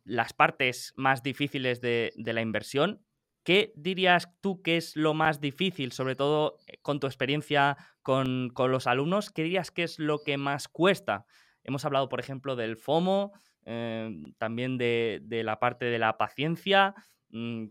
las 0.04 0.32
partes 0.32 0.92
más 0.96 1.22
difíciles 1.22 1.80
de, 1.80 2.12
la 2.16 2.40
inversión. 2.40 3.04
¿Qué 3.42 3.72
dirías 3.74 4.28
tú 4.40 4.62
que 4.62 4.76
es 4.76 4.96
lo 4.96 5.14
más 5.14 5.40
difícil, 5.40 5.92
sobre 5.92 6.14
todo 6.14 6.58
eh, 6.66 6.78
con 6.82 7.00
tu 7.00 7.06
experiencia 7.06 7.76
con, 8.02 8.52
los 8.54 8.86
alumnos? 8.86 9.30
¿Qué 9.30 9.42
dirías 9.42 9.70
que 9.70 9.82
es 9.82 9.98
lo 9.98 10.22
que 10.22 10.36
más 10.36 10.68
cuesta? 10.68 11.24
Hemos 11.64 11.84
hablado, 11.84 12.08
por 12.08 12.20
ejemplo, 12.20 12.54
del 12.54 12.76
FOMO, 12.76 13.32
em, 13.64 14.32
también 14.38 14.78
de, 14.78 15.22
la 15.44 15.58
parte 15.58 15.86
de 15.86 15.98
la 15.98 16.16
paciencia. 16.16 16.94
Mm, 17.30 17.66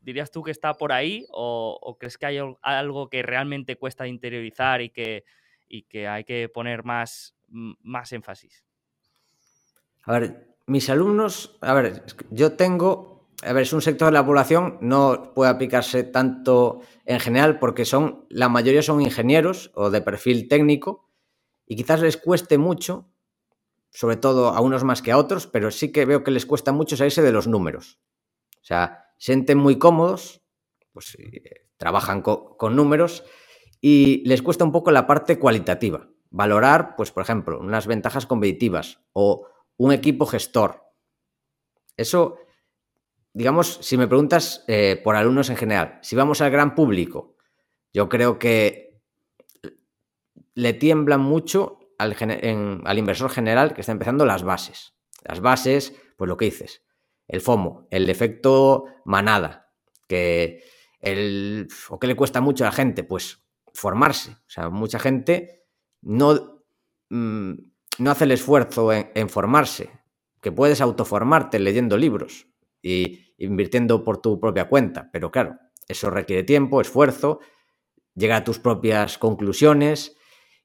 ¿Dirías 0.00 0.30
tú 0.30 0.42
que 0.42 0.50
está 0.50 0.74
por 0.74 0.92
ahí 0.92 1.26
o, 1.30 1.96
crees 1.98 2.16
que 2.16 2.26
hay 2.26 2.38
algo 2.62 3.10
que 3.10 3.22
realmente 3.22 3.76
cuesta 3.76 4.06
interiorizar 4.06 4.80
y 4.80 4.90
que, 4.90 5.24
y 5.68 5.82
que 5.82 6.08
hay 6.08 6.24
que 6.24 6.48
poner 6.48 6.84
más, 6.84 7.34
más 7.48 8.12
énfasis? 8.12 8.64
A 10.04 10.18
ver, 10.18 10.56
mis 10.66 10.88
alumnos, 10.88 11.58
a 11.60 11.74
ver, 11.74 12.04
yo 12.30 12.52
tengo, 12.52 13.28
a 13.42 13.52
ver, 13.52 13.64
es 13.64 13.72
un 13.72 13.82
sector 13.82 14.06
de 14.06 14.12
la 14.12 14.24
población, 14.24 14.78
no 14.80 15.32
puede 15.34 15.50
aplicarse 15.50 16.04
tanto 16.04 16.80
en 17.04 17.20
general 17.20 17.58
porque 17.58 17.84
son, 17.84 18.24
la 18.30 18.48
mayoría 18.48 18.82
son 18.82 19.02
ingenieros 19.02 19.70
o 19.74 19.90
de 19.90 20.00
perfil 20.00 20.48
técnico 20.48 21.10
y 21.66 21.76
quizás 21.76 22.00
les 22.00 22.16
cueste 22.16 22.56
mucho, 22.56 23.09
sobre 23.90 24.16
todo 24.16 24.48
a 24.48 24.60
unos 24.60 24.84
más 24.84 25.02
que 25.02 25.12
a 25.12 25.18
otros, 25.18 25.46
pero 25.46 25.70
sí 25.70 25.92
que 25.92 26.04
veo 26.04 26.22
que 26.22 26.30
les 26.30 26.46
cuesta 26.46 26.72
mucho 26.72 26.96
salirse 26.96 27.22
de 27.22 27.32
los 27.32 27.46
números. 27.46 27.98
O 28.60 28.64
sea, 28.64 29.06
sienten 29.18 29.58
muy 29.58 29.78
cómodos, 29.78 30.42
pues 30.92 31.16
eh, 31.18 31.68
trabajan 31.76 32.22
con 32.22 32.76
números 32.76 33.24
y 33.80 34.26
les 34.28 34.42
cuesta 34.42 34.64
un 34.64 34.72
poco 34.72 34.90
la 34.90 35.06
parte 35.06 35.38
cualitativa. 35.38 36.08
Valorar, 36.30 36.94
pues 36.96 37.10
por 37.10 37.22
ejemplo, 37.22 37.58
unas 37.58 37.86
ventajas 37.86 38.26
competitivas 38.26 39.00
o 39.12 39.48
un 39.76 39.92
equipo 39.92 40.26
gestor. 40.26 40.84
Eso, 41.96 42.38
digamos, 43.32 43.78
si 43.82 43.96
me 43.96 44.06
preguntas 44.06 44.64
eh, 44.68 45.00
por 45.02 45.16
alumnos 45.16 45.50
en 45.50 45.56
general, 45.56 45.98
si 46.02 46.14
vamos 46.14 46.40
al 46.40 46.50
gran 46.50 46.74
público, 46.74 47.36
yo 47.92 48.08
creo 48.08 48.38
que 48.38 49.00
le 50.54 50.74
tiemblan 50.74 51.20
mucho 51.20 51.79
al, 52.00 52.98
inversor 52.98 53.30
general 53.30 53.74
que 53.74 53.82
está 53.82 53.92
empezando 53.92 54.24
las 54.24 54.42
bases. 54.42 54.94
Las 55.22 55.40
bases, 55.40 55.94
pues 56.16 56.28
lo 56.28 56.36
que 56.36 56.46
dices, 56.46 56.82
el 57.28 57.40
FOMO, 57.40 57.86
el 57.90 58.08
efecto 58.08 58.86
manada, 59.04 59.72
que 60.08 60.64
el, 61.00 61.68
o 61.88 61.98
que 61.98 62.06
le 62.06 62.16
cuesta 62.16 62.40
mucho 62.40 62.64
a 62.64 62.68
la 62.68 62.72
gente, 62.72 63.04
pues 63.04 63.44
formarse. 63.74 64.32
O 64.32 64.48
sea, 64.48 64.70
mucha 64.70 64.98
gente 64.98 65.66
no, 66.00 66.64
mm, 67.10 67.52
no 67.98 68.10
hace 68.10 68.24
el 68.24 68.32
esfuerzo 68.32 68.92
en, 68.92 69.28
formarse, 69.28 69.90
que 70.40 70.52
puedes 70.52 70.80
autoformarte 70.80 71.58
leyendo 71.58 71.98
libros 71.98 72.46
y 72.82 73.34
invirtiendo 73.36 74.04
por 74.04 74.18
tu 74.18 74.40
propia 74.40 74.68
cuenta, 74.68 75.10
pero 75.12 75.30
claro, 75.30 75.58
eso 75.86 76.08
requiere 76.08 76.44
tiempo, 76.44 76.80
esfuerzo, 76.80 77.40
llegar 78.14 78.40
a 78.40 78.44
tus 78.44 78.58
propias 78.58 79.18
conclusiones 79.18 80.16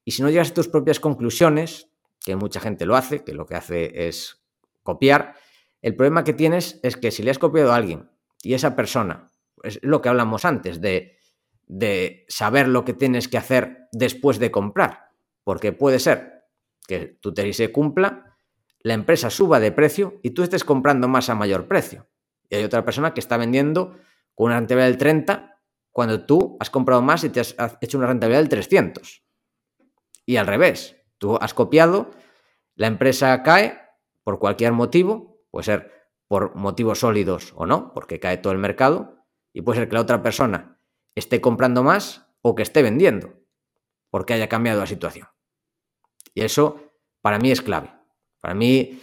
y 0.06 0.12
si 0.12 0.22
no 0.22 0.30
llegas 0.30 0.52
a 0.52 0.54
tus 0.54 0.68
propias 0.68 1.00
conclusiones, 1.00 1.90
que 2.24 2.36
mucha 2.36 2.60
gente 2.60 2.86
lo 2.86 2.96
hace, 2.96 3.24
que 3.24 3.34
lo 3.34 3.46
que 3.46 3.56
hace 3.56 4.08
es 4.08 4.44
copiar, 4.84 5.36
el 5.82 5.96
problema 5.96 6.24
que 6.24 6.34
tienes 6.34 6.80
es 6.84 6.96
que 6.96 7.12
si 7.12 7.24
le 7.24 7.32
has 7.32 7.40
copiado 7.40 7.74
a 7.74 7.76
alguien 7.76 8.10
y 8.42 8.54
esa 8.54 8.76
persona, 8.76 9.32
es 9.64 9.80
lo 9.82 10.02
que 10.02 10.10
hablamos 10.10 10.46
antes, 10.46 10.80
de, 10.80 11.18
de 11.66 12.26
saber 12.28 12.68
lo 12.68 12.86
que 12.86 12.94
tienes 12.94 13.28
que 13.28 13.38
hacer 13.38 13.88
después 13.92 14.38
de 14.38 14.52
comprar, 14.52 15.10
porque 15.44 15.74
puede 15.74 16.00
ser 16.00 16.46
que 16.88 17.18
tu 17.20 17.34
tesis 17.34 17.58
se 17.58 17.72
cumpla, 17.72 18.38
la 18.82 18.94
empresa 18.94 19.32
suba 19.32 19.60
de 19.60 19.72
precio 19.72 20.20
y 20.22 20.32
tú 20.32 20.44
estés 20.44 20.64
comprando 20.64 21.08
más 21.08 21.30
a 21.30 21.36
mayor 21.36 21.68
precio. 21.68 22.08
Y 22.48 22.58
hay 22.58 22.64
otra 22.64 22.86
persona 22.86 23.16
que 23.16 23.20
está 23.20 23.38
vendiendo 23.38 23.98
con 24.36 24.48
una 24.48 24.60
rentabilidad 24.60 24.90
del 24.90 24.98
30 24.98 25.62
cuando 25.92 26.26
tú 26.28 26.58
has 26.60 26.70
comprado 26.70 27.02
más 27.02 27.24
y 27.24 27.30
te 27.30 27.40
has 27.40 27.56
hecho 27.82 27.98
una 27.98 28.06
rentabilidad 28.06 28.42
del 28.42 28.50
300. 28.50 29.25
Y 30.26 30.38
al 30.38 30.48
revés, 30.48 30.98
tú 31.18 31.38
has 31.40 31.54
copiado, 31.54 32.12
la 32.76 32.88
empresa 32.88 33.44
cae 33.44 33.80
por 34.24 34.40
cualquier 34.40 34.72
motivo, 34.72 35.42
puede 35.52 35.66
ser 35.66 35.92
por 36.28 36.56
motivos 36.56 37.00
sólidos 37.00 37.54
o 37.56 37.66
no, 37.66 37.94
porque 37.94 38.20
cae 38.20 38.38
todo 38.38 38.54
el 38.54 38.60
mercado, 38.60 39.26
y 39.54 39.62
puede 39.62 39.80
ser 39.80 39.90
que 39.90 39.96
la 39.96 40.02
otra 40.02 40.22
persona 40.22 40.80
esté 41.14 41.40
comprando 41.40 41.84
más 41.84 42.28
o 42.42 42.56
que 42.56 42.64
esté 42.64 42.82
vendiendo, 42.82 43.34
porque 44.10 44.34
haya 44.34 44.50
cambiado 44.50 44.80
la 44.80 44.88
situación. 44.88 45.28
Y 46.34 46.42
eso 46.42 46.92
para 47.22 47.40
mí 47.40 47.52
es 47.52 47.62
clave. 47.62 47.92
Para 48.42 48.54
mí, 48.54 49.00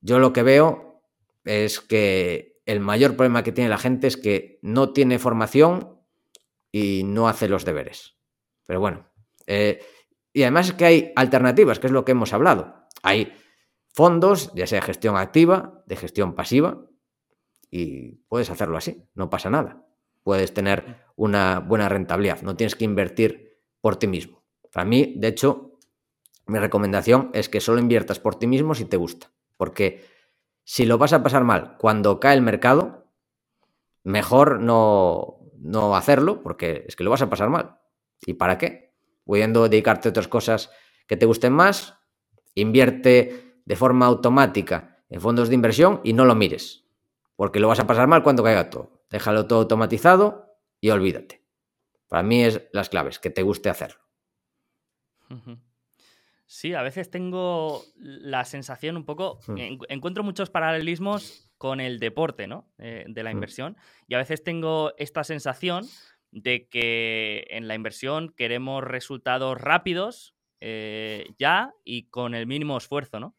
yo 0.00 0.18
lo 0.18 0.32
que 0.32 0.42
veo 0.42 1.02
es 1.44 1.80
que 1.80 2.60
el 2.66 2.80
mayor 2.80 3.16
problema 3.16 3.42
que 3.42 3.52
tiene 3.52 3.70
la 3.70 3.78
gente 3.78 4.06
es 4.06 4.16
que 4.16 4.58
no 4.62 4.92
tiene 4.92 5.18
formación 5.18 6.00
y 6.70 7.02
no 7.04 7.28
hace 7.28 7.48
los 7.48 7.64
deberes. 7.64 8.16
Pero 8.66 8.80
bueno, 8.80 9.08
eh, 9.46 9.80
y 10.36 10.42
además 10.42 10.66
es 10.68 10.74
que 10.74 10.84
hay 10.84 11.12
alternativas, 11.16 11.78
que 11.78 11.86
es 11.86 11.94
lo 11.94 12.04
que 12.04 12.12
hemos 12.12 12.34
hablado. 12.34 12.86
Hay 13.02 13.32
fondos, 13.94 14.52
ya 14.54 14.66
sea 14.66 14.80
de 14.80 14.86
gestión 14.86 15.16
activa, 15.16 15.82
de 15.86 15.96
gestión 15.96 16.34
pasiva, 16.34 16.84
y 17.70 18.16
puedes 18.28 18.50
hacerlo 18.50 18.76
así, 18.76 19.02
no 19.14 19.30
pasa 19.30 19.48
nada. 19.48 19.86
Puedes 20.24 20.52
tener 20.52 21.06
una 21.16 21.60
buena 21.60 21.88
rentabilidad, 21.88 22.42
no 22.42 22.54
tienes 22.54 22.76
que 22.76 22.84
invertir 22.84 23.62
por 23.80 23.96
ti 23.96 24.08
mismo. 24.08 24.44
Para 24.70 24.84
mí, 24.84 25.14
de 25.16 25.28
hecho, 25.28 25.78
mi 26.44 26.58
recomendación 26.58 27.30
es 27.32 27.48
que 27.48 27.62
solo 27.62 27.80
inviertas 27.80 28.20
por 28.20 28.38
ti 28.38 28.46
mismo 28.46 28.74
si 28.74 28.84
te 28.84 28.98
gusta, 28.98 29.32
porque 29.56 30.04
si 30.64 30.84
lo 30.84 30.98
vas 30.98 31.14
a 31.14 31.22
pasar 31.22 31.44
mal 31.44 31.78
cuando 31.78 32.20
cae 32.20 32.34
el 32.34 32.42
mercado, 32.42 33.10
mejor 34.04 34.60
no, 34.60 35.38
no 35.58 35.96
hacerlo, 35.96 36.42
porque 36.42 36.84
es 36.86 36.94
que 36.94 37.04
lo 37.04 37.10
vas 37.10 37.22
a 37.22 37.30
pasar 37.30 37.48
mal. 37.48 37.78
¿Y 38.26 38.34
para 38.34 38.58
qué? 38.58 38.85
Pudiendo 39.26 39.68
dedicarte 39.68 40.08
a 40.08 40.10
otras 40.10 40.28
cosas 40.28 40.70
que 41.06 41.18
te 41.18 41.26
gusten 41.26 41.52
más, 41.52 41.98
invierte 42.54 43.60
de 43.66 43.76
forma 43.76 44.06
automática 44.06 45.04
en 45.10 45.20
fondos 45.20 45.50
de 45.50 45.54
inversión 45.54 46.00
y 46.02 46.14
no 46.14 46.24
lo 46.24 46.34
mires, 46.34 46.86
porque 47.36 47.60
lo 47.60 47.68
vas 47.68 47.80
a 47.80 47.86
pasar 47.86 48.08
mal 48.08 48.22
cuando 48.22 48.42
caiga 48.42 48.70
todo. 48.70 49.04
Déjalo 49.10 49.46
todo 49.46 49.58
automatizado 49.60 50.56
y 50.80 50.88
olvídate. 50.88 51.44
Para 52.08 52.22
mí 52.22 52.44
es 52.44 52.62
las 52.72 52.88
claves, 52.88 53.18
que 53.18 53.30
te 53.30 53.42
guste 53.42 53.68
hacerlo. 53.68 54.00
Sí, 56.46 56.74
a 56.74 56.82
veces 56.82 57.10
tengo 57.10 57.82
la 57.96 58.44
sensación 58.44 58.96
un 58.96 59.04
poco, 59.04 59.40
hmm. 59.48 59.56
encuentro 59.88 60.22
muchos 60.22 60.48
paralelismos 60.48 61.50
con 61.58 61.80
el 61.80 61.98
deporte, 61.98 62.46
¿no? 62.46 62.70
Eh, 62.78 63.04
de 63.08 63.22
la 63.22 63.30
hmm. 63.30 63.36
inversión. 63.36 63.76
Y 64.06 64.14
a 64.14 64.18
veces 64.18 64.44
tengo 64.44 64.92
esta 64.96 65.24
sensación 65.24 65.84
de 66.36 66.68
que 66.68 67.46
en 67.48 67.66
la 67.66 67.74
inversión 67.74 68.34
queremos 68.36 68.84
resultados 68.84 69.58
rápidos, 69.58 70.34
eh, 70.60 71.30
ya 71.38 71.72
y 71.82 72.08
con 72.08 72.34
el 72.34 72.46
mínimo 72.46 72.76
esfuerzo, 72.76 73.18
¿no? 73.20 73.34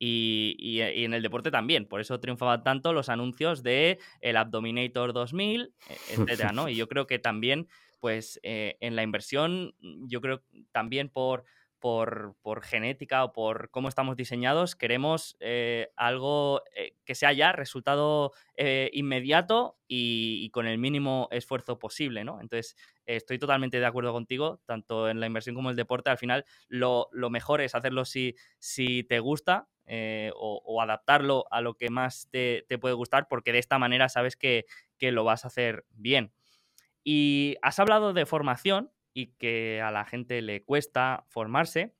Eh, 0.00 0.56
y, 0.58 0.80
en 0.80 1.14
el 1.14 1.22
deporte 1.22 1.52
también. 1.52 1.86
Por 1.86 2.00
eso 2.00 2.18
triunfaban 2.18 2.64
tanto 2.64 2.92
los 2.92 3.08
anuncios 3.08 3.62
de 3.62 4.00
el 4.20 4.36
Abdominator 4.36 5.12
2000, 5.12 5.72
e, 5.88 5.94
etcétera, 6.14 6.50
¿no? 6.50 6.68
Y 6.68 6.74
yo 6.74 6.88
creo 6.88 7.06
que 7.06 7.20
también, 7.20 7.68
pues, 8.00 8.40
eh, 8.42 8.76
en 8.80 8.96
la 8.96 9.04
inversión, 9.04 9.76
yo 9.80 10.20
creo 10.20 10.42
también 10.72 11.10
por 11.10 11.44
por, 11.82 12.62
genética 12.62 13.24
o 13.24 13.32
por 13.32 13.68
cómo 13.70 13.88
estamos 13.88 14.16
diseñados, 14.16 14.76
queremos 14.76 15.36
eh, 15.40 15.90
algo 15.96 16.62
eh, 16.76 16.94
que 17.04 17.16
sea 17.16 17.32
ya 17.32 17.50
resultado 17.50 18.32
eh, 18.56 18.88
inmediato 18.94 19.76
y, 19.88 20.48
con 20.50 20.68
el 20.68 20.78
mínimo 20.78 21.28
esfuerzo 21.32 21.80
posible, 21.80 22.22
¿no? 22.22 22.40
Entonces, 22.40 22.76
estoy 23.04 23.38
totalmente 23.38 23.80
de 23.80 23.86
acuerdo 23.86 24.12
contigo, 24.12 24.62
tanto 24.64 25.08
en 25.08 25.18
la 25.18 25.26
inversión 25.26 25.56
como 25.56 25.68
en 25.68 25.72
el 25.72 25.76
deporte, 25.76 26.08
al 26.08 26.18
final 26.18 26.44
lo, 26.68 27.10
mejor 27.30 27.60
es 27.60 27.74
hacerlo 27.74 28.04
si, 28.04 28.36
si 28.60 29.02
te 29.02 29.18
gusta 29.18 29.68
o, 30.36 30.80
adaptarlo 30.80 31.46
a 31.50 31.60
lo 31.60 31.74
que 31.74 31.90
más 31.90 32.28
te, 32.30 32.64
puede 32.80 32.94
gustar, 32.94 33.26
porque 33.28 33.52
de 33.52 33.58
esta 33.58 33.80
manera 33.80 34.08
sabes 34.08 34.36
que, 34.36 34.66
que 34.98 35.10
lo 35.10 35.24
vas 35.24 35.44
a 35.44 35.48
hacer 35.48 35.84
bien. 35.90 36.32
Y 37.02 37.56
has 37.60 37.80
hablado 37.80 38.12
de 38.12 38.24
formación, 38.24 38.92
y 39.14 39.28
que 39.34 39.80
a 39.80 39.90
la 39.90 40.04
gente 40.04 40.42
le 40.42 40.64
cuesta 40.64 41.24
formarse. 41.28 41.94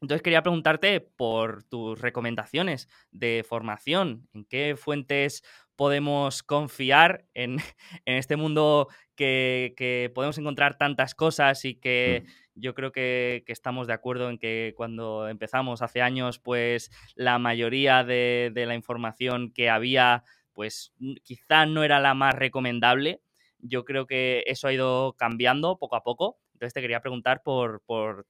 Entonces 0.00 0.22
quería 0.22 0.42
preguntarte 0.42 1.00
por 1.00 1.64
tus 1.64 2.00
recomendaciones 2.00 2.88
de 3.10 3.44
formación, 3.48 4.28
en 4.34 4.44
qué 4.44 4.76
fuentes 4.76 5.42
podemos 5.74 6.42
confiar 6.42 7.24
en, 7.34 7.56
este 8.04 8.36
mundo 8.36 8.88
que, 9.14 10.10
podemos 10.14 10.36
encontrar 10.38 10.76
tantas 10.76 11.14
cosas 11.14 11.64
y 11.64 11.76
que 11.76 12.24
mm. 12.24 12.60
yo 12.60 12.74
creo 12.74 12.92
que, 12.92 13.44
estamos 13.46 13.86
de 13.86 13.94
acuerdo 13.94 14.28
en 14.28 14.38
que 14.38 14.74
cuando 14.76 15.28
empezamos 15.28 15.82
hace 15.82 16.02
años, 16.02 16.38
pues 16.38 16.90
la 17.14 17.38
mayoría 17.38 18.04
de, 18.04 18.50
de 18.52 18.66
la 18.66 18.74
información 18.74 19.50
que 19.52 19.70
había, 19.70 20.24
pues 20.52 20.92
quizá 21.22 21.64
no 21.64 21.84
era 21.84 22.00
la 22.00 22.14
más 22.14 22.34
recomendable. 22.34 23.22
Yo 23.58 23.84
creo 23.84 24.06
que 24.06 24.44
eso 24.46 24.68
ha 24.68 24.72
ido 24.72 25.14
cambiando 25.14 25.78
poco 25.78 25.96
a 25.96 26.02
poco 26.02 26.38
entonces 26.56 26.72
te 26.72 26.80
quería 26.80 27.02
preguntar 27.02 27.42
por, 27.42 27.82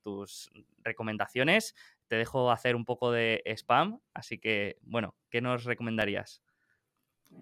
tus 0.02 0.50
recomendaciones. 0.82 1.76
Te 2.08 2.16
dejo 2.16 2.50
hacer 2.50 2.74
un 2.74 2.84
poco 2.84 3.12
de 3.12 3.40
spam, 3.46 4.00
así 4.14 4.38
que, 4.38 4.78
bueno, 4.82 5.14
¿qué 5.30 5.40
nos 5.40 5.62
recomendarías? 5.62 6.42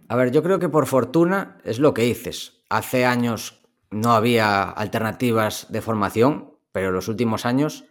A 0.09 0.17
ver, 0.17 0.31
yo 0.31 0.43
creo 0.43 0.59
que 0.59 0.69
por 0.69 0.87
fortuna 0.87 1.59
es 1.65 1.79
lo 1.79 1.95
que 1.95 2.03
dices. 2.03 2.63
Hace 2.69 3.07
años 3.07 3.67
no 3.91 4.13
había 4.13 4.65
alternativas 4.65 5.73
de 5.73 5.81
formación, 5.81 6.59
pero 6.71 6.89
en 6.89 6.95
los 6.95 7.09
últimos 7.09 7.47
años, 7.47 7.87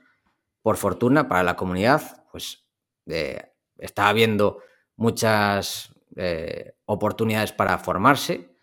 por 0.62 0.78
fortuna 0.78 1.28
para 1.28 1.42
la 1.42 1.56
comunidad, 1.56 2.28
pues 2.32 2.70
eh, 3.08 3.42
está 3.80 4.08
habiendo 4.08 4.60
muchas 4.98 5.96
eh, 6.16 6.76
oportunidades 6.86 7.54
para 7.54 7.80
formarse. 7.80 8.56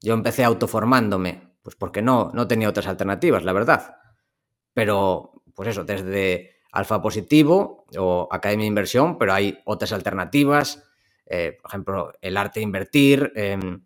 Yo 0.00 0.12
empecé 0.14 0.42
autoformándome 0.42 1.45
pues 1.66 1.74
porque 1.74 2.00
no, 2.00 2.30
no 2.32 2.46
tenía 2.46 2.68
otras 2.68 2.86
alternativas, 2.86 3.42
la 3.42 3.52
verdad. 3.52 3.96
Pero, 4.72 5.42
pues 5.52 5.70
eso, 5.70 5.82
desde 5.82 6.58
Alfa 6.70 7.02
Positivo 7.02 7.86
o 7.98 8.28
Academia 8.30 8.62
de 8.62 8.68
Inversión, 8.68 9.18
pero 9.18 9.32
hay 9.32 9.58
otras 9.64 9.90
alternativas, 9.90 10.84
eh, 11.26 11.58
por 11.60 11.68
ejemplo, 11.68 12.12
el 12.20 12.36
arte 12.36 12.60
de 12.60 12.64
invertir, 12.64 13.32
em, 13.34 13.82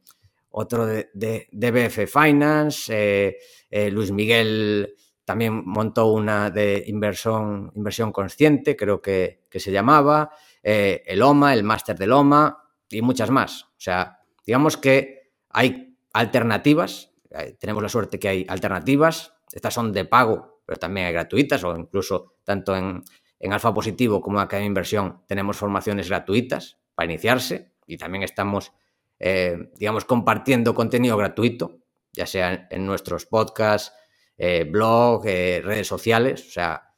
otro 0.51 0.85
de, 0.85 1.09
DBF 1.51 2.07
Finance, 2.07 2.93
eh, 2.95 3.39
eh, 3.71 3.91
Luis 3.91 4.13
Miguel 4.13 4.95
también 5.25 5.63
montó 5.65 6.09
una 6.09 6.51
de 6.51 6.85
inversión, 6.87 7.73
inversión 7.75 8.13
consciente, 8.13 8.77
creo 8.77 9.01
que, 9.01 9.47
que 9.49 9.59
se 9.59 9.73
llamaba, 9.73 10.33
el 10.63 11.23
OMA, 11.23 11.55
el 11.55 11.63
máster 11.63 11.97
del 11.97 12.13
OMA 12.13 12.63
y 12.91 13.01
muchas 13.01 13.31
más. 13.31 13.63
O 13.63 13.81
sea, 13.81 14.21
digamos 14.45 14.77
que 14.77 15.33
hay 15.49 15.97
alternativas 16.13 17.10
eh, 17.31 17.57
tenemos 17.59 17.83
la 17.83 17.89
suerte 17.89 18.19
que 18.19 18.29
hay 18.29 18.47
alternativas. 18.49 19.35
Estas 19.53 19.75
son 19.75 19.93
de 19.93 20.05
pago, 20.05 20.63
pero 20.67 20.79
también 20.79 21.07
hay 21.07 21.13
gratuitas 21.13 21.63
o 21.65 21.77
incluso 21.77 22.35
tanto 22.45 22.77
en, 22.77 23.03
Alfa 23.51 23.73
Positivo 23.73 24.21
como 24.21 24.39
en 24.39 24.45
Academia 24.45 24.67
Inversión 24.67 25.23
tenemos 25.27 25.57
formaciones 25.57 26.09
gratuitas 26.11 26.79
para 26.95 27.11
iniciarse 27.11 27.73
y 27.87 27.97
también 27.97 28.23
estamos, 28.23 28.73
eh, 29.19 29.71
digamos, 29.77 30.05
compartiendo 30.05 30.75
contenido 30.75 31.17
gratuito, 31.17 31.79
ya 32.13 32.27
sea 32.27 32.69
en, 32.71 32.85
nuestros 32.85 33.25
podcasts, 33.25 33.95
eh, 34.37 34.65
blog, 34.65 35.25
redes 35.25 35.87
sociales. 35.87 36.47
O 36.49 36.51
sea, 36.51 36.95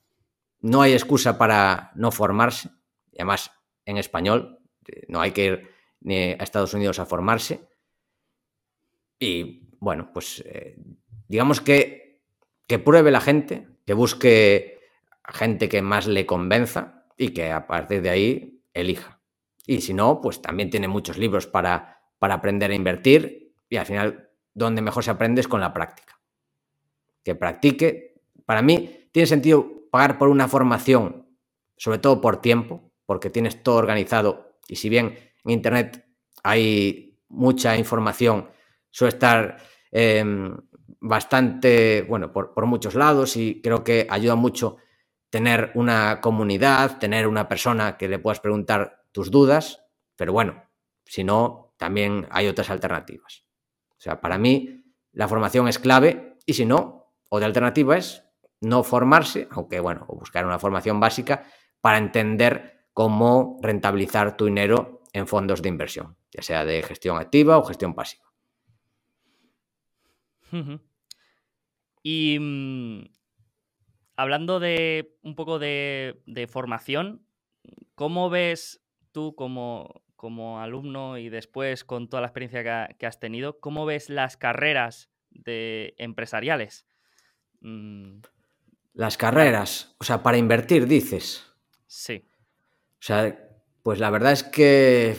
no 0.60 0.82
hay 0.82 0.94
excusa 0.94 1.38
para 1.38 1.92
no 1.94 2.10
formarse. 2.10 2.70
Y 3.12 3.18
además, 3.18 3.52
en 3.84 3.98
español, 3.98 4.58
no 5.08 5.20
hay 5.20 5.30
que 5.30 5.44
ir 5.44 5.70
ni 6.00 6.32
a 6.32 6.42
Estados 6.42 6.74
Unidos 6.74 6.98
a 6.98 7.06
formarse. 7.06 7.68
Y 9.18 9.61
bueno, 9.82 10.10
pues 10.14 10.44
eh, 10.46 10.76
digamos 11.26 11.60
que, 11.60 12.22
que 12.68 12.78
pruebe 12.78 13.10
la 13.10 13.20
gente, 13.20 13.66
que 13.84 13.94
busque 13.94 14.78
gente 15.24 15.68
que 15.68 15.82
más 15.82 16.06
le 16.06 16.24
convenza 16.24 17.04
y 17.18 17.30
que 17.30 17.50
a 17.50 17.66
partir 17.66 18.00
de 18.00 18.10
ahí 18.10 18.62
elija. 18.74 19.20
Y 19.66 19.80
si 19.80 19.92
no, 19.92 20.20
pues 20.20 20.40
también 20.40 20.70
tiene 20.70 20.86
muchos 20.86 21.18
libros 21.18 21.48
para, 21.48 22.00
para 22.20 22.34
aprender 22.34 22.70
a 22.70 22.76
invertir 22.76 23.56
y 23.68 23.76
al 23.76 23.86
final 23.86 24.30
donde 24.54 24.82
mejor 24.82 25.02
se 25.02 25.10
aprende 25.10 25.40
es 25.40 25.48
con 25.48 25.60
la 25.60 25.74
práctica. 25.74 26.20
Que 27.24 27.34
practique. 27.34 28.22
Para 28.46 28.62
mí 28.62 29.08
tiene 29.10 29.26
sentido 29.26 29.88
pagar 29.90 30.16
por 30.16 30.28
una 30.28 30.46
formación, 30.46 31.26
sobre 31.76 31.98
todo 31.98 32.20
por 32.20 32.40
tiempo, 32.40 32.92
porque 33.04 33.30
tienes 33.30 33.64
todo 33.64 33.78
organizado 33.78 34.58
y 34.68 34.76
si 34.76 34.88
bien 34.88 35.18
en 35.44 35.50
Internet 35.50 36.06
hay 36.44 37.18
mucha 37.26 37.76
información, 37.76 38.48
suele 38.92 39.08
estar 39.08 39.71
Em, 39.92 40.56
bastante, 41.00 42.02
bueno, 42.08 42.32
por, 42.32 42.66
muchos 42.66 42.94
lados 42.94 43.36
y 43.36 43.60
creo 43.60 43.84
que 43.84 44.06
ayuda 44.08 44.34
mucho 44.36 44.78
tener 45.28 45.70
una 45.74 46.20
comunidad, 46.20 46.98
tener 46.98 47.26
una 47.26 47.48
persona 47.48 47.98
que 47.98 48.08
le 48.08 48.18
puedas 48.18 48.40
preguntar 48.40 49.02
tus 49.12 49.30
dudas, 49.30 49.84
pero 50.16 50.32
bueno, 50.32 50.64
si 51.04 51.24
no, 51.24 51.74
también 51.76 52.26
hay 52.30 52.48
otras 52.48 52.70
alternativas. 52.70 53.44
O 53.90 54.00
sea, 54.00 54.20
para 54.20 54.38
mí 54.38 54.84
la 55.12 55.28
formación 55.28 55.68
es 55.68 55.78
clave 55.78 56.38
y 56.46 56.54
si 56.54 56.64
no, 56.64 57.12
otra 57.28 57.46
alternativa 57.46 57.96
es 57.96 58.24
no 58.60 58.82
formarse, 58.82 59.48
aunque 59.50 59.80
bueno, 59.80 60.04
o 60.08 60.16
buscar 60.16 60.46
una 60.46 60.58
formación 60.58 61.00
básica 61.00 61.44
para 61.80 61.98
entender 61.98 62.86
cómo 62.94 63.58
rentabilizar 63.60 64.36
tu 64.36 64.46
dinero 64.46 65.02
en 65.12 65.26
fondos 65.26 65.60
de 65.60 65.68
inversión, 65.68 66.16
ya 66.30 66.42
sea 66.42 66.64
de 66.64 66.82
gestión 66.82 67.18
activa 67.18 67.58
o 67.58 67.64
gestión 67.64 67.94
pasiva. 67.94 68.31
Y 72.02 72.38
mm, 72.40 73.04
hablando 74.16 74.60
de 74.60 75.16
un 75.22 75.34
poco 75.34 75.58
de, 75.58 76.48
formación, 76.50 77.26
¿cómo 77.94 78.30
ves 78.30 78.80
tú 79.12 79.34
como, 79.34 80.02
como, 80.16 80.60
alumno 80.60 81.18
y 81.18 81.28
después 81.28 81.84
con 81.84 82.08
toda 82.08 82.20
la 82.20 82.28
experiencia 82.28 82.88
que, 82.98 83.06
has 83.06 83.20
tenido, 83.20 83.60
cómo 83.60 83.86
ves 83.86 84.08
las 84.08 84.36
carreras 84.36 85.10
de 85.30 85.94
empresariales? 85.98 86.86
Mm. 87.60 88.20
Las 88.94 89.16
carreras, 89.16 89.96
o 89.98 90.04
sea, 90.04 90.22
para 90.22 90.36
invertir, 90.36 90.86
dices. 90.86 91.50
Sí. 91.86 92.24
O 92.94 93.04
sea, 93.04 93.38
pues 93.82 93.98
la 93.98 94.10
verdad 94.10 94.32
es 94.32 94.42
que 94.42 95.16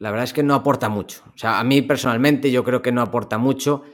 la 0.00 0.10
verdad 0.10 0.24
es 0.24 0.32
que 0.32 0.42
no 0.42 0.54
aporta 0.54 0.88
mucho. 0.88 1.22
O 1.34 1.38
sea, 1.38 1.60
a 1.60 1.64
mí 1.64 1.82
personalmente 1.82 2.50
yo 2.50 2.64
creo 2.64 2.80
que 2.80 2.90
no 2.90 3.02
aporta 3.02 3.36
mucho. 3.36 3.84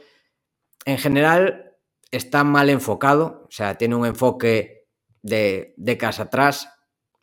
En 0.87 0.97
general 0.97 1.75
está 2.11 2.45
mal 2.45 2.69
enfocado, 2.69 3.43
o 3.45 3.51
sea, 3.51 3.77
tiene 3.77 3.95
un 3.95 4.05
enfoque 4.05 4.87
de 5.21 5.73
décadas 5.75 6.21
atrás 6.21 6.69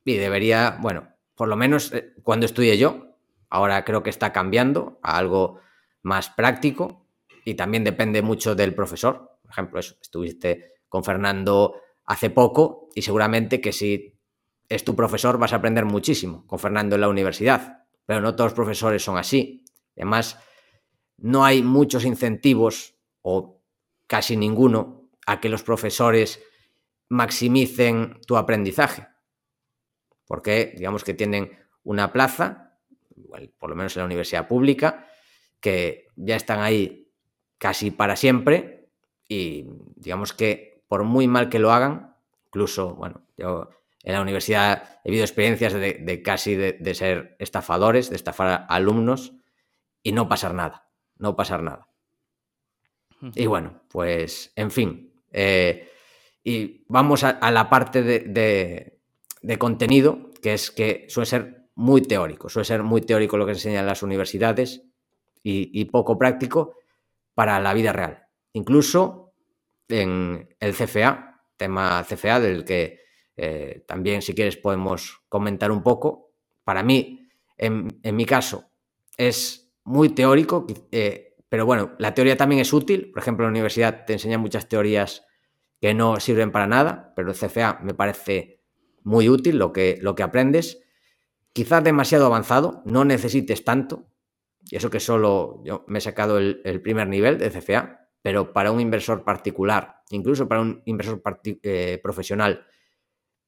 y 0.04 0.16
debería, 0.16 0.76
bueno, 0.82 1.08
por 1.34 1.48
lo 1.48 1.56
menos 1.56 1.90
eh, 1.94 2.12
cuando 2.22 2.44
estudié 2.44 2.76
yo, 2.76 3.16
ahora 3.48 3.82
creo 3.86 4.02
que 4.02 4.10
está 4.10 4.34
cambiando 4.34 5.00
a 5.02 5.16
algo 5.16 5.60
más 6.02 6.28
práctico 6.28 7.06
y 7.46 7.54
también 7.54 7.84
depende 7.84 8.20
mucho 8.20 8.54
del 8.54 8.74
profesor. 8.74 9.38
Por 9.40 9.52
ejemplo, 9.52 9.80
eso, 9.80 9.94
estuviste 9.98 10.74
con 10.90 11.02
Fernando 11.02 11.80
hace 12.04 12.28
poco 12.28 12.90
y 12.94 13.00
seguramente 13.00 13.62
que 13.62 13.72
si 13.72 14.20
es 14.68 14.84
tu 14.84 14.94
profesor, 14.94 15.38
vas 15.38 15.54
a 15.54 15.56
aprender 15.56 15.86
muchísimo 15.86 16.46
con 16.46 16.58
Fernando 16.58 16.96
en 16.96 17.00
la 17.00 17.08
universidad, 17.08 17.86
pero 18.04 18.20
no 18.20 18.36
todos 18.36 18.50
los 18.50 18.56
profesores 18.56 19.02
son 19.02 19.16
así. 19.16 19.64
Además, 19.96 20.38
no 21.16 21.46
hay 21.46 21.62
muchos 21.62 22.04
incentivos 22.04 22.94
o 23.22 23.53
casi 24.14 24.36
ninguno 24.36 25.10
a 25.26 25.40
que 25.40 25.48
los 25.48 25.64
profesores 25.64 26.40
maximicen 27.08 28.20
tu 28.28 28.36
aprendizaje, 28.36 29.08
porque 30.24 30.72
digamos 30.76 31.02
que 31.02 31.14
tienen 31.14 31.58
una 31.82 32.12
plaza, 32.12 32.78
por 33.58 33.70
lo 33.70 33.74
menos 33.74 33.96
en 33.96 34.02
la 34.02 34.06
universidad 34.06 34.46
pública, 34.46 35.08
que 35.58 36.06
ya 36.14 36.36
están 36.36 36.60
ahí 36.60 37.10
casi 37.58 37.90
para 37.90 38.14
siempre 38.14 38.88
y 39.26 39.66
digamos 39.96 40.32
que 40.32 40.84
por 40.86 41.02
muy 41.02 41.26
mal 41.26 41.48
que 41.48 41.58
lo 41.58 41.72
hagan, 41.72 42.14
incluso, 42.46 42.94
bueno, 42.94 43.26
yo 43.36 43.68
en 44.04 44.12
la 44.12 44.22
universidad 44.22 45.00
he 45.02 45.10
vivido 45.10 45.24
experiencias 45.24 45.72
de, 45.72 46.22
casi 46.22 46.54
de, 46.54 46.94
ser 46.94 47.34
estafadores, 47.40 48.10
de 48.10 48.14
estafar 48.16 48.64
alumnos 48.68 49.32
y 50.04 50.12
no 50.12 50.28
pasar 50.28 50.54
nada, 50.54 50.88
no 51.16 51.34
pasar 51.34 51.64
nada. 51.64 51.88
Y 53.34 53.46
bueno, 53.46 53.82
pues 53.88 54.52
en 54.56 54.70
fin. 54.70 55.12
Eh, 55.32 55.88
y 56.42 56.84
vamos 56.88 57.24
a, 57.24 57.50
la 57.50 57.70
parte 57.70 58.02
de, 58.02 59.58
contenido, 59.58 60.30
que 60.42 60.54
es 60.54 60.70
que 60.70 61.06
suele 61.08 61.26
ser 61.26 61.68
muy 61.74 62.02
teórico, 62.02 62.48
suele 62.48 62.66
ser 62.66 62.82
muy 62.82 63.00
teórico 63.00 63.36
lo 63.36 63.46
que 63.46 63.54
se 63.54 63.60
enseña 63.60 63.80
en 63.80 63.86
las 63.86 64.02
universidades 64.02 64.82
y, 65.42 65.70
y 65.80 65.86
poco 65.86 66.18
práctico 66.18 66.74
para 67.34 67.58
la 67.60 67.72
vida 67.72 67.92
real. 67.92 68.26
Incluso 68.52 69.32
en 69.88 70.54
el 70.60 70.74
CFA, 70.74 71.42
tema 71.56 72.04
CFA 72.08 72.40
del 72.40 72.64
que 72.64 73.00
eh, 73.36 73.84
también, 73.86 74.22
si 74.22 74.34
quieres, 74.34 74.56
podemos 74.56 75.22
comentar 75.28 75.70
un 75.70 75.82
poco. 75.82 76.30
Para 76.62 76.82
mí, 76.82 77.28
en, 77.56 78.00
mi 78.12 78.24
caso, 78.24 78.70
es 79.16 79.72
muy 79.84 80.10
teórico, 80.10 80.66
eh, 80.90 81.33
pero 81.54 81.66
bueno, 81.66 81.92
la 81.98 82.14
teoría 82.14 82.36
también 82.36 82.60
es 82.60 82.72
útil. 82.72 83.12
Por 83.12 83.22
ejemplo, 83.22 83.44
en 83.44 83.52
la 83.52 83.52
universidad 83.52 84.06
te 84.06 84.14
enseñan 84.14 84.40
muchas 84.40 84.68
teorías 84.68 85.24
que 85.80 85.94
no 85.94 86.18
sirven 86.18 86.50
para 86.50 86.66
nada, 86.66 87.12
pero 87.14 87.30
el 87.30 87.36
CFA 87.36 87.78
me 87.80 87.94
parece 87.94 88.60
muy 89.04 89.28
útil 89.28 89.56
lo 89.56 89.72
que, 89.72 89.96
lo 90.02 90.16
que 90.16 90.24
aprendes. 90.24 90.82
Quizás 91.52 91.84
demasiado 91.84 92.26
avanzado, 92.26 92.82
no 92.86 93.04
necesites 93.04 93.64
tanto. 93.64 94.08
Y 94.68 94.74
eso 94.74 94.90
que 94.90 94.98
solo 94.98 95.62
yo 95.64 95.84
me 95.86 95.98
he 95.98 96.00
sacado 96.00 96.38
el, 96.38 96.82
primer 96.82 97.06
nivel 97.06 97.38
de 97.38 97.50
CFA, 97.52 98.08
pero 98.20 98.52
para 98.52 98.72
un 98.72 98.80
inversor 98.80 99.22
particular, 99.22 100.02
incluso 100.10 100.48
para 100.48 100.60
un 100.60 100.82
inversor 100.86 101.22
eh, 101.62 102.00
profesional, 102.02 102.66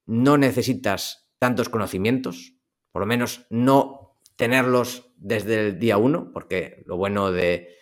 no 0.05 0.39
necesitas 0.39 1.29
tantos 1.41 1.69
conocimientos, 1.69 2.55
por 2.93 3.03
lo 3.03 3.07
menos 3.07 3.47
no 3.51 4.15
tenerlos 4.37 5.13
desde 5.17 5.59
el 5.67 5.81
día 5.81 5.97
uno, 5.97 6.31
porque 6.33 6.85
lo 6.87 6.97
bueno 6.97 7.33
de, 7.33 7.75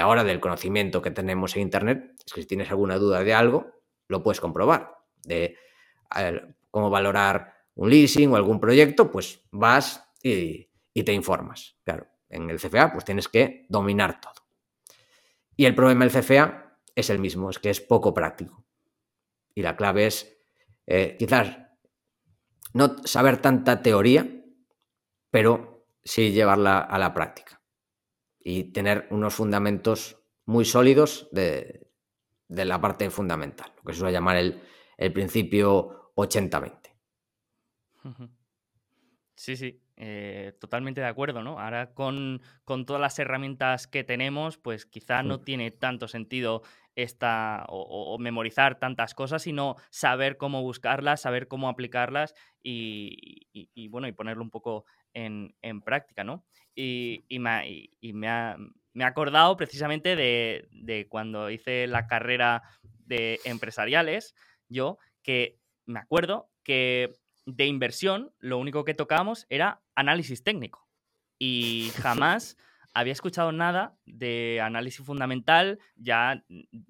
ahora 0.00 0.24
del 0.24 0.40
conocimiento 0.40 1.02
que 1.02 1.10
tenemos 1.10 1.54
en 1.56 1.62
Internet 1.62 2.14
es 2.24 2.32
que 2.32 2.42
si 2.42 2.46
tienes 2.46 2.70
alguna 2.70 2.96
duda 2.96 3.22
de 3.22 3.34
algo, 3.34 3.70
lo 4.08 4.22
puedes 4.22 4.40
comprobar. 4.40 4.96
De 5.22 5.56
cómo 6.70 6.90
valorar 6.90 7.54
un 7.74 7.90
leasing 7.90 8.32
o 8.32 8.36
algún 8.36 8.60
proyecto, 8.60 9.10
pues 9.10 9.42
vas 9.50 10.04
y, 10.22 10.68
y, 10.94 11.02
te 11.02 11.12
informas. 11.12 11.76
Claro, 11.84 12.06
en 12.28 12.50
el 12.50 12.58
CFA 12.58 12.92
pues 12.92 13.04
tienes 13.04 13.28
que 13.28 13.66
dominar 13.68 14.20
todo. 14.20 14.34
Y 15.56 15.66
el 15.66 15.74
problema 15.74 16.06
del 16.06 16.22
CFA 16.22 16.78
es 16.94 17.10
el 17.10 17.18
mismo, 17.18 17.50
es 17.50 17.58
que 17.58 17.70
es 17.70 17.80
poco 17.80 18.14
práctico. 18.14 18.64
Y 19.54 19.62
la 19.62 19.76
clave 19.76 20.06
es 20.06 20.38
eh, 20.86 21.16
quizás 21.18 21.58
no 22.72 22.96
saber 23.04 23.38
tanta 23.38 23.82
teoría, 23.82 24.26
pero 25.30 25.86
sí 26.02 26.32
llevarla 26.32 26.78
a 26.78 26.98
la 26.98 27.12
práctica 27.12 27.61
y 28.44 28.64
tener 28.72 29.06
unos 29.10 29.34
fundamentos 29.34 30.18
muy 30.44 30.64
sólidos 30.64 31.28
de, 31.32 31.88
la 32.48 32.80
parte 32.80 33.08
fundamental, 33.10 33.72
lo 33.76 33.82
que 33.82 33.92
se 33.92 34.00
suele 34.00 34.12
llamar 34.12 34.36
el, 34.36 34.60
principio 35.12 36.12
80-20. 36.14 36.78
Sí, 39.34 39.56
sí, 39.56 39.80
eh, 39.96 40.52
totalmente 40.60 41.00
de 41.00 41.08
acuerdo, 41.08 41.42
¿no? 41.42 41.58
Ahora 41.58 41.94
con, 41.94 42.40
con, 42.64 42.86
todas 42.86 43.00
las 43.00 43.18
herramientas 43.18 43.88
que 43.88 44.04
tenemos, 44.04 44.58
pues 44.58 44.86
quizá 44.86 45.22
no 45.22 45.40
tiene 45.40 45.72
tanto 45.72 46.06
sentido 46.06 46.62
esta, 46.94 47.64
o, 47.68 48.18
memorizar 48.18 48.78
tantas 48.78 49.14
cosas, 49.14 49.42
sino 49.42 49.76
saber 49.90 50.36
cómo 50.36 50.62
buscarlas, 50.62 51.22
saber 51.22 51.48
cómo 51.48 51.68
aplicarlas 51.68 52.34
y, 52.62 53.88
bueno, 53.88 54.08
y 54.08 54.12
ponerlo 54.12 54.42
un 54.42 54.50
poco 54.50 54.84
en, 55.14 55.82
práctica, 55.82 56.24
¿no? 56.24 56.44
Y, 56.74 57.24
me, 57.30 57.88
me, 58.00 58.28
ha, 58.28 58.56
me, 58.92 59.04
acordado 59.04 59.56
precisamente 59.56 60.16
de, 60.16 61.06
cuando 61.08 61.50
hice 61.50 61.86
la 61.86 62.06
carrera 62.06 62.62
de 63.04 63.40
empresariales, 63.44 64.34
yo, 64.68 64.98
que 65.22 65.58
me 65.86 66.00
acuerdo 66.00 66.48
que 66.62 67.12
de 67.44 67.66
inversión 67.66 68.32
lo 68.38 68.58
único 68.58 68.84
que 68.84 68.94
tocábamos 68.94 69.46
era 69.50 69.82
análisis 69.94 70.42
técnico. 70.42 70.86
Y 71.38 71.90
jamás 71.96 72.56
había 72.94 73.12
escuchado 73.12 73.52
nada 73.52 73.96
de 74.06 74.60
análisis 74.62 75.04
fundamental, 75.04 75.78
ya 75.96 76.44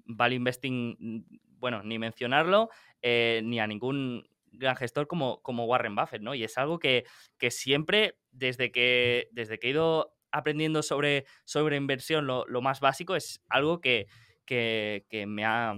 Value 0.05 0.35
Investing, 0.35 1.25
bueno, 1.59 1.81
ni 1.83 1.97
mencionarlo, 1.97 2.69
eh, 3.01 3.41
ni 3.43 3.59
a 3.59 3.67
ningún 3.67 4.27
gran 4.53 4.75
gestor 4.75 5.07
como, 5.07 5.41
como 5.41 5.65
Warren 5.65 5.95
Buffett, 5.95 6.21
¿no? 6.21 6.35
Y 6.35 6.43
es 6.43 6.57
algo 6.57 6.79
que, 6.79 7.05
que 7.37 7.51
siempre, 7.51 8.17
desde 8.31 8.71
que, 8.71 9.27
desde 9.31 9.59
que 9.59 9.67
he 9.67 9.71
ido 9.71 10.15
aprendiendo 10.31 10.81
sobre, 10.81 11.25
sobre 11.43 11.77
inversión, 11.77 12.25
lo, 12.25 12.61
más 12.61 12.79
básico, 12.79 13.15
es 13.15 13.41
algo 13.49 13.81
que, 13.81 14.07
que, 14.45 15.25
me 15.27 15.45
ha, 15.45 15.75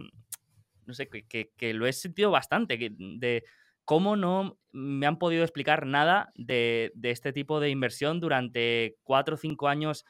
no 0.86 0.94
sé, 0.94 1.10
que, 1.10 1.52
que, 1.58 1.74
lo 1.74 1.88
he 1.88 1.94
sentido 1.94 2.32
bastante, 2.32 2.78
de 2.78 3.44
cómo 3.84 4.16
no 4.16 4.58
me 4.72 5.06
han 5.08 5.20
podido 5.20 5.44
explicar 5.44 5.86
nada 5.86 6.32
de, 6.36 6.92
de, 6.96 7.12
este 7.12 7.34
tipo 7.34 7.60
de 7.60 7.70
inversión 7.70 8.20
durante 8.20 8.98
cuatro 9.04 9.36
o 9.36 9.38
cinco 9.38 9.68
años 9.68 10.06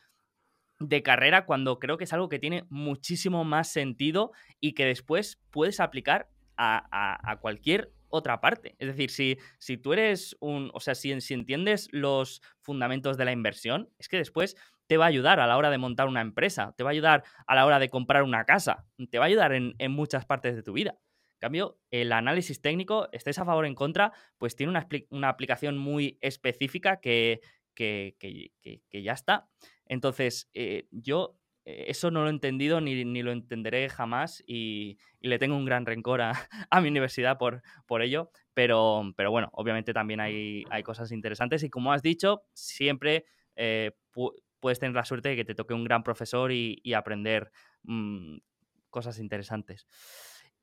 de 0.79 1.03
carrera 1.03 1.45
cuando 1.45 1.79
creo 1.79 1.97
que 1.97 2.03
es 2.03 2.13
algo 2.13 2.29
que 2.29 2.39
tiene 2.39 2.65
muchísimo 2.69 3.43
más 3.43 3.71
sentido 3.71 4.31
y 4.59 4.73
que 4.73 4.85
después 4.85 5.41
puedes 5.51 5.79
aplicar 5.79 6.29
a, 6.57 7.37
cualquier 7.41 7.91
otra 8.15 8.41
parte. 8.41 8.75
Es 8.79 8.87
decir, 8.87 9.09
si, 9.09 9.37
si, 9.59 9.77
tú 9.77 9.93
eres 9.93 10.35
un, 10.39 10.71
o 10.73 10.79
sea, 10.79 10.95
si, 10.95 11.19
si, 11.21 11.33
entiendes 11.33 11.87
los 11.91 12.41
fundamentos 12.61 13.17
de 13.17 13.25
la 13.25 13.31
inversión, 13.31 13.89
es 13.99 14.07
que 14.07 14.17
después 14.17 14.55
te 14.87 14.97
va 14.97 15.05
a 15.05 15.07
ayudar 15.07 15.39
a 15.39 15.47
la 15.47 15.57
hora 15.57 15.69
de 15.69 15.77
montar 15.77 16.07
una 16.07 16.21
empresa, 16.21 16.73
te 16.77 16.83
va 16.83 16.91
a 16.91 16.93
ayudar 16.93 17.23
a 17.47 17.55
la 17.55 17.65
hora 17.65 17.79
de 17.79 17.89
comprar 17.89 18.23
una 18.23 18.45
casa, 18.45 18.85
te 19.09 19.17
va 19.17 19.25
a 19.25 19.27
ayudar 19.27 19.53
en, 19.53 19.75
muchas 19.91 20.25
partes 20.25 20.55
de 20.55 20.63
tu 20.63 20.73
vida. 20.73 20.99
En 21.33 21.39
cambio, 21.39 21.79
el 21.91 22.11
análisis 22.11 22.61
técnico, 22.61 23.09
estés 23.11 23.39
a 23.39 23.45
favor 23.45 23.65
o 23.65 23.67
en 23.67 23.75
contra, 23.75 24.13
pues 24.37 24.55
tiene 24.55 24.71
una, 24.71 24.87
una 25.09 25.29
aplicación 25.29 25.77
muy 25.77 26.17
específica 26.21 26.99
que, 27.01 27.41
que, 27.73 28.15
que, 28.19 29.03
ya 29.03 29.13
está. 29.13 29.49
Entonces, 29.85 30.49
eh, 30.53 30.87
yo 30.91 31.37
eso 31.65 32.11
no 32.11 32.21
lo 32.21 32.27
he 32.27 32.31
entendido 32.31 32.79
ni, 32.79 33.03
lo 33.03 33.31
entenderé 33.31 33.89
jamás 33.89 34.43
y, 34.45 34.97
le 35.19 35.39
tengo 35.39 35.57
un 35.57 35.65
gran 35.65 35.87
rencor 35.87 36.21
a, 36.69 36.81
mi 36.81 36.87
universidad 36.87 37.37
por, 37.37 37.63
por 37.87 38.03
ello, 38.03 38.29
pero, 38.53 39.11
pero, 39.17 39.31
bueno, 39.31 39.49
obviamente 39.53 39.93
también 39.93 40.19
hay, 40.19 40.63
hay, 40.69 40.83
cosas 40.83 41.11
interesantes 41.11 41.63
y 41.63 41.69
como 41.69 41.91
has 41.91 42.03
dicho, 42.03 42.43
siempre 42.53 43.25
eh, 43.55 43.91
puedes 44.59 44.79
tener 44.79 44.95
la 44.95 45.05
suerte 45.05 45.29
de 45.29 45.35
que 45.35 45.45
te 45.45 45.55
toque 45.55 45.73
un 45.73 45.83
gran 45.83 46.03
profesor 46.03 46.51
y, 46.51 46.93
aprender 46.93 47.51
mm, 47.83 48.37
cosas 48.89 49.19
interesantes. 49.19 49.87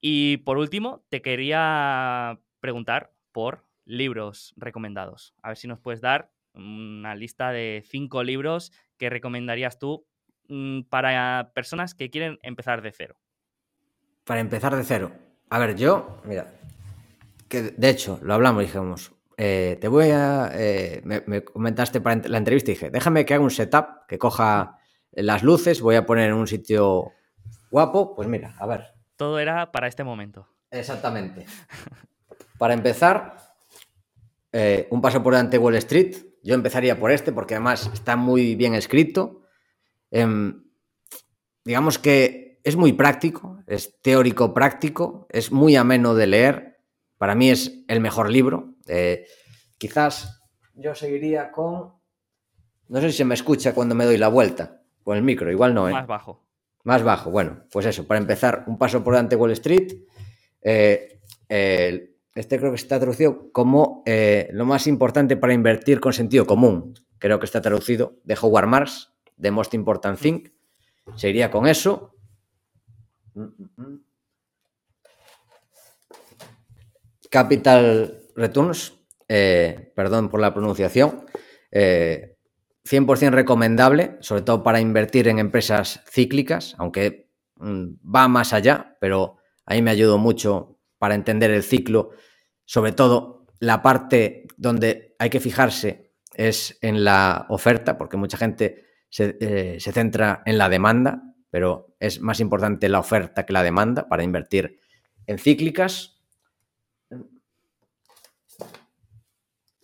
Y 0.00 0.38
por 0.38 0.58
último, 0.58 1.04
te 1.08 1.22
quería 1.22 2.38
preguntar 2.60 3.12
por 3.32 3.64
libros 3.84 4.54
recomendados. 4.56 5.34
A 5.42 5.48
ver 5.48 5.56
si 5.56 5.68
nos 5.68 5.80
puedes 5.80 6.00
dar 6.00 6.32
una 6.54 7.14
lista 7.14 7.50
de 7.50 7.82
cinco 7.86 8.22
libros 8.22 8.72
que 8.98 9.10
recomendarías 9.10 9.78
tú 9.78 10.06
para 10.88 11.52
personas 11.54 11.94
que 11.94 12.10
quieren 12.10 12.38
empezar 12.42 12.82
de 12.82 12.92
cero. 12.92 13.16
Para 14.24 14.40
empezar 14.40 14.76
de 14.76 14.84
cero. 14.84 15.12
A 15.50 15.58
ver, 15.58 15.76
yo, 15.76 16.20
mira, 16.24 16.52
que 17.48 17.62
de 17.62 17.88
hecho 17.90 18.18
lo 18.22 18.34
hablamos, 18.34 18.62
dijimos, 18.62 19.12
eh, 19.36 19.78
te 19.80 19.88
voy 19.88 20.10
a. 20.10 20.50
Eh, 20.54 21.02
me, 21.04 21.42
comentaste 21.44 22.00
para 22.00 22.16
la 22.28 22.38
entrevista 22.38 22.70
y 22.70 22.74
dije, 22.74 22.90
déjame 22.90 23.24
que 23.24 23.34
haga 23.34 23.42
un 23.42 23.50
setup, 23.50 24.06
que 24.06 24.18
coja 24.18 24.78
las 25.10 25.42
luces, 25.42 25.80
voy 25.80 25.96
a 25.96 26.06
poner 26.06 26.30
en 26.30 26.36
un 26.36 26.46
sitio 26.46 27.12
guapo. 27.70 28.14
Pues 28.14 28.28
mira, 28.28 28.54
a 28.58 28.66
ver. 28.66 28.94
Todo 29.16 29.38
era 29.38 29.72
para 29.72 29.88
este 29.88 30.04
momento. 30.04 30.48
Exactamente. 30.70 31.46
para 32.58 32.74
empezar, 32.74 33.36
eh, 34.52 34.86
un 34.90 35.00
paso 35.00 35.22
por 35.22 35.34
delante 35.34 35.58
Wall 35.58 35.76
Street. 35.76 36.16
Yo 36.42 36.54
empezaría 36.54 36.98
por 36.98 37.10
este 37.10 37.32
porque 37.32 37.54
además 37.54 37.90
está 37.92 38.16
muy 38.16 38.54
bien 38.54 38.74
escrito. 38.74 39.41
Em, 40.12 40.62
digamos 41.64 41.98
que 41.98 42.60
es 42.62 42.76
muy 42.76 42.92
práctico, 42.92 43.58
es 43.66 44.00
teórico 44.00 44.54
práctico, 44.54 45.26
es 45.30 45.50
muy 45.50 45.74
ameno 45.74 46.14
de 46.14 46.26
leer. 46.28 46.78
Para 47.18 47.34
mí 47.34 47.50
es 47.50 47.84
el 47.88 48.00
mejor 48.00 48.30
libro. 48.30 48.76
Eh, 48.86 49.26
quizás 49.78 50.40
yo 50.74 50.94
seguiría 50.94 51.50
con... 51.50 51.94
No 52.88 53.00
sé 53.00 53.10
si 53.10 53.18
se 53.18 53.24
me 53.24 53.34
escucha 53.34 53.74
cuando 53.74 53.94
me 53.94 54.04
doy 54.04 54.18
la 54.18 54.28
vuelta 54.28 54.82
con 55.02 55.16
el 55.16 55.22
micro, 55.24 55.50
igual 55.50 55.74
no. 55.74 55.88
¿eh? 55.88 55.92
Más 55.92 56.06
bajo. 56.06 56.46
Más 56.84 57.02
bajo, 57.02 57.30
bueno, 57.30 57.64
pues 57.72 57.86
eso, 57.86 58.06
para 58.06 58.20
empezar, 58.20 58.64
un 58.66 58.76
paso 58.76 59.02
por 59.02 59.14
delante 59.14 59.36
Wall 59.36 59.52
Street. 59.52 60.04
Eh, 60.60 61.20
este 62.34 62.58
creo 62.58 62.70
que 62.70 62.76
está 62.76 62.98
traducido 62.98 63.52
como 63.52 64.02
eh, 64.06 64.48
lo 64.52 64.64
más 64.64 64.86
importante 64.86 65.36
para 65.36 65.52
invertir 65.52 66.00
con 66.00 66.12
sentido 66.12 66.46
común. 66.46 66.94
Creo 67.18 67.38
que 67.38 67.46
está 67.46 67.60
traducido 67.60 68.18
de 68.24 68.36
Howard 68.40 68.66
Marks, 68.66 69.11
The 69.42 69.50
Most 69.50 69.74
Important 69.74 70.18
Thing. 70.18 70.48
Se 71.16 71.28
iría 71.28 71.50
con 71.50 71.66
eso. 71.66 72.14
Capital 77.30 78.22
Returns, 78.36 78.94
eh, 79.28 79.92
perdón 79.96 80.28
por 80.28 80.40
la 80.40 80.52
pronunciación, 80.52 81.26
100% 81.70 81.72
eh, 81.72 83.30
recomendable, 83.30 84.18
sobre 84.20 84.42
todo 84.42 84.62
para 84.62 84.80
invertir 84.80 85.28
en 85.28 85.38
empresas 85.38 86.02
cíclicas, 86.10 86.74
aunque 86.78 87.30
mm, 87.56 88.14
va 88.14 88.28
más 88.28 88.52
allá, 88.52 88.96
pero 89.00 89.38
ahí 89.64 89.80
me 89.80 89.90
ayudó 89.90 90.18
mucho 90.18 90.78
para 90.98 91.14
entender 91.14 91.50
el 91.50 91.62
ciclo. 91.62 92.10
Sobre 92.64 92.92
todo, 92.92 93.46
la 93.58 93.80
parte 93.80 94.46
donde 94.56 95.16
hay 95.18 95.30
que 95.30 95.40
fijarse 95.40 96.12
es 96.34 96.78
en 96.82 97.04
la 97.04 97.46
oferta, 97.48 97.96
porque 97.96 98.16
mucha 98.16 98.36
gente 98.36 98.91
se, 99.12 99.36
eh, 99.40 99.78
centra 99.78 100.42
en 100.46 100.56
la 100.56 100.70
demanda, 100.70 101.22
pero 101.50 101.94
es 102.00 102.20
más 102.22 102.40
importante 102.40 102.88
la 102.88 102.98
oferta 102.98 103.44
que 103.44 103.52
la 103.52 103.62
demanda 103.62 104.08
para 104.08 104.22
invertir 104.22 104.80
en 105.26 105.38
cíclicas. 105.38 106.22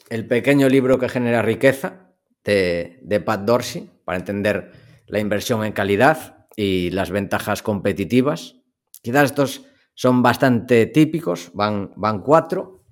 El 0.09 0.27
pequeño 0.27 0.71
libro 0.71 0.99
que 0.99 1.11
genera 1.11 1.43
riqueza 1.43 2.15
de, 2.43 2.99
de 3.03 3.21
Pat 3.21 3.43
Dorsey 3.43 3.91
para 4.07 4.17
entender 4.17 4.73
la 5.07 5.19
inversión 5.19 5.63
en 5.63 5.73
calidad 5.73 6.47
y 6.57 6.91
las 6.91 7.11
ventajas 7.11 7.63
competitivas. 7.63 8.57
Quizás 9.03 9.25
estos 9.25 9.67
son 9.93 10.23
bastante 10.23 10.87
típicos, 10.87 11.51
van, 11.53 11.93
van 11.97 12.23
cuatro. 12.23 12.87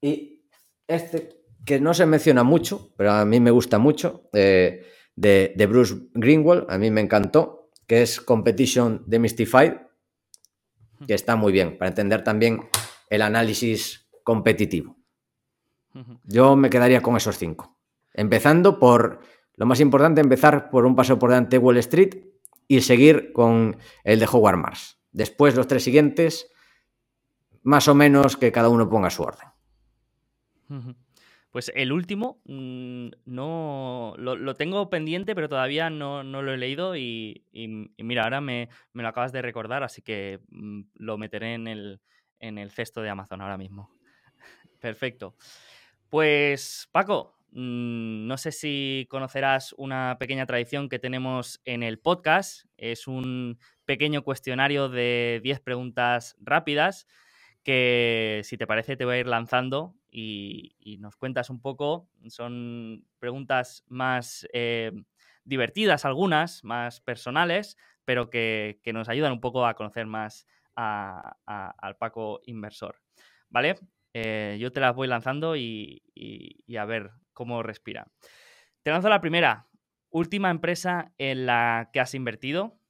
Y 0.00 0.44
este, 0.86 1.42
que 1.66 1.80
no 1.80 1.94
se 1.94 2.06
menciona 2.06 2.44
mucho, 2.44 2.94
pero 2.96 3.10
a 3.10 3.24
mí 3.24 3.40
me 3.40 3.50
gusta 3.50 3.78
mucho, 3.78 4.30
eh, 4.32 4.86
de, 5.20 5.66
Bruce 5.68 5.96
Greenwald, 6.14 6.66
a 6.70 6.78
mí 6.78 6.90
me 6.90 7.00
encantó, 7.00 7.70
que 7.86 8.02
es 8.02 8.20
Competition 8.20 9.02
Demystified, 9.06 9.74
que 11.06 11.14
está 11.14 11.36
muy 11.36 11.52
bien, 11.52 11.78
para 11.78 11.88
entender 11.88 12.22
también 12.24 12.68
el 13.10 13.22
análisis 13.22 14.08
competitivo. 14.22 14.96
Yo 16.24 16.54
me 16.54 16.70
quedaría 16.70 17.00
con 17.00 17.16
esos 17.16 17.38
cinco. 17.38 17.76
Empezando 18.14 18.78
por, 18.78 19.20
lo 19.54 19.66
más 19.66 19.80
importante, 19.80 20.20
empezar 20.20 20.70
por 20.70 20.86
un 20.86 20.94
paso 20.94 21.18
por 21.18 21.30
delante 21.30 21.58
Wall 21.58 21.78
Street 21.78 22.14
y 22.68 22.80
seguir 22.82 23.32
con 23.32 23.76
el 24.04 24.20
de 24.20 24.28
Howard 24.30 24.58
Mars. 24.58 25.00
Después 25.10 25.56
los 25.56 25.66
tres 25.66 25.82
siguientes, 25.82 26.50
más 27.62 27.88
o 27.88 27.94
menos 27.94 28.36
que 28.36 28.52
cada 28.52 28.68
uno 28.68 28.88
ponga 28.88 29.10
su 29.10 29.22
orden. 29.22 29.48
Pues 31.58 31.72
el 31.74 31.90
último 31.90 32.40
mm, 32.44 33.08
no 33.24 34.14
lo, 34.16 34.54
tengo 34.54 34.88
pendiente, 34.90 35.34
pero 35.34 35.48
todavía 35.48 35.90
no, 35.90 36.22
lo 36.22 36.52
he 36.52 36.56
leído 36.56 36.94
y, 36.94 37.42
mira, 37.98 38.22
ahora 38.22 38.40
me, 38.40 38.68
lo 38.92 39.08
acabas 39.08 39.32
de 39.32 39.42
recordar, 39.42 39.82
así 39.82 40.00
que 40.00 40.38
mm, 40.50 40.82
lo 40.94 41.18
meteré 41.18 41.54
en 41.54 41.66
el, 41.66 42.00
en 42.38 42.58
el 42.58 42.70
cesto 42.70 43.02
de 43.02 43.10
Amazon 43.10 43.40
ahora 43.40 43.58
mismo. 43.58 43.90
Perfecto. 44.80 45.34
Pues 46.08 46.88
Paco, 46.92 47.34
mm, 47.50 48.28
no 48.28 48.36
sé 48.36 48.52
si 48.52 49.08
conocerás 49.10 49.74
una 49.78 50.16
pequeña 50.20 50.46
tradición 50.46 50.88
que 50.88 51.00
tenemos 51.00 51.60
en 51.64 51.82
el 51.82 51.98
podcast. 51.98 52.66
Es 52.76 53.08
un 53.08 53.58
pequeño 53.84 54.22
cuestionario 54.22 54.88
de 54.88 55.40
10 55.42 55.58
preguntas 55.58 56.36
rápidas 56.38 57.08
que, 57.68 58.40
si 58.44 58.56
te 58.56 58.66
parece, 58.66 58.96
te 58.96 59.04
voy 59.04 59.16
a 59.16 59.18
ir 59.18 59.26
lanzando 59.26 59.94
y, 60.10 60.96
nos 61.00 61.16
cuentas 61.16 61.50
un 61.50 61.60
poco. 61.60 62.08
Son 62.28 63.04
preguntas 63.18 63.84
más 63.88 64.48
eh, 64.54 64.90
divertidas 65.44 66.06
algunas, 66.06 66.64
más 66.64 67.02
personales, 67.02 67.76
pero 68.06 68.30
que, 68.30 68.80
nos 68.94 69.10
ayudan 69.10 69.32
un 69.32 69.42
poco 69.42 69.66
a 69.66 69.74
conocer 69.74 70.06
más 70.06 70.46
al 70.76 71.96
Paco 71.98 72.40
inversor. 72.46 73.02
¿Vale? 73.50 73.74
Eh, 74.14 74.56
yo 74.58 74.72
te 74.72 74.80
las 74.80 74.94
voy 74.96 75.06
lanzando 75.06 75.54
y, 75.54 76.02
y 76.14 76.76
a 76.76 76.86
ver 76.86 77.10
cómo 77.34 77.62
respira. 77.62 78.10
Te 78.82 78.92
lanzo 78.92 79.10
la 79.10 79.20
primera. 79.20 79.68
Última 80.08 80.48
empresa 80.48 81.12
en 81.18 81.44
la 81.44 81.90
que 81.92 82.00
has 82.00 82.14
invertido 82.14 82.80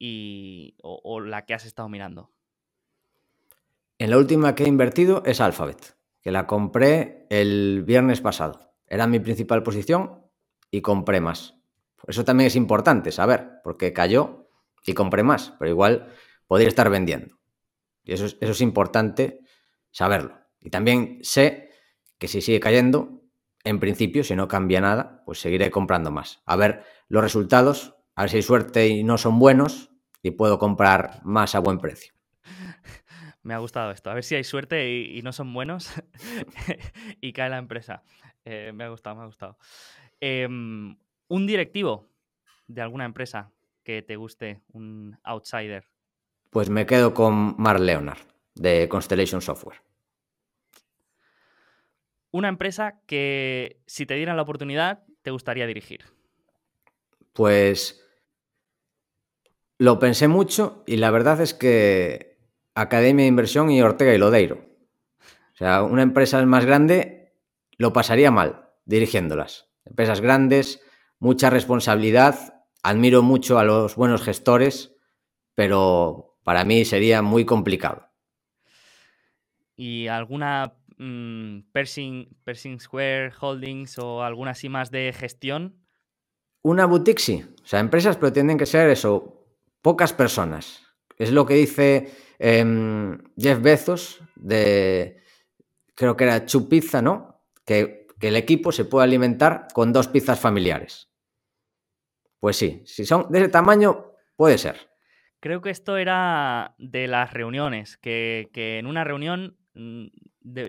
y, 0.00 0.74
o, 0.82 1.20
la 1.20 1.44
que 1.46 1.54
has 1.54 1.64
estado 1.64 1.88
mirando? 1.88 2.32
En 4.00 4.08
la 4.08 4.16
última 4.16 4.54
que 4.54 4.64
he 4.64 4.66
invertido 4.66 5.22
es 5.26 5.42
Alphabet, 5.42 5.94
que 6.22 6.30
la 6.30 6.46
compré 6.46 7.26
el 7.28 7.84
viernes 7.86 8.22
pasado. 8.22 8.72
Era 8.86 9.06
mi 9.06 9.20
principal 9.20 9.62
posición 9.62 10.24
y 10.70 10.80
compré 10.80 11.20
más. 11.20 11.56
Eso 12.08 12.24
también 12.24 12.46
es 12.46 12.56
importante 12.56 13.12
saber, 13.12 13.60
porque 13.62 13.92
cayó 13.92 14.48
y 14.86 14.94
compré 14.94 15.22
más, 15.22 15.52
pero 15.58 15.70
igual 15.70 16.14
podría 16.46 16.68
estar 16.68 16.88
vendiendo. 16.88 17.40
Y 18.02 18.14
eso 18.14 18.24
es, 18.24 18.38
eso 18.40 18.52
es 18.52 18.62
importante 18.62 19.40
saberlo. 19.90 20.34
Y 20.60 20.70
también 20.70 21.18
sé 21.20 21.68
que 22.16 22.26
si 22.26 22.40
sigue 22.40 22.58
cayendo, 22.58 23.20
en 23.64 23.80
principio, 23.80 24.24
si 24.24 24.34
no 24.34 24.48
cambia 24.48 24.80
nada, 24.80 25.22
pues 25.26 25.42
seguiré 25.42 25.70
comprando 25.70 26.10
más. 26.10 26.40
A 26.46 26.56
ver 26.56 26.84
los 27.08 27.22
resultados, 27.22 27.96
a 28.14 28.22
ver 28.22 28.30
si 28.30 28.36
hay 28.36 28.42
suerte 28.42 28.88
y 28.88 29.04
no 29.04 29.18
son 29.18 29.38
buenos, 29.38 29.90
y 30.22 30.30
puedo 30.30 30.58
comprar 30.58 31.20
más 31.22 31.54
a 31.54 31.58
buen 31.58 31.76
precio. 31.76 32.14
Me 33.42 33.54
ha 33.54 33.58
gustado 33.58 33.90
esto. 33.90 34.10
A 34.10 34.14
ver 34.14 34.24
si 34.24 34.34
hay 34.34 34.44
suerte 34.44 34.90
y, 34.90 35.22
no 35.22 35.32
son 35.32 35.52
buenos 35.54 35.90
y 37.20 37.32
cae 37.32 37.48
la 37.48 37.58
empresa. 37.58 38.02
Eh, 38.44 38.72
me 38.74 38.84
ha 38.84 38.88
gustado, 38.88 39.16
me 39.16 39.22
ha 39.22 39.26
gustado. 39.26 39.58
Em, 40.20 40.96
un 41.28 41.46
directivo 41.46 42.08
de 42.66 42.82
alguna 42.82 43.04
empresa 43.04 43.50
que 43.82 44.02
te 44.02 44.16
guste, 44.16 44.60
un 44.72 45.18
outsider. 45.24 45.86
Pues 46.50 46.68
me 46.68 46.86
quedo 46.86 47.14
con 47.14 47.54
Mark 47.58 47.80
Leonard, 47.80 48.20
de 48.54 48.88
Constellation 48.88 49.40
Software. 49.40 49.82
Una 52.32 52.48
empresa 52.48 53.00
que, 53.06 53.80
si 53.86 54.06
te 54.06 54.14
dieran 54.14 54.36
la 54.36 54.42
oportunidad, 54.42 55.04
te 55.22 55.30
gustaría 55.30 55.66
dirigir. 55.66 56.04
Pues 57.32 58.06
lo 59.78 59.98
pensé 59.98 60.28
mucho 60.28 60.84
y 60.86 60.98
la 60.98 61.10
verdad 61.10 61.40
es 61.40 61.54
que 61.54 62.29
Academia 62.74 63.24
de 63.24 63.28
Inversión 63.28 63.70
y 63.70 63.82
Ortega 63.82 64.14
y 64.14 64.18
Lodeiro. 64.18 64.64
O 65.52 65.56
sea, 65.56 65.82
una 65.82 66.02
empresa 66.02 66.44
más 66.46 66.64
grande 66.64 67.32
lo 67.76 67.92
pasaría 67.92 68.30
mal 68.30 68.70
dirigiéndolas. 68.84 69.68
Empresas 69.84 70.20
grandes, 70.20 70.82
mucha 71.18 71.50
responsabilidad 71.50 72.64
admiro 72.82 73.22
mucho 73.22 73.58
a 73.58 73.64
los 73.64 73.96
buenos 73.96 74.22
gestores, 74.22 74.94
pero 75.54 76.38
para 76.44 76.64
mí 76.64 76.84
sería 76.84 77.22
muy 77.22 77.44
complicado. 77.44 78.08
¿Y 79.76 80.08
alguna 80.08 80.74
mm, 80.98 81.60
Pershing, 81.72 82.78
Square 82.78 83.32
Holdings 83.40 83.98
o 83.98 84.22
alguna 84.22 84.52
así 84.52 84.68
más 84.68 84.90
de 84.90 85.12
gestión? 85.12 85.76
Una 86.62 86.86
boutique 86.86 87.20
sí. 87.20 87.44
O 87.62 87.66
sea, 87.66 87.80
empresas, 87.80 88.16
pero 88.16 88.32
tienen 88.32 88.58
que 88.58 88.66
ser 88.66 88.90
eso, 88.90 89.46
pocas 89.80 90.12
personas. 90.12 90.82
Es 91.20 91.32
lo 91.32 91.44
que 91.44 91.52
dice 91.52 92.10
em, 92.38 93.18
Jeff 93.36 93.60
Bezos 93.60 94.22
de, 94.36 95.18
creo 95.94 96.16
que 96.16 96.24
era 96.24 96.46
Chu 96.46 96.66
Pizza, 96.66 97.02
¿no? 97.02 97.42
Que, 97.66 98.06
que 98.18 98.28
el 98.28 98.36
equipo 98.36 98.72
se 98.72 98.86
puede 98.86 99.04
alimentar 99.04 99.68
con 99.74 99.92
dos 99.92 100.08
pizzas 100.08 100.40
familiares. 100.40 101.10
Pues 102.38 102.56
sí, 102.56 102.80
si 102.86 103.04
son 103.04 103.30
de 103.30 103.40
ese 103.40 103.48
tamaño, 103.50 104.12
puede 104.34 104.56
ser. 104.56 104.88
Creo 105.40 105.60
que 105.60 105.68
esto 105.68 105.98
era 105.98 106.74
de 106.78 107.06
las 107.06 107.34
reuniones, 107.34 107.98
que, 107.98 108.48
en 108.54 108.86
una 108.86 109.04
reunión 109.04 109.58
mm, 109.74 110.06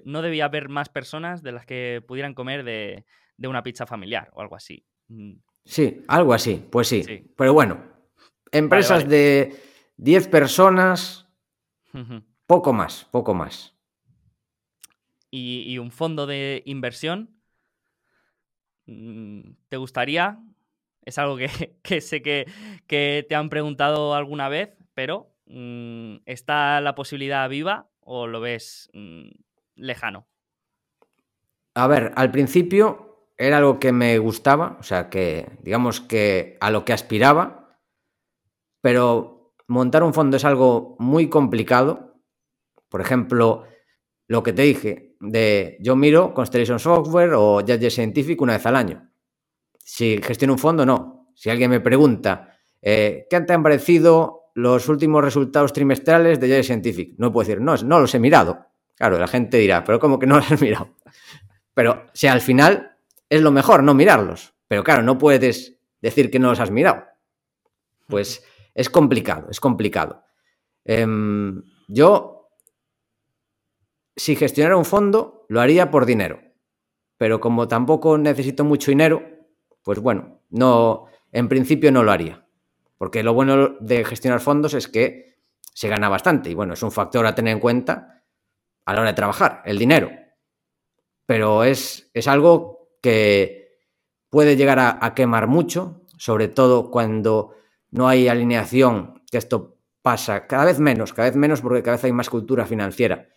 no 0.04 0.22
debía 0.22 0.46
haber 0.46 0.68
más 0.68 0.90
personas 0.90 1.44
de 1.44 1.54
las 1.54 1.66
que 1.66 2.04
pudieran 2.06 2.34
comer 2.34 2.66
de, 2.66 3.06
una 3.38 3.64
pizza 3.64 3.86
familiar 3.86 4.30
o 4.34 4.42
algo 4.42 4.58
así. 4.58 4.86
Mm. 5.08 5.36
Sí, 5.64 6.04
algo 6.10 6.34
así, 6.34 6.62
pues 6.70 6.90
sí. 6.90 7.32
Pero 7.38 7.54
bueno, 7.54 7.82
empresas 8.52 9.08
de 9.08 9.71
10 10.02 10.30
personas, 10.30 11.28
poco 12.48 12.74
más, 12.74 13.06
poco 13.12 13.36
más. 13.36 13.76
¿Y, 15.30 15.78
un 15.78 15.92
fondo 15.92 16.26
de 16.26 16.64
inversión? 16.66 17.40
Mm, 18.88 19.52
¿Te 19.70 19.78
gustaría? 19.78 20.40
Es 21.04 21.20
algo 21.20 21.38
que, 21.38 21.48
sé 22.02 22.24
que, 22.24 22.48
te 22.88 23.36
han 23.36 23.50
preguntado 23.50 24.16
alguna 24.16 24.50
vez, 24.50 24.76
pero 24.96 25.36
mm, 25.46 26.16
¿está 26.26 26.82
la 26.82 26.96
posibilidad 26.96 27.48
viva 27.48 27.88
o 28.00 28.26
lo 28.26 28.42
ves 28.42 28.90
mm, 28.94 29.30
lejano? 29.76 30.28
A 31.76 31.86
ver, 31.86 32.12
al 32.16 32.32
principio 32.32 33.28
era 33.38 33.60
algo 33.60 33.80
que 33.80 33.92
me 33.92 34.18
gustaba, 34.18 34.78
o 34.80 34.84
sea, 34.84 35.12
que 35.12 35.48
digamos 35.62 36.02
que 36.02 36.58
a 36.60 36.72
lo 36.72 36.86
que 36.86 36.94
aspiraba, 36.94 37.78
pero 38.82 39.41
montar 39.72 40.04
un 40.04 40.14
fondo 40.14 40.38
es 40.38 40.46
algo 40.46 40.96
muy 41.00 41.30
complicado. 41.30 42.20
Por 42.90 43.02
ejemplo, 43.02 43.64
lo 44.28 44.44
que 44.44 44.54
te 44.54 44.64
dije, 44.64 45.16
de 45.20 45.78
yo 45.80 45.96
miro 45.96 46.34
Constellation 46.34 46.80
Software 46.80 47.34
o 47.34 47.62
Judge 47.62 47.90
Scientific 47.90 48.42
una 48.42 48.54
vez 48.54 48.66
al 48.66 48.76
año. 48.76 49.10
Si 49.78 50.20
gestiono 50.22 50.54
un 50.54 50.60
fondo, 50.60 50.86
no. 50.86 51.32
Si 51.36 51.50
alguien 51.50 51.72
me 51.72 51.80
pregunta, 51.80 52.58
eh, 52.82 53.28
¿qué 53.30 53.42
te 53.42 53.54
han 53.54 53.64
parecido 53.64 54.52
los 54.56 54.90
últimos 54.90 55.24
resultados 55.24 55.72
trimestrales 55.72 56.40
de 56.40 56.48
Judge 56.48 56.64
Scientific? 56.64 57.16
No 57.18 57.32
puedo 57.32 57.48
decir, 57.48 57.62
no, 57.62 57.76
no 57.78 58.00
los 58.00 58.14
he 58.14 58.20
mirado. 58.20 58.68
Claro, 58.96 59.18
la 59.18 59.28
gente 59.28 59.58
dirá, 59.58 59.84
pero 59.84 60.00
¿cómo 60.00 60.20
que 60.20 60.28
no 60.28 60.36
los 60.36 60.52
has 60.52 60.62
mirado? 60.62 60.96
Pero 61.74 62.08
si 62.14 62.28
al 62.28 62.42
final 62.42 62.98
es 63.30 63.42
lo 63.42 63.52
mejor 63.52 63.84
no 63.84 63.94
mirarlos. 63.94 64.54
Pero 64.68 64.84
claro, 64.84 65.02
no 65.02 65.18
puedes 65.18 65.78
decir 66.02 66.30
que 66.30 66.40
no 66.40 66.50
los 66.50 66.60
has 66.60 66.72
mirado. 66.72 67.06
Pues 68.08 68.44
es 68.74 68.90
complicado, 68.90 69.48
es 69.50 69.60
complicado. 69.60 70.24
Em, 70.84 71.64
yo 71.88 72.42
si 74.16 74.36
gestionara 74.36 74.78
un 74.78 74.86
fondo, 74.86 75.46
lo 75.50 75.62
haría 75.62 75.90
por 75.90 76.06
dinero. 76.06 76.42
Pero 77.18 77.40
como 77.40 77.68
tampoco 77.68 78.18
necesito 78.18 78.64
mucho 78.64 78.92
dinero, 78.92 79.24
pues 79.84 80.00
bueno, 80.00 80.42
no, 80.50 81.06
en 81.32 81.48
principio 81.48 81.92
no 81.92 82.04
lo 82.04 82.12
haría. 82.12 82.46
Porque 82.98 83.24
lo 83.24 83.34
bueno 83.34 83.78
de 83.80 84.06
gestionar 84.06 84.40
fondos 84.40 84.74
es 84.74 84.88
que 84.88 85.38
se 85.74 85.88
gana 85.88 86.10
bastante. 86.10 86.50
Y 86.50 86.54
bueno, 86.54 86.74
es 86.74 86.84
un 86.84 86.92
factor 86.92 87.26
a 87.26 87.36
tener 87.36 87.54
en 87.54 87.60
cuenta 87.60 88.24
a 88.86 88.94
la 88.94 89.02
hora 89.02 89.10
de 89.12 89.16
trabajar, 89.16 89.62
el 89.66 89.78
dinero. 89.78 90.12
Pero 91.26 91.64
es, 91.64 92.12
es 92.14 92.28
algo 92.28 92.90
que 93.02 93.80
puede 94.30 94.56
llegar 94.56 94.80
a, 94.80 95.00
a 95.02 95.14
quemar 95.14 95.48
mucho, 95.48 96.02
sobre 96.18 96.48
todo 96.48 96.92
cuando 96.92 97.56
no 97.92 98.08
hay 98.08 98.28
alineación, 98.28 99.22
que 99.30 99.38
esto 99.38 99.78
pasa 100.02 100.48
cada 100.48 100.66
vez 100.66 100.80
menos, 100.80 101.14
cada 101.14 101.30
vez 101.30 101.38
menos 101.38 101.62
porque 101.62 101.84
cada 101.84 101.98
vez 101.98 102.06
hay 102.06 102.12
más 102.12 102.30
cultura 102.30 102.66
financiera 102.66 103.28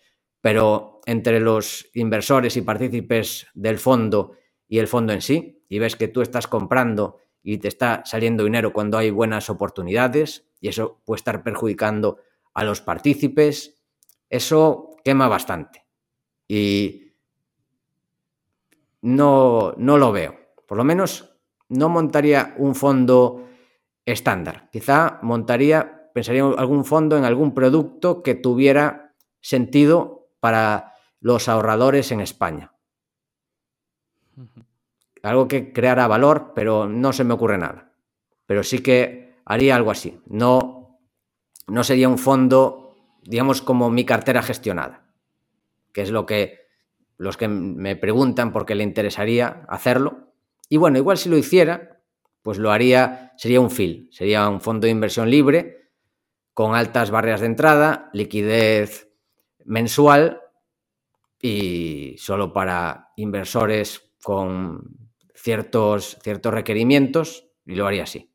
pero 0.45 1.01
entre 1.07 1.39
los 1.39 1.89
inversores 1.95 2.55
y 2.55 2.61
partícipes 2.61 3.47
del 3.55 3.79
fondo 3.79 4.33
y 4.67 4.77
el 4.77 4.87
fondo 4.87 5.11
en 5.11 5.21
sí, 5.21 5.65
y 5.67 5.79
ves 5.79 5.95
que 5.95 6.07
tú 6.07 6.21
estás 6.21 6.45
comprando 6.45 7.17
y 7.41 7.57
te 7.57 7.67
está 7.67 8.03
saliendo 8.05 8.43
dinero 8.43 8.71
cuando 8.71 8.99
hay 8.99 9.09
buenas 9.09 9.49
oportunidades, 9.49 10.47
y 10.61 10.67
eso 10.67 11.01
puede 11.03 11.17
estar 11.17 11.41
perjudicando 11.41 12.19
a 12.53 12.63
los 12.63 12.79
partícipes, 12.79 13.81
eso 14.29 14.91
quema 15.03 15.27
bastante. 15.27 15.87
Y 16.47 17.13
no, 19.01 19.73
no 19.77 19.97
lo 19.97 20.11
veo. 20.11 20.37
Por 20.67 20.77
lo 20.77 20.83
menos 20.83 21.39
no 21.69 21.89
montaría 21.89 22.53
un 22.59 22.75
fondo 22.75 23.47
estándar. 24.05 24.69
Quizá 24.71 25.19
montaría, 25.21 26.09
pensaría 26.13 26.43
algún 26.43 26.85
fondo 26.85 27.17
en 27.17 27.25
algún 27.25 27.53
producto 27.53 28.23
que 28.23 28.35
tuviera 28.35 29.13
sentido 29.41 30.29
para 30.39 30.93
los 31.19 31.49
ahorradores 31.49 32.11
en 32.11 32.21
España. 32.21 32.73
Algo 35.23 35.47
que 35.47 35.73
creara 35.73 36.07
valor, 36.07 36.51
pero 36.53 36.87
no 36.87 37.11
se 37.13 37.23
me 37.23 37.33
ocurre 37.33 37.57
nada. 37.57 37.91
Pero 38.45 38.63
sí 38.63 38.79
que 38.79 39.35
haría 39.45 39.75
algo 39.75 39.89
así. 39.89 40.19
No, 40.27 40.99
no 41.67 41.83
sería 41.83 42.09
un 42.09 42.19
fondo, 42.19 42.95
digamos, 43.23 43.61
como 43.63 43.89
mi 43.89 44.05
cartera 44.05 44.43
gestionada, 44.43 45.09
que 45.93 46.03
es 46.03 46.11
lo 46.11 46.25
que 46.25 46.65
los 47.17 47.37
que 47.37 47.47
me 47.47 47.95
preguntan 47.95 48.51
por 48.51 48.65
qué 48.65 48.75
le 48.75 48.83
interesaría 48.83 49.65
hacerlo. 49.67 50.33
Y 50.69 50.77
bueno, 50.77 50.97
igual 50.97 51.17
si 51.17 51.29
lo 51.29 51.37
hiciera, 51.37 51.94
pues 52.45 52.59
lo 52.59 52.71
haría, 52.71 53.33
sería 53.37 53.59
un 53.59 53.71
FIL, 53.71 54.07
sería 54.11 54.47
un 54.47 54.61
fondo 54.61 54.85
de 54.85 54.91
inversión 54.91 55.31
libre, 55.31 55.89
con 56.53 56.75
altas 56.75 57.09
barreras 57.09 57.41
de 57.41 57.47
entrada, 57.47 58.11
liquidez 58.13 59.09
mensual 59.63 60.41
y 61.41 62.15
solo 62.19 62.53
para 62.53 63.13
inversores 63.15 64.13
con 64.21 65.09
ciertos, 65.33 66.19
ciertos 66.21 66.53
requerimientos 66.53 67.47
y 67.65 67.73
lo 67.73 67.87
haría 67.87 68.03
así. 68.03 68.31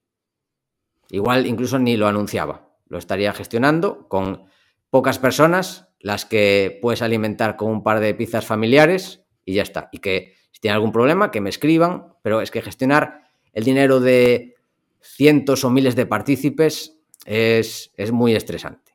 Igual 1.10 1.46
incluso 1.46 1.78
ni 1.78 1.96
lo 1.96 2.08
anunciaba, 2.08 2.68
lo 2.88 2.98
estaría 2.98 3.32
gestionando 3.32 4.08
con 4.08 4.46
pocas 4.90 5.20
personas, 5.20 5.94
las 6.00 6.24
que 6.24 6.80
puedes 6.82 7.02
alimentar 7.02 7.56
con 7.56 7.70
un 7.70 7.84
par 7.84 8.00
de 8.00 8.12
pizzas 8.14 8.44
familiares 8.44 9.24
y 9.44 9.54
ya 9.54 9.62
está. 9.62 9.88
Y 9.92 9.98
que 9.98 10.34
si 10.50 10.60
tienen 10.60 10.74
algún 10.74 10.90
problema, 10.90 11.30
que 11.30 11.40
me 11.40 11.50
escriban, 11.50 12.16
pero 12.24 12.40
es 12.40 12.50
que 12.50 12.60
gestionar 12.60 13.29
el 13.52 13.64
dinero 13.64 14.00
de 14.00 14.56
cientos 15.00 15.64
o 15.64 15.70
miles 15.70 15.96
de 15.96 16.06
partícipes 16.06 16.98
es, 17.24 17.92
es 17.96 18.12
muy 18.12 18.34
estresante. 18.34 18.90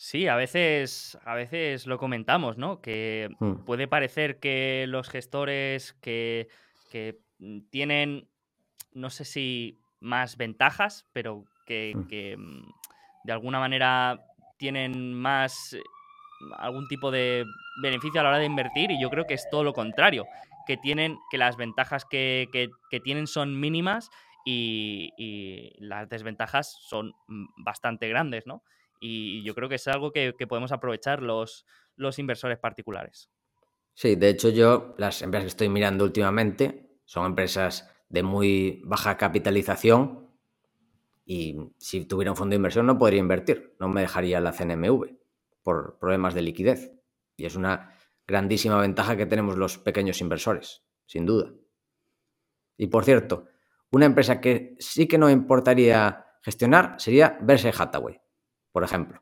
Sí, 0.00 0.28
a 0.28 0.36
veces, 0.36 1.18
a 1.24 1.34
veces 1.34 1.88
lo 1.88 1.98
comentamos, 1.98 2.56
¿no? 2.56 2.80
Que 2.80 3.30
mm. 3.40 3.64
puede 3.64 3.88
parecer 3.88 4.38
que 4.38 4.86
los 4.86 5.08
gestores 5.08 5.92
que, 6.00 6.48
mm, 7.40 7.58
tienen, 7.68 8.28
no 8.94 9.10
sé 9.10 9.24
si 9.24 9.80
más 9.98 10.36
ventajas, 10.36 11.04
pero 11.12 11.44
que, 11.66 11.94
mm. 11.96 12.40
mm, 12.40 12.72
de 13.24 13.32
alguna 13.32 13.58
manera 13.58 14.24
tienen 14.56 15.14
más 15.14 15.72
eh, 15.72 15.82
algún 16.56 16.86
tipo 16.86 17.10
de 17.10 17.44
beneficio 17.82 18.20
a 18.20 18.22
la 18.22 18.30
hora 18.30 18.38
de 18.38 18.46
invertir 18.46 18.92
y 18.92 19.02
yo 19.02 19.10
creo 19.10 19.26
que 19.26 19.34
es 19.34 19.50
todo 19.50 19.64
lo 19.64 19.72
contrario, 19.72 20.26
que 20.68 20.76
tienen 20.76 21.18
que 21.30 21.38
las 21.38 21.56
ventajas 21.56 22.04
que, 22.04 22.70
tienen 23.02 23.26
son 23.26 23.58
mínimas 23.58 24.10
y, 24.44 25.14
y, 25.16 25.72
las 25.78 26.10
desventajas 26.10 26.76
son 26.86 27.14
bastante 27.56 28.06
grandes, 28.06 28.46
¿no? 28.46 28.62
Y 29.00 29.42
yo 29.44 29.54
creo 29.54 29.70
que 29.70 29.76
es 29.76 29.88
algo 29.88 30.12
que, 30.12 30.34
podemos 30.46 30.70
aprovechar 30.70 31.22
los, 31.22 31.64
los 31.96 32.18
inversores 32.18 32.58
particulares. 32.58 33.30
Sí, 33.94 34.14
de 34.14 34.28
hecho 34.28 34.50
yo 34.50 34.94
las 34.98 35.22
empresas 35.22 35.44
que 35.44 35.48
estoy 35.48 35.68
mirando 35.70 36.04
últimamente 36.04 36.98
son 37.06 37.24
empresas 37.24 37.90
de 38.10 38.22
muy 38.22 38.82
baja 38.84 39.16
capitalización 39.16 40.28
y 41.24 41.56
si 41.78 42.04
tuviera 42.04 42.32
un 42.32 42.36
fondo 42.36 42.50
de 42.50 42.56
inversión 42.56 42.84
no 42.84 42.98
podría 42.98 43.20
invertir, 43.20 43.74
no 43.80 43.88
me 43.88 44.02
dejaría 44.02 44.38
la 44.40 44.52
CNMV 44.52 45.16
por 45.62 45.98
problemas 45.98 46.34
de 46.34 46.42
liquidez. 46.42 46.92
Y 47.36 47.46
es 47.46 47.56
una 47.56 47.97
grandísima 48.28 48.80
ventaja 48.80 49.16
que 49.16 49.26
tenemos 49.26 49.56
los 49.56 49.78
pequeños 49.78 50.20
inversores, 50.20 50.84
sin 51.06 51.26
duda. 51.26 51.50
Y 52.76 52.86
por 52.86 53.04
cierto, 53.04 53.46
una 53.90 54.06
empresa 54.06 54.40
que 54.40 54.76
sí 54.78 55.08
que 55.08 55.18
no 55.18 55.28
importaría 55.28 56.26
gestionar 56.42 56.94
sería 56.98 57.36
Berkshire 57.40 57.74
Hathaway 57.76 58.20
por 58.78 58.84
ejemplo. 58.84 59.20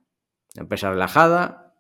Empresa 0.54 0.90
relajada, 0.90 1.74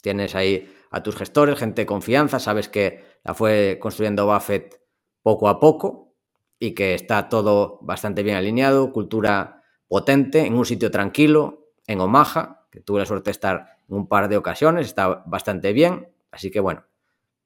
tienes 0.00 0.34
ahí 0.34 0.74
a 0.90 1.02
tus 1.02 1.14
gestores, 1.14 1.58
gente 1.58 1.82
de 1.82 1.86
confianza, 1.86 2.38
sabes 2.38 2.70
que 2.70 3.04
la 3.22 3.34
fue 3.34 3.78
construyendo 3.82 4.26
Buffett 4.26 4.80
poco 5.22 5.50
a 5.50 5.60
poco 5.60 6.16
y 6.58 6.72
que 6.72 6.94
está 6.94 7.28
todo 7.28 7.78
bastante 7.82 8.22
bien 8.22 8.36
alineado, 8.36 8.94
cultura 8.94 9.62
potente, 9.88 10.46
en 10.46 10.54
un 10.54 10.64
sitio 10.64 10.90
tranquilo, 10.90 11.72
en 11.86 12.00
Omaha, 12.00 12.66
que 12.70 12.80
tuve 12.80 13.00
la 13.00 13.04
suerte 13.04 13.28
de 13.28 13.32
estar 13.32 13.76
en 13.88 13.94
un 13.94 14.08
par 14.08 14.30
de 14.30 14.38
ocasiones, 14.38 14.86
está 14.86 15.22
bastante 15.26 15.74
bien, 15.74 16.08
así 16.32 16.50
que 16.50 16.58
bueno, 16.58 16.84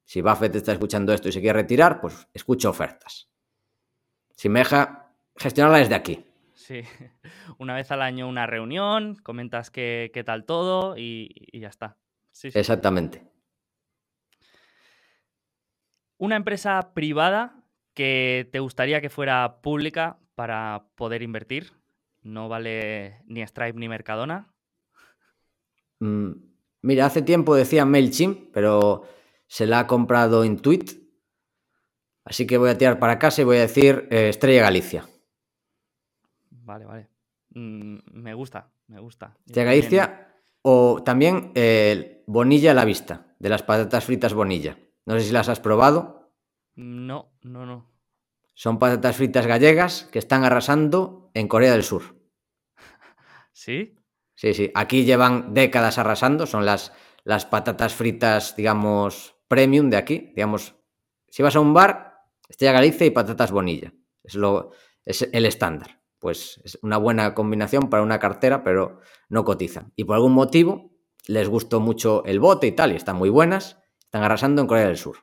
si 0.04 0.22
Buffett 0.22 0.54
está 0.54 0.72
escuchando 0.72 1.12
esto 1.12 1.28
y 1.28 1.32
se 1.32 1.40
quiere 1.40 1.60
retirar, 1.60 2.00
pues 2.00 2.28
escucha 2.32 2.70
ofertas. 2.70 3.28
Si 4.36 4.48
me 4.48 4.60
deja 4.60 5.12
gestionarla 5.36 5.78
desde 5.78 5.96
aquí. 5.96 6.24
Sí, 6.54 6.82
una 7.58 7.74
vez 7.74 7.90
al 7.90 8.02
año 8.02 8.28
una 8.28 8.46
reunión, 8.46 9.16
comentas 9.16 9.70
qué, 9.70 10.22
tal 10.24 10.44
todo 10.44 10.96
y, 10.96 11.50
ya 11.52 11.68
está. 11.68 11.98
Exactamente. 12.42 13.24
Una 16.18 16.36
empresa 16.36 16.94
privada 16.94 17.64
que 17.94 18.48
te 18.52 18.60
gustaría 18.60 19.00
que 19.00 19.10
fuera 19.10 19.60
pública 19.60 20.18
para 20.34 20.86
poder 20.94 21.22
invertir. 21.22 21.72
No 22.22 22.48
vale 22.48 23.22
ni 23.26 23.44
Stripe 23.46 23.78
ni 23.78 23.88
Mercadona. 23.88 24.52
Mm, 25.98 26.32
mira, 26.86 27.06
hace 27.06 27.20
tiempo 27.20 27.56
decía 27.56 27.84
MailChimp, 27.84 28.52
pero 28.52 29.02
se 29.48 29.66
la 29.66 29.80
ha 29.80 29.86
comprado 29.86 30.44
Intuit. 30.44 30.92
Así 32.24 32.46
que 32.46 32.58
voy 32.58 32.70
a 32.70 32.78
tirar 32.78 32.98
para 32.98 33.18
casa 33.18 33.42
y 33.42 33.44
voy 33.44 33.56
a 33.56 33.62
decir 33.62 34.06
eh, 34.10 34.28
Estrella 34.28 34.62
Galicia. 34.62 35.04
Vale, 36.50 36.84
vale. 36.84 37.08
Mm, 37.50 37.98
me 38.12 38.34
gusta, 38.34 38.72
me 38.86 39.00
gusta. 39.00 39.36
Estrella 39.46 39.70
Galicia 39.70 40.28
o 40.62 41.02
también 41.04 41.50
eh, 41.54 42.22
Bonilla 42.26 42.70
a 42.70 42.74
la 42.74 42.84
vista, 42.84 43.34
de 43.38 43.48
las 43.48 43.62
patatas 43.62 44.04
fritas 44.04 44.34
Bonilla. 44.34 44.78
No 45.04 45.18
sé 45.18 45.26
si 45.26 45.32
las 45.32 45.48
has 45.48 45.60
probado. 45.60 46.32
No, 46.76 47.32
no, 47.42 47.66
no. 47.66 47.90
Son 48.54 48.78
patatas 48.78 49.16
fritas 49.16 49.46
gallegas 49.46 50.08
que 50.12 50.18
están 50.18 50.44
arrasando 50.44 51.30
en 51.34 51.48
Corea 51.48 51.72
del 51.72 51.82
Sur. 51.82 52.16
¿Sí? 53.52 53.96
Sí, 54.36 54.54
sí. 54.54 54.70
Aquí 54.74 55.04
llevan 55.04 55.54
décadas 55.54 55.98
arrasando. 55.98 56.46
Son 56.46 56.64
las, 56.64 56.92
las 57.24 57.46
patatas 57.46 57.94
fritas, 57.94 58.54
digamos, 58.54 59.34
premium 59.48 59.90
de 59.90 59.96
aquí. 59.96 60.32
Digamos, 60.36 60.76
si 61.28 61.42
vas 61.42 61.56
a 61.56 61.60
un 61.60 61.74
bar, 61.74 62.22
Estrella 62.48 62.72
Galicia 62.72 63.06
y 63.06 63.10
patatas 63.10 63.50
Bonilla. 63.50 63.92
Es, 64.22 64.34
lo, 64.34 64.70
es 65.04 65.28
el 65.32 65.46
estándar. 65.46 66.02
Pues 66.18 66.60
es 66.64 66.78
una 66.82 66.98
buena 66.98 67.34
combinación 67.34 67.88
para 67.90 68.02
una 68.02 68.18
cartera, 68.18 68.62
pero 68.62 69.00
no 69.28 69.44
cotizan. 69.44 69.92
Y 69.96 70.04
por 70.04 70.16
algún 70.16 70.32
motivo 70.32 70.92
les 71.26 71.48
gustó 71.48 71.80
mucho 71.80 72.24
el 72.24 72.38
bote 72.38 72.68
y 72.68 72.72
tal, 72.72 72.92
y 72.92 72.96
están 72.96 73.16
muy 73.16 73.30
buenas. 73.30 73.78
Están 74.00 74.22
arrasando 74.22 74.62
en 74.62 74.68
Corea 74.68 74.86
del 74.86 74.96
Sur. 74.96 75.18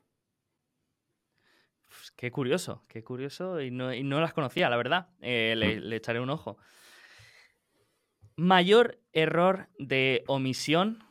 Pues 1.86 2.12
qué 2.12 2.32
curioso, 2.32 2.84
qué 2.88 3.04
curioso. 3.04 3.62
Y 3.62 3.70
no, 3.72 4.20
las 4.20 4.34
conocía, 4.34 4.70
la 4.70 4.78
verdad. 4.78 5.10
Eh, 5.22 5.54
le, 5.56 5.78
mm. 5.78 5.84
le 5.84 5.96
echaré 5.96 6.20
un 6.20 6.32
ojo. 6.32 6.58
Mayor 8.36 9.00
error 9.12 9.70
de 9.78 10.24
omisión. 10.28 11.04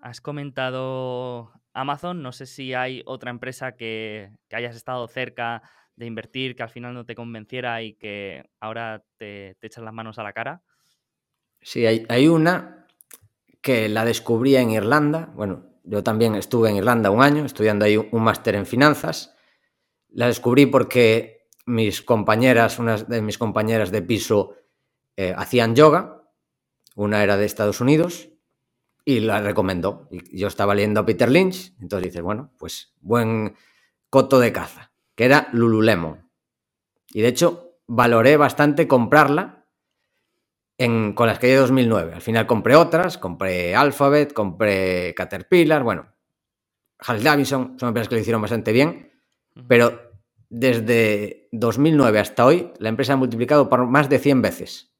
Has 0.00 0.20
comentado 0.20 1.52
Amazon. 1.72 2.22
No 2.22 2.32
sé 2.32 2.46
si 2.46 2.74
hay 2.74 3.02
otra 3.06 3.30
empresa 3.30 3.76
que, 3.76 4.30
hayas 4.52 4.76
estado 4.76 5.06
cerca 5.08 5.62
de 5.96 6.06
invertir, 6.06 6.54
que 6.54 6.62
al 6.62 6.70
final 6.70 6.94
no 6.94 7.04
te 7.04 7.14
convenciera 7.14 7.82
y 7.82 7.94
que 7.94 8.44
ahora 8.60 9.04
te, 9.16 9.56
te 9.60 9.80
las 9.80 9.92
manos 9.92 10.18
a 10.18 10.22
la 10.22 10.32
cara. 10.32 10.62
Sí, 11.60 11.86
hay, 11.86 12.06
hay, 12.08 12.28
una 12.28 12.86
que 13.60 13.88
la 13.88 14.04
descubrí 14.04 14.54
en 14.56 14.70
Irlanda. 14.70 15.32
Bueno, 15.34 15.68
yo 15.82 16.04
también 16.04 16.34
estuve 16.36 16.70
en 16.70 16.76
Irlanda 16.76 17.10
un 17.10 17.22
año 17.22 17.44
estudiando 17.44 17.84
ahí 17.84 17.96
un 17.96 18.22
máster 18.22 18.54
en 18.54 18.66
finanzas. 18.66 19.34
La 20.08 20.26
descubrí 20.26 20.66
porque 20.66 21.48
mis 21.66 22.02
compañeras, 22.02 22.78
unas 22.78 23.08
de 23.08 23.20
mis 23.20 23.38
compañeras 23.38 23.90
de 23.90 24.02
piso, 24.02 24.54
eh, 25.16 25.34
hacían 25.36 25.74
yoga. 25.74 26.17
Una 26.98 27.22
era 27.22 27.36
de 27.36 27.46
Estados 27.46 27.80
Unidos 27.80 28.28
y 29.04 29.20
la 29.20 29.40
recomendó. 29.40 30.08
Y 30.10 30.36
yo 30.36 30.48
estaba 30.48 30.74
leyendo 30.74 30.98
a 30.98 31.06
Peter 31.06 31.30
Lynch, 31.30 31.72
entonces 31.80 32.08
dices, 32.08 32.22
bueno, 32.22 32.50
pues 32.58 32.92
buen 33.00 33.54
coto 34.10 34.40
de 34.40 34.50
caza, 34.50 34.90
que 35.14 35.26
era 35.26 35.48
Lululemon. 35.52 36.28
Y 37.12 37.20
de 37.20 37.28
hecho, 37.28 37.76
valoré 37.86 38.36
bastante 38.36 38.88
comprarla 38.88 39.64
con 41.14 41.26
las 41.28 41.38
que 41.38 41.46
de 41.46 41.54
2009. 41.54 42.14
Al 42.14 42.20
final 42.20 42.48
compré 42.48 42.74
otras, 42.74 43.16
compré 43.16 43.76
Alphabet, 43.76 44.32
compré 44.32 45.14
Caterpillar, 45.14 45.84
bueno, 45.84 46.12
Harley 46.98 47.22
Davidson, 47.22 47.78
son 47.78 47.88
empresas 47.90 48.08
que 48.08 48.16
lo 48.16 48.20
hicieron 48.20 48.42
bastante 48.42 48.72
bien, 48.72 49.12
pero 49.68 50.00
desde 50.48 51.48
2009 51.52 52.18
hasta 52.18 52.44
hoy 52.44 52.72
la 52.80 52.88
empresa 52.88 53.12
ha 53.12 53.16
multiplicado 53.16 53.68
por 53.68 53.86
más 53.86 54.08
de 54.08 54.18
100 54.18 54.42
veces. 54.42 54.97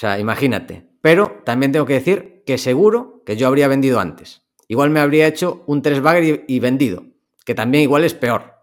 O 0.00 0.06
sea, 0.08 0.18
imagínate. 0.18 0.86
Pero 1.02 1.42
también 1.44 1.72
tengo 1.72 1.84
que 1.84 1.92
decir 1.92 2.42
que 2.46 2.56
seguro 2.56 3.22
que 3.26 3.36
yo 3.36 3.46
habría 3.46 3.68
vendido 3.68 4.00
antes. 4.00 4.46
Igual 4.66 4.88
me 4.88 4.98
habría 4.98 5.26
hecho 5.26 5.62
un 5.66 5.82
3 5.82 6.00
bagger 6.00 6.46
y, 6.48 6.58
vendido, 6.58 7.04
que 7.44 7.54
también 7.54 7.82
igual 7.82 8.04
es 8.04 8.14
peor. 8.14 8.54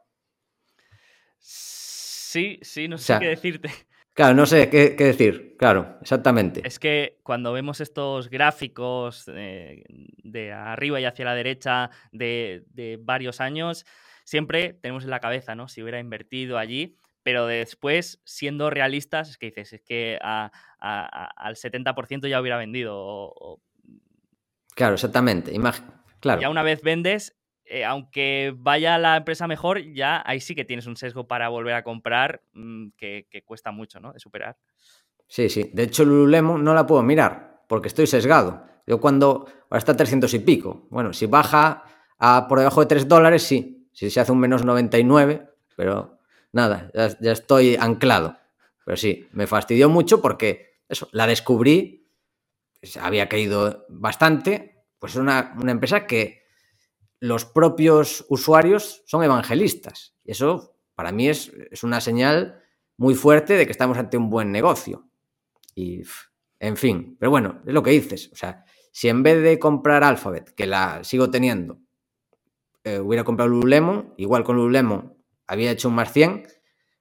Sí, 1.38 2.57
sí, 2.64 2.88
no 2.88 2.97
sé 2.97 3.18
qué 3.19 3.27
decirte. 3.27 3.69
Claro, 4.15 4.34
no 4.34 4.47
sé 4.47 4.68
qué, 4.72 4.95
decir, 4.95 5.55
claro, 5.59 5.99
exactamente. 6.01 6.64
Es 6.65 6.80
que 6.80 7.19
cuando 7.22 7.53
vemos 7.53 7.81
estos 7.81 8.31
gráficos 8.31 9.27
de 9.27 10.51
arriba 10.51 10.99
y 10.99 11.05
hacia 11.05 11.23
la 11.23 11.35
derecha 11.35 11.91
de, 12.11 12.97
varios 12.99 13.41
años, 13.41 13.85
siempre 14.23 14.73
tenemos 14.73 15.03
en 15.03 15.11
la 15.11 15.19
cabeza, 15.19 15.53
¿no? 15.53 15.68
Si 15.68 15.84
hubiera 15.84 15.99
invertido 15.99 16.57
allí, 16.57 16.97
pero 17.28 17.45
después, 17.45 18.22
siendo 18.24 18.70
realistas, 18.70 19.32
es 19.32 19.38
que 19.38 19.48
dices, 19.48 19.74
es 19.74 19.82
que 19.82 20.18
al 20.22 20.49
70% 21.58 22.30
ya 22.30 22.40
hubiera 22.40 22.56
vendido. 22.56 23.60
Claro, 24.74 24.94
exactamente. 24.94 25.52
claro. 26.22 26.40
Ya 26.40 26.49
una 26.49 26.64
vez 26.64 26.82
vendes, 26.82 27.38
eh, 27.66 27.84
aunque 27.84 28.54
vaya 28.56 28.98
la 28.98 29.18
empresa 29.18 29.45
mejor, 29.45 29.82
ya 29.91 30.24
ahí 30.26 30.40
sí 30.40 30.56
que 30.56 30.64
tienes 30.64 30.88
un 30.88 30.95
sesgo 30.95 31.28
para 31.28 31.49
volver 31.49 31.74
a 31.74 31.84
comprar 31.84 32.44
mm, 32.54 32.91
que, 32.95 33.28
cuesta 33.44 33.72
mucho, 33.72 33.99
¿no? 33.99 34.14
De 34.14 34.20
superar. 34.20 34.56
Sí, 35.28 35.49
sí. 35.49 35.70
De 35.74 35.84
hecho, 35.84 36.06
Lululemon 36.06 36.64
no 36.64 36.74
la 36.74 36.88
puedo 36.88 37.04
mirar 37.04 37.66
porque 37.68 37.90
estoy 37.90 38.08
sesgado. 38.08 38.64
Yo 38.86 39.02
cuando... 39.02 39.49
Ahora 39.64 39.80
está 39.80 39.98
300 39.98 40.34
y 40.34 40.40
pico. 40.40 40.88
Bueno, 40.91 41.12
si 41.12 41.26
baja 41.26 41.84
a 42.20 42.48
por 42.48 42.60
debajo 42.60 42.80
de 42.80 42.88
3 42.88 43.06
dólares, 43.06 43.44
sí. 43.44 43.90
Si 43.91 44.10
se 44.10 44.22
hace 44.22 44.32
un 44.32 44.40
menos 44.40 44.64
99, 44.64 45.45
pero 45.76 46.16
nada, 46.58 46.92
ya, 46.94 47.32
estoy 47.32 47.76
anclado. 47.76 48.38
Pero 48.86 48.98
sí, 48.98 49.28
me 49.32 49.48
fastidió 49.48 49.90
mucho 49.90 50.22
porque 50.22 50.82
eso, 50.90 51.08
la 51.12 51.28
descubrí, 51.28 52.10
había 53.00 53.30
caído 53.30 53.86
bastante, 53.90 54.86
pues 55.00 55.16
una, 55.16 55.56
una 55.62 55.72
empresa 55.72 56.06
que 56.06 56.44
los 57.20 57.46
propios 57.46 58.26
usuarios 58.30 59.04
son 59.06 59.24
evangelistas. 59.24 60.16
Y 60.24 60.32
eso 60.32 60.78
para 60.98 61.12
mí 61.12 61.30
es, 61.30 61.52
una 61.84 62.02
señal 62.02 62.60
muy 62.98 63.14
fuerte 63.14 63.54
de 63.54 63.66
que 63.66 63.72
estamos 63.72 64.00
ante 64.00 64.18
un 64.18 64.32
buen 64.32 64.52
negocio. 64.52 65.08
Y, 65.76 66.02
en 66.60 66.76
fin, 66.76 67.18
pero 67.20 67.30
bueno, 67.30 67.62
es 67.68 67.74
lo 67.74 67.84
que 67.84 67.92
dices. 67.92 68.32
O 68.34 68.36
sea, 68.36 68.66
si 68.92 69.08
en 69.08 69.22
vez 69.22 69.44
de 69.44 69.60
comprar 69.60 70.04
Alphabet, 70.04 70.56
que 70.56 70.66
la 70.66 71.04
sigo 71.04 71.30
teniendo, 71.30 71.80
eh, 72.84 73.00
hubiera 73.00 73.24
comprado 73.24 73.50
Lululemon, 73.50 74.16
igual 74.18 74.44
con 74.44 74.56
Lululemon 74.56 75.16
había 75.48 75.72
hecho 75.72 75.90
un 75.90 75.95
más 75.95 76.11
100, 76.11 76.48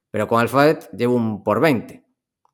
pero 0.09 0.27
con 0.27 0.39
Alphabet 0.39 0.89
llevo 0.91 1.15
un 1.15 1.43
por 1.43 1.59
20. 1.59 2.03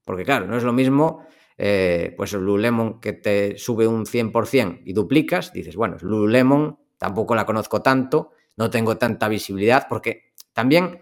Porque 0.03 0.23
claro, 0.25 0.47
no 0.47 0.57
es 0.57 0.63
lo 0.63 0.73
mismo, 0.73 1.25
eh, 1.57 2.13
pues 2.17 2.33
Lululemon 2.33 2.99
que 2.99 3.13
te 3.13 3.57
sube 3.57 3.87
un 3.87 4.05
100% 4.05 4.81
y 4.85 4.93
duplicas, 4.93 5.53
dices, 5.53 5.75
bueno, 5.75 5.97
Lululemon 6.01 6.79
tampoco 6.97 7.35
la 7.35 7.45
conozco 7.45 7.81
tanto, 7.81 8.31
no 8.57 8.69
tengo 8.69 8.97
tanta 8.97 9.27
visibilidad, 9.27 9.87
porque 9.87 10.33
también 10.51 10.99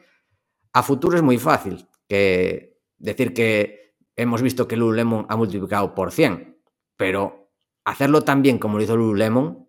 a 0.74 0.84
futuro 0.84 1.18
es 1.18 1.24
muy 1.24 1.38
fácil 1.38 1.88
que 2.08 2.78
decir 2.98 3.34
que 3.34 3.96
hemos 4.16 4.42
visto 4.42 4.68
que 4.68 4.78
Lululemon 4.78 5.26
ha 5.30 5.36
multiplicado 5.36 5.96
por 5.96 6.12
100, 6.12 6.58
pero 6.96 7.50
hacerlo 7.86 8.22
tan 8.22 8.42
bien 8.42 8.60
como 8.60 8.78
lo 8.78 8.84
hizo 8.84 8.96
Lululemon 8.96 9.68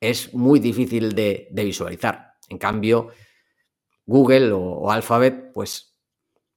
es 0.00 0.34
muy 0.34 0.60
difícil 0.60 1.14
de, 1.14 1.48
visualizar. 1.52 2.34
En 2.48 2.58
cambio, 2.58 3.08
Google 4.08 4.52
o, 4.52 4.60
o 4.60 4.90
Alphabet, 4.90 5.52
pues 5.52 5.94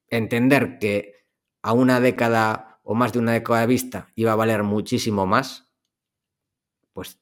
entender 0.07 0.79
que 0.79 1.27
a 1.61 1.73
una 1.73 1.99
década 1.99 2.79
o 2.83 2.95
más 2.95 3.11
de 3.11 3.19
una 3.19 3.33
década 3.33 3.61
de 3.61 3.67
vista 3.67 4.07
iba 4.15 4.31
a 4.31 4.35
valer 4.35 4.63
muchísimo 4.63 5.25
más, 5.25 5.69
pues 6.93 7.19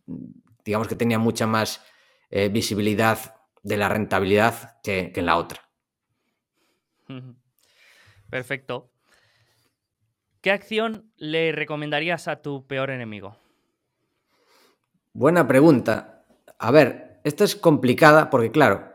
digamos 0.64 0.88
que 0.88 0.96
tenía 0.96 1.18
mucha 1.18 1.48
más 1.48 1.84
eh, 2.30 2.50
visibilidad 2.50 3.36
de 3.64 3.78
la 3.78 3.90
rentabilidad 3.90 4.80
que, 4.84 5.12
en 5.16 5.26
la 5.26 5.38
otra. 5.38 5.68
Perfecto. 8.30 8.92
¿Qué 10.42 10.52
acción 10.52 11.12
le 11.18 11.52
recomendarías 11.52 12.28
a 12.28 12.42
tu 12.44 12.68
peor 12.68 12.92
enemigo? 12.92 13.36
Buena 15.14 15.48
pregunta. 15.48 16.24
A 16.60 16.70
ver, 16.70 17.20
esta 17.24 17.44
es 17.44 17.56
complicada 17.56 18.30
porque, 18.30 18.52
claro, 18.52 18.89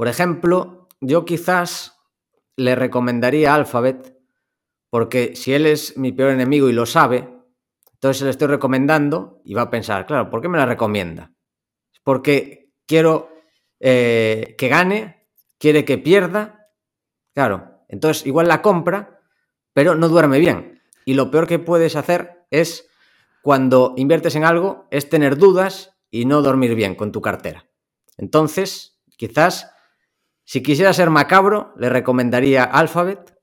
por 0.00 0.08
ejemplo, 0.08 0.88
yo 1.02 1.26
quizás 1.26 2.00
le 2.56 2.74
recomendaría 2.74 3.54
Alphabet, 3.54 4.16
porque 4.88 5.36
si 5.36 5.52
él 5.52 5.66
es 5.66 5.98
mi 5.98 6.10
peor 6.10 6.30
enemigo 6.30 6.70
y 6.70 6.72
lo 6.72 6.86
sabe, 6.86 7.28
entonces 7.92 8.22
le 8.22 8.30
estoy 8.30 8.48
recomendando 8.48 9.42
y 9.44 9.52
va 9.52 9.60
a 9.60 9.70
pensar, 9.70 10.06
claro, 10.06 10.30
¿por 10.30 10.40
qué 10.40 10.48
me 10.48 10.56
la 10.56 10.64
recomienda? 10.64 11.34
Porque 12.02 12.72
quiero 12.86 13.28
eh, 13.78 14.54
que 14.56 14.68
gane, 14.68 15.28
quiere 15.58 15.84
que 15.84 15.98
pierda, 15.98 16.70
claro, 17.34 17.84
entonces 17.86 18.24
igual 18.24 18.48
la 18.48 18.62
compra, 18.62 19.20
pero 19.74 19.96
no 19.96 20.08
duerme 20.08 20.38
bien. 20.38 20.80
Y 21.04 21.12
lo 21.12 21.30
peor 21.30 21.46
que 21.46 21.58
puedes 21.58 21.94
hacer 21.94 22.46
es, 22.50 22.88
cuando 23.42 23.92
inviertes 23.98 24.34
en 24.34 24.44
algo, 24.44 24.88
es 24.90 25.10
tener 25.10 25.36
dudas 25.36 25.94
y 26.10 26.24
no 26.24 26.40
dormir 26.40 26.74
bien 26.74 26.94
con 26.94 27.12
tu 27.12 27.20
cartera. 27.20 27.68
Entonces, 28.16 28.98
quizás, 29.18 29.74
si 30.50 30.64
quisiera 30.64 30.92
ser 30.92 31.10
macabro, 31.10 31.72
le 31.76 31.88
recomendaría 31.88 32.64
Alphabet. 32.64 33.38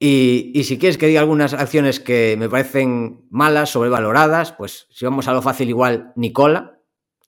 Y, 0.00 0.60
si 0.64 0.76
quieres 0.76 0.98
que 0.98 1.06
diga 1.06 1.20
algunas 1.20 1.54
acciones 1.54 2.00
que 2.00 2.34
me 2.36 2.48
parecen 2.48 3.24
malas, 3.30 3.70
sobrevaloradas, 3.70 4.50
pues 4.50 4.88
si 4.90 5.04
vamos 5.04 5.28
a 5.28 5.32
lo 5.32 5.42
fácil, 5.42 5.68
igual 5.68 6.12
Nicola, 6.16 6.80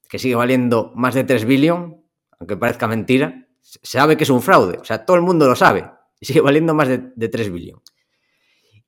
que 0.09 0.19
sigue 0.19 0.35
valiendo 0.35 0.91
más 0.97 1.15
de 1.15 1.23
3 1.23 1.45
billones, 1.45 2.01
aunque 2.41 2.57
parezca 2.57 2.89
mentira, 2.89 3.47
sabe 3.61 4.17
que 4.17 4.25
es 4.25 4.31
un 4.31 4.43
fraude, 4.43 4.79
o 4.79 4.85
sea, 4.85 5.05
todo 5.05 5.19
el 5.19 5.23
mundo 5.23 5.47
lo 5.47 5.55
sabe, 5.55 5.89
y 6.19 6.27
sigue 6.27 6.41
valiendo 6.41 6.75
más 6.75 6.89
de, 6.89 7.13
de 7.15 7.29
3 7.29 7.53
billones. 7.53 7.95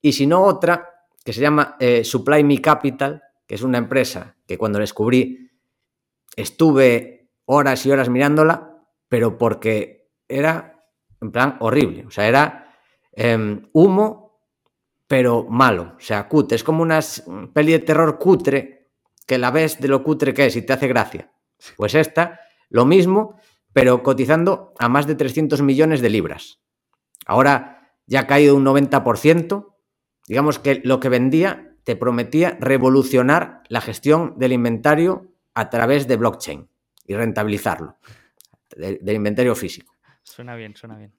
Y 0.02 0.14
si 0.14 0.26
no, 0.26 0.42
otra 0.42 0.84
que 1.24 1.32
se 1.32 1.40
llama 1.40 1.76
eh, 1.78 2.02
Supply 2.02 2.42
Me 2.42 2.60
Capital, 2.60 3.22
que 3.46 3.54
es 3.54 3.62
una 3.62 3.78
empresa 3.78 4.34
que 4.48 4.58
cuando 4.58 4.80
descubrí 4.80 5.48
estuve 6.34 7.30
horas 7.44 7.86
y 7.86 7.92
horas 7.92 8.08
mirándola, 8.08 8.75
pero 9.08 9.38
porque 9.38 10.10
era 10.28 10.84
en 11.20 11.32
plan 11.32 11.56
horrible. 11.60 12.06
O 12.06 12.10
sea, 12.10 12.28
era 12.28 12.74
em, 13.12 13.68
humo, 13.72 14.40
pero 15.06 15.44
malo. 15.44 15.94
O 15.96 16.00
sea, 16.00 16.28
cutre. 16.28 16.56
Es 16.56 16.64
como 16.64 16.82
una 16.82 17.00
peli 17.52 17.72
de 17.72 17.78
terror 17.80 18.18
cutre 18.18 18.90
que 19.26 19.38
la 19.38 19.50
ves 19.50 19.80
de 19.80 19.88
lo 19.88 20.02
cutre 20.02 20.34
que 20.34 20.46
es 20.46 20.56
y 20.56 20.62
te 20.62 20.72
hace 20.72 20.88
gracia. 20.88 21.32
Pues 21.76 21.94
esta, 21.94 22.40
lo 22.68 22.84
mismo, 22.84 23.38
pero 23.72 24.02
cotizando 24.02 24.74
a 24.78 24.88
más 24.88 25.06
de 25.06 25.14
300 25.14 25.62
millones 25.62 26.00
de 26.00 26.10
libras. 26.10 26.60
Ahora 27.26 27.92
ya 28.06 28.20
ha 28.20 28.26
caído 28.26 28.56
un 28.56 28.64
90%. 28.64 29.74
Digamos 30.28 30.58
que 30.58 30.80
lo 30.84 31.00
que 31.00 31.08
vendía 31.08 31.76
te 31.84 31.96
prometía 31.96 32.56
revolucionar 32.60 33.62
la 33.68 33.80
gestión 33.80 34.34
del 34.38 34.52
inventario 34.52 35.32
a 35.54 35.70
través 35.70 36.06
de 36.08 36.16
blockchain 36.16 36.68
y 37.06 37.14
rentabilizarlo, 37.14 37.96
del 38.76 39.14
inventario 39.14 39.54
físico. 39.54 39.94
Suena 40.22 40.56
bien, 40.56 40.74
suena 40.74 40.96
bien. 40.96 41.12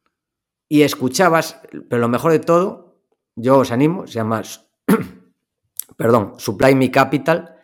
Y 0.68 0.82
escuchabas, 0.82 1.61
pero 1.90 2.02
lo 2.02 2.10
mejor 2.10 2.32
de 2.32 2.40
todo, 2.40 3.02
yo 3.36 3.60
os 3.60 3.72
animo, 3.72 4.06
se 4.06 4.15
llama, 4.15 4.44
perdón, 5.98 6.34
Supply 6.38 6.76
Me 6.76 6.91
Capital, 6.91 7.56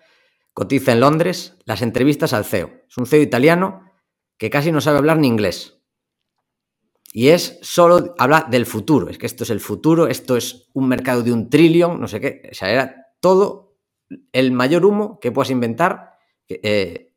cotiza 0.54 0.94
en 0.94 1.02
Londres, 1.02 1.58
las 1.66 1.82
entrevistas 1.82 2.32
al 2.34 2.46
CEO. 2.46 2.72
Es 2.88 2.98
un 2.98 3.06
CEO 3.06 3.22
italiano 3.22 3.92
que 4.38 4.50
casi 4.50 4.72
no 4.72 4.80
sabe 4.80 5.00
hablar 5.00 5.18
ni 5.18 5.28
inglés. 5.28 5.80
Y 7.12 7.30
es 7.30 7.60
solo, 7.62 8.16
habla 8.18 8.48
del 8.50 8.66
futuro, 8.66 9.10
es 9.10 9.18
que 9.18 9.28
esto 9.28 9.44
es 9.44 9.50
el 9.50 9.60
futuro, 9.60 10.08
esto 10.08 10.36
es 10.36 10.70
un 10.74 10.88
mercado 10.88 11.22
de 11.22 11.32
un 11.32 11.50
trillón, 11.50 12.00
no 12.00 12.08
sé 12.08 12.20
qué, 12.20 12.50
o 12.52 12.56
sea, 12.56 12.72
era 12.72 13.08
todo 13.20 13.78
el 14.32 14.52
mayor 14.52 14.86
humo 14.86 15.20
que 15.20 15.32
puedas 15.32 15.52
inventar, 15.52 16.18
eh, 16.48 17.14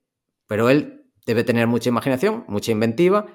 pero 0.46 0.68
él 0.68 0.95
debe 1.26 1.44
tener 1.44 1.66
mucha 1.66 1.90
imaginación, 1.90 2.44
mucha 2.48 2.72
inventiva, 2.72 3.26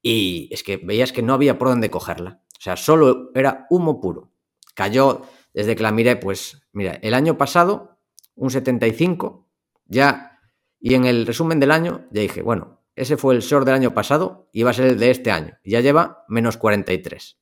y 0.00 0.48
es 0.52 0.62
que 0.62 0.78
veías 0.78 1.12
que 1.12 1.22
no 1.22 1.34
había 1.34 1.58
por 1.58 1.68
dónde 1.68 1.90
cogerla, 1.90 2.42
o 2.58 2.60
sea, 2.60 2.76
solo 2.76 3.30
era 3.34 3.66
humo 3.68 4.00
puro. 4.00 4.32
Cayó, 4.74 5.22
desde 5.52 5.76
que 5.76 5.82
la 5.82 5.92
miré, 5.92 6.16
pues, 6.16 6.66
mira, 6.72 6.98
el 7.02 7.14
año 7.14 7.36
pasado, 7.36 7.98
un 8.34 8.50
75, 8.50 9.48
ya, 9.86 10.40
y 10.80 10.94
en 10.94 11.04
el 11.04 11.26
resumen 11.26 11.60
del 11.60 11.70
año, 11.70 12.06
ya 12.10 12.22
dije, 12.22 12.42
bueno, 12.42 12.84
ese 12.96 13.16
fue 13.16 13.34
el 13.34 13.40
short 13.40 13.66
del 13.66 13.74
año 13.74 13.94
pasado 13.94 14.48
y 14.52 14.62
va 14.62 14.70
a 14.70 14.74
ser 14.74 14.86
el 14.86 14.98
de 14.98 15.10
este 15.10 15.30
año. 15.30 15.58
Ya 15.64 15.80
lleva 15.80 16.24
menos 16.28 16.56
43. 16.56 17.40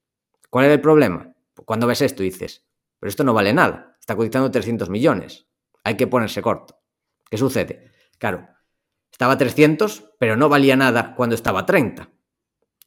¿Cuál 0.48 0.66
es 0.66 0.72
el 0.72 0.80
problema? 0.80 1.34
Cuando 1.64 1.86
ves 1.86 2.02
esto 2.02 2.22
dices, 2.22 2.64
pero 2.98 3.08
esto 3.08 3.24
no 3.24 3.34
vale 3.34 3.52
nada. 3.52 3.96
Está 4.00 4.16
cotizando 4.16 4.50
300 4.50 4.88
millones. 4.88 5.46
Hay 5.84 5.96
que 5.96 6.06
ponerse 6.06 6.40
corto. 6.40 6.80
¿Qué 7.28 7.36
sucede? 7.36 7.90
Claro, 8.18 8.48
estaba 9.12 9.38
300, 9.38 10.14
pero 10.18 10.36
no 10.36 10.48
valía 10.48 10.74
nada 10.74 11.14
cuando 11.14 11.34
estaba 11.34 11.60
a 11.60 11.66
30. 11.66 12.08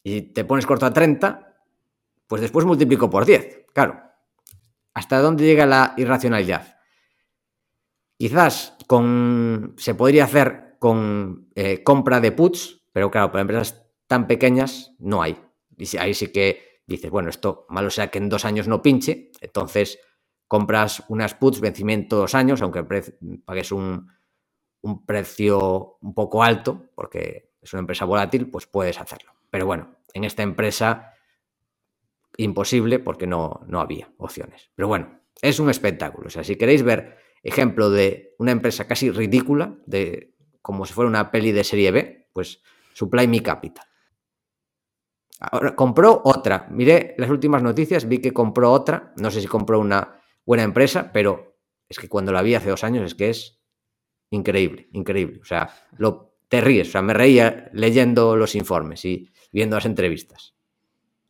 Y 0.04 0.22
te 0.34 0.44
pones 0.44 0.66
corto 0.66 0.86
a 0.86 0.94
30, 0.94 1.56
pues 2.28 2.42
después 2.42 2.66
multiplico 2.66 3.10
por 3.10 3.26
10. 3.26 3.68
Claro. 3.74 4.02
¿Hasta 4.94 5.20
dónde 5.20 5.46
llega 5.46 5.66
la 5.66 5.94
irracionalidad? 5.98 6.78
Quizás 8.18 8.76
con, 8.88 9.76
se 9.78 9.94
podría 9.94 10.24
hacer 10.24 10.78
con 10.80 11.50
eh, 11.56 11.84
compra 11.84 12.20
de 12.20 12.32
puts, 12.32 12.82
pero 12.92 13.12
claro, 13.12 13.32
para 13.32 13.42
empresas 13.42 13.84
tan 14.08 14.28
pequeñas 14.28 14.94
no 15.00 15.22
hay. 15.22 15.38
Y 15.78 15.98
ahí 15.98 16.14
sí 16.14 16.28
que 16.32 16.82
dices, 16.88 17.12
bueno, 17.12 17.30
esto 17.30 17.66
malo 17.70 17.90
sea 17.90 18.08
que 18.10 18.20
en 18.20 18.30
dos 18.30 18.46
años 18.46 18.68
no 18.68 18.82
pinche, 18.82 19.32
entonces 19.42 20.00
compras 20.48 21.04
unas 21.10 21.34
puts, 21.34 21.60
vencimiento 21.60 22.18
dos 22.18 22.36
años, 22.36 22.62
aunque 22.62 22.84
pagues 23.46 23.72
un, 23.72 24.10
un 24.86 25.04
precio 25.04 25.98
un 26.02 26.14
poco 26.14 26.44
alto, 26.44 26.92
porque 26.94 27.54
es 27.60 27.74
una 27.74 27.80
empresa 27.80 28.06
volátil, 28.06 28.52
pues 28.52 28.68
puedes 28.68 29.00
hacerlo. 29.02 29.34
Pero 29.50 29.66
bueno, 29.66 29.96
en 30.14 30.24
esta 30.24 30.44
empresa 30.44 31.14
imposible 32.38 33.00
porque 33.00 33.26
no, 33.26 33.62
no 33.68 33.82
había 33.82 34.12
opciones. 34.18 34.70
Pero 34.76 34.88
bueno, 34.88 35.22
es 35.42 35.60
un 35.60 35.72
espectáculo. 35.72 36.28
O 36.28 36.30
sea, 36.30 36.44
si 36.44 36.56
queréis 36.56 36.84
ver 36.84 37.18
ejemplo 37.42 37.90
de 37.90 38.36
una 38.38 38.52
empresa 38.52 38.86
casi 38.86 39.10
ridícula, 39.10 39.76
de 39.88 40.36
como 40.62 40.86
si 40.86 40.94
fuera 40.94 41.10
una 41.10 41.32
peli 41.32 41.52
de 41.52 41.64
serie 41.64 41.90
B, 41.90 42.30
pues 42.32 42.62
Supply 42.94 43.28
Me 43.28 43.42
Capital. 43.42 43.88
Ahora, 45.40 45.76
compró 45.76 46.22
otra. 46.24 46.68
Miré 46.70 47.16
las 47.18 47.32
últimas 47.32 47.64
noticias, 47.64 48.08
vi 48.08 48.20
que 48.20 48.34
compró 48.34 48.72
otra. 48.72 49.14
No 49.18 49.32
sé 49.32 49.42
si 49.42 49.48
compró 49.48 49.80
una 49.80 50.22
buena 50.46 50.64
empresa, 50.64 51.12
pero 51.12 51.58
es 51.90 51.98
que 51.98 52.08
cuando 52.08 52.32
la 52.32 52.44
vi 52.44 52.54
hace 52.54 52.70
dos 52.70 52.84
años 52.84 53.04
es 53.04 53.16
que 53.16 53.32
es 53.32 53.65
increíble, 54.36 54.90
increíble. 54.92 55.40
O 55.42 55.46
sea, 55.46 55.70
lo, 55.98 56.36
te 56.48 56.62
ríes. 56.62 56.90
O 56.90 56.92
sea, 56.92 57.02
me 57.02 57.14
reía 57.14 57.70
leyendo 57.74 58.36
los 58.36 58.56
informes 58.56 59.06
y 59.06 59.32
viendo 59.52 59.76
las 59.76 59.86
entrevistas. 59.86 60.56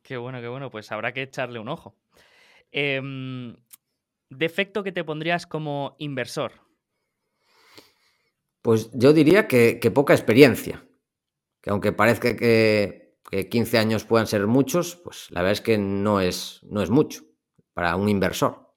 Qué 0.01 0.17
bueno, 0.17 0.41
qué 0.41 0.47
bueno. 0.47 0.69
Pues 0.69 0.91
habrá 0.91 1.13
que 1.13 1.23
echarle 1.23 1.59
un 1.59 1.69
ojo. 1.69 1.95
Em, 2.71 3.55
defecto 4.29 4.83
que 4.83 4.91
te 4.91 5.03
pondrías 5.03 5.47
como 5.47 5.95
inversor. 5.99 6.51
Pues 8.61 8.89
yo 8.93 9.13
diría 9.13 9.47
que, 9.47 9.79
poca 9.93 10.13
experiencia. 10.13 10.85
Que 11.61 11.69
aunque 11.69 11.91
parezca 11.91 12.35
que, 12.35 13.05
15 13.49 13.77
años 13.77 14.05
puedan 14.05 14.27
ser 14.27 14.47
muchos, 14.47 14.95
pues 14.95 15.29
la 15.31 15.41
verdad 15.41 15.53
es 15.53 15.61
que 15.61 15.77
no 15.77 16.21
es, 16.21 16.61
no 16.63 16.81
es 16.81 16.89
mucho 16.89 17.23
para 17.73 17.95
un 17.95 18.07
inversor. 18.07 18.73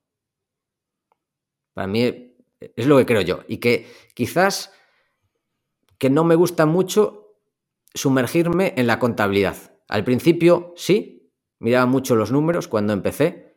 Para 1.75 1.87
mí 1.87 2.28
es 2.61 2.87
lo 2.87 2.97
que 2.99 3.07
creo 3.07 3.21
yo. 3.23 3.41
Y 3.49 3.59
que 3.59 3.87
quizás 4.15 4.73
que 5.99 6.11
no 6.11 6.25
me 6.25 6.35
gusta 6.35 6.67
mucho 6.67 7.37
sumergirme 7.95 8.75
en 8.77 8.87
la 8.87 8.99
contabilidad. 8.99 9.57
Al 9.89 10.05
principio 10.05 10.73
sí, 10.77 11.33
miraba 11.59 11.87
mucho 11.87 12.15
los 12.15 12.31
números 12.31 12.69
cuando 12.69 12.93
empecé 12.93 13.57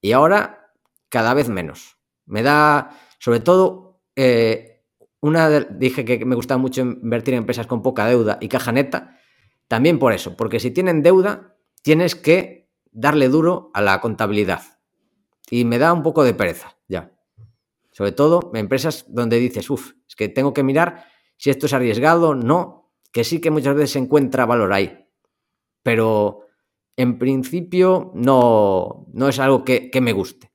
y 0.00 0.12
ahora 0.12 0.72
cada 1.08 1.34
vez 1.34 1.48
menos. 1.48 1.98
Me 2.24 2.42
da, 2.42 2.98
sobre 3.18 3.40
todo, 3.40 4.02
eh, 4.16 4.82
una 5.20 5.48
dije 5.60 6.04
que 6.04 6.24
me 6.24 6.34
gustaba 6.34 6.58
mucho 6.58 6.80
invertir 6.80 7.34
en 7.34 7.38
empresas 7.38 7.66
con 7.66 7.82
poca 7.82 8.06
deuda 8.06 8.38
y 8.40 8.48
caja 8.48 8.72
neta, 8.72 9.18
también 9.68 9.98
por 9.98 10.12
eso, 10.12 10.36
porque 10.36 10.60
si 10.60 10.70
tienen 10.70 11.02
deuda, 11.02 11.56
tienes 11.82 12.14
que 12.14 12.70
darle 12.92 13.28
duro 13.28 13.70
a 13.74 13.82
la 13.82 14.00
contabilidad. 14.00 14.62
Y 15.50 15.64
me 15.64 15.78
da 15.78 15.92
un 15.92 16.02
poco 16.02 16.24
de 16.24 16.34
pereza. 16.34 16.75
Sobre 17.96 18.12
todo 18.12 18.50
empresas 18.52 19.06
donde 19.08 19.38
dices, 19.38 19.70
uff, 19.70 19.92
es 20.06 20.14
que 20.16 20.28
tengo 20.28 20.52
que 20.52 20.62
mirar 20.62 21.06
si 21.38 21.48
esto 21.48 21.64
es 21.64 21.72
arriesgado, 21.72 22.34
no, 22.34 22.92
que 23.10 23.24
sí 23.24 23.40
que 23.40 23.50
muchas 23.50 23.74
veces 23.74 23.92
se 23.92 23.98
encuentra 23.98 24.44
valor 24.44 24.70
ahí. 24.74 25.08
Pero 25.82 26.40
en 26.94 27.18
principio 27.18 28.12
no, 28.14 29.06
no 29.14 29.30
es 29.30 29.38
algo 29.38 29.64
que, 29.64 29.90
que 29.90 30.02
me 30.02 30.12
guste. 30.12 30.52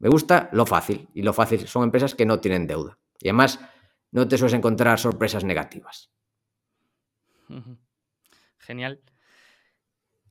Me 0.00 0.08
gusta 0.08 0.50
lo 0.52 0.66
fácil, 0.66 1.08
y 1.14 1.22
lo 1.22 1.32
fácil 1.32 1.68
son 1.68 1.84
empresas 1.84 2.16
que 2.16 2.26
no 2.26 2.40
tienen 2.40 2.66
deuda. 2.66 2.98
Y 3.20 3.28
además, 3.28 3.60
no 4.10 4.26
te 4.26 4.36
sueles 4.36 4.54
encontrar 4.54 4.98
sorpresas 4.98 5.44
negativas. 5.44 6.10
Genial. 8.58 9.00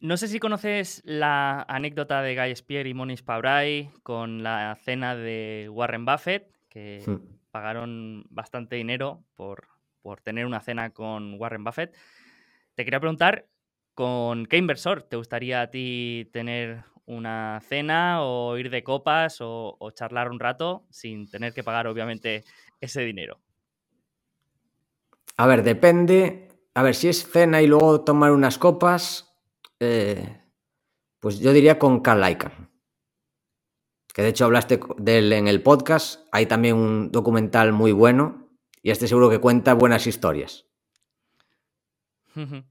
No 0.06 0.18
sé 0.18 0.27
si 0.27 0.40
conoces 0.40 1.02
la 1.03 1.65
anécdota 1.68 2.22
de 2.22 2.36
Guy 2.36 2.52
Spier 2.52 2.86
y 2.86 2.94
Monish 2.94 3.23
Pabrai 3.23 3.91
con 4.03 4.44
la 4.44 4.77
cena 4.84 5.15
de 5.15 5.68
Warren 5.72 6.06
Buffett, 6.06 6.56
que 6.69 7.03
pagaron 7.52 8.26
bastante 8.30 8.76
dinero 8.76 9.23
por, 9.34 9.68
por 10.02 10.22
tener 10.22 10.45
una 10.45 10.61
cena 10.61 10.91
con 10.91 11.40
Warren 11.40 11.64
Buffett. 11.64 11.95
Te 12.76 12.86
quería 12.86 12.99
preguntar 12.99 13.48
¿Con 13.95 14.45
qué 14.45 14.57
inversor 14.57 15.03
te 15.03 15.15
gustaría 15.15 15.61
a 15.61 15.72
ti 15.72 16.30
tener 16.34 16.84
una 17.06 17.61
cena 17.65 18.23
o 18.23 18.57
ir 18.57 18.69
de 18.69 18.84
copas 18.84 19.38
o, 19.40 19.77
charlar 19.94 20.30
un 20.30 20.40
rato 20.40 20.86
sin 20.90 21.30
tener 21.30 21.53
que 21.53 21.64
pagar, 21.64 21.88
obviamente, 21.88 22.44
ese 22.82 23.02
dinero? 23.02 23.40
A 25.38 25.48
ver, 25.48 25.64
depende. 25.64 26.49
A 26.73 26.84
ver, 26.84 26.94
si 26.94 27.07
es 27.07 27.26
cena 27.26 27.61
y 27.61 27.68
luego 27.68 28.02
tomar 28.02 28.34
unas 28.34 28.57
copas, 28.57 29.35
eh, 29.80 30.42
pues 31.20 31.40
yo 31.40 31.54
diría 31.54 31.80
con 31.80 32.02
Carl 32.02 32.38
Que 34.14 34.22
de 34.22 34.30
hecho 34.30 34.46
hablaste 34.46 34.80
de 34.98 35.18
él 35.18 35.34
en 35.34 35.48
el 35.48 35.62
podcast. 35.62 36.28
Hay 36.32 36.46
también 36.46 36.76
un 36.76 37.12
documental 37.12 37.74
muy 37.74 37.92
bueno 37.92 38.50
y 38.82 38.92
este 38.92 39.08
seguro 39.08 39.30
que 39.30 39.40
cuenta 39.40 39.74
buenas 39.74 40.08
historias. 40.08 40.66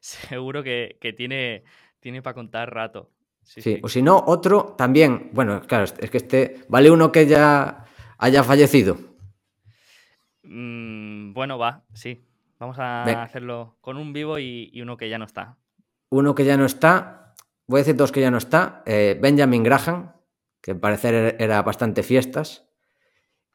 seguro 0.00 0.62
que, 0.62 1.14
tiene, 1.16 1.64
tiene 2.00 2.22
para 2.22 2.34
contar 2.34 2.72
rato. 2.72 3.10
Sí, 3.42 3.80
o 3.82 3.88
si 3.88 4.00
no, 4.00 4.22
otro 4.26 4.74
también, 4.78 5.30
bueno, 5.32 5.60
claro, 5.66 5.84
es 5.84 6.10
que 6.10 6.16
este, 6.18 6.60
¿vale 6.68 6.90
uno 6.90 7.10
que 7.10 7.26
ya 7.26 7.84
haya 8.16 8.44
fallecido? 8.44 8.96
Mm, 10.44 11.32
bueno, 11.32 11.58
va, 11.58 11.84
sí. 11.92 12.29
Vamos 12.60 12.78
a 12.78 13.22
hacerlo 13.22 13.78
con 13.80 13.96
un 13.96 14.12
vivo 14.12 14.38
y, 14.38 14.70
uno 14.82 14.98
que 14.98 15.08
ya 15.08 15.16
no 15.16 15.24
está. 15.24 15.56
Uno 16.10 16.34
que 16.34 16.44
ya 16.44 16.58
no 16.58 16.66
está, 16.66 17.34
voy 17.66 17.78
a 17.78 17.82
decir 17.82 17.96
dos 17.96 18.12
que 18.12 18.20
ya 18.20 18.30
no 18.30 18.36
está. 18.36 18.82
Eh, 18.84 19.18
Benjamin 19.18 19.62
Graham, 19.62 20.12
que 20.60 20.74
parecer 20.74 21.36
era 21.38 21.62
bastante 21.62 22.02
fiestas. 22.02 22.68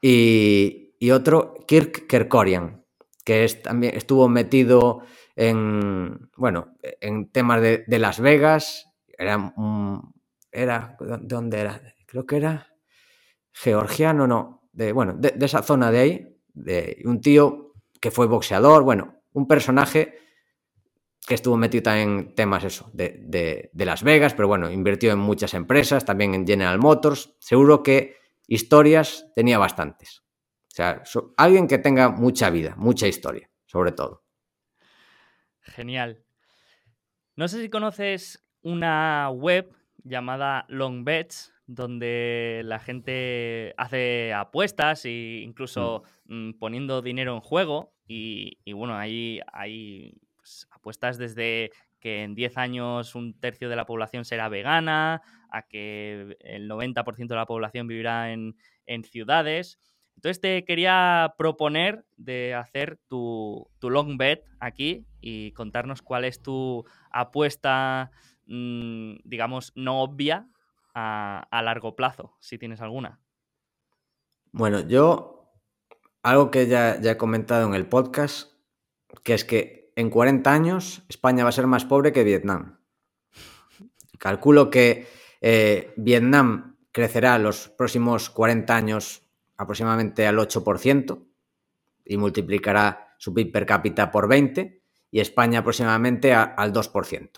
Y, 0.02 0.96
y 0.98 1.12
otro, 1.12 1.54
Kirk 1.68 2.08
Kerkorian, 2.08 2.84
que 3.24 3.44
es, 3.44 3.62
también 3.62 3.94
estuvo 3.94 4.28
metido 4.28 5.02
en, 5.36 6.28
bueno, 6.36 6.74
en 6.82 7.30
temas 7.30 7.62
de, 7.62 7.98
Las 8.00 8.18
Vegas. 8.18 8.92
Era, 9.16 9.54
era, 10.50 10.96
¿dónde 11.20 11.60
era? 11.60 11.80
Creo 12.06 12.26
que 12.26 12.38
era 12.38 12.74
georgiano, 13.52 14.26
no, 14.26 14.68
de, 14.72 14.90
bueno, 14.90 15.14
de, 15.16 15.32
esa 15.40 15.62
zona 15.62 15.92
de 15.92 15.98
ahí, 16.00 16.38
de 16.54 17.02
un 17.04 17.20
tío 17.20 17.65
que 18.06 18.12
fue 18.12 18.28
boxeador, 18.28 18.84
bueno, 18.84 19.20
un 19.32 19.48
personaje 19.48 20.16
que 21.26 21.34
estuvo 21.34 21.56
metido 21.56 21.92
en 21.92 22.36
temas 22.36 22.62
eso, 22.62 22.88
de, 22.92 23.18
de, 23.72 23.84
Las 23.84 24.04
Vegas, 24.04 24.32
pero 24.32 24.46
bueno, 24.46 24.70
invirtió 24.70 25.10
en 25.10 25.18
muchas 25.18 25.54
empresas, 25.54 26.04
también 26.04 26.32
en 26.32 26.46
General 26.46 26.78
Motors. 26.78 27.34
Seguro 27.40 27.82
que 27.82 28.14
historias 28.46 29.26
tenía 29.34 29.58
bastantes. 29.58 30.22
O 30.68 30.76
sea, 30.76 31.02
alguien 31.36 31.66
que 31.66 31.78
tenga 31.78 32.10
mucha 32.10 32.48
vida, 32.48 32.76
mucha 32.76 33.08
historia, 33.08 33.50
sobre 33.64 33.90
todo. 33.90 34.24
Genial. 35.62 36.24
No 37.34 37.48
sé 37.48 37.60
si 37.60 37.68
conoces 37.68 38.48
una 38.62 39.30
web 39.30 39.74
llamada 40.04 40.64
Longbets, 40.68 41.52
donde 41.66 42.62
la 42.64 42.78
gente 42.78 43.74
hace 43.76 44.32
apuestas 44.32 45.04
e 45.04 45.40
incluso 45.42 46.04
mm, 46.26 46.52
poniendo 46.58 47.02
dinero 47.02 47.34
en 47.34 47.40
juego. 47.40 47.92
Y, 48.08 48.58
bueno, 48.72 48.96
ahí 48.96 49.40
hay 49.52 50.20
pues, 50.36 50.68
apuestas 50.70 51.18
desde 51.18 51.70
que 51.98 52.22
en 52.22 52.34
10 52.34 52.56
años 52.56 53.14
un 53.16 53.38
tercio 53.38 53.68
de 53.68 53.76
la 53.76 53.86
población 53.86 54.24
será 54.24 54.48
vegana, 54.48 55.22
a 55.50 55.62
que 55.62 56.36
el 56.40 56.68
90% 56.68 57.26
de 57.26 57.34
la 57.34 57.46
población 57.46 57.88
vivirá 57.88 58.32
en, 58.32 58.56
en 58.86 59.02
ciudades. 59.04 59.78
Entonces 60.16 60.40
te 60.40 60.64
quería 60.64 61.34
proponer 61.36 62.06
de 62.16 62.54
hacer 62.54 62.98
tu, 63.08 63.68
long 63.82 64.16
bet 64.16 64.44
aquí 64.60 65.06
y 65.20 65.52
contarnos 65.52 66.00
cuál 66.00 66.24
es 66.24 66.40
tu 66.42 66.84
apuesta, 67.10 68.10
mm, 68.46 69.16
digamos, 69.24 69.72
no 69.74 70.00
obvia 70.00 70.48
a, 70.98 71.62
largo 71.62 71.94
plazo, 71.94 72.36
si 72.40 72.58
tienes 72.58 72.80
alguna. 72.80 73.20
Bueno, 74.50 74.80
yo, 74.80 75.52
algo 76.22 76.50
que 76.50 76.66
ya, 76.66 76.98
ya 77.00 77.12
he 77.12 77.16
comentado 77.18 77.66
en 77.66 77.74
el 77.74 77.86
podcast, 77.86 78.52
que 79.22 79.34
es 79.34 79.44
que 79.44 79.92
en 79.94 80.08
40 80.08 80.50
años 80.50 81.02
España 81.08 81.44
va 81.44 81.50
a 81.50 81.52
ser 81.52 81.66
más 81.66 81.84
pobre 81.84 82.12
que 82.12 82.24
Vietnam. 82.24 82.80
Calculo 84.18 84.70
que 84.70 85.06
eh, 85.42 85.92
Vietnam 85.96 86.78
crecerá 86.92 87.38
los 87.38 87.68
próximos 87.68 88.30
40 88.30 88.74
años 88.74 89.22
aproximadamente 89.58 90.26
al 90.26 90.38
8% 90.38 91.22
y 92.06 92.16
multiplicará 92.16 93.14
su 93.18 93.34
PIB 93.34 93.52
per 93.52 93.66
cápita 93.66 94.10
por 94.10 94.28
20 94.28 94.82
y 95.10 95.20
España 95.20 95.58
aproximadamente 95.58 96.32
al 96.32 96.72
2% 96.72 97.30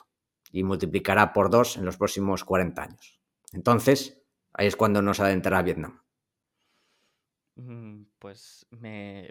y 0.53 0.63
multiplicará 0.63 1.33
por 1.33 1.51
2 1.51 1.79
en 1.79 1.85
los 1.85 1.97
próximos 1.97 2.45
40 2.45 2.83
años. 2.83 3.18
Entonces, 3.53 4.23
ahí 4.53 4.67
es 4.67 4.77
cuando 4.77 5.03
nos 5.03 5.21
adentrará 5.21 5.63
Vietnam. 5.63 6.03
Mm, 7.57 8.05
pues 8.19 8.67
me, 8.71 9.31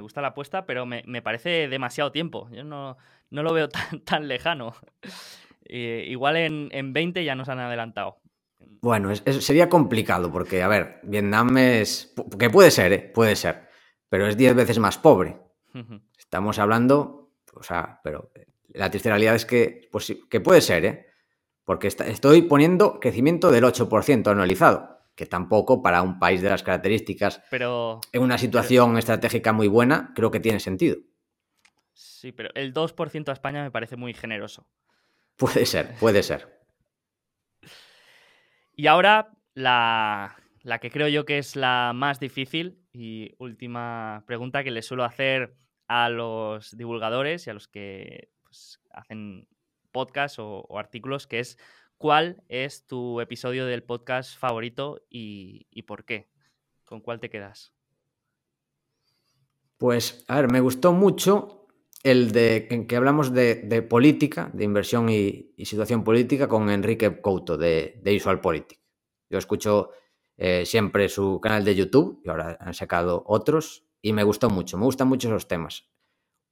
gusta 0.00 0.20
la 0.20 0.28
apuesta, 0.28 0.66
pero 0.66 0.86
me, 0.86 1.22
parece 1.22 1.68
demasiado 1.68 2.12
tiempo. 2.12 2.48
Yo 2.50 2.64
no, 2.64 2.96
lo 3.30 3.52
veo 3.52 3.68
tan, 4.04 4.28
lejano. 4.28 4.74
igual 5.68 6.36
en, 6.36 6.68
en 6.72 6.92
20 6.92 7.24
ya 7.24 7.34
nos 7.34 7.48
han 7.48 7.60
adelantado. 7.60 8.20
Bueno, 8.80 9.14
sería 9.14 9.68
complicado 9.68 10.30
porque, 10.30 10.62
a 10.62 10.68
ver, 10.68 11.00
Vietnam 11.02 11.56
es... 11.56 12.14
que 12.38 12.50
puede 12.50 12.70
ser, 12.70 12.92
¿eh? 12.92 13.10
puede 13.14 13.36
ser, 13.36 13.68
pero 14.08 14.26
es 14.26 14.36
10 14.36 14.54
veces 14.54 14.78
más 14.78 14.98
pobre. 14.98 15.38
Estamos 16.18 16.58
hablando, 16.58 17.32
o 17.54 17.62
sea, 17.62 18.00
pero 18.04 18.30
la 18.68 18.90
triste 18.90 19.08
realidad 19.08 19.34
es 19.34 19.44
que, 19.44 19.88
pues, 19.90 20.14
que 20.30 20.40
puede 20.40 20.60
ser, 20.60 20.84
¿eh? 20.84 21.06
Porque 21.64 21.88
estoy 21.88 22.42
poniendo 22.42 23.00
crecimiento 23.00 23.50
del 23.50 23.64
8% 23.64 24.30
anualizado, 24.30 25.00
que 25.14 25.26
tampoco 25.26 25.82
para 25.82 26.02
un 26.02 26.18
país 26.18 26.42
de 26.42 26.50
las 26.50 26.62
características, 26.62 27.42
pero, 27.50 28.00
en 28.12 28.22
una 28.22 28.38
situación 28.38 28.98
estratégica 28.98 29.52
muy 29.52 29.68
buena, 29.68 30.12
creo 30.14 30.30
que 30.30 30.40
tiene 30.40 30.60
sentido. 30.60 30.98
Sí, 31.92 32.32
pero 32.32 32.50
el 32.54 32.74
2% 32.74 33.28
a 33.28 33.32
España 33.32 33.62
me 33.62 33.70
parece 33.70 33.96
muy 33.96 34.12
generoso. 34.14 34.66
Puede 35.36 35.66
ser, 35.66 35.94
puede 35.98 36.22
ser. 36.22 36.52
Y 38.76 38.88
ahora 38.88 39.30
la, 39.54 40.36
que 40.80 40.90
creo 40.90 41.06
yo 41.06 41.24
que 41.24 41.38
es 41.38 41.54
la 41.54 41.92
más 41.94 42.18
difícil 42.18 42.84
y 42.92 43.30
última 43.38 44.24
pregunta 44.26 44.64
que 44.64 44.72
le 44.72 44.82
suelo 44.82 45.04
hacer 45.04 45.54
a 45.86 46.08
los 46.08 46.76
divulgadores 46.76 47.46
y 47.46 47.50
a 47.50 47.54
los 47.54 47.68
que 47.68 48.30
pues, 48.42 48.80
hacen 48.90 49.46
podcast 49.94 50.36
o, 50.40 50.66
artículos, 50.76 51.26
que 51.26 51.38
es 51.38 51.56
¿cuál 51.96 52.42
es 52.48 52.84
tu 52.86 53.20
episodio 53.20 53.64
del 53.64 53.84
podcast 53.84 54.36
favorito 54.36 55.00
y, 55.08 55.82
por 55.86 56.04
qué? 56.04 56.28
¿Con 56.84 57.00
cuál 57.00 57.20
te 57.20 57.30
quedas? 57.30 57.72
Pues, 59.78 60.24
a 60.28 60.40
ver, 60.40 60.50
me 60.50 60.60
gustó 60.60 60.92
mucho 60.92 61.66
el 62.02 62.32
de 62.32 62.66
en 62.70 62.86
que 62.86 62.96
hablamos 62.96 63.32
de, 63.32 63.86
política, 63.88 64.50
de 64.52 64.64
inversión 64.64 65.08
y, 65.08 65.54
situación 65.64 66.02
política 66.04 66.48
con 66.48 66.68
Enrique 66.68 67.20
Couto 67.22 67.56
de, 67.56 68.00
de 68.02 68.38
Politics. 68.42 68.82
Yo 69.30 69.38
escucho 69.38 69.90
eh, 70.36 70.66
siempre 70.66 71.08
su 71.08 71.40
canal 71.40 71.64
de 71.64 71.76
YouTube 71.76 72.20
y 72.24 72.28
ahora 72.28 72.58
han 72.60 72.74
sacado 72.74 73.22
otros 73.26 73.86
y 74.02 74.12
me 74.12 74.24
gustó 74.24 74.50
mucho, 74.50 74.76
me 74.76 74.84
gustan 74.84 75.08
mucho 75.08 75.28
esos 75.28 75.48
temas. 75.48 75.88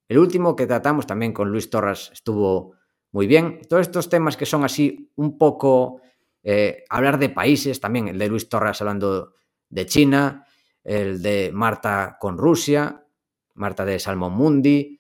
El 0.09 0.19
último 0.19 0.57
que 0.57 0.67
tratamos 0.67 1.07
también 1.07 1.33
con 1.33 1.51
Luis 1.51 1.69
Torres 1.71 2.11
estuvo 2.13 2.77
muy 3.13 3.27
bien. 3.27 3.61
Todos 3.69 3.83
estos 3.83 4.09
temas 4.09 4.37
que 4.37 4.47
son 4.47 4.65
así 4.65 5.13
un 5.17 5.39
poco 5.39 6.01
eh, 6.43 6.85
hablar 6.89 7.19
de 7.19 7.29
países, 7.29 7.81
también 7.81 8.09
el 8.09 8.19
de 8.19 8.29
Luis 8.29 8.49
Torres 8.49 8.81
hablando 8.81 9.35
de 9.69 9.87
China, 9.87 10.47
el 10.83 11.23
de 11.23 11.51
Marta 11.53 12.17
con 12.19 12.37
Rusia, 12.37 13.07
Marta 13.55 13.85
de 13.85 13.99
Salmon 13.99 14.33
Mundi, 14.33 14.99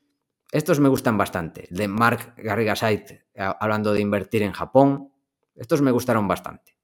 estos 0.52 0.80
me 0.80 0.90
gustan 0.90 1.16
bastante. 1.16 1.66
El 1.70 1.78
de 1.78 1.89
Mark 1.89 2.34
Garrigasait 2.36 3.10
eh, 3.10 3.20
hablando 3.34 3.93
de 3.94 4.02
invertir 4.02 4.43
en 4.43 4.52
Japón. 4.52 5.10
Estos 5.56 5.80
me 5.80 5.90
gustaron 5.90 6.28
bastante. 6.28 6.76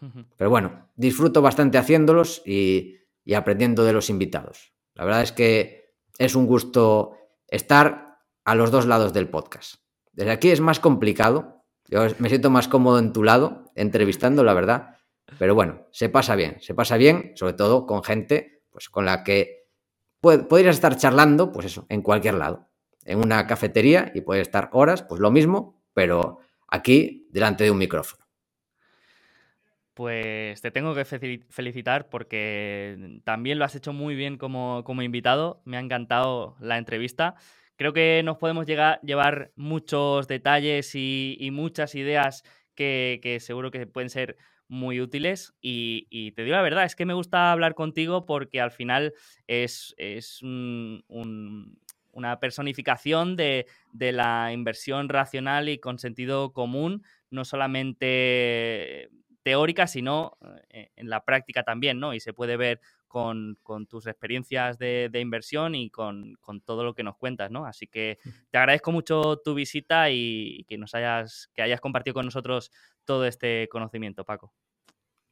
Pero 0.36 0.48
bueno, 0.48 0.88
disfruto 0.94 1.42
bastante 1.42 1.76
haciéndolos 1.76 2.40
y, 2.46 2.94
aprendiendo 3.34 3.84
de 3.84 3.92
los 3.92 4.08
invitados. 4.08 4.72
La 4.94 5.04
verdad 5.04 5.22
es 5.22 5.32
que 5.32 5.92
es 6.18 6.36
un 6.36 6.46
gusto 6.46 7.16
estar 7.48 8.20
a 8.44 8.54
los 8.54 8.70
dos 8.70 8.86
lados 8.86 9.12
del 9.12 9.28
podcast. 9.28 9.82
Desde 10.18 10.32
aquí 10.32 10.50
es 10.50 10.60
más 10.60 10.80
complicado. 10.80 11.64
Yo 11.86 12.02
me 12.18 12.28
siento 12.28 12.50
más 12.50 12.68
cómodo 12.68 12.98
en 12.98 13.12
tu 13.14 13.22
lado, 13.22 13.72
entrevistando, 13.74 14.44
la 14.44 14.52
verdad. 14.52 14.96
Pero 15.38 15.54
bueno, 15.54 15.86
se 15.90 16.10
pasa 16.10 16.36
bien. 16.36 16.58
Se 16.60 16.74
pasa 16.74 16.96
bien, 16.96 17.32
sobre 17.34 17.54
todo 17.54 17.86
con 17.86 18.04
gente 18.04 18.62
pues, 18.70 18.90
con 18.90 19.06
la 19.06 19.24
que 19.24 19.68
podrías 20.20 20.76
estar 20.76 20.96
charlando, 20.96 21.52
pues 21.52 21.66
eso, 21.66 21.86
en 21.88 22.02
cualquier 22.02 22.34
lado 22.34 22.68
en 23.08 23.18
una 23.18 23.46
cafetería 23.46 24.12
y 24.14 24.20
puede 24.20 24.42
estar 24.42 24.68
horas, 24.72 25.02
pues 25.02 25.20
lo 25.20 25.30
mismo, 25.30 25.82
pero 25.94 26.40
aquí 26.68 27.26
delante 27.30 27.64
de 27.64 27.70
un 27.70 27.78
micrófono. 27.78 28.24
Pues 29.94 30.60
te 30.60 30.70
tengo 30.70 30.94
que 30.94 31.04
felicitar 31.04 32.08
porque 32.08 33.20
también 33.24 33.58
lo 33.58 33.64
has 33.64 33.74
hecho 33.74 33.92
muy 33.92 34.14
bien 34.14 34.36
como, 34.36 34.84
invitado. 35.02 35.60
Me 35.64 35.76
ha 35.76 35.80
encantado 35.80 36.56
la 36.60 36.78
entrevista. 36.78 37.34
Creo 37.78 37.92
que 37.92 38.22
nos 38.24 38.38
podemos 38.38 38.66
llevar 38.66 39.52
muchos 39.54 40.26
detalles 40.26 40.96
y, 40.96 41.48
muchas 41.52 41.94
ideas 41.94 42.42
que, 42.74 43.38
seguro 43.40 43.70
que 43.70 43.86
pueden 43.86 44.10
ser 44.10 44.36
muy 44.66 45.00
útiles 45.00 45.54
y, 45.60 46.32
te 46.32 46.42
digo 46.42 46.56
la 46.56 46.62
verdad, 46.62 46.84
es 46.84 46.96
que 46.96 47.06
me 47.06 47.14
gusta 47.14 47.52
hablar 47.52 47.76
contigo 47.76 48.26
porque 48.26 48.60
al 48.60 48.72
final 48.72 49.14
es, 49.46 49.94
una 50.42 52.40
personificación 52.40 53.36
de, 53.36 53.66
de, 53.92 54.10
la 54.10 54.52
inversión 54.52 55.08
racional 55.08 55.68
y 55.68 55.78
con 55.78 56.00
sentido 56.00 56.52
común, 56.52 57.04
no 57.30 57.44
solamente 57.44 59.08
teórica, 59.44 59.86
sino 59.86 60.36
eh, 60.70 60.90
en 60.96 61.08
la 61.08 61.24
práctica 61.24 61.62
también, 61.62 62.00
¿no? 62.00 62.12
Y 62.12 62.18
se 62.20 62.32
puede 62.32 62.56
ver 62.56 62.80
con, 63.08 63.58
tus 63.88 64.06
experiencias 64.06 64.78
de, 64.78 65.10
inversión 65.14 65.74
y 65.74 65.90
con, 65.90 66.36
todo 66.64 66.84
lo 66.84 66.94
que 66.94 67.02
nos 67.02 67.16
cuentas, 67.16 67.50
¿no? 67.50 67.64
Así 67.64 67.86
que 67.86 68.18
te 68.50 68.58
agradezco 68.58 68.92
mucho 68.92 69.38
tu 69.38 69.54
visita 69.54 70.10
y, 70.10 70.64
que 70.68 70.78
nos 70.78 70.94
hayas, 70.94 71.50
que 71.54 71.62
hayas 71.62 71.80
compartido 71.80 72.14
con 72.14 72.26
nosotros 72.26 72.70
todo 73.04 73.24
este 73.26 73.68
conocimiento, 73.68 74.24
Paco. 74.24 74.52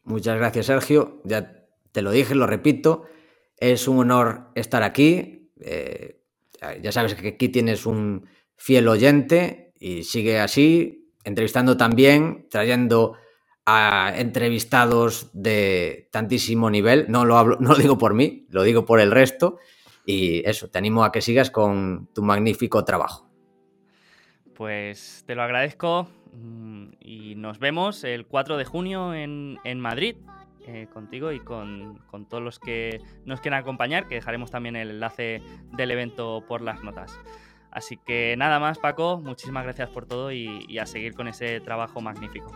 Muchas 0.03 0.37
gracias, 0.37 0.67
Sergio. 0.67 1.21
Ya 1.25 1.65
te 1.93 2.03
lo 2.03 2.11
dije, 2.11 2.35
lo 2.35 2.47
repito. 2.47 3.05
Es 3.57 3.87
un 3.87 3.99
honor 3.99 4.51
estar 4.55 4.83
aquí. 4.83 5.53
Eh, 5.61 6.23
ya 6.81 6.93
sabes 6.93 7.15
que 7.15 7.29
aquí 7.29 7.49
tienes 7.49 7.87
un 7.87 8.27
fiel 8.57 8.89
oyente 8.89 9.73
y 9.79 10.05
sigue 10.05 10.39
así, 10.39 11.13
entrevistando 11.25 11.77
también, 11.77 12.47
trayendo 12.51 13.17
entrevistados 13.67 15.31
de 15.33 16.09
tantísimo 16.13 16.71
nivel. 16.71 17.07
No 17.09 17.25
lo, 17.25 17.37
hablo, 17.37 17.57
no 17.61 17.71
lo 17.71 17.77
digo 17.77 17.99
por 17.99 18.15
mí, 18.15 18.47
lo 18.51 18.63
digo 18.63 18.85
por 18.85 19.01
el 19.01 19.11
resto. 19.11 19.59
Y 20.05 20.49
eso, 20.49 20.69
te 20.69 20.79
animo 20.79 21.05
a 21.05 21.11
que 21.11 21.21
sigas 21.21 21.51
con 21.51 22.09
tu 22.15 22.23
magnífico 22.23 22.85
trabajo. 22.85 23.29
Pues 24.55 25.25
te 25.27 25.35
lo 25.35 25.43
agradezco 25.43 26.09
mm, 26.33 26.87
y 27.01 27.35
nos 27.35 27.59
vemos 27.59 28.05
el 28.05 28.25
4 28.25 28.57
de 28.57 28.65
junio 28.65 29.13
en, 29.13 29.81
Madrid 29.81 30.17
eh, 30.67 30.87
contigo 30.93 31.33
y 31.33 31.41
con, 31.41 32.01
todos 32.31 32.43
los 32.43 32.59
que 32.59 33.01
nos 33.25 33.41
quieran 33.41 33.61
acompañar, 33.61 34.07
que 34.07 34.15
dejaremos 34.15 34.51
también 34.51 34.77
el 34.77 34.91
enlace 34.91 35.43
del 35.77 35.91
evento 35.91 36.45
por 36.47 36.63
las 36.63 36.83
notas. 36.83 37.21
Así 37.73 37.99
que 37.99 38.37
nada 38.39 38.61
más, 38.61 38.79
Paco, 38.79 39.21
muchísimas 39.23 39.65
gracias 39.65 39.91
por 39.91 40.07
todo 40.07 40.33
y 40.33 40.79
a 40.79 40.87
seguir 40.87 41.15
con 41.15 41.29
ese 41.29 41.61
trabajo 41.61 42.01
magnífico. 42.01 42.51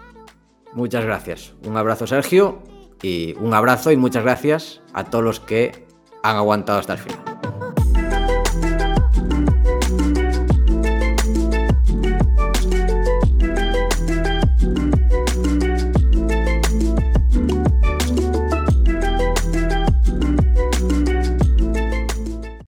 Muchas 0.72 1.04
gracias. 1.04 1.54
Un 1.66 1.76
abrazo 1.76 2.06
Sergio 2.06 2.62
y 3.02 3.34
un 3.38 3.54
abrazo 3.54 3.90
y 3.90 3.96
muchas 3.96 4.22
gracias 4.22 4.82
a 4.92 5.04
todos 5.04 5.24
los 5.24 5.40
que 5.40 5.86
han 6.22 6.36
aguantado 6.36 6.78
hasta 6.78 6.94
el 6.94 6.98
final. 6.98 7.29